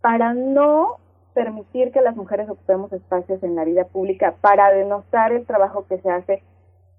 para 0.02 0.34
no 0.34 0.98
permitir 1.34 1.92
que 1.92 2.02
las 2.02 2.16
mujeres 2.16 2.50
ocupemos 2.50 2.92
espacios 2.94 3.44
en 3.44 3.56
la 3.56 3.64
vida 3.64 3.86
pública, 3.86 4.36
para 4.42 4.72
denostar 4.72 5.32
el 5.32 5.46
trabajo 5.46 5.86
que 5.88 6.00
se 6.00 6.10
hace, 6.10 6.44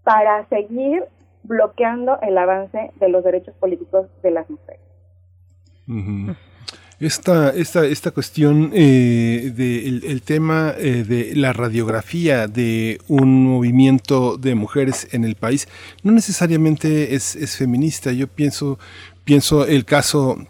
para 0.04 0.46
seguir 0.48 1.04
bloqueando 1.42 2.20
el 2.20 2.38
avance 2.38 2.92
de 2.96 3.08
los 3.08 3.24
derechos 3.24 3.54
políticos 3.56 4.06
de 4.22 4.30
las 4.30 4.48
mujeres. 4.48 4.80
Esta, 7.00 7.50
esta, 7.50 7.86
esta 7.86 8.10
cuestión 8.10 8.72
eh, 8.74 9.52
del 9.54 10.02
el 10.04 10.22
tema 10.22 10.74
eh, 10.76 11.04
de 11.06 11.36
la 11.36 11.52
radiografía 11.52 12.48
de 12.48 13.00
un 13.06 13.44
movimiento 13.44 14.36
de 14.36 14.56
mujeres 14.56 15.06
en 15.12 15.22
el 15.22 15.36
país 15.36 15.68
no 16.02 16.10
necesariamente 16.10 17.14
es, 17.14 17.36
es 17.36 17.56
feminista. 17.56 18.10
Yo 18.10 18.26
pienso, 18.26 18.80
pienso 19.24 19.64
el 19.64 19.84
caso 19.84 20.44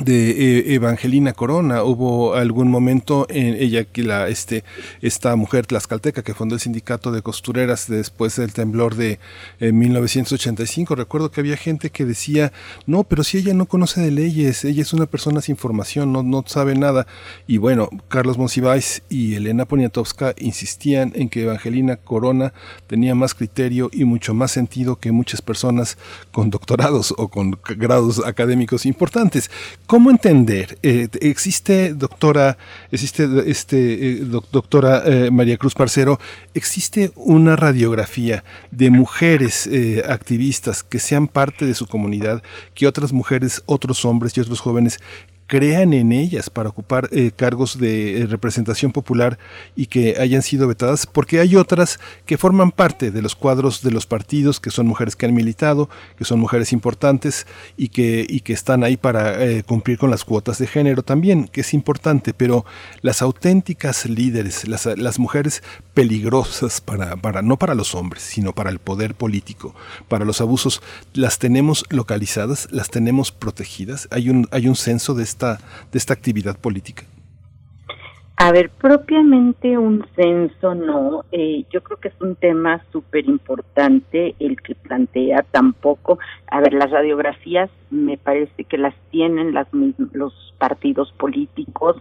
de 0.00 0.30
eh, 0.30 0.74
Evangelina 0.74 1.32
Corona. 1.32 1.82
Hubo 1.82 2.34
algún 2.34 2.70
momento 2.70 3.26
en 3.28 3.54
ella 3.54 3.84
que 3.84 4.02
la 4.02 4.28
este 4.28 4.64
esta 5.00 5.34
mujer 5.36 5.66
tlaxcalteca 5.66 6.22
que 6.22 6.34
fundó 6.34 6.54
el 6.54 6.60
sindicato 6.60 7.12
de 7.12 7.22
costureras 7.22 7.88
después 7.88 8.36
del 8.36 8.52
temblor 8.52 8.94
de 8.94 9.18
1985. 9.60 10.94
Eh, 10.94 10.96
Recuerdo 10.96 11.30
que 11.30 11.40
había 11.40 11.56
gente 11.56 11.90
que 11.90 12.04
decía, 12.04 12.52
"No, 12.86 13.04
pero 13.04 13.24
si 13.24 13.38
ella 13.38 13.54
no 13.54 13.66
conoce 13.66 14.00
de 14.00 14.10
leyes, 14.10 14.64
ella 14.64 14.82
es 14.82 14.92
una 14.92 15.06
persona 15.06 15.40
sin 15.40 15.56
formación, 15.56 16.12
no 16.12 16.22
no 16.22 16.44
sabe 16.46 16.74
nada." 16.74 17.06
Y 17.46 17.58
bueno, 17.58 17.88
Carlos 18.08 18.38
Monsiváis 18.38 19.02
y 19.08 19.34
Elena 19.34 19.64
Poniatowska 19.64 20.34
insistían 20.38 21.12
en 21.14 21.28
que 21.28 21.42
Evangelina 21.42 21.96
Corona 21.96 22.52
tenía 22.86 23.14
más 23.14 23.34
criterio 23.34 23.90
y 23.92 24.04
mucho 24.04 24.34
más 24.34 24.50
sentido 24.52 24.96
que 24.96 25.12
muchas 25.12 25.42
personas 25.42 25.98
con 26.32 26.50
doctorados 26.50 27.14
o 27.16 27.28
con 27.28 27.58
grados 27.76 28.22
académicos 28.24 28.86
importantes 28.86 29.50
¿Cómo 29.86 30.10
entender? 30.10 30.78
Eh, 30.82 31.06
existe, 31.20 31.94
doctora, 31.94 32.58
existe, 32.90 33.28
este, 33.46 34.10
eh, 34.10 34.24
doctora 34.50 35.04
eh, 35.06 35.30
María 35.30 35.56
Cruz 35.58 35.74
Parcero, 35.74 36.18
existe 36.54 37.12
una 37.14 37.54
radiografía 37.54 38.42
de 38.72 38.90
mujeres 38.90 39.70
activistas 40.08 40.82
que 40.82 40.98
sean 40.98 41.28
parte 41.28 41.66
de 41.66 41.74
su 41.74 41.86
comunidad, 41.86 42.42
que 42.74 42.88
otras 42.88 43.12
mujeres, 43.12 43.62
otros 43.66 44.04
hombres 44.04 44.36
y 44.36 44.40
otros 44.40 44.58
jóvenes 44.58 44.98
crean 45.46 45.92
en 45.92 46.12
ellas 46.12 46.50
para 46.50 46.68
ocupar 46.68 47.08
eh, 47.12 47.30
cargos 47.34 47.78
de 47.78 48.22
eh, 48.22 48.26
representación 48.26 48.92
popular 48.92 49.38
y 49.76 49.86
que 49.86 50.16
hayan 50.18 50.42
sido 50.42 50.66
vetadas, 50.66 51.06
porque 51.06 51.40
hay 51.40 51.56
otras 51.56 52.00
que 52.26 52.36
forman 52.36 52.72
parte 52.72 53.10
de 53.10 53.22
los 53.22 53.36
cuadros 53.36 53.82
de 53.82 53.92
los 53.92 54.06
partidos, 54.06 54.60
que 54.60 54.70
son 54.70 54.86
mujeres 54.86 55.14
que 55.14 55.26
han 55.26 55.34
militado, 55.34 55.88
que 56.18 56.24
son 56.24 56.40
mujeres 56.40 56.72
importantes 56.72 57.46
y 57.76 57.88
que, 57.88 58.26
y 58.28 58.40
que 58.40 58.52
están 58.52 58.82
ahí 58.82 58.96
para 58.96 59.42
eh, 59.44 59.62
cumplir 59.62 59.98
con 59.98 60.10
las 60.10 60.24
cuotas 60.24 60.58
de 60.58 60.66
género 60.66 61.02
también, 61.02 61.48
que 61.48 61.60
es 61.60 61.74
importante, 61.74 62.34
pero 62.34 62.64
las 63.02 63.22
auténticas 63.22 64.06
líderes, 64.06 64.66
las, 64.66 64.86
las 64.86 65.18
mujeres 65.18 65.62
peligrosas 65.94 66.80
para, 66.80 67.16
para, 67.16 67.42
no 67.42 67.56
para 67.56 67.74
los 67.74 67.94
hombres, 67.94 68.22
sino 68.22 68.52
para 68.52 68.70
el 68.70 68.80
poder 68.80 69.14
político, 69.14 69.74
para 70.08 70.24
los 70.24 70.40
abusos, 70.40 70.82
las 71.14 71.38
tenemos 71.38 71.84
localizadas, 71.88 72.68
las 72.70 72.90
tenemos 72.90 73.30
protegidas, 73.30 74.08
hay 74.10 74.28
un, 74.28 74.48
hay 74.50 74.66
un 74.66 74.76
censo 74.76 75.14
de 75.14 75.22
de 75.38 75.98
esta 75.98 76.14
actividad 76.14 76.58
política? 76.58 77.04
A 78.38 78.52
ver, 78.52 78.68
propiamente 78.68 79.78
un 79.78 80.06
censo 80.14 80.74
no. 80.74 81.24
Eh, 81.32 81.64
yo 81.70 81.82
creo 81.82 81.98
que 81.98 82.08
es 82.08 82.20
un 82.20 82.36
tema 82.36 82.84
súper 82.92 83.26
importante 83.26 84.34
el 84.38 84.60
que 84.60 84.74
plantea 84.74 85.42
tampoco. 85.50 86.18
A 86.48 86.60
ver, 86.60 86.74
las 86.74 86.90
radiografías 86.90 87.70
me 87.90 88.18
parece 88.18 88.64
que 88.64 88.76
las 88.76 88.94
tienen 89.10 89.54
las, 89.54 89.68
los 90.12 90.54
partidos 90.58 91.12
políticos. 91.12 91.96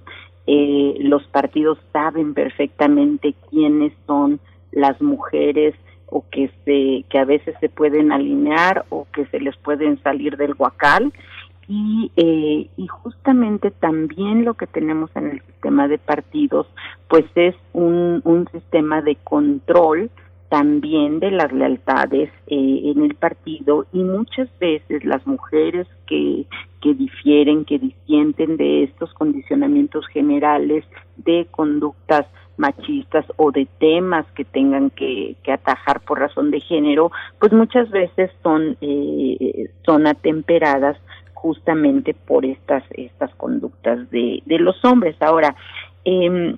Eh, 0.46 0.96
los 1.00 1.24
partidos 1.28 1.80
saben 1.94 2.34
perfectamente 2.34 3.34
quiénes 3.50 3.94
son 4.06 4.42
las 4.74 5.02
mujeres 5.02 5.74
o 6.08 6.26
que 6.30 6.52
se 6.66 7.06
que 7.10 7.18
a 7.18 7.26
veces 7.26 7.56
se 7.62 7.70
pueden 7.70 8.12
alinear 8.12 8.86
o 8.90 9.08
que 9.14 9.26
se 9.28 9.40
les 9.40 9.56
pueden 9.58 10.02
salir 10.04 10.36
del 10.36 10.54
huacal 10.58 11.14
y, 11.68 12.12
eh, 12.16 12.70
y 12.78 12.88
justamente 12.88 13.72
también 13.72 14.46
lo 14.46 14.54
que 14.54 14.68
tenemos 14.68 15.10
en 15.16 15.32
el 15.32 15.42
sistema 15.42 15.88
de 15.88 15.98
partidos, 15.98 16.68
pues 17.08 17.26
es 17.36 17.56
un, 17.74 18.22
un 18.24 18.48
sistema 18.52 19.02
de 19.02 19.16
control 19.16 20.10
también 20.50 21.20
de 21.20 21.32
las 21.32 21.52
lealtades 21.52 22.30
eh, 22.48 22.82
en 22.96 23.04
el 23.04 23.16
partido 23.16 23.86
y 23.92 24.00
muchas 24.00 24.48
veces 24.60 25.04
las 25.04 25.26
mujeres 25.26 25.88
que, 26.08 26.46
que 26.82 26.94
difieren, 26.94 27.66
que 27.66 27.80
disienten 27.80 28.58
de 28.58 28.84
estos 28.84 29.14
condicionamientos 29.14 30.06
generales 30.08 30.86
de 31.18 31.48
conductas 31.50 32.28
machistas 32.58 33.26
o 33.38 33.52
de 33.52 33.68
temas 33.80 34.26
que 34.36 34.46
tengan 34.46 34.92
que, 34.92 35.36
que 35.44 35.52
atajar 35.52 36.00
por 36.02 36.20
razón 36.20 36.52
de 36.52 36.62
género, 36.62 37.12
pues 37.40 37.52
muchas 37.52 37.90
veces 37.90 38.32
son, 38.42 38.78
eh, 38.82 39.70
son 39.86 40.08
atemperadas 40.08 40.98
justamente 41.46 42.16
por 42.16 42.44
estas 42.44 42.84
estas 42.90 43.32
conductas 43.36 44.10
de, 44.10 44.42
de 44.48 44.58
los 44.58 44.84
hombres. 44.84 45.16
Ahora, 45.22 45.56
eh, 46.04 46.56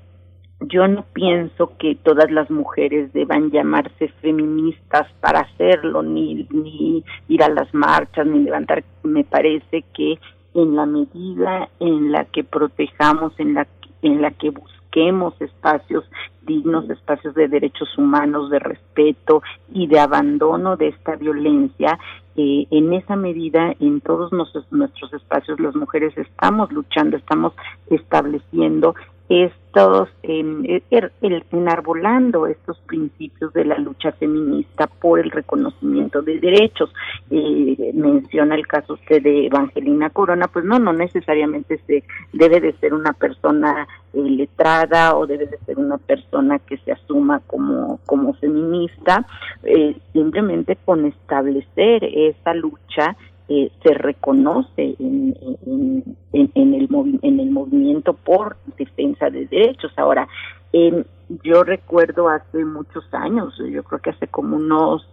yo 0.61 0.87
no 0.87 1.03
pienso 1.13 1.77
que 1.77 1.95
todas 1.95 2.31
las 2.31 2.49
mujeres 2.49 3.11
deban 3.11 3.51
llamarse 3.51 4.07
feministas 4.21 5.05
para 5.19 5.41
hacerlo, 5.41 6.01
ni, 6.03 6.47
ni 6.51 7.03
ir 7.27 7.43
a 7.43 7.49
las 7.49 7.71
marchas, 7.73 8.25
ni 8.25 8.39
levantar. 8.39 8.83
Me 9.03 9.25
parece 9.25 9.83
que 9.93 10.17
en 10.53 10.75
la 10.75 10.85
medida 10.85 11.69
en 11.79 12.13
la 12.13 12.23
que 12.25 12.43
protejamos, 12.45 13.33
en 13.39 13.55
la, 13.55 13.67
en 14.01 14.21
la 14.21 14.31
que 14.31 14.51
busquemos 14.97 15.39
espacios 15.41 16.05
dignos, 16.41 16.89
espacios 16.89 17.35
de 17.35 17.47
derechos 17.47 17.89
humanos, 17.97 18.49
de 18.49 18.57
respeto 18.57 19.43
y 19.71 19.85
de 19.87 19.99
abandono 19.99 20.75
de 20.77 20.87
esta 20.87 21.15
violencia, 21.15 21.99
eh, 22.35 22.65
en 22.71 22.93
esa 22.93 23.15
medida 23.15 23.73
en 23.79 24.01
todos 24.01 24.31
nuestros, 24.31 24.65
nuestros 24.71 25.13
espacios 25.13 25.59
las 25.59 25.75
mujeres 25.75 26.17
estamos 26.17 26.71
luchando, 26.71 27.17
estamos 27.17 27.53
estableciendo 27.89 28.95
estos, 29.29 30.09
eh, 30.23 30.81
el, 30.89 31.43
enarbolando 31.51 32.47
estos 32.47 32.77
principios 32.79 33.51
de 33.53 33.65
la 33.65 33.77
lucha 33.77 34.11
feminista 34.13 34.87
por 34.87 35.19
el 35.19 35.31
reconocimiento 35.31 36.21
de 36.21 36.39
derechos. 36.39 36.93
Eh, 37.29 37.91
menciona 37.93 38.55
el 38.55 38.65
caso 38.65 38.93
usted 38.93 39.21
de 39.21 39.47
Evangelina 39.47 40.09
Corona, 40.09 40.47
pues 40.47 40.63
no, 40.65 40.79
no 40.79 40.93
necesariamente 40.93 41.79
se 41.85 42.03
debe 42.31 42.61
de 42.61 42.73
ser 42.73 42.93
una 42.93 43.13
persona 43.13 43.87
eh, 44.13 44.21
letrada 44.21 45.15
o 45.15 45.27
debe 45.27 45.47
de 45.47 45.57
ser 45.59 45.77
una 45.77 45.97
persona 45.97 46.59
que 46.59 46.77
se 46.77 46.93
asuma 46.93 47.41
como, 47.47 47.99
como 48.05 48.33
feminista, 48.35 49.25
eh, 49.63 49.95
simplemente 50.13 50.77
con 50.85 51.05
establecer 51.05 52.03
esa 52.03 52.53
lucha 52.53 53.17
eh, 53.49 53.71
se 53.83 53.93
reconoce 53.93 54.95
en, 54.99 55.35
en, 55.65 56.17
en, 56.33 56.73
el 56.73 56.89
en 57.21 57.39
el 57.39 57.49
movimiento 57.49 58.13
por 58.13 58.57
defensa 58.77 59.29
de 59.29 59.45
derechos. 59.47 59.91
Ahora, 59.95 60.27
yo 61.43 61.63
recuerdo 61.63 62.29
hace 62.29 62.63
muchos 62.63 63.05
años, 63.13 63.53
yo 63.71 63.83
creo 63.83 63.99
que 63.99 64.09
hace 64.11 64.27
como 64.27 64.57
unos 64.57 65.07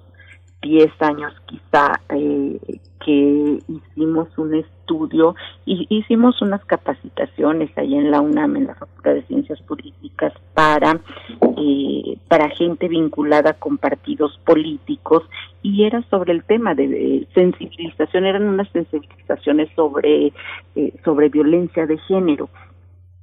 10 0.62 0.90
años 1.00 1.32
quizá, 1.46 2.00
eh, 2.08 2.58
que 3.04 3.58
hicimos 3.68 4.28
un 4.38 4.54
estudio 4.54 4.73
y 5.66 5.86
hicimos 5.88 6.40
unas 6.42 6.64
capacitaciones 6.64 7.70
ahí 7.76 7.94
en 7.94 8.10
la 8.10 8.20
UNAM, 8.20 8.56
en 8.56 8.66
la 8.66 8.74
Facultad 8.74 9.14
de 9.14 9.22
Ciencias 9.22 9.60
Políticas, 9.62 10.32
para, 10.54 11.00
eh, 11.56 12.18
para 12.28 12.50
gente 12.50 12.88
vinculada 12.88 13.54
con 13.54 13.78
partidos 13.78 14.38
políticos 14.44 15.22
y 15.62 15.84
era 15.84 16.02
sobre 16.10 16.32
el 16.32 16.44
tema 16.44 16.74
de, 16.74 17.26
sensibilización, 17.34 18.26
eran 18.26 18.44
unas 18.44 18.68
sensibilizaciones 18.70 19.68
sobre, 19.74 20.32
eh, 20.76 20.92
sobre 21.04 21.28
violencia 21.28 21.86
de 21.86 21.98
género. 21.98 22.48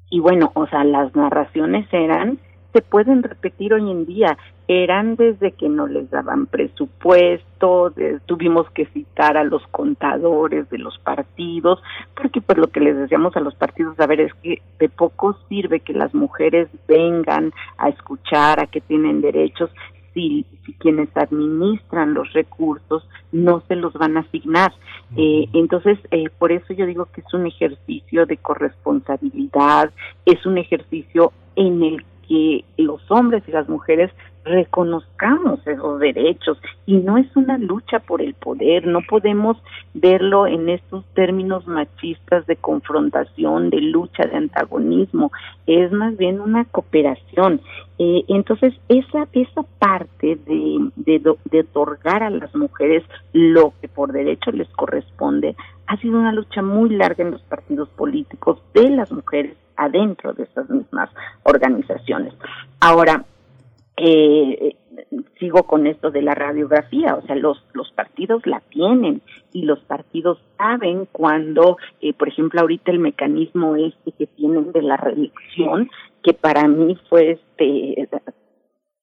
Y 0.09 0.19
bueno, 0.19 0.51
o 0.55 0.67
sea, 0.67 0.83
las 0.83 1.15
narraciones 1.15 1.87
eran 1.91 2.39
se 2.73 2.81
pueden 2.81 3.23
repetir 3.23 3.73
hoy 3.73 3.89
en 3.89 4.05
día. 4.05 4.37
Eran 4.67 5.15
desde 5.15 5.51
que 5.51 5.67
no 5.67 5.87
les 5.87 6.09
daban 6.09 6.45
presupuesto, 6.45 7.93
tuvimos 8.25 8.69
que 8.71 8.85
citar 8.85 9.35
a 9.35 9.43
los 9.43 9.65
contadores 9.67 10.69
de 10.69 10.77
los 10.77 10.97
partidos, 10.99 11.83
porque 12.15 12.39
pues 12.39 12.57
lo 12.57 12.67
que 12.67 12.79
les 12.79 12.95
decíamos 12.95 13.35
a 13.35 13.41
los 13.41 13.53
partidos, 13.55 13.99
a 13.99 14.07
ver, 14.07 14.21
es 14.21 14.33
que 14.35 14.61
de 14.79 14.87
poco 14.87 15.37
sirve 15.49 15.81
que 15.81 15.93
las 15.93 16.13
mujeres 16.13 16.69
vengan 16.87 17.51
a 17.77 17.89
escuchar, 17.89 18.61
a 18.61 18.67
que 18.67 18.79
tienen 18.79 19.19
derechos, 19.19 19.69
si, 20.13 20.45
si 20.65 20.73
quienes 20.73 21.09
administran 21.15 22.13
los 22.13 22.31
recursos 22.33 23.07
no 23.31 23.61
se 23.67 23.75
los 23.75 23.93
van 23.93 24.17
a 24.17 24.21
asignar. 24.21 24.73
Eh, 25.17 25.47
entonces, 25.53 25.99
eh, 26.11 26.29
por 26.37 26.51
eso 26.51 26.73
yo 26.73 26.85
digo 26.85 27.07
que 27.13 27.21
es 27.21 27.33
un 27.33 27.47
ejercicio 27.47 28.25
de 28.25 28.37
corresponsabilidad, 28.37 29.91
es 30.25 30.45
un 30.45 30.57
ejercicio 30.57 31.33
en 31.55 31.83
el 31.83 32.05
que 32.31 32.63
los 32.77 33.01
hombres 33.11 33.43
y 33.45 33.51
las 33.51 33.67
mujeres 33.67 34.09
reconozcamos 34.45 35.59
esos 35.67 35.99
derechos 35.99 36.57
y 36.85 36.95
no 36.95 37.17
es 37.17 37.27
una 37.35 37.57
lucha 37.57 37.99
por 37.99 38.21
el 38.21 38.33
poder, 38.35 38.87
no 38.87 39.01
podemos 39.01 39.57
verlo 39.93 40.47
en 40.47 40.69
estos 40.69 41.03
términos 41.13 41.67
machistas 41.67 42.47
de 42.47 42.55
confrontación, 42.55 43.69
de 43.69 43.81
lucha, 43.81 44.23
de 44.25 44.37
antagonismo, 44.37 45.33
es 45.67 45.91
más 45.91 46.15
bien 46.15 46.39
una 46.39 46.63
cooperación. 46.63 47.59
Eh, 47.99 48.23
entonces, 48.29 48.73
esa, 48.87 49.27
esa 49.33 49.63
parte 49.77 50.39
de, 50.45 50.89
de, 50.95 51.35
de 51.51 51.59
otorgar 51.59 52.23
a 52.23 52.29
las 52.29 52.55
mujeres 52.55 53.03
lo 53.33 53.73
que 53.81 53.89
por 53.89 54.13
derecho 54.13 54.51
les 54.51 54.69
corresponde 54.69 55.53
ha 55.87 55.97
sido 55.97 56.17
una 56.17 56.31
lucha 56.31 56.61
muy 56.61 56.91
larga 56.91 57.25
en 57.25 57.31
los 57.31 57.41
partidos 57.41 57.89
políticos 57.89 58.59
de 58.73 58.89
las 58.89 59.11
mujeres 59.11 59.57
adentro 59.75 60.33
de 60.33 60.43
esas 60.43 60.69
mismas 60.69 61.09
organizaciones. 61.43 62.33
Ahora, 62.79 63.25
eh, 63.97 64.75
sigo 65.39 65.63
con 65.63 65.87
esto 65.87 66.11
de 66.11 66.21
la 66.21 66.33
radiografía, 66.33 67.15
o 67.15 67.21
sea, 67.23 67.35
los, 67.35 67.63
los 67.73 67.91
partidos 67.91 68.45
la 68.45 68.61
tienen 68.69 69.21
y 69.53 69.63
los 69.63 69.79
partidos 69.79 70.39
saben 70.57 71.07
cuando, 71.11 71.77
eh, 72.01 72.13
por 72.13 72.29
ejemplo, 72.29 72.61
ahorita 72.61 72.91
el 72.91 72.99
mecanismo 72.99 73.75
este 73.75 74.11
que 74.11 74.27
tienen 74.27 74.71
de 74.71 74.81
la 74.81 74.97
reelección, 74.97 75.89
que 76.23 76.33
para 76.33 76.67
mí 76.67 76.97
fue 77.09 77.31
este, 77.31 78.07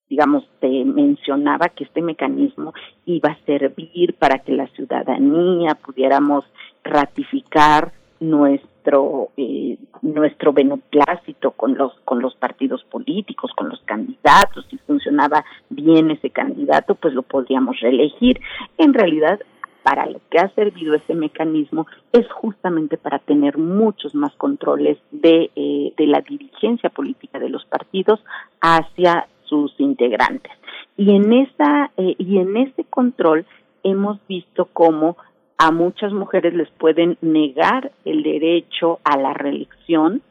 digamos, 0.09 0.49
te 0.61 0.85
mencionaba 0.85 1.69
que 1.69 1.85
este 1.85 2.03
mecanismo 2.03 2.73
iba 3.05 3.31
a 3.31 3.45
servir 3.45 4.15
para 4.15 4.39
que 4.39 4.53
la 4.53 4.67
ciudadanía 4.69 5.75
pudiéramos 5.75 6.45
ratificar 6.83 7.93
nuestro 8.21 9.29
eh, 9.37 9.79
nuestro 10.03 10.53
beneplácito 10.53 11.53
con 11.53 11.77
los 11.77 11.93
con 12.05 12.21
los 12.21 12.35
partidos 12.35 12.83
políticos 12.85 13.53
con 13.57 13.69
los 13.69 13.81
candidatos 13.83 14.67
si 14.71 14.79
funcionaba 14.79 15.45
bien 15.69 16.11
ese 16.11 16.31
candidato 16.31 16.95
pues 16.95 17.15
lo 17.15 17.23
podríamos 17.23 17.79
reelegir. 17.81 18.41
En 18.77 18.95
realidad 18.95 19.41
para 19.83 20.07
lo 20.07 20.21
que 20.31 20.39
ha 20.39 20.49
servido 20.51 20.95
ese 20.95 21.15
mecanismo 21.15 21.87
es 22.13 22.31
justamente 22.33 22.99
para 22.99 23.21
tener 23.21 23.57
muchos 23.57 24.15
más 24.15 24.35
controles 24.35 24.99
de, 25.11 25.51
eh, 25.57 25.95
de 25.97 26.07
la 26.07 26.21
dirigencia 26.21 26.91
política 26.91 27.39
de 27.39 27.49
los 27.49 27.65
partidos 27.65 28.21
hacia 28.61 29.29
sus 29.45 29.73
integrantes. 29.79 30.53
Y 30.97 31.15
en 31.17 31.33
esa 31.33 31.91
eh, 31.97 32.17
y 32.19 32.39
en 32.39 32.57
ese 32.57 32.85
control 32.85 33.47
hemos 33.83 34.19
visto 34.27 34.69
cómo 34.73 35.17
a 35.59 35.73
muchas 35.73 36.13
mujeres 36.13 36.55
les 36.55 36.71
pueden 36.71 37.19
negar 37.21 37.91
el 38.05 38.23
derecho 38.23 39.01
a 39.05 39.19
la 39.19 39.35
reelección 39.35 40.23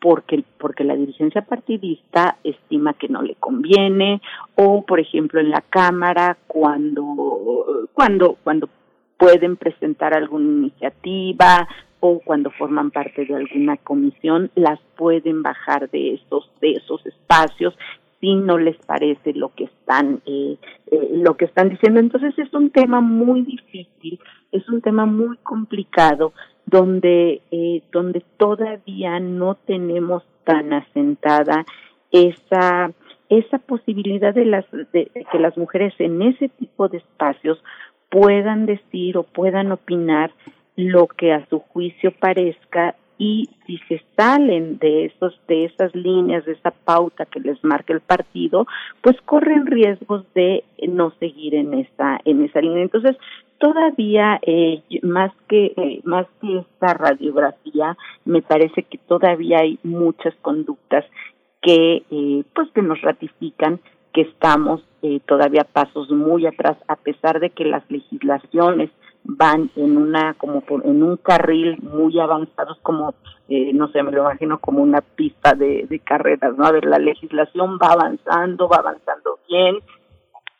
porque 0.00 0.42
porque 0.58 0.82
la 0.82 0.96
dirigencia 0.96 1.42
partidista 1.42 2.36
estima 2.42 2.92
que 2.94 3.08
no 3.08 3.22
le 3.22 3.36
conviene 3.36 4.20
o 4.56 4.84
por 4.84 4.98
ejemplo 4.98 5.40
en 5.40 5.50
la 5.50 5.60
cámara 5.60 6.36
cuando 6.48 7.88
cuando 7.92 8.36
cuando 8.42 8.68
pueden 9.16 9.56
presentar 9.56 10.14
alguna 10.14 10.50
iniciativa 10.50 11.68
o 12.00 12.18
cuando 12.18 12.50
forman 12.50 12.90
parte 12.90 13.24
de 13.24 13.36
alguna 13.36 13.76
comisión 13.76 14.50
las 14.56 14.80
pueden 14.96 15.44
bajar 15.44 15.88
de 15.90 16.14
esos 16.14 16.50
de 16.60 16.72
esos 16.72 17.06
espacios 17.06 17.78
si 18.22 18.36
no 18.36 18.56
les 18.56 18.76
parece 18.86 19.34
lo 19.34 19.52
que 19.54 19.64
están 19.64 20.22
eh, 20.26 20.56
eh, 20.90 21.10
lo 21.12 21.36
que 21.36 21.46
están 21.46 21.68
diciendo. 21.68 21.98
Entonces 21.98 22.38
es 22.38 22.54
un 22.54 22.70
tema 22.70 23.00
muy 23.00 23.42
difícil 23.42 24.18
es 24.52 24.68
un 24.68 24.80
tema 24.80 25.06
muy 25.06 25.36
complicado 25.38 26.32
donde 26.66 27.40
eh, 27.50 27.82
donde 27.90 28.22
todavía 28.36 29.18
no 29.18 29.56
tenemos 29.66 30.22
tan 30.44 30.72
asentada 30.72 31.64
esa 32.12 32.92
esa 33.28 33.58
posibilidad 33.58 34.32
de 34.34 34.44
las 34.44 34.64
de 34.70 35.10
que 35.32 35.38
las 35.38 35.56
mujeres 35.56 35.92
en 35.98 36.22
ese 36.22 36.48
tipo 36.50 36.88
de 36.88 36.98
espacios 36.98 37.58
puedan 38.08 38.66
decir 38.66 39.16
o 39.16 39.24
puedan 39.24 39.72
opinar 39.72 40.30
lo 40.76 41.06
que 41.08 41.32
a 41.32 41.46
su 41.46 41.58
juicio 41.58 42.12
parezca 42.12 42.94
y 43.22 43.48
si 43.66 43.78
se 43.86 44.02
salen 44.16 44.78
de 44.78 45.04
esos 45.04 45.40
de 45.46 45.66
esas 45.66 45.94
líneas 45.94 46.44
de 46.44 46.54
esa 46.54 46.72
pauta 46.72 47.24
que 47.24 47.38
les 47.38 47.62
marca 47.62 47.92
el 47.92 48.00
partido 48.00 48.66
pues 49.00 49.16
corren 49.24 49.66
riesgos 49.66 50.24
de 50.34 50.64
no 50.88 51.12
seguir 51.20 51.54
en 51.54 51.72
esa 51.74 52.18
en 52.24 52.42
esa 52.44 52.60
línea. 52.60 52.82
Entonces 52.82 53.16
todavía 53.58 54.40
eh, 54.42 54.82
más 55.04 55.30
que 55.46 55.66
eh, 55.66 56.00
más 56.02 56.26
que 56.40 56.58
esta 56.58 56.94
radiografía 56.94 57.96
me 58.24 58.42
parece 58.42 58.82
que 58.82 58.98
todavía 58.98 59.58
hay 59.60 59.78
muchas 59.84 60.34
conductas 60.42 61.04
que 61.60 62.02
eh, 62.10 62.42
pues 62.52 62.72
que 62.72 62.82
nos 62.82 63.00
ratifican 63.02 63.78
que 64.12 64.22
estamos 64.22 64.82
eh, 65.02 65.20
todavía 65.26 65.64
pasos 65.64 66.10
muy 66.10 66.46
atrás 66.46 66.76
a 66.88 66.96
pesar 66.96 67.40
de 67.40 67.50
que 67.50 67.64
las 67.64 67.82
legislaciones 67.90 68.90
van 69.24 69.70
en 69.76 69.96
una 69.96 70.34
como 70.34 70.60
por, 70.62 70.84
en 70.86 71.02
un 71.02 71.16
carril 71.16 71.78
muy 71.80 72.18
avanzados 72.18 72.78
como 72.82 73.14
eh, 73.48 73.72
no 73.72 73.88
sé 73.88 74.02
me 74.02 74.12
lo 74.12 74.22
imagino 74.22 74.58
como 74.58 74.82
una 74.82 75.00
pista 75.00 75.54
de, 75.54 76.00
carreras 76.04 76.56
no 76.56 76.64
a 76.64 76.72
ver 76.72 76.84
la 76.84 76.98
legislación 76.98 77.78
va 77.82 77.92
avanzando 77.92 78.68
va 78.68 78.78
avanzando 78.78 79.38
bien 79.48 79.76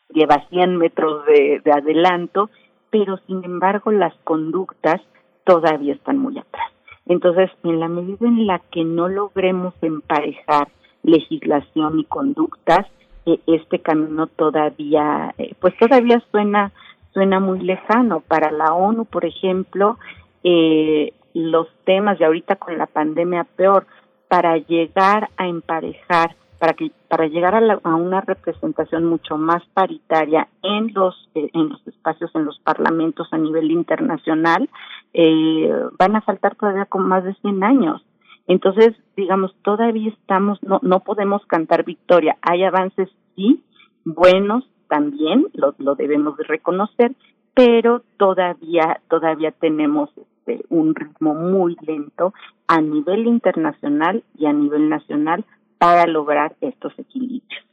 lleva 0.09 0.45
100 0.49 0.77
metros 0.77 1.25
de, 1.25 1.61
de 1.63 1.71
adelanto 1.71 2.49
pero 2.89 3.17
sin 3.27 3.43
embargo 3.43 3.91
las 3.91 4.13
conductas 4.23 5.01
todavía 5.45 5.93
están 5.93 6.19
muy 6.19 6.37
atrás. 6.37 6.71
Entonces 7.07 7.49
en 7.63 7.79
la 7.79 7.87
medida 7.87 8.27
en 8.27 8.45
la 8.45 8.59
que 8.59 8.83
no 8.83 9.09
logremos 9.09 9.73
emparejar 9.81 10.69
legislación 11.01 11.99
y 11.99 12.05
conductas 12.05 12.87
este 13.25 13.79
camino 13.79 14.27
todavía 14.27 15.33
eh, 15.37 15.53
pues 15.59 15.77
todavía 15.77 16.21
suena 16.31 16.71
suena 17.13 17.39
muy 17.39 17.59
lejano. 17.59 18.21
Para 18.21 18.51
la 18.51 18.73
ONU, 18.73 19.05
por 19.05 19.25
ejemplo, 19.25 19.97
eh, 20.43 21.13
los 21.33 21.67
temas 21.85 22.19
de 22.19 22.25
ahorita 22.25 22.57
con 22.57 22.77
la 22.77 22.87
pandemia 22.87 23.43
peor, 23.43 23.85
para 24.27 24.57
llegar 24.57 25.29
a 25.37 25.47
emparejar, 25.47 26.35
para 26.59 26.73
que 26.73 26.91
para 27.07 27.27
llegar 27.27 27.55
a, 27.55 27.79
a 27.83 27.95
una 27.95 28.21
representación 28.21 29.05
mucho 29.05 29.37
más 29.37 29.63
paritaria 29.73 30.47
en 30.63 30.93
los 30.93 31.29
eh, 31.35 31.49
en 31.53 31.69
los 31.69 31.87
espacios 31.87 32.31
en 32.33 32.45
los 32.45 32.57
parlamentos 32.59 33.27
a 33.31 33.37
nivel 33.37 33.69
internacional 33.69 34.69
eh, 35.13 35.71
van 35.99 36.15
a 36.15 36.21
faltar 36.21 36.55
todavía 36.55 36.85
con 36.85 37.07
más 37.07 37.23
de 37.23 37.33
100 37.35 37.63
años 37.63 38.01
entonces 38.47 38.95
digamos 39.15 39.55
todavía 39.63 40.09
estamos 40.09 40.61
no 40.63 40.79
no 40.81 41.01
podemos 41.01 41.45
cantar 41.45 41.83
victoria 41.85 42.37
hay 42.41 42.63
avances 42.63 43.09
sí 43.35 43.63
buenos 44.05 44.65
también 44.93 45.47
lo, 45.53 45.73
lo 45.79 45.95
debemos 45.95 46.37
de 46.37 46.43
reconocer, 46.43 47.15
pero 47.55 48.03
todavía 48.17 49.01
todavía 49.09 49.51
tenemos 49.51 50.11
este, 50.15 50.63
un 50.69 50.93
ritmo 50.93 51.33
muy 51.33 51.75
lento 51.81 52.31
a 52.67 52.79
nivel 52.79 53.25
internacional 53.25 54.23
y 54.37 54.45
a 54.45 54.53
nivel 54.53 54.89
nacional 54.89 55.45
para 55.79 56.05
lograr 56.05 56.55
estos 56.61 56.93
equilibrios. 56.99 57.63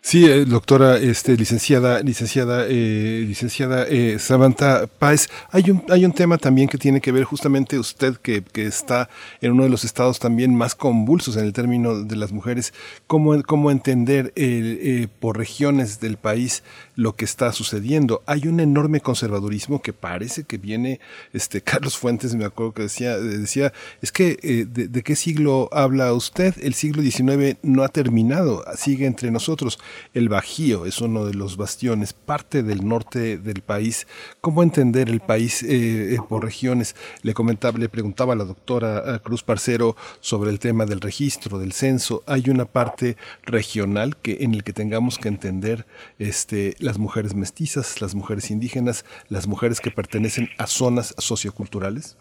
Sí, 0.00 0.24
eh, 0.24 0.44
doctora, 0.44 0.96
este, 0.96 1.36
licenciada, 1.36 2.00
licenciada, 2.00 2.66
eh, 2.68 3.24
licenciada 3.26 3.84
eh, 3.88 4.18
Samantha 4.18 4.86
Páez, 4.86 5.28
hay 5.50 5.70
un, 5.70 5.84
hay 5.90 6.04
un 6.04 6.12
tema 6.12 6.38
también 6.38 6.68
que 6.68 6.78
tiene 6.78 7.00
que 7.00 7.10
ver 7.10 7.24
justamente 7.24 7.78
usted 7.78 8.16
que, 8.16 8.42
que 8.42 8.66
está 8.66 9.10
en 9.40 9.52
uno 9.52 9.64
de 9.64 9.68
los 9.68 9.84
estados 9.84 10.20
también 10.20 10.54
más 10.54 10.74
convulsos 10.76 11.36
en 11.36 11.44
el 11.44 11.52
término 11.52 12.04
de 12.04 12.16
las 12.16 12.32
mujeres, 12.32 12.72
cómo, 13.08 13.42
cómo 13.42 13.70
entender 13.72 14.32
eh, 14.36 15.08
por 15.18 15.36
regiones 15.36 16.00
del 16.00 16.16
país 16.16 16.62
lo 16.98 17.14
que 17.14 17.24
está 17.24 17.52
sucediendo. 17.52 18.22
Hay 18.26 18.48
un 18.48 18.58
enorme 18.58 19.00
conservadurismo 19.00 19.80
que 19.80 19.92
parece 19.92 20.42
que 20.42 20.58
viene, 20.58 20.98
este, 21.32 21.60
Carlos 21.70 21.96
Fuentes, 21.96 22.34
me 22.34 22.44
acuerdo 22.44 22.74
que 22.74 22.82
decía, 22.82 23.16
decía, 23.16 23.72
es 24.02 24.10
que 24.10 24.66
de, 24.68 24.88
de 24.88 25.02
qué 25.04 25.14
siglo 25.14 25.68
habla 25.72 26.12
usted? 26.12 26.54
El 26.60 26.74
siglo 26.74 27.02
XIX 27.02 27.58
no 27.62 27.84
ha 27.84 27.88
terminado, 27.88 28.64
sigue 28.76 29.06
entre 29.06 29.30
nosotros 29.30 29.78
el 30.14 30.28
Bajío 30.28 30.86
es 30.86 31.00
uno 31.00 31.24
de 31.24 31.34
los 31.34 31.56
bastiones, 31.56 32.12
parte 32.12 32.62
del 32.62 32.86
norte 32.86 33.38
del 33.38 33.62
país. 33.62 34.06
¿Cómo 34.40 34.62
entender 34.62 35.08
el 35.08 35.20
país 35.20 35.62
eh, 35.62 36.14
eh, 36.14 36.18
por 36.28 36.44
regiones? 36.44 36.96
Le 37.22 37.34
comentaba, 37.34 37.78
le 37.78 37.88
preguntaba 37.88 38.32
a 38.32 38.36
la 38.36 38.44
doctora 38.44 39.02
eh, 39.06 39.20
Cruz 39.22 39.42
Parcero 39.42 39.96
sobre 40.20 40.50
el 40.50 40.58
tema 40.58 40.86
del 40.86 41.00
registro, 41.00 41.58
del 41.58 41.72
censo. 41.72 42.22
Hay 42.26 42.50
una 42.50 42.64
parte 42.64 43.16
regional 43.42 44.16
que 44.16 44.38
en 44.40 44.54
el 44.54 44.64
que 44.64 44.72
tengamos 44.72 45.18
que 45.18 45.28
entender 45.28 45.86
este, 46.18 46.74
las 46.88 46.96
mujeres 46.96 47.34
mestizas, 47.34 48.00
las 48.00 48.14
mujeres 48.14 48.50
indígenas, 48.50 49.04
las 49.28 49.46
mujeres 49.46 49.78
que 49.78 49.90
pertenecen 49.90 50.48
a 50.56 50.66
zonas 50.66 51.14
socioculturales. 51.18 52.16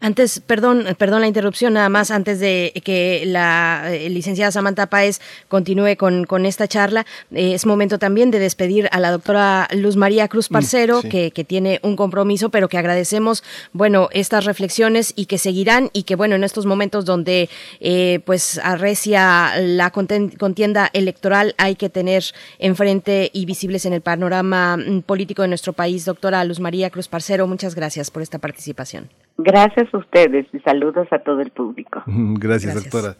Antes, 0.00 0.38
perdón, 0.38 0.84
perdón 0.96 1.22
la 1.22 1.26
interrupción, 1.26 1.72
nada 1.72 1.88
más 1.88 2.12
antes 2.12 2.38
de 2.38 2.72
que 2.84 3.24
la 3.26 3.82
eh, 3.92 4.08
licenciada 4.08 4.52
Samantha 4.52 4.86
Páez 4.86 5.20
continúe 5.48 5.96
con, 5.96 6.24
con 6.24 6.46
esta 6.46 6.68
charla, 6.68 7.04
eh, 7.32 7.54
es 7.54 7.66
momento 7.66 7.98
también 7.98 8.30
de 8.30 8.38
despedir 8.38 8.88
a 8.92 9.00
la 9.00 9.10
doctora 9.10 9.66
Luz 9.74 9.96
María 9.96 10.28
Cruz 10.28 10.52
mm, 10.52 10.54
Parcero, 10.54 11.02
que, 11.02 11.32
que, 11.32 11.42
tiene 11.42 11.80
un 11.82 11.96
compromiso, 11.96 12.50
pero 12.50 12.68
que 12.68 12.78
agradecemos, 12.78 13.42
bueno, 13.72 14.08
estas 14.12 14.44
reflexiones 14.44 15.12
y 15.16 15.26
que 15.26 15.36
seguirán 15.36 15.90
y 15.92 16.04
que, 16.04 16.14
bueno, 16.14 16.36
en 16.36 16.44
estos 16.44 16.64
momentos 16.64 17.04
donde 17.04 17.50
eh, 17.80 18.20
pues 18.24 18.60
arrecia 18.62 19.60
la 19.60 19.90
contienda 19.90 20.90
electoral 20.92 21.56
hay 21.58 21.74
que 21.74 21.90
tener 21.90 22.22
enfrente 22.60 23.30
y 23.32 23.46
visibles 23.46 23.84
en 23.84 23.94
el 23.94 24.00
panorama 24.00 24.76
mm, 24.76 25.02
político 25.02 25.42
de 25.42 25.48
nuestro 25.48 25.72
país. 25.72 26.04
Doctora 26.04 26.44
Luz 26.44 26.60
María 26.60 26.88
Cruz 26.90 27.08
Parcero, 27.08 27.48
muchas 27.48 27.74
gracias 27.74 28.12
por 28.12 28.22
esta 28.22 28.38
participación. 28.38 29.08
Gracias 29.40 29.94
a 29.94 29.98
ustedes 29.98 30.46
y 30.52 30.58
saludos 30.60 31.06
a 31.12 31.20
todo 31.20 31.40
el 31.40 31.52
público. 31.52 32.02
Gracias, 32.06 32.74
doctora. 32.74 33.14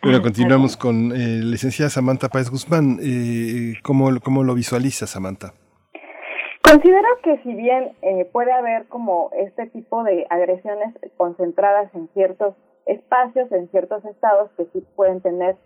Bueno, 0.00 0.22
continuamos 0.22 0.76
con 0.76 1.10
eh, 1.12 1.40
licenciada 1.42 1.90
Samantha 1.90 2.28
Páez 2.28 2.48
Guzmán. 2.48 2.98
Eh, 3.02 3.74
¿cómo, 3.82 4.08
¿Cómo 4.22 4.44
lo 4.44 4.54
visualiza, 4.54 5.06
Samantha? 5.06 5.52
Considero 6.62 7.08
que 7.24 7.42
si 7.42 7.54
bien 7.54 7.92
eh, 8.02 8.28
puede 8.32 8.52
haber 8.52 8.86
como 8.86 9.30
este 9.36 9.66
tipo 9.66 10.04
de 10.04 10.26
agresiones 10.30 10.94
concentradas 11.16 11.92
en 11.94 12.08
ciertos 12.14 12.54
espacios, 12.86 13.50
en 13.50 13.68
ciertos 13.70 14.04
estados 14.04 14.50
que 14.56 14.66
sí 14.72 14.84
pueden 14.94 15.20
tener 15.22 15.56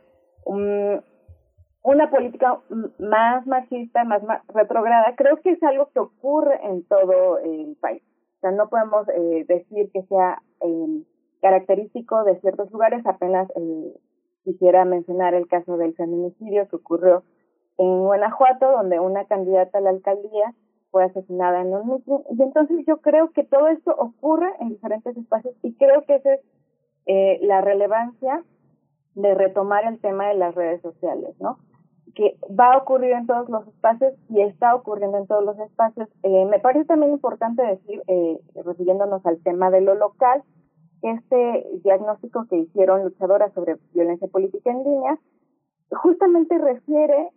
una 0.46 2.10
política 2.10 2.60
más 2.98 3.46
machista, 3.46 4.04
más, 4.04 4.22
más 4.22 4.40
retrograda, 4.54 5.14
creo 5.16 5.36
que 5.42 5.50
es 5.50 5.62
algo 5.62 5.90
que 5.92 6.00
ocurre 6.00 6.58
en 6.64 6.84
todo 6.84 7.38
el 7.40 7.76
país. 7.80 8.02
O 8.38 8.40
sea, 8.40 8.50
no 8.52 8.68
podemos 8.68 9.08
eh, 9.08 9.44
decir 9.48 9.90
que 9.92 10.02
sea 10.04 10.40
eh, 10.60 11.02
característico 11.42 12.24
de 12.24 12.40
ciertos 12.40 12.70
lugares. 12.70 13.04
Apenas 13.04 13.50
eh, 13.56 13.94
quisiera 14.44 14.84
mencionar 14.84 15.34
el 15.34 15.48
caso 15.48 15.76
del 15.76 15.94
feminicidio 15.94 16.68
que 16.68 16.76
ocurrió 16.76 17.24
en 17.78 18.04
Guanajuato, 18.04 18.70
donde 18.72 19.00
una 19.00 19.24
candidata 19.24 19.78
a 19.78 19.80
la 19.80 19.90
alcaldía 19.90 20.54
fue 20.90 21.04
asesinada 21.04 21.60
en 21.62 21.74
un 21.74 21.88
meeting. 21.88 22.18
Y 22.30 22.42
entonces 22.42 22.84
yo 22.86 22.98
creo 22.98 23.30
que 23.32 23.44
todo 23.44 23.68
esto 23.68 23.94
ocurre 23.96 24.50
en 24.60 24.70
diferentes 24.70 25.16
espacios 25.16 25.54
y 25.62 25.74
creo 25.74 26.04
que 26.04 26.16
esa 26.16 26.34
es 26.34 26.40
eh, 27.06 27.38
la 27.42 27.60
relevancia 27.60 28.44
de 29.14 29.34
retomar 29.34 29.84
el 29.84 30.00
tema 30.00 30.28
de 30.28 30.34
las 30.34 30.54
redes 30.54 30.80
sociales, 30.82 31.34
¿no? 31.40 31.58
Que 32.14 32.36
va 32.48 32.72
a 32.72 32.78
ocurrir 32.78 33.12
en 33.12 33.26
todos 33.26 33.48
los 33.48 33.66
espacios 33.68 34.14
y 34.28 34.42
está 34.42 34.74
ocurriendo 34.74 35.18
en 35.18 35.26
todos 35.26 35.44
los 35.44 35.58
espacios. 35.58 36.08
Eh, 36.22 36.44
me 36.46 36.60
parece 36.60 36.84
también 36.86 37.12
importante 37.12 37.62
decir, 37.62 38.02
eh, 38.06 38.38
refiriéndonos 38.64 39.24
al 39.26 39.42
tema 39.42 39.70
de 39.70 39.80
lo 39.80 39.94
local, 39.94 40.42
este 41.02 41.66
diagnóstico 41.84 42.46
que 42.48 42.56
hicieron 42.56 43.04
luchadoras 43.04 43.52
sobre 43.52 43.76
violencia 43.92 44.26
política 44.28 44.70
en 44.70 44.84
línea 44.84 45.18
justamente 45.90 46.58
refiere 46.58 47.30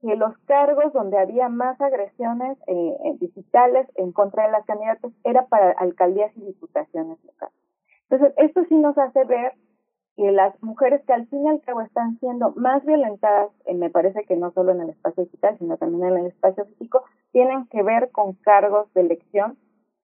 que 0.00 0.16
los 0.16 0.36
cargos 0.46 0.92
donde 0.92 1.18
había 1.18 1.48
más 1.48 1.80
agresiones 1.80 2.58
eh, 2.66 3.16
digitales 3.20 3.86
en 3.94 4.12
contra 4.12 4.46
de 4.46 4.52
las 4.52 4.64
candidatas 4.66 5.12
era 5.24 5.46
para 5.46 5.70
alcaldías 5.72 6.36
y 6.36 6.44
diputaciones 6.44 7.22
locales. 7.24 7.54
Entonces, 8.10 8.34
esto 8.36 8.64
sí 8.68 8.74
nos 8.76 8.98
hace 8.98 9.24
ver 9.24 9.52
que 10.16 10.30
las 10.30 10.60
mujeres 10.62 11.02
que 11.06 11.12
al 11.12 11.26
fin 11.28 11.46
y 11.46 11.48
al 11.48 11.60
cabo 11.62 11.80
están 11.80 12.18
siendo 12.18 12.52
más 12.56 12.84
violentadas, 12.84 13.50
eh, 13.64 13.74
me 13.74 13.90
parece 13.90 14.24
que 14.24 14.36
no 14.36 14.52
solo 14.52 14.72
en 14.72 14.82
el 14.82 14.90
espacio 14.90 15.24
digital, 15.24 15.56
sino 15.58 15.76
también 15.78 16.04
en 16.04 16.18
el 16.18 16.26
espacio 16.26 16.64
físico, 16.66 17.04
tienen 17.32 17.66
que 17.66 17.82
ver 17.82 18.10
con 18.10 18.34
cargos 18.34 18.92
de 18.94 19.02
elección 19.02 19.56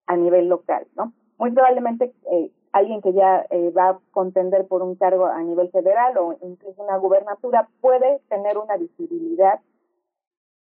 a 0.06 0.16
nivel 0.16 0.48
local, 0.48 0.86
¿no? 0.96 1.12
Muy 1.38 1.52
probablemente 1.52 2.12
eh, 2.32 2.50
alguien 2.72 3.00
que 3.00 3.12
ya 3.12 3.46
eh, 3.50 3.70
va 3.70 3.90
a 3.90 3.98
contender 4.10 4.66
por 4.66 4.82
un 4.82 4.96
cargo 4.96 5.26
a 5.26 5.40
nivel 5.42 5.70
federal 5.70 6.16
o 6.18 6.36
incluso 6.42 6.82
una 6.82 6.96
gubernatura 6.96 7.68
puede 7.80 8.20
tener 8.28 8.58
una 8.58 8.76
visibilidad 8.76 9.60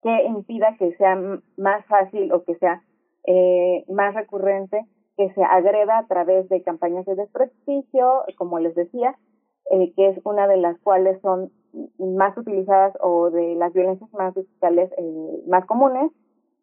que 0.01 0.23
impida 0.23 0.75
que 0.77 0.95
sea 0.95 1.15
más 1.57 1.85
fácil 1.85 2.31
o 2.31 2.43
que 2.43 2.55
sea 2.55 2.83
eh, 3.25 3.85
más 3.87 4.15
recurrente 4.15 4.85
que 5.17 5.31
se 5.33 5.43
agreda 5.43 5.99
a 5.99 6.07
través 6.07 6.49
de 6.49 6.63
campañas 6.63 7.05
de 7.05 7.15
desprestigio, 7.15 8.23
como 8.37 8.59
les 8.59 8.73
decía, 8.73 9.15
eh, 9.71 9.93
que 9.95 10.09
es 10.09 10.19
una 10.23 10.47
de 10.47 10.57
las 10.57 10.77
cuales 10.79 11.19
son 11.21 11.51
más 11.97 12.37
utilizadas 12.37 12.93
o 13.01 13.29
de 13.29 13.55
las 13.55 13.73
violencias 13.73 14.11
más 14.13 14.35
digitales 14.35 14.91
eh, 14.97 15.43
más 15.47 15.65
comunes. 15.65 16.11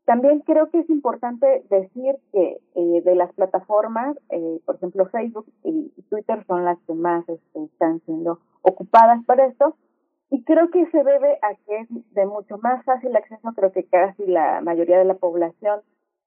También 0.05 0.41
creo 0.41 0.71
que 0.71 0.79
es 0.81 0.91
importante 0.91 1.65
decir 1.69 2.17
que 2.33 2.59
eh, 2.75 3.03
de 3.03 3.15
las 3.15 3.33
plataformas, 3.35 4.17
eh, 4.31 4.61
por 4.65 4.77
ejemplo 4.77 5.07
Facebook 5.07 5.47
y 5.65 5.91
Twitter 6.09 6.45
son 6.47 6.65
las 6.65 6.79
que 6.87 6.95
más 6.95 7.29
este, 7.29 7.65
están 7.65 8.01
siendo 8.07 8.39
ocupadas 8.63 9.23
para 9.27 9.47
esto, 9.47 9.77
y 10.31 10.45
creo 10.45 10.71
que 10.71 10.87
se 10.91 11.05
debe 11.05 11.39
a 11.43 11.55
que 11.67 11.79
es 11.81 11.89
de 12.15 12.27
mucho 12.27 12.59
más 12.59 12.85
fácil 12.85 13.17
acceso, 13.17 13.53
creo 13.55 13.73
que 13.73 13.85
casi 13.85 14.27
la 14.27 14.61
mayoría 14.61 14.99
de 14.99 15.05
la 15.05 15.15
población 15.15 15.81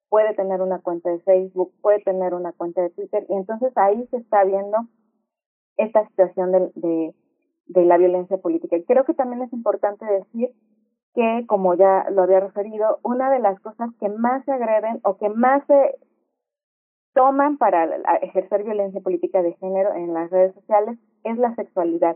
puede 0.10 0.34
tener 0.34 0.62
una 0.62 0.80
cuenta 0.80 1.10
de 1.10 1.20
Facebook, 1.20 1.72
puede 1.82 2.00
tener 2.02 2.34
una 2.34 2.52
cuenta 2.52 2.82
de 2.82 2.90
Twitter, 2.90 3.26
y 3.30 3.34
entonces 3.34 3.72
ahí 3.78 4.08
se 4.12 4.18
está 4.18 4.44
viendo 4.44 4.78
esta 5.84 6.08
situación 6.08 6.52
de, 6.52 7.14
de, 7.68 7.86
la 7.86 7.98
violencia 7.98 8.38
política. 8.38 8.78
Y 8.78 8.84
creo 8.84 9.06
que 9.06 9.14
también 9.14 9.42
es 9.42 9.54
importante 9.54 10.06
decir 10.06 10.52
que, 11.14 11.46
como 11.48 11.74
ya 11.76 12.10
lo 12.12 12.24
había 12.24 12.40
referido, 12.40 13.00
una 13.04 13.32
de 13.32 13.40
las 13.40 13.60
cosas 13.62 13.90
que 14.00 14.10
más 14.10 14.44
se 14.46 14.52
agreden 14.52 15.00
o 15.04 15.18
que 15.18 15.30
más 15.30 15.66
se 15.68 15.96
toman 17.14 17.58
para 17.58 17.86
ejercer 18.22 18.64
violencia 18.64 19.02
política 19.02 19.42
de 19.42 19.54
género 19.54 19.94
en 19.94 20.14
las 20.14 20.30
redes 20.30 20.54
sociales 20.56 20.98
es 21.24 21.38
la 21.38 21.54
sexualidad. 21.56 22.16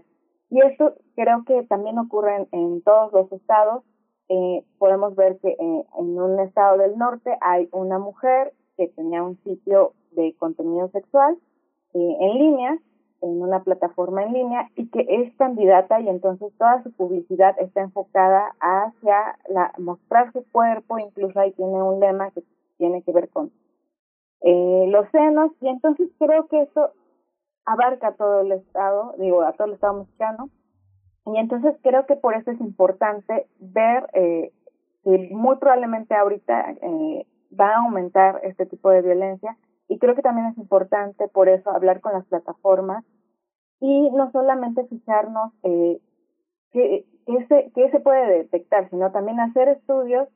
Y 0.49 0.61
esto 0.61 0.93
creo 1.15 1.43
que 1.45 1.63
también 1.63 1.97
ocurre 1.97 2.35
en, 2.35 2.47
en 2.51 2.81
todos 2.81 3.11
los 3.11 3.31
estados. 3.31 3.83
Eh, 4.29 4.63
podemos 4.77 5.15
ver 5.15 5.37
que 5.39 5.49
eh, 5.49 5.57
en 5.99 6.21
un 6.21 6.39
estado 6.39 6.77
del 6.77 6.97
norte 6.97 7.35
hay 7.41 7.67
una 7.71 7.99
mujer 7.99 8.53
que 8.77 8.87
tenía 8.87 9.23
un 9.23 9.37
sitio 9.43 9.93
de 10.11 10.35
contenido 10.37 10.89
sexual 10.89 11.37
eh, 11.93 12.17
en 12.19 12.37
línea 12.37 12.79
en 13.21 13.41
una 13.41 13.63
plataforma 13.63 14.23
en 14.23 14.33
línea 14.33 14.69
y 14.75 14.87
que 14.89 15.05
es 15.07 15.33
candidata 15.35 15.99
y 16.01 16.09
entonces 16.09 16.53
toda 16.57 16.83
su 16.83 16.91
publicidad 16.91 17.55
está 17.59 17.81
enfocada 17.81 18.55
hacia 18.59 19.37
la 19.49 19.73
mostrar 19.77 20.31
su 20.33 20.43
cuerpo, 20.51 20.99
incluso 20.99 21.39
ahí 21.39 21.51
tiene 21.53 21.81
un 21.81 21.99
lema 21.99 22.31
que 22.31 22.43
tiene 22.77 23.01
que 23.03 23.11
ver 23.11 23.29
con 23.29 23.51
eh, 24.41 24.85
los 24.89 25.09
senos 25.09 25.51
y 25.61 25.69
entonces 25.69 26.09
creo 26.19 26.47
que 26.47 26.63
eso 26.63 26.91
abarca 27.65 28.13
todo 28.13 28.41
el 28.41 28.51
estado, 28.51 29.15
digo, 29.17 29.41
a 29.41 29.53
todo 29.53 29.67
el 29.67 29.73
estado 29.73 29.99
mexicano 29.99 30.49
y 31.25 31.37
entonces 31.37 31.75
creo 31.81 32.05
que 32.05 32.15
por 32.15 32.35
eso 32.35 32.51
es 32.51 32.61
importante 32.61 33.47
ver 33.59 34.07
eh, 34.13 34.51
que 35.03 35.29
muy 35.31 35.55
probablemente 35.57 36.13
ahorita 36.13 36.71
eh, 36.81 37.25
va 37.59 37.69
a 37.69 37.77
aumentar 37.77 38.41
este 38.43 38.65
tipo 38.65 38.89
de 38.89 39.01
violencia 39.01 39.57
y 39.87 39.99
creo 39.99 40.15
que 40.15 40.21
también 40.21 40.47
es 40.47 40.57
importante 40.57 41.27
por 41.27 41.49
eso 41.49 41.69
hablar 41.69 42.01
con 42.01 42.13
las 42.13 42.25
plataformas 42.25 43.03
y 43.79 44.09
no 44.11 44.31
solamente 44.31 44.85
fijarnos 44.85 45.51
eh, 45.63 45.99
qué, 46.71 47.05
se, 47.47 47.71
qué 47.73 47.91
se 47.91 47.99
puede 47.99 48.37
detectar, 48.37 48.89
sino 48.89 49.11
también 49.11 49.39
hacer 49.39 49.69
estudios 49.69 50.27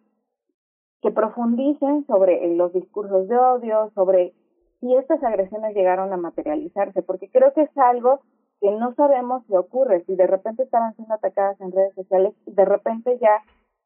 que 1.02 1.12
profundicen 1.12 2.06
sobre 2.08 2.46
eh, 2.46 2.56
los 2.56 2.74
discursos 2.74 3.28
de 3.28 3.38
odio, 3.38 3.92
sobre 3.96 4.34
si 4.80 4.96
estas 4.96 5.24
agresiones 5.24 5.76
llegaron 5.76 6.12
a 6.14 6.18
materializarse, 6.18 7.02
porque 7.02 7.30
creo 7.30 7.54
que 7.54 7.64
es 7.64 7.78
algo 7.78 8.22
que 8.62 8.72
no 8.72 8.94
sabemos 8.96 9.44
si 9.48 9.56
ocurre, 9.56 10.04
si 10.06 10.16
de 10.16 10.28
repente 10.28 10.64
estaban 10.64 10.96
siendo 10.96 11.14
atacadas 11.14 11.60
en 11.62 11.72
redes 11.72 11.94
sociales, 11.96 12.34
de 12.46 12.66
repente 12.66 13.18
ya 13.20 13.42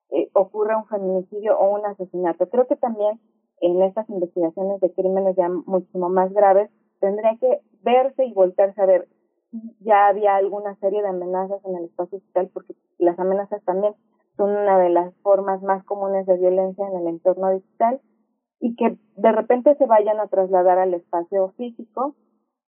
eh, 0.10 0.30
ocurre 0.34 0.76
un 0.76 0.86
feminicidio 0.86 1.58
o 1.58 1.76
un 1.76 1.86
asesinato. 1.86 2.50
Creo 2.50 2.68
que 2.68 2.76
también 2.76 3.20
en 3.62 3.82
estas 3.82 4.10
investigaciones 4.10 4.82
de 4.82 4.92
crímenes 4.92 5.36
ya 5.36 5.50
muchísimo 5.50 6.10
más 6.10 6.32
graves 6.34 6.70
tendría 7.00 7.38
que 7.38 7.62
verse 7.84 8.26
y 8.26 8.34
volverse 8.34 8.82
a 8.82 8.86
ver 8.86 9.08
ya 9.80 10.08
había 10.08 10.36
alguna 10.36 10.76
serie 10.78 11.02
de 11.02 11.10
amenazas 11.10 11.64
en 11.66 11.76
el 11.76 11.86
espacio 11.86 12.20
digital 12.20 12.50
porque 12.54 12.76
las 12.98 13.20
amenazas 13.20 13.64
también 13.64 13.94
son 14.36 14.50
una 14.50 14.80
de 14.80 14.90
las 14.90 15.14
formas 15.22 15.62
más 15.62 15.84
comunes 15.84 16.26
de 16.26 16.38
violencia 16.38 16.88
en 16.88 16.98
el 16.98 17.08
entorno 17.08 17.52
digital 17.52 18.02
y 18.60 18.76
que 18.76 18.98
de 19.16 19.32
repente 19.32 19.76
se 19.76 19.86
vayan 19.86 20.20
a 20.20 20.28
trasladar 20.28 20.80
al 20.80 20.94
espacio 20.94 21.50
físico 21.58 22.16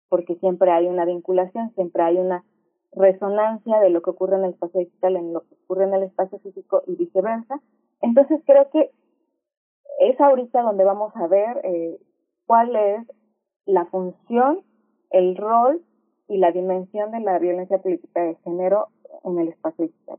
porque 0.09 0.37
siempre 0.37 0.71
hay 0.71 0.87
una 0.87 1.05
vinculación, 1.05 1.73
siempre 1.75 2.03
hay 2.03 2.19
una 2.19 2.45
resonancia 2.93 3.81
de 3.81 3.91
lo 3.91 4.03
que 4.03 4.11
ocurre 4.11 4.37
en 4.37 4.45
el 4.45 4.51
espacio 4.51 4.81
digital 4.81 5.17
en 5.17 5.33
lo 5.33 5.43
que 5.43 5.55
ocurre 5.65 5.85
en 5.85 5.95
el 5.95 6.03
espacio 6.05 6.39
físico 6.39 6.83
y 6.87 6.97
viceversa. 6.97 7.61
Entonces 8.01 8.41
creo 8.47 8.71
que 8.71 8.91
es 10.01 10.21
ahorita 10.21 10.63
donde 10.63 10.85
vamos 10.85 11.15
a 11.17 11.27
ver 11.27 11.61
eh, 11.65 11.99
cuál 12.47 12.75
es 12.77 13.07
la 13.67 13.87
función, 13.87 14.63
el 15.11 15.37
rol 15.37 15.83
y 16.29 16.39
la 16.39 16.53
dimensión 16.53 17.11
de 17.13 17.21
la 17.21 17.39
violencia 17.39 17.79
política 17.79 18.23
de 18.23 18.35
género 18.45 18.89
en 19.25 19.39
el 19.39 19.49
espacio 19.49 19.87
digital. 19.87 20.19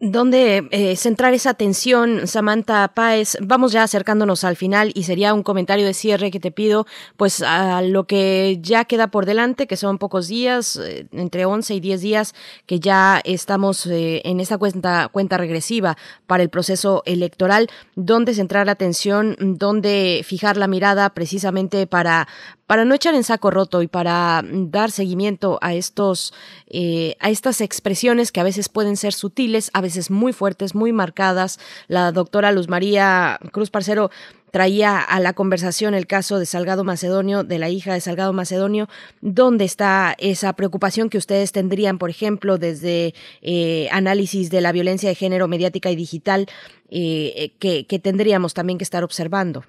¿Dónde 0.00 0.66
eh, 0.70 0.96
centrar 0.96 1.34
esa 1.34 1.50
atención, 1.50 2.26
Samantha 2.26 2.88
Páez? 2.94 3.36
Vamos 3.42 3.72
ya 3.72 3.82
acercándonos 3.82 4.42
al 4.42 4.56
final 4.56 4.92
y 4.94 5.02
sería 5.02 5.34
un 5.34 5.42
comentario 5.42 5.84
de 5.84 5.92
cierre 5.92 6.30
que 6.30 6.40
te 6.40 6.50
pido, 6.50 6.86
pues 7.18 7.42
a 7.42 7.82
lo 7.82 8.06
que 8.06 8.58
ya 8.62 8.86
queda 8.86 9.08
por 9.08 9.26
delante, 9.26 9.66
que 9.66 9.76
son 9.76 9.98
pocos 9.98 10.26
días, 10.28 10.76
eh, 10.76 11.06
entre 11.12 11.44
11 11.44 11.74
y 11.74 11.80
10 11.80 12.00
días, 12.00 12.34
que 12.64 12.80
ya 12.80 13.20
estamos 13.24 13.84
eh, 13.84 14.22
en 14.24 14.40
esa 14.40 14.56
cuenta, 14.56 15.10
cuenta 15.12 15.36
regresiva 15.36 15.98
para 16.26 16.42
el 16.42 16.48
proceso 16.48 17.02
electoral. 17.04 17.68
¿Dónde 17.94 18.32
centrar 18.32 18.64
la 18.64 18.72
atención? 18.72 19.36
¿Dónde 19.38 20.22
fijar 20.24 20.56
la 20.56 20.66
mirada 20.66 21.10
precisamente 21.10 21.86
para, 21.86 22.26
para 22.66 22.84
no 22.84 22.94
echar 22.94 23.14
en 23.14 23.24
saco 23.24 23.50
roto 23.50 23.82
y 23.82 23.88
para 23.88 24.42
dar 24.44 24.90
seguimiento 24.90 25.58
a 25.60 25.74
estos 25.74 26.32
eh, 26.68 27.16
a 27.20 27.30
estas 27.30 27.60
expresiones 27.60 28.32
que 28.32 28.40
a 28.40 28.44
veces 28.44 28.68
pueden 28.68 28.96
ser 28.96 29.12
sutiles, 29.12 29.70
a 29.74 29.80
veces 29.80 30.10
muy 30.10 30.32
fuertes, 30.32 30.74
muy 30.74 30.92
marcadas. 30.92 31.58
La 31.88 32.12
doctora 32.12 32.52
Luz 32.52 32.68
María 32.68 33.38
Cruz 33.52 33.70
Parcero 33.70 34.10
traía 34.50 35.00
a 35.00 35.18
la 35.18 35.32
conversación 35.32 35.94
el 35.94 36.06
caso 36.06 36.38
de 36.38 36.46
Salgado 36.46 36.84
Macedonio, 36.84 37.42
de 37.42 37.58
la 37.58 37.70
hija 37.70 37.92
de 37.92 38.00
Salgado 38.00 38.32
Macedonio. 38.32 38.88
¿Dónde 39.20 39.64
está 39.64 40.14
esa 40.18 40.52
preocupación 40.52 41.10
que 41.10 41.18
ustedes 41.18 41.50
tendrían, 41.50 41.98
por 41.98 42.08
ejemplo, 42.08 42.56
desde 42.56 43.14
eh, 43.42 43.88
análisis 43.90 44.50
de 44.50 44.60
la 44.60 44.70
violencia 44.70 45.08
de 45.08 45.16
género 45.16 45.48
mediática 45.48 45.90
y 45.90 45.96
digital, 45.96 46.46
eh, 46.88 47.52
que 47.58 47.98
tendríamos 47.98 48.54
también 48.54 48.78
que 48.78 48.84
estar 48.84 49.02
observando? 49.02 49.64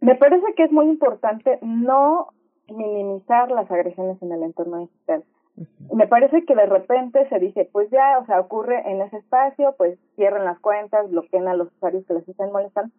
Me 0.00 0.14
parece 0.14 0.54
que 0.54 0.64
es 0.64 0.72
muy 0.72 0.86
importante 0.86 1.58
no 1.62 2.28
minimizar 2.68 3.50
las 3.50 3.70
agresiones 3.70 4.20
en 4.22 4.32
el 4.32 4.42
entorno 4.42 4.78
digital. 4.78 5.24
Me 5.92 6.06
parece 6.06 6.44
que 6.44 6.54
de 6.54 6.66
repente 6.66 7.28
se 7.28 7.38
dice, 7.40 7.68
pues 7.72 7.90
ya, 7.90 8.18
o 8.20 8.26
sea, 8.26 8.40
ocurre 8.40 8.88
en 8.90 9.02
ese 9.02 9.16
espacio, 9.16 9.74
pues 9.76 9.98
cierren 10.14 10.44
las 10.44 10.60
cuentas, 10.60 11.10
bloqueen 11.10 11.48
a 11.48 11.54
los 11.54 11.72
usuarios 11.72 12.06
que 12.06 12.14
les 12.14 12.28
estén 12.28 12.52
molestando. 12.52 12.94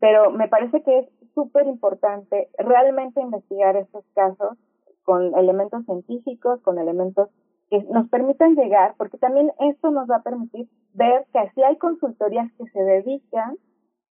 Pero 0.00 0.30
me 0.30 0.48
parece 0.48 0.82
que 0.82 1.00
es 1.00 1.06
súper 1.34 1.66
importante 1.66 2.48
realmente 2.56 3.20
investigar 3.20 3.76
estos 3.76 4.04
casos 4.14 4.56
con 5.04 5.36
elementos 5.36 5.84
científicos, 5.84 6.60
con 6.62 6.78
elementos 6.78 7.28
que 7.70 7.82
nos 7.90 8.08
permitan 8.08 8.54
llegar, 8.54 8.94
porque 8.96 9.18
también 9.18 9.52
esto 9.60 9.90
nos 9.90 10.08
va 10.08 10.16
a 10.16 10.22
permitir 10.22 10.68
ver 10.94 11.26
que 11.32 11.38
así 11.38 11.62
hay 11.62 11.76
consultorías 11.76 12.50
que 12.54 12.64
se 12.66 12.80
dedican 12.82 13.56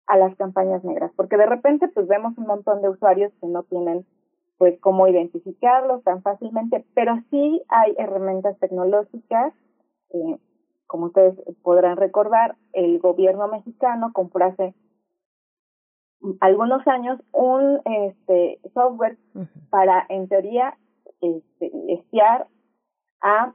a 0.07 0.17
las 0.17 0.35
campañas 0.35 0.83
negras, 0.83 1.11
porque 1.15 1.37
de 1.37 1.45
repente 1.45 1.87
pues 1.87 2.07
vemos 2.07 2.37
un 2.37 2.45
montón 2.45 2.81
de 2.81 2.89
usuarios 2.89 3.31
que 3.39 3.47
no 3.47 3.63
tienen 3.63 4.05
pues 4.57 4.79
cómo 4.79 5.07
identificarlos 5.07 6.03
tan 6.03 6.21
fácilmente, 6.21 6.85
pero 6.93 7.17
sí 7.29 7.61
hay 7.69 7.95
herramientas 7.97 8.57
tecnológicas, 8.59 9.53
eh, 10.11 10.37
como 10.87 11.07
ustedes 11.07 11.35
podrán 11.63 11.97
recordar, 11.97 12.55
el 12.73 12.99
gobierno 12.99 13.47
mexicano 13.47 14.11
compró 14.13 14.45
hace 14.45 14.75
algunos 16.39 16.85
años 16.87 17.19
un 17.31 17.81
este 17.85 18.59
software 18.73 19.17
para 19.69 20.05
en 20.09 20.27
teoría 20.29 20.77
este, 21.19 21.71
espiar 21.89 22.47
a 23.21 23.53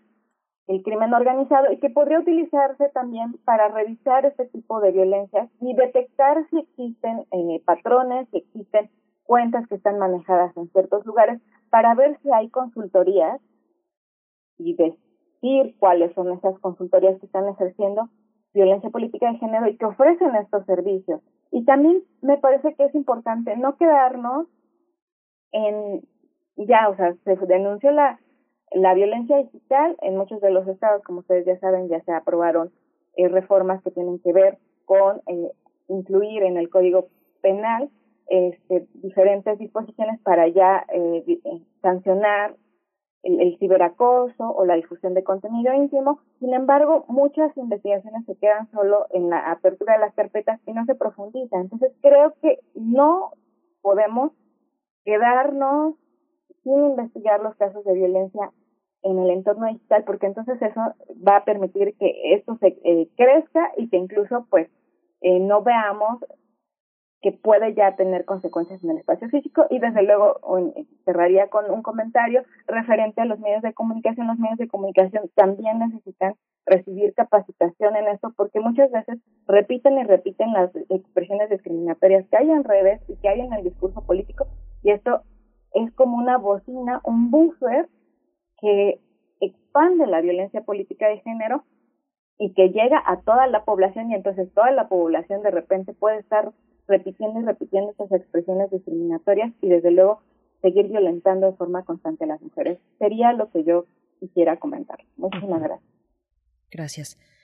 el 0.68 0.82
crimen 0.82 1.14
organizado 1.14 1.72
y 1.72 1.78
que 1.78 1.88
podría 1.88 2.20
utilizarse 2.20 2.90
también 2.90 3.32
para 3.44 3.68
revisar 3.68 4.26
este 4.26 4.46
tipo 4.46 4.80
de 4.80 4.92
violencias 4.92 5.50
y 5.60 5.74
detectar 5.74 6.46
si 6.50 6.58
existen 6.58 7.24
eh, 7.32 7.62
patrones, 7.64 8.28
si 8.30 8.38
existen 8.38 8.90
cuentas 9.24 9.66
que 9.66 9.76
están 9.76 9.98
manejadas 9.98 10.54
en 10.56 10.70
ciertos 10.70 11.04
lugares, 11.06 11.40
para 11.70 11.94
ver 11.94 12.18
si 12.22 12.30
hay 12.30 12.50
consultorías 12.50 13.40
y 14.58 14.74
decir 14.74 15.74
cuáles 15.78 16.12
son 16.14 16.32
esas 16.32 16.58
consultorías 16.60 17.18
que 17.18 17.26
están 17.26 17.48
ejerciendo 17.48 18.08
violencia 18.52 18.90
política 18.90 19.30
de 19.32 19.38
género 19.38 19.68
y 19.68 19.76
que 19.76 19.86
ofrecen 19.86 20.34
estos 20.36 20.66
servicios. 20.66 21.22
Y 21.50 21.64
también 21.64 22.02
me 22.20 22.36
parece 22.36 22.74
que 22.74 22.84
es 22.84 22.94
importante 22.94 23.56
no 23.56 23.76
quedarnos 23.76 24.46
en, 25.52 26.02
ya, 26.56 26.88
o 26.90 26.96
sea, 26.96 27.14
se 27.24 27.36
denunció 27.46 27.90
la 27.90 28.18
la 28.72 28.94
violencia 28.94 29.36
digital 29.38 29.96
en 30.02 30.16
muchos 30.16 30.40
de 30.40 30.50
los 30.50 30.66
estados, 30.68 31.02
como 31.02 31.20
ustedes 31.20 31.46
ya 31.46 31.58
saben, 31.58 31.88
ya 31.88 32.00
se 32.02 32.12
aprobaron 32.12 32.70
eh, 33.16 33.28
reformas 33.28 33.82
que 33.82 33.90
tienen 33.90 34.18
que 34.20 34.32
ver 34.32 34.58
con 34.84 35.20
eh, 35.26 35.52
incluir 35.88 36.42
en 36.42 36.56
el 36.56 36.70
Código 36.70 37.08
Penal 37.40 37.90
este, 38.28 38.86
diferentes 38.94 39.58
disposiciones 39.58 40.20
para 40.20 40.48
ya 40.48 40.84
eh, 40.92 41.24
eh, 41.26 41.62
sancionar 41.80 42.54
el, 43.22 43.40
el, 43.40 43.58
ciberacoso 43.58 44.44
o 44.44 44.64
la 44.66 44.74
difusión 44.74 45.14
de 45.14 45.24
contenido 45.24 45.72
íntimo. 45.72 46.20
Sin 46.38 46.52
embargo, 46.52 47.06
muchas 47.08 47.56
investigaciones 47.56 48.26
se 48.26 48.36
quedan 48.36 48.70
solo 48.70 49.06
en 49.10 49.30
la 49.30 49.50
apertura 49.50 49.94
de 49.94 50.00
las 50.00 50.14
carpetas 50.14 50.60
y 50.66 50.72
no 50.72 50.84
se 50.84 50.94
profundizan. 50.94 51.62
Entonces, 51.62 51.92
creo 52.02 52.34
que 52.42 52.58
no 52.74 53.32
podemos 53.80 54.32
quedarnos 55.04 55.94
sin 56.62 56.84
investigar 56.84 57.40
los 57.40 57.54
casos 57.56 57.84
de 57.84 57.94
violencia 57.94 58.50
en 59.02 59.18
el 59.18 59.30
entorno 59.30 59.66
digital, 59.66 60.04
porque 60.04 60.26
entonces 60.26 60.60
eso 60.60 60.80
va 61.26 61.36
a 61.36 61.44
permitir 61.44 61.96
que 61.98 62.34
esto 62.34 62.56
se 62.60 62.78
eh, 62.84 63.08
crezca 63.16 63.72
y 63.76 63.88
que 63.88 63.96
incluso 63.96 64.46
pues 64.50 64.68
eh, 65.20 65.38
no 65.40 65.62
veamos 65.62 66.18
que 67.20 67.32
puede 67.32 67.74
ya 67.74 67.96
tener 67.96 68.24
consecuencias 68.24 68.82
en 68.84 68.90
el 68.90 68.98
espacio 68.98 69.28
físico 69.28 69.66
y 69.70 69.80
desde 69.80 70.04
luego 70.04 70.38
cerraría 71.04 71.48
con 71.48 71.68
un 71.70 71.82
comentario 71.82 72.44
referente 72.66 73.20
a 73.20 73.24
los 73.24 73.40
medios 73.40 73.62
de 73.62 73.74
comunicación. 73.74 74.28
Los 74.28 74.38
medios 74.38 74.58
de 74.58 74.68
comunicación 74.68 75.28
también 75.34 75.80
necesitan 75.80 76.34
recibir 76.64 77.14
capacitación 77.14 77.96
en 77.96 78.06
esto 78.08 78.32
porque 78.36 78.60
muchas 78.60 78.90
veces 78.92 79.18
repiten 79.48 79.98
y 79.98 80.04
repiten 80.04 80.52
las 80.52 80.70
expresiones 80.90 81.50
discriminatorias 81.50 82.24
que 82.28 82.36
hay 82.36 82.50
en 82.50 82.62
redes 82.62 83.00
y 83.08 83.16
que 83.16 83.28
hay 83.28 83.40
en 83.40 83.52
el 83.52 83.64
discurso 83.64 84.02
político 84.02 84.46
y 84.82 84.90
esto 84.90 85.22
es 85.74 85.92
como 85.92 86.16
una 86.16 86.38
bocina, 86.38 87.00
un 87.04 87.30
buffer 87.30 87.88
que 88.60 89.00
expande 89.40 90.06
la 90.06 90.20
violencia 90.20 90.62
política 90.62 91.08
de 91.08 91.20
género 91.20 91.64
y 92.38 92.52
que 92.54 92.68
llega 92.68 93.02
a 93.04 93.20
toda 93.20 93.46
la 93.46 93.64
población 93.64 94.10
y 94.10 94.14
entonces 94.14 94.52
toda 94.54 94.70
la 94.70 94.88
población 94.88 95.42
de 95.42 95.50
repente 95.50 95.92
puede 95.92 96.18
estar 96.18 96.52
repitiendo 96.86 97.40
y 97.40 97.44
repitiendo 97.44 97.92
esas 97.92 98.10
expresiones 98.12 98.70
discriminatorias 98.70 99.52
y 99.60 99.68
desde 99.68 99.90
luego 99.90 100.20
seguir 100.62 100.88
violentando 100.88 101.46
de 101.46 101.56
forma 101.56 101.84
constante 101.84 102.24
a 102.24 102.28
las 102.28 102.40
mujeres. 102.40 102.78
Sería 102.98 103.32
lo 103.32 103.50
que 103.50 103.64
yo 103.64 103.86
quisiera 104.18 104.56
comentar. 104.56 104.98
Muchísimas 105.16 105.62
gracias. 105.62 105.90
Gracias. 106.70 107.37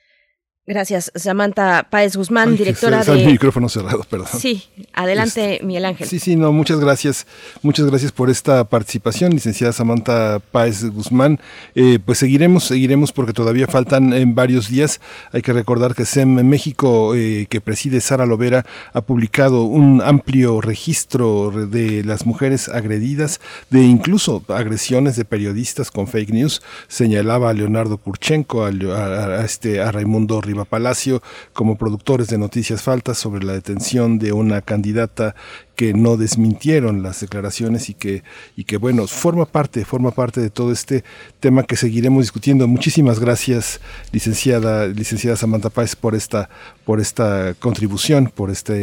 Gracias, 0.66 1.12
Samantha 1.14 1.86
Páez 1.90 2.16
Guzmán, 2.16 2.56
directora 2.56 3.04
de... 3.04 3.22
El 3.22 3.26
micrófono 3.26 3.68
cerrado, 3.68 4.02
perdón. 4.08 4.28
Sí, 4.38 4.64
adelante, 4.94 5.56
este, 5.56 5.66
Miguel 5.66 5.84
Ángel. 5.84 6.08
Sí, 6.08 6.18
sí, 6.18 6.36
no, 6.36 6.52
muchas 6.52 6.80
gracias. 6.80 7.26
Muchas 7.60 7.84
gracias 7.84 8.12
por 8.12 8.30
esta 8.30 8.64
participación, 8.64 9.32
licenciada 9.32 9.74
Samantha 9.74 10.40
Páez 10.52 10.84
Guzmán. 10.86 11.38
Eh, 11.74 11.98
pues 12.02 12.16
seguiremos, 12.16 12.64
seguiremos 12.64 13.12
porque 13.12 13.34
todavía 13.34 13.66
faltan 13.66 14.14
en 14.14 14.34
varios 14.34 14.70
días. 14.70 15.02
Hay 15.32 15.42
que 15.42 15.52
recordar 15.52 15.94
que 15.94 16.06
SEM 16.06 16.42
México, 16.48 17.14
eh, 17.14 17.46
que 17.50 17.60
preside 17.60 18.00
Sara 18.00 18.24
Lovera, 18.24 18.64
ha 18.94 19.02
publicado 19.02 19.64
un 19.64 20.00
amplio 20.00 20.62
registro 20.62 21.50
de 21.66 22.02
las 22.04 22.24
mujeres 22.24 22.70
agredidas, 22.70 23.38
de 23.68 23.82
incluso 23.82 24.42
agresiones 24.48 25.16
de 25.16 25.26
periodistas 25.26 25.90
con 25.90 26.06
fake 26.06 26.30
news. 26.30 26.62
Señalaba 26.88 27.50
a 27.50 27.52
Leonardo 27.52 27.98
Kurchenko, 27.98 28.64
a, 28.64 28.70
a, 28.70 29.44
este, 29.44 29.82
a 29.82 29.92
Raimundo 29.92 30.40
Rivera, 30.40 30.53
Palacio 30.64 31.20
como 31.52 31.76
productores 31.76 32.28
de 32.28 32.38
noticias 32.38 32.82
faltas 32.82 33.18
sobre 33.18 33.44
la 33.44 33.54
detención 33.54 34.20
de 34.20 34.32
una 34.32 34.60
candidata 34.60 35.34
que 35.74 35.92
no 35.92 36.16
desmintieron 36.16 37.02
las 37.02 37.20
declaraciones 37.20 37.90
y 37.90 37.94
que 37.94 38.22
y 38.54 38.62
que 38.62 38.76
bueno 38.76 39.08
forma 39.08 39.44
parte 39.46 39.84
forma 39.84 40.12
parte 40.12 40.40
de 40.40 40.50
todo 40.50 40.70
este 40.70 41.02
tema 41.40 41.64
que 41.64 41.74
seguiremos 41.74 42.22
discutiendo. 42.22 42.68
Muchísimas 42.68 43.18
gracias 43.18 43.80
licenciada 44.12 44.86
licenciada 44.86 45.36
Samantha 45.36 45.70
Páez 45.70 45.96
por 45.96 46.14
esta 46.14 46.48
por 46.84 47.00
esta 47.00 47.54
contribución 47.58 48.30
por 48.32 48.50
esta 48.50 48.74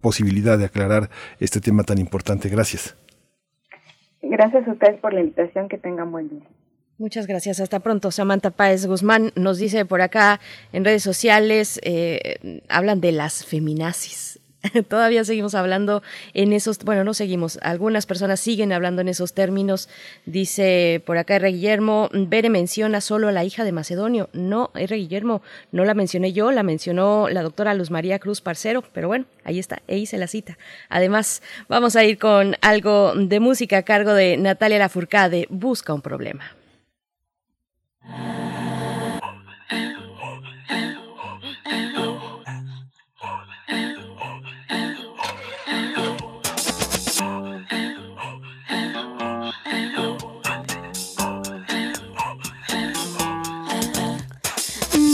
posibilidad 0.00 0.58
de 0.58 0.64
aclarar 0.64 1.10
este 1.40 1.60
tema 1.60 1.82
tan 1.82 1.98
importante. 1.98 2.48
Gracias. 2.48 2.96
Gracias 4.22 4.66
a 4.66 4.72
ustedes 4.72 5.00
por 5.00 5.12
la 5.12 5.20
invitación. 5.20 5.68
Que 5.68 5.78
tengan 5.78 6.10
buen 6.10 6.28
día 6.28 6.57
Muchas 6.98 7.28
gracias. 7.28 7.60
Hasta 7.60 7.78
pronto. 7.78 8.10
Samantha 8.10 8.50
Páez 8.50 8.86
Guzmán 8.86 9.32
nos 9.36 9.58
dice 9.58 9.84
por 9.84 10.02
acá 10.02 10.40
en 10.72 10.84
redes 10.84 11.04
sociales, 11.04 11.78
eh, 11.84 12.60
hablan 12.68 13.00
de 13.00 13.12
las 13.12 13.44
feminazis. 13.44 14.40
Todavía 14.88 15.24
seguimos 15.24 15.54
hablando 15.54 16.02
en 16.34 16.52
esos, 16.52 16.78
bueno, 16.80 17.04
no 17.04 17.14
seguimos, 17.14 17.60
algunas 17.62 18.06
personas 18.06 18.40
siguen 18.40 18.72
hablando 18.72 19.00
en 19.00 19.08
esos 19.08 19.32
términos. 19.32 19.88
Dice 20.26 21.00
por 21.06 21.18
acá 21.18 21.36
R. 21.36 21.52
Guillermo, 21.52 22.10
Bere 22.12 22.50
menciona 22.50 23.00
solo 23.00 23.28
a 23.28 23.32
la 23.32 23.44
hija 23.44 23.62
de 23.62 23.70
Macedonio. 23.70 24.28
No, 24.32 24.72
R. 24.74 24.96
Guillermo, 24.96 25.40
no 25.70 25.84
la 25.84 25.94
mencioné 25.94 26.32
yo, 26.32 26.50
la 26.50 26.64
mencionó 26.64 27.28
la 27.28 27.44
doctora 27.44 27.74
Luz 27.74 27.92
María 27.92 28.18
Cruz 28.18 28.40
Parcero, 28.40 28.82
pero 28.92 29.06
bueno, 29.06 29.26
ahí 29.44 29.60
está, 29.60 29.82
e 29.86 29.98
hice 29.98 30.18
la 30.18 30.26
cita. 30.26 30.58
Además, 30.88 31.42
vamos 31.68 31.94
a 31.94 32.02
ir 32.02 32.18
con 32.18 32.56
algo 32.60 33.14
de 33.14 33.38
música 33.38 33.78
a 33.78 33.82
cargo 33.82 34.14
de 34.14 34.36
Natalia 34.36 34.80
Lafourcade, 34.80 35.46
Busca 35.48 35.94
un 35.94 36.02
problema. 36.02 36.57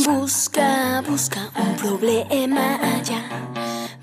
Busca, 0.06 1.02
busca 1.08 1.50
un 1.56 1.76
problema 1.76 2.76
allá. 2.76 3.22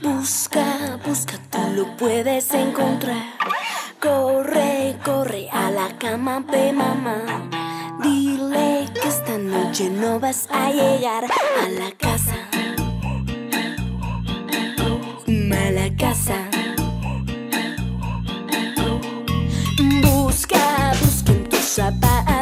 Busca, 0.01 0.97
busca, 1.05 1.37
tú 1.49 1.59
lo 1.75 1.95
puedes 1.97 2.53
encontrar. 2.53 3.23
Corre, 3.99 4.97
corre 5.03 5.49
a 5.51 5.69
la 5.71 5.97
cama 5.97 6.41
de 6.41 6.73
mamá. 6.73 7.60
Noche 9.71 9.89
no 9.89 10.19
vas 10.19 10.49
a 10.51 10.69
llegar 10.69 11.23
a 11.23 11.69
la 11.69 11.91
casa. 11.91 12.35
A 15.25 15.71
la 15.71 15.95
casa. 15.95 16.49
Busca, 20.01 20.91
busca 21.01 21.31
en 21.31 21.43
tus 21.47 21.59
zapatos 21.59 22.40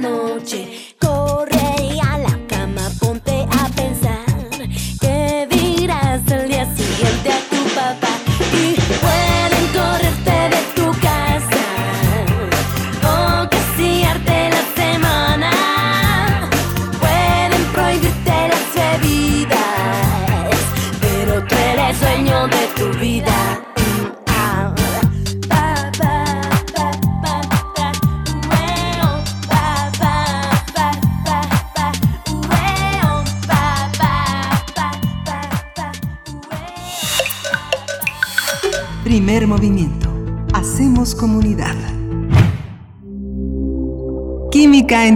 noche. 0.00 0.59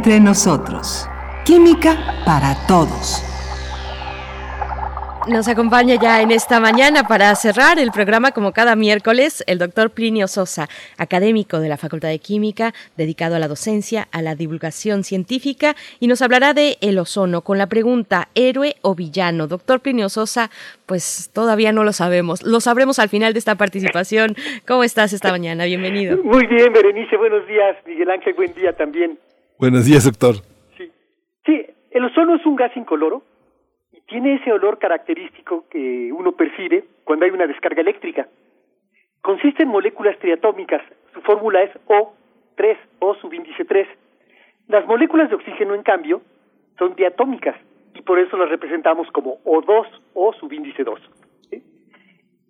Entre 0.04 0.20
nosotros. 0.20 1.08
Química 1.46 1.96
para 2.26 2.54
todos. 2.68 3.24
Nos 5.26 5.48
acompaña 5.48 5.94
ya 5.94 6.20
en 6.20 6.30
esta 6.30 6.60
mañana 6.60 7.04
para 7.04 7.34
cerrar 7.36 7.78
el 7.78 7.90
programa 7.90 8.32
como 8.32 8.52
cada 8.52 8.76
miércoles 8.76 9.42
el 9.46 9.58
doctor 9.58 9.92
Plinio 9.92 10.28
Sosa, 10.28 10.68
académico 10.98 11.58
de 11.58 11.70
la 11.70 11.78
Facultad 11.78 12.10
de 12.10 12.18
Química, 12.18 12.74
dedicado 12.98 13.36
a 13.36 13.38
la 13.38 13.48
docencia, 13.48 14.06
a 14.12 14.20
la 14.20 14.34
divulgación 14.34 15.04
científica 15.04 15.74
y 16.00 16.06
nos 16.06 16.20
hablará 16.20 16.52
de 16.52 16.76
el 16.82 16.98
ozono 16.98 17.40
con 17.40 17.56
la 17.56 17.66
pregunta 17.66 18.28
héroe 18.34 18.74
o 18.82 18.94
villano. 18.94 19.46
Doctor 19.46 19.80
Plinio 19.80 20.10
Sosa, 20.10 20.50
pues 20.84 21.30
todavía 21.32 21.72
no 21.72 21.82
lo 21.82 21.94
sabemos, 21.94 22.42
lo 22.42 22.60
sabremos 22.60 22.98
al 22.98 23.08
final 23.08 23.32
de 23.32 23.38
esta 23.38 23.54
participación. 23.54 24.36
¿Cómo 24.66 24.84
estás 24.84 25.14
esta 25.14 25.30
mañana? 25.30 25.64
Bienvenido. 25.64 26.22
Muy 26.22 26.46
bien, 26.46 26.74
Berenice, 26.74 27.16
buenos 27.16 27.46
días. 27.46 27.78
Miguel 27.86 28.10
Ángel, 28.10 28.34
buen 28.34 28.52
día 28.52 28.74
también. 28.74 29.18
Buenos 29.56 29.84
días, 29.84 30.04
doctor. 30.04 30.34
Sí, 31.46 31.66
el 31.92 32.04
ozono 32.04 32.34
es 32.34 32.44
un 32.44 32.56
gas 32.56 32.76
incoloro 32.76 33.22
y 33.92 34.00
tiene 34.00 34.34
ese 34.34 34.52
olor 34.52 34.78
característico 34.78 35.66
que 35.70 36.12
uno 36.12 36.32
percibe 36.32 36.84
cuando 37.04 37.24
hay 37.24 37.30
una 37.30 37.46
descarga 37.46 37.80
eléctrica. 37.80 38.26
Consiste 39.22 39.62
en 39.62 39.68
moléculas 39.68 40.18
triatómicas. 40.18 40.82
Su 41.12 41.20
fórmula 41.20 41.62
es 41.62 41.70
O3, 41.86 42.76
O 42.98 43.14
subíndice 43.14 43.64
3. 43.64 43.86
Las 44.66 44.86
moléculas 44.86 45.28
de 45.28 45.36
oxígeno, 45.36 45.74
en 45.76 45.84
cambio, 45.84 46.20
son 46.76 46.96
diatómicas 46.96 47.54
y 47.94 48.02
por 48.02 48.18
eso 48.18 48.36
las 48.36 48.48
representamos 48.48 49.08
como 49.12 49.38
O2, 49.44 49.86
O 50.14 50.32
subíndice 50.32 50.82
2. 50.82 51.00
¿sí? 51.50 51.62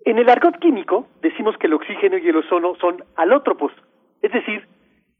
En 0.06 0.18
el 0.18 0.30
argot 0.30 0.58
químico 0.58 1.06
decimos 1.20 1.58
que 1.58 1.66
el 1.66 1.74
oxígeno 1.74 2.16
y 2.16 2.26
el 2.26 2.36
ozono 2.36 2.76
son 2.76 3.04
alótropos, 3.16 3.72
es 4.22 4.32
decir, 4.32 4.66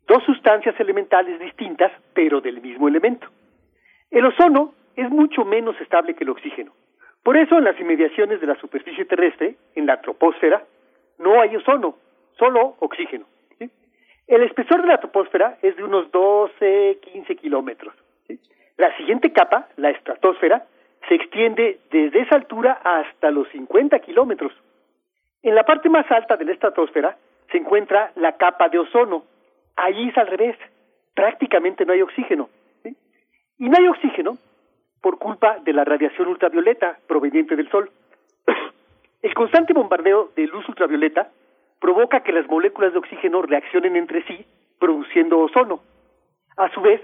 dos 0.07 0.23
sustancias 0.25 0.79
elementales 0.79 1.41
distintas, 1.41 1.93
pero 2.13 2.41
del 2.41 2.61
mismo 2.61 2.89
elemento. 2.89 3.29
El 4.11 4.27
ozono 4.27 4.75
es 4.97 5.11
mucho 5.11 5.45
menos 5.45 5.81
estable 5.81 6.15
que 6.15 6.25
el 6.25 6.31
oxígeno. 6.31 6.73
Por 7.23 7.37
eso 7.37 7.57
en 7.57 7.65
las 7.65 7.79
inmediaciones 7.81 8.41
de 8.41 8.47
la 8.47 8.55
superficie 8.57 9.05
terrestre, 9.07 9.57
en 9.75 9.87
la 9.87 10.01
troposfera, 10.01 10.63
no 11.19 11.41
hay 11.41 11.57
ozono, 11.57 11.97
solo 12.39 12.77
oxígeno. 12.81 13.25
El 14.27 14.43
espesor 14.43 14.81
de 14.83 14.89
la 14.89 14.99
troposfera 14.99 15.59
es 15.61 15.77
de 15.77 15.85
unos 15.85 16.11
12, 16.11 16.99
15 17.01 17.37
kilómetros. 17.37 17.95
La 18.77 18.97
siguiente 18.97 19.33
capa, 19.33 19.69
la 19.77 19.91
estratosfera, 19.91 20.65
se 21.09 21.15
extiende 21.15 21.81
desde 21.91 22.21
esa 22.21 22.37
altura 22.37 22.81
hasta 22.83 23.31
los 23.31 23.49
50 23.49 23.99
kilómetros. 24.01 24.53
En 25.43 25.55
la 25.55 25.65
parte 25.65 25.91
más 25.91 26.11
alta 26.11 26.37
de 26.37 26.47
la 26.47 26.53
estratosfera 26.53 27.17
se 27.51 27.59
encuentra 27.59 28.13
la 28.17 28.37
capa 28.37 28.69
de 28.69 28.79
ozono. 28.79 29.25
Allí 29.77 30.09
es 30.09 30.19
al 30.19 30.27
revés. 30.27 30.57
Prácticamente 31.15 31.85
no 31.85 31.93
hay 31.93 32.03
oxígeno. 32.03 32.49
Y 32.85 33.69
no 33.69 33.77
hay 33.77 33.87
oxígeno 33.89 34.37
por 35.01 35.19
culpa 35.19 35.59
de 35.61 35.73
la 35.73 35.85
radiación 35.85 36.29
ultravioleta 36.29 36.99
proveniente 37.07 37.57
del 37.57 37.71
Sol. 37.71 37.91
El 39.23 39.35
constante 39.35 39.73
bombardeo 39.73 40.31
de 40.37 40.47
luz 40.47 40.69
ultravioleta 40.69 41.31
provoca 41.81 42.21
que 42.21 42.33
las 42.33 42.47
moléculas 42.47 42.93
de 42.93 42.99
oxígeno 42.99 43.43
reaccionen 43.43 43.97
entre 43.97 44.23
sí, 44.25 44.45
produciendo 44.79 45.39
ozono. 45.39 45.81
A 46.57 46.69
su 46.71 46.81
vez, 46.81 47.01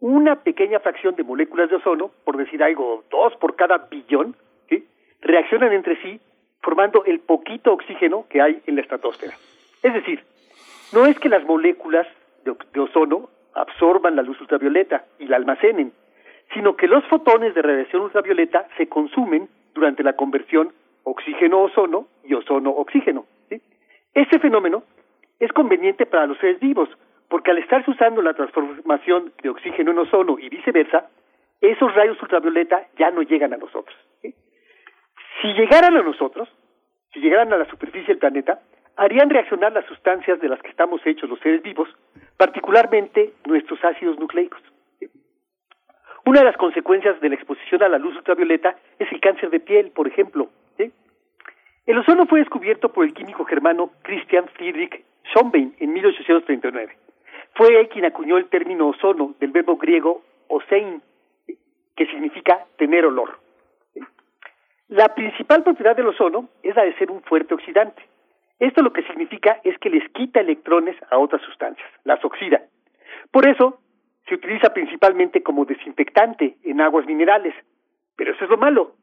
una 0.00 0.36
pequeña 0.36 0.80
fracción 0.80 1.14
de 1.16 1.22
moléculas 1.22 1.70
de 1.70 1.76
ozono, 1.76 2.10
por 2.24 2.36
decir 2.36 2.62
algo, 2.62 3.04
dos 3.10 3.34
por 3.36 3.56
cada 3.56 3.88
billón, 3.90 4.36
reaccionan 5.20 5.72
entre 5.72 6.00
sí, 6.02 6.20
formando 6.62 7.04
el 7.04 7.20
poquito 7.20 7.72
oxígeno 7.72 8.26
que 8.28 8.40
hay 8.40 8.62
en 8.66 8.76
la 8.76 8.82
estratosfera. 8.82 9.34
Es 9.82 9.94
decir, 9.94 10.22
no 10.92 11.06
es 11.06 11.18
que 11.18 11.28
las 11.28 11.44
moléculas 11.44 12.06
de, 12.44 12.80
ozono 12.80 13.30
absorban 13.54 14.16
la 14.16 14.22
luz 14.22 14.40
ultravioleta 14.40 15.04
y 15.18 15.26
la 15.26 15.36
almacenen, 15.36 15.92
sino 16.54 16.76
que 16.76 16.88
los 16.88 17.04
fotones 17.06 17.54
de 17.54 17.62
radiación 17.62 18.02
ultravioleta 18.02 18.66
se 18.76 18.88
consumen 18.88 19.48
durante 19.74 20.02
la 20.02 20.14
conversión 20.14 20.72
oxígeno-ozono 21.04 22.08
y 22.24 22.34
ozono-oxígeno. 22.34 23.26
Este 24.14 24.38
fenómeno 24.40 24.82
es 25.38 25.52
conveniente 25.52 26.06
para 26.06 26.26
los 26.26 26.38
seres 26.38 26.58
vivos, 26.60 26.88
porque 27.28 27.52
al 27.52 27.58
estarse 27.58 27.90
usando 27.90 28.22
la 28.22 28.34
transformación 28.34 29.32
de 29.42 29.50
oxígeno 29.50 29.92
en 29.92 29.98
ozono 29.98 30.38
y 30.38 30.48
viceversa, 30.48 31.08
esos 31.60 31.94
rayos 31.94 32.20
ultravioleta 32.20 32.88
ya 32.98 33.10
no 33.10 33.22
llegan 33.22 33.52
a 33.52 33.56
nosotros. 33.56 33.96
Si 34.22 35.52
llegaran 35.54 35.96
a 35.96 36.02
nosotros, 36.02 36.48
si 37.12 37.20
llegaran 37.20 37.52
a 37.52 37.58
la 37.58 37.64
superficie 37.66 38.08
del 38.08 38.18
planeta, 38.18 38.60
harían 39.00 39.30
reaccionar 39.30 39.72
las 39.72 39.86
sustancias 39.86 40.38
de 40.40 40.48
las 40.50 40.60
que 40.60 40.68
estamos 40.68 41.00
hechos 41.06 41.30
los 41.30 41.40
seres 41.40 41.62
vivos, 41.62 41.88
particularmente 42.36 43.32
nuestros 43.46 43.82
ácidos 43.82 44.18
nucleicos. 44.18 44.60
Una 46.26 46.40
de 46.40 46.44
las 46.44 46.58
consecuencias 46.58 47.18
de 47.18 47.30
la 47.30 47.34
exposición 47.34 47.82
a 47.82 47.88
la 47.88 47.96
luz 47.96 48.14
ultravioleta 48.14 48.76
es 48.98 49.10
el 49.10 49.18
cáncer 49.20 49.48
de 49.48 49.58
piel, 49.58 49.90
por 49.90 50.06
ejemplo. 50.06 50.50
El 51.86 51.98
ozono 51.98 52.26
fue 52.26 52.40
descubierto 52.40 52.92
por 52.92 53.06
el 53.06 53.14
químico 53.14 53.46
germano 53.46 53.90
Christian 54.02 54.46
Friedrich 54.48 55.02
Schonbein 55.32 55.74
en 55.78 55.94
1839. 55.94 56.94
Fue 57.54 57.80
él 57.80 57.88
quien 57.88 58.04
acuñó 58.04 58.36
el 58.36 58.50
término 58.50 58.88
ozono 58.88 59.34
del 59.40 59.50
verbo 59.50 59.76
griego 59.76 60.22
osein, 60.48 61.02
¿sí? 61.46 61.58
que 61.96 62.04
significa 62.06 62.66
tener 62.76 63.06
olor. 63.06 63.38
La 64.88 65.14
principal 65.14 65.64
propiedad 65.64 65.96
del 65.96 66.08
ozono 66.08 66.50
es 66.62 66.76
la 66.76 66.84
de 66.84 66.94
ser 66.98 67.10
un 67.10 67.22
fuerte 67.22 67.54
oxidante. 67.54 68.02
Esto 68.60 68.82
lo 68.82 68.92
que 68.92 69.02
significa 69.02 69.60
es 69.64 69.76
que 69.78 69.90
les 69.90 70.06
quita 70.10 70.40
electrones 70.40 70.96
a 71.10 71.18
otras 71.18 71.42
sustancias, 71.42 71.88
las 72.04 72.24
oxida. 72.24 72.62
Por 73.32 73.48
eso, 73.48 73.80
se 74.28 74.34
utiliza 74.34 74.72
principalmente 74.72 75.42
como 75.42 75.64
desinfectante 75.64 76.56
en 76.62 76.80
aguas 76.80 77.06
minerales. 77.06 77.54
Pero 78.16 78.32
eso 78.32 78.44
es 78.44 78.50
lo 78.50 78.58
malo. 78.58 78.94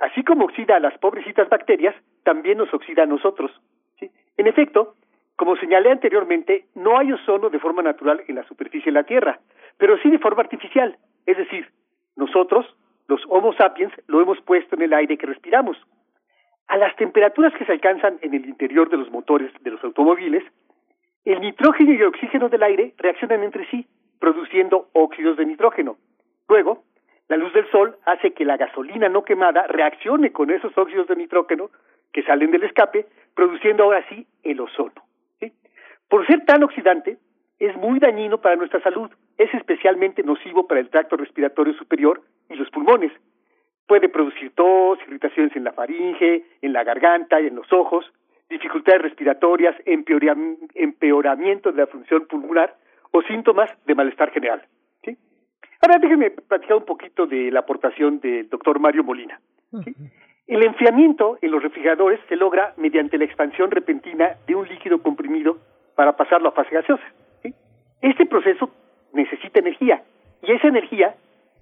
Así 0.00 0.22
como 0.24 0.44
oxida 0.44 0.76
a 0.76 0.80
las 0.80 0.98
pobrecitas 0.98 1.48
bacterias, 1.48 1.94
también 2.24 2.58
nos 2.58 2.74
oxida 2.74 3.04
a 3.04 3.06
nosotros. 3.06 3.50
¿sí? 3.98 4.10
En 4.36 4.48
efecto, 4.48 4.94
como 5.36 5.56
señalé 5.56 5.90
anteriormente, 5.90 6.66
no 6.74 6.98
hay 6.98 7.12
ozono 7.12 7.48
de 7.48 7.58
forma 7.58 7.82
natural 7.82 8.22
en 8.26 8.34
la 8.34 8.42
superficie 8.44 8.92
de 8.92 8.98
la 8.98 9.04
Tierra, 9.04 9.38
pero 9.78 9.96
sí 9.98 10.10
de 10.10 10.18
forma 10.18 10.42
artificial. 10.42 10.98
Es 11.26 11.36
decir, 11.36 11.70
nosotros, 12.16 12.66
los 13.08 13.22
Homo 13.28 13.54
sapiens, 13.54 13.92
lo 14.08 14.20
hemos 14.20 14.40
puesto 14.40 14.74
en 14.74 14.82
el 14.82 14.92
aire 14.92 15.16
que 15.16 15.26
respiramos. 15.26 15.78
A 16.68 16.76
las 16.76 16.94
temperaturas 16.96 17.52
que 17.54 17.64
se 17.64 17.72
alcanzan 17.72 18.18
en 18.22 18.34
el 18.34 18.46
interior 18.46 18.88
de 18.90 18.96
los 18.96 19.10
motores 19.10 19.52
de 19.62 19.70
los 19.70 19.82
automóviles, 19.84 20.42
el 21.24 21.40
nitrógeno 21.40 21.92
y 21.92 21.96
el 21.96 22.04
oxígeno 22.04 22.48
del 22.48 22.62
aire 22.62 22.94
reaccionan 22.98 23.42
entre 23.42 23.66
sí, 23.70 23.86
produciendo 24.18 24.88
óxidos 24.92 25.36
de 25.36 25.46
nitrógeno. 25.46 25.96
Luego, 26.48 26.84
la 27.28 27.36
luz 27.36 27.52
del 27.52 27.68
sol 27.70 27.96
hace 28.04 28.32
que 28.32 28.44
la 28.44 28.56
gasolina 28.56 29.08
no 29.08 29.24
quemada 29.24 29.66
reaccione 29.66 30.32
con 30.32 30.50
esos 30.50 30.76
óxidos 30.78 31.08
de 31.08 31.16
nitrógeno 31.16 31.70
que 32.12 32.22
salen 32.22 32.50
del 32.50 32.62
escape, 32.62 33.06
produciendo 33.34 33.84
ahora 33.84 34.04
sí 34.08 34.26
el 34.42 34.60
ozono. 34.60 35.04
Por 36.08 36.26
ser 36.26 36.44
tan 36.44 36.62
oxidante, 36.62 37.18
es 37.58 37.76
muy 37.76 37.98
dañino 37.98 38.40
para 38.40 38.56
nuestra 38.56 38.80
salud, 38.80 39.10
es 39.38 39.52
especialmente 39.54 40.22
nocivo 40.22 40.66
para 40.68 40.80
el 40.80 40.88
tracto 40.88 41.16
respiratorio 41.16 41.74
superior 41.74 42.22
y 42.48 42.54
los 42.54 42.70
pulmones. 42.70 43.12
Puede 43.86 44.08
producir 44.08 44.52
tos, 44.54 44.98
irritaciones 45.06 45.54
en 45.54 45.64
la 45.64 45.72
faringe, 45.72 46.44
en 46.60 46.72
la 46.72 46.84
garganta 46.84 47.40
y 47.40 47.46
en 47.46 47.54
los 47.56 47.72
ojos, 47.72 48.04
dificultades 48.48 49.02
respiratorias, 49.02 49.76
empeoramiento 49.84 51.72
de 51.72 51.78
la 51.78 51.86
función 51.86 52.26
pulmonar 52.26 52.74
o 53.12 53.22
síntomas 53.22 53.70
de 53.86 53.94
malestar 53.94 54.30
general. 54.30 54.62
Ahora 55.82 55.98
déjenme 55.98 56.30
platicar 56.30 56.78
un 56.78 56.84
poquito 56.84 57.26
de 57.26 57.50
la 57.50 57.60
aportación 57.60 58.18
del 58.20 58.48
doctor 58.48 58.80
Mario 58.80 59.04
Molina. 59.04 59.40
El 60.46 60.62
enfriamiento 60.64 61.38
en 61.42 61.50
los 61.50 61.62
refrigeradores 61.62 62.20
se 62.28 62.36
logra 62.36 62.72
mediante 62.76 63.18
la 63.18 63.24
expansión 63.24 63.70
repentina 63.70 64.36
de 64.46 64.54
un 64.54 64.66
líquido 64.68 65.02
comprimido 65.02 65.58
para 65.94 66.16
pasarlo 66.16 66.48
a 66.48 66.52
fase 66.52 66.74
gaseosa. 66.74 67.04
Este 68.00 68.26
proceso 68.26 68.70
necesita 69.12 69.60
energía 69.60 70.02
y 70.42 70.52
esa 70.52 70.68
energía 70.68 71.14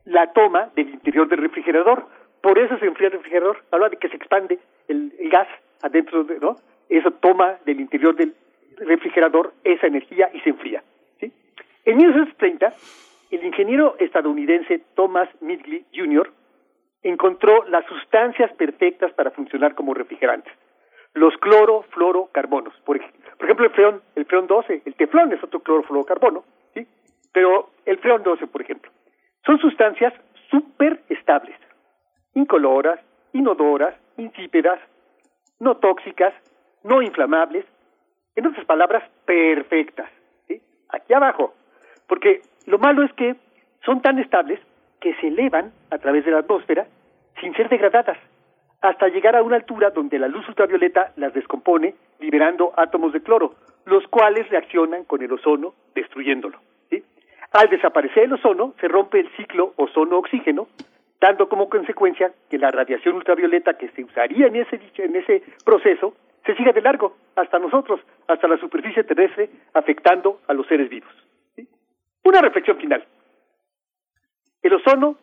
la 0.05 0.33
toma 0.33 0.71
del 0.75 0.91
interior 0.91 1.29
del 1.29 1.41
refrigerador. 1.41 2.07
Por 2.41 2.59
eso 2.59 2.79
se 2.79 2.87
enfría 2.87 3.09
el 3.09 3.15
refrigerador. 3.15 3.63
Habla 3.71 3.89
de 3.89 3.97
que 3.97 4.09
se 4.09 4.17
expande 4.17 4.59
el, 4.89 5.13
gas 5.31 5.49
adentro, 5.83 6.25
de, 6.25 6.39
¿no? 6.39 6.57
Eso 6.89 7.11
toma 7.13 7.57
del 7.65 7.81
interior 7.81 8.15
del 8.15 8.35
refrigerador 8.79 9.55
esa 9.65 9.87
energía 9.87 10.31
y 10.33 10.41
se 10.41 10.51
enfría. 10.51 10.83
¿sí? 11.21 11.33
En 11.85 11.97
1930, 11.97 12.73
el 13.31 13.45
ingeniero 13.45 13.97
estadounidense 13.99 14.83
Thomas 14.95 15.29
Midgley 15.41 15.85
Jr. 15.95 16.31
encontró 17.03 17.65
las 17.69 17.87
sustancias 17.87 18.53
perfectas 18.55 19.13
para 19.13 19.31
funcionar 19.31 19.75
como 19.75 19.95
refrigerantes. 19.95 20.53
Los 21.15 21.37
clorofluorocarbonos. 21.39 22.75
Por, 22.85 23.01
por 23.39 23.45
ejemplo, 23.45 23.67
el 23.67 23.73
freón, 23.73 24.03
el 24.17 24.25
freón 24.27 24.47
12, 24.47 24.83
el 24.85 24.95
teflón 24.95 25.33
es 25.33 25.43
otro 25.43 25.61
clorofluorocarbono. 25.61 26.45
Pero 27.33 27.71
el 27.85 27.99
freón 27.99 28.23
12, 28.23 28.47
por 28.47 28.63
ejemplo, 28.63 28.93
son 29.45 29.59
sustancias 29.59 30.13
súper 30.51 31.01
estables, 31.09 31.57
incoloras, 32.35 33.01
inodoras, 33.33 33.95
insípidas, 34.17 34.79
no 35.61 35.77
tóxicas, 35.77 36.33
no 36.83 37.03
inflamables, 37.03 37.65
en 38.37 38.47
otras 38.47 38.65
palabras, 38.67 39.05
perfectas. 39.25 40.11
Aquí 40.91 41.13
abajo, 41.13 41.55
porque 42.07 42.43
lo 42.67 42.79
malo 42.79 43.03
es 43.03 43.13
que 43.15 43.37
son 43.85 44.01
tan 44.01 44.19
estables 44.19 44.61
que 45.01 45.15
se 45.17 45.29
elevan 45.29 45.73
a 45.91 45.99
través 45.99 46.25
de 46.25 46.31
la 46.31 46.39
atmósfera 46.39 46.87
sin 47.41 47.55
ser 47.55 47.69
degradadas, 47.69 48.19
hasta 48.81 49.09
llegar 49.09 49.37
a 49.37 49.43
una 49.43 49.57
altura 49.57 49.91
donde 49.91 50.19
la 50.19 50.29
luz 50.29 50.47
ultravioleta 50.49 51.13
las 51.17 51.33
descompone, 51.35 51.95
liberando 52.21 52.73
átomos 52.77 53.13
de 53.13 53.23
cloro, 53.23 53.55
los 53.87 54.07
cuales 54.09 54.49
reaccionan 54.51 55.05
con 55.05 55.23
el 55.23 55.33
ozono, 55.33 55.75
destruyéndolo. 55.95 56.59
Al 57.55 57.69
desaparecer 57.69 58.25
el 58.25 58.33
ozono, 58.33 58.75
se 58.81 58.89
rompe 58.89 59.21
el 59.21 59.31
ciclo 59.37 59.75
ozono-oxígeno, 59.77 60.67
dando 61.21 61.49
como 61.49 61.69
consecuencia 61.69 62.33
que 62.51 62.59
la 62.59 62.73
radiación 62.73 63.15
ultravioleta 63.15 63.75
que 63.75 63.91
se 63.91 64.03
usaría 64.03 64.49
en 64.49 64.57
ese, 64.57 64.81
en 64.97 65.15
ese 65.15 65.45
proceso 65.65 66.17
se 66.45 66.57
siga 66.57 66.73
de 66.73 66.83
largo 66.83 67.17
hasta 67.37 67.61
nosotros, 67.61 68.01
hasta 68.27 68.49
la 68.49 68.59
superficie 68.59 69.05
terrestre, 69.05 69.51
afectando 69.73 70.41
a 70.49 70.53
los 70.53 70.67
seres 70.67 70.91
vivos. 70.91 71.13
Una 72.25 72.41
reflexión 72.41 72.77
final. 72.77 73.07
El 74.61 74.75
ozono, 74.75 75.17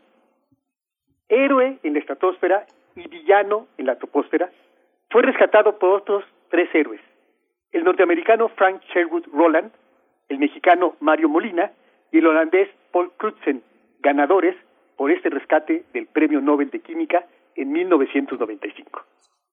héroe 1.27 1.79
en 1.83 1.93
la 1.93 1.99
estratosfera 1.99 2.65
y 2.95 3.09
villano 3.09 3.67
en 3.77 3.87
la 3.87 3.97
troposfera, 3.97 4.49
fue 5.09 5.21
rescatado 5.21 5.77
por 5.77 5.89
otros 5.89 6.23
tres 6.49 6.73
héroes. 6.73 7.01
El 7.73 7.83
norteamericano 7.83 8.47
Frank 8.55 8.81
Sherwood 8.93 9.25
Roland, 9.33 9.73
el 10.29 10.39
mexicano 10.39 10.95
Mario 11.01 11.27
Molina 11.27 11.73
y 12.11 12.19
el 12.19 12.27
holandés 12.27 12.69
Paul 12.91 13.11
Crutzen, 13.17 13.63
ganadores 13.99 14.55
por 14.97 15.11
este 15.11 15.29
rescate 15.29 15.83
del 15.93 16.07
Premio 16.07 16.41
Nobel 16.41 16.69
de 16.69 16.79
Química 16.79 17.25
en 17.55 17.71
1995. 17.71 19.03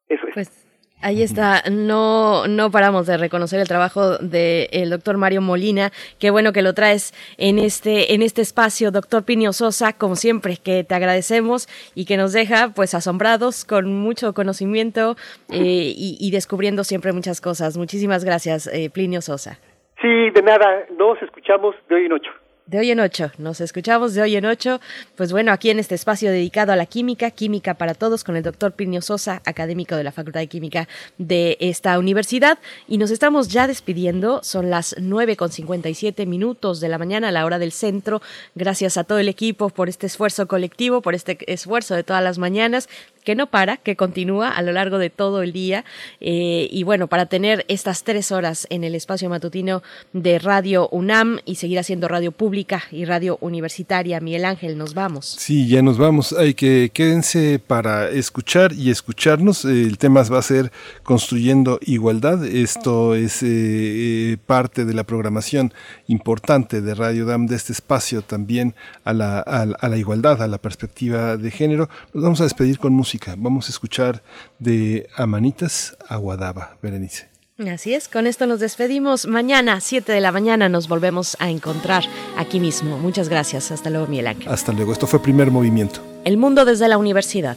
Eso 0.08 0.26
es. 0.28 0.34
Pues 0.34 0.68
Ahí 1.00 1.22
está, 1.22 1.62
no, 1.70 2.48
no 2.48 2.72
paramos 2.72 3.06
de 3.06 3.16
reconocer 3.16 3.60
el 3.60 3.68
trabajo 3.68 4.18
del 4.18 4.90
doctor 4.90 5.16
Mario 5.16 5.40
Molina. 5.40 5.92
Qué 6.18 6.30
bueno 6.30 6.52
que 6.52 6.60
lo 6.60 6.74
traes 6.74 7.12
en 7.38 7.60
este, 7.60 8.14
en 8.14 8.22
este 8.22 8.42
espacio, 8.42 8.90
doctor 8.90 9.24
Pinio 9.24 9.52
Sosa, 9.52 9.92
como 9.92 10.16
siempre, 10.16 10.56
que 10.56 10.82
te 10.82 10.96
agradecemos 10.96 11.68
y 11.94 12.04
que 12.04 12.16
nos 12.16 12.32
deja 12.32 12.72
pues 12.74 12.94
asombrados 12.94 13.64
con 13.64 13.94
mucho 13.94 14.34
conocimiento 14.34 15.14
eh, 15.52 15.92
y, 15.96 16.30
descubriendo 16.32 16.82
siempre 16.82 17.12
muchas 17.12 17.40
cosas. 17.40 17.78
Muchísimas 17.78 18.24
gracias, 18.24 18.66
eh, 18.66 18.90
Plinio 18.92 19.20
Sosa. 19.20 19.60
Sí, 20.02 20.30
de 20.30 20.42
nada, 20.42 20.84
nos 20.98 21.22
escuchamos 21.22 21.76
de 21.88 21.94
hoy 21.94 22.06
en 22.06 22.12
ocho 22.12 22.32
de 22.68 22.78
hoy 22.78 22.90
en 22.90 23.00
ocho. 23.00 23.32
Nos 23.38 23.60
escuchamos 23.62 24.14
de 24.14 24.20
hoy 24.20 24.36
en 24.36 24.44
ocho. 24.44 24.80
Pues 25.16 25.32
bueno, 25.32 25.52
aquí 25.52 25.70
en 25.70 25.78
este 25.78 25.94
espacio 25.94 26.30
dedicado 26.30 26.70
a 26.70 26.76
la 26.76 26.84
química, 26.84 27.30
Química 27.30 27.74
para 27.74 27.94
Todos, 27.94 28.24
con 28.24 28.36
el 28.36 28.42
doctor 28.42 28.72
Pirnio 28.72 29.00
Sosa, 29.00 29.40
académico 29.46 29.96
de 29.96 30.04
la 30.04 30.12
Facultad 30.12 30.40
de 30.40 30.48
Química 30.48 30.86
de 31.16 31.56
esta 31.60 31.98
universidad. 31.98 32.58
Y 32.86 32.98
nos 32.98 33.10
estamos 33.10 33.48
ya 33.48 33.66
despidiendo. 33.66 34.40
Son 34.42 34.68
las 34.68 34.94
nueve 35.00 35.36
con 35.36 35.50
cincuenta 35.50 35.88
y 35.88 35.94
siete 35.94 36.26
minutos 36.26 36.80
de 36.80 36.88
la 36.88 36.98
mañana, 36.98 37.28
a 37.28 37.32
la 37.32 37.46
hora 37.46 37.58
del 37.58 37.72
centro. 37.72 38.20
Gracias 38.54 38.98
a 38.98 39.04
todo 39.04 39.18
el 39.18 39.28
equipo 39.28 39.70
por 39.70 39.88
este 39.88 40.06
esfuerzo 40.06 40.46
colectivo, 40.46 41.00
por 41.00 41.14
este 41.14 41.38
esfuerzo 41.50 41.94
de 41.94 42.04
todas 42.04 42.22
las 42.22 42.36
mañanas 42.36 42.88
que 43.24 43.34
no 43.34 43.46
para, 43.46 43.76
que 43.76 43.94
continúa 43.94 44.48
a 44.48 44.62
lo 44.62 44.72
largo 44.72 44.96
de 44.96 45.10
todo 45.10 45.42
el 45.42 45.52
día. 45.52 45.84
Eh, 46.20 46.68
y 46.70 46.82
bueno, 46.82 47.08
para 47.08 47.26
tener 47.26 47.64
estas 47.68 48.02
tres 48.02 48.32
horas 48.32 48.66
en 48.70 48.84
el 48.84 48.94
espacio 48.94 49.28
matutino 49.28 49.82
de 50.12 50.38
Radio 50.38 50.88
UNAM 50.90 51.40
y 51.44 51.56
seguir 51.56 51.78
haciendo 51.78 52.08
radio 52.08 52.32
pública 52.32 52.57
y 52.90 53.04
radio 53.04 53.38
universitaria, 53.40 54.20
Miguel 54.20 54.44
Ángel, 54.44 54.76
nos 54.76 54.94
vamos. 54.94 55.26
Sí, 55.38 55.68
ya 55.68 55.82
nos 55.82 55.98
vamos. 55.98 56.32
Hay 56.32 56.54
que 56.54 56.90
quédense 56.92 57.60
para 57.64 58.08
escuchar 58.10 58.72
y 58.72 58.90
escucharnos. 58.90 59.64
El 59.64 59.98
tema 59.98 60.22
va 60.22 60.38
a 60.38 60.42
ser 60.42 60.72
construyendo 61.02 61.78
igualdad. 61.82 62.44
Esto 62.44 63.14
es 63.14 63.42
eh, 63.42 63.46
eh, 63.48 64.36
parte 64.46 64.84
de 64.84 64.94
la 64.94 65.04
programación 65.04 65.72
importante 66.08 66.80
de 66.80 66.94
Radio 66.94 67.24
UNAM, 67.24 67.46
de 67.46 67.56
este 67.56 67.72
espacio 67.72 68.22
también 68.22 68.74
a 69.04 69.12
la, 69.12 69.38
a 69.40 69.88
la 69.88 69.96
igualdad, 69.96 70.42
a 70.42 70.48
la 70.48 70.58
perspectiva 70.58 71.36
de 71.36 71.50
género. 71.50 71.88
Nos 72.12 72.24
vamos 72.24 72.40
a 72.40 72.44
despedir 72.44 72.78
con 72.78 72.92
música 72.92 73.36
Vamos 73.36 73.68
a 73.68 73.70
escuchar 73.70 74.22
de 74.58 75.08
Amanitas 75.16 75.96
Aguadaba, 76.08 76.76
Berenice. 76.82 77.37
Así 77.66 77.92
es, 77.92 78.06
con 78.06 78.28
esto 78.28 78.46
nos 78.46 78.60
despedimos. 78.60 79.26
Mañana, 79.26 79.80
7 79.80 80.12
de 80.12 80.20
la 80.20 80.30
mañana, 80.30 80.68
nos 80.68 80.86
volvemos 80.86 81.36
a 81.40 81.50
encontrar 81.50 82.04
aquí 82.36 82.60
mismo. 82.60 82.98
Muchas 82.98 83.28
gracias. 83.28 83.72
Hasta 83.72 83.90
luego, 83.90 84.06
Miguel 84.06 84.28
Ángel. 84.28 84.48
Hasta 84.48 84.72
luego. 84.72 84.92
Esto 84.92 85.08
fue 85.08 85.20
Primer 85.20 85.50
Movimiento. 85.50 86.00
El 86.24 86.36
mundo 86.36 86.64
desde 86.64 86.86
la 86.86 86.98
universidad. 86.98 87.56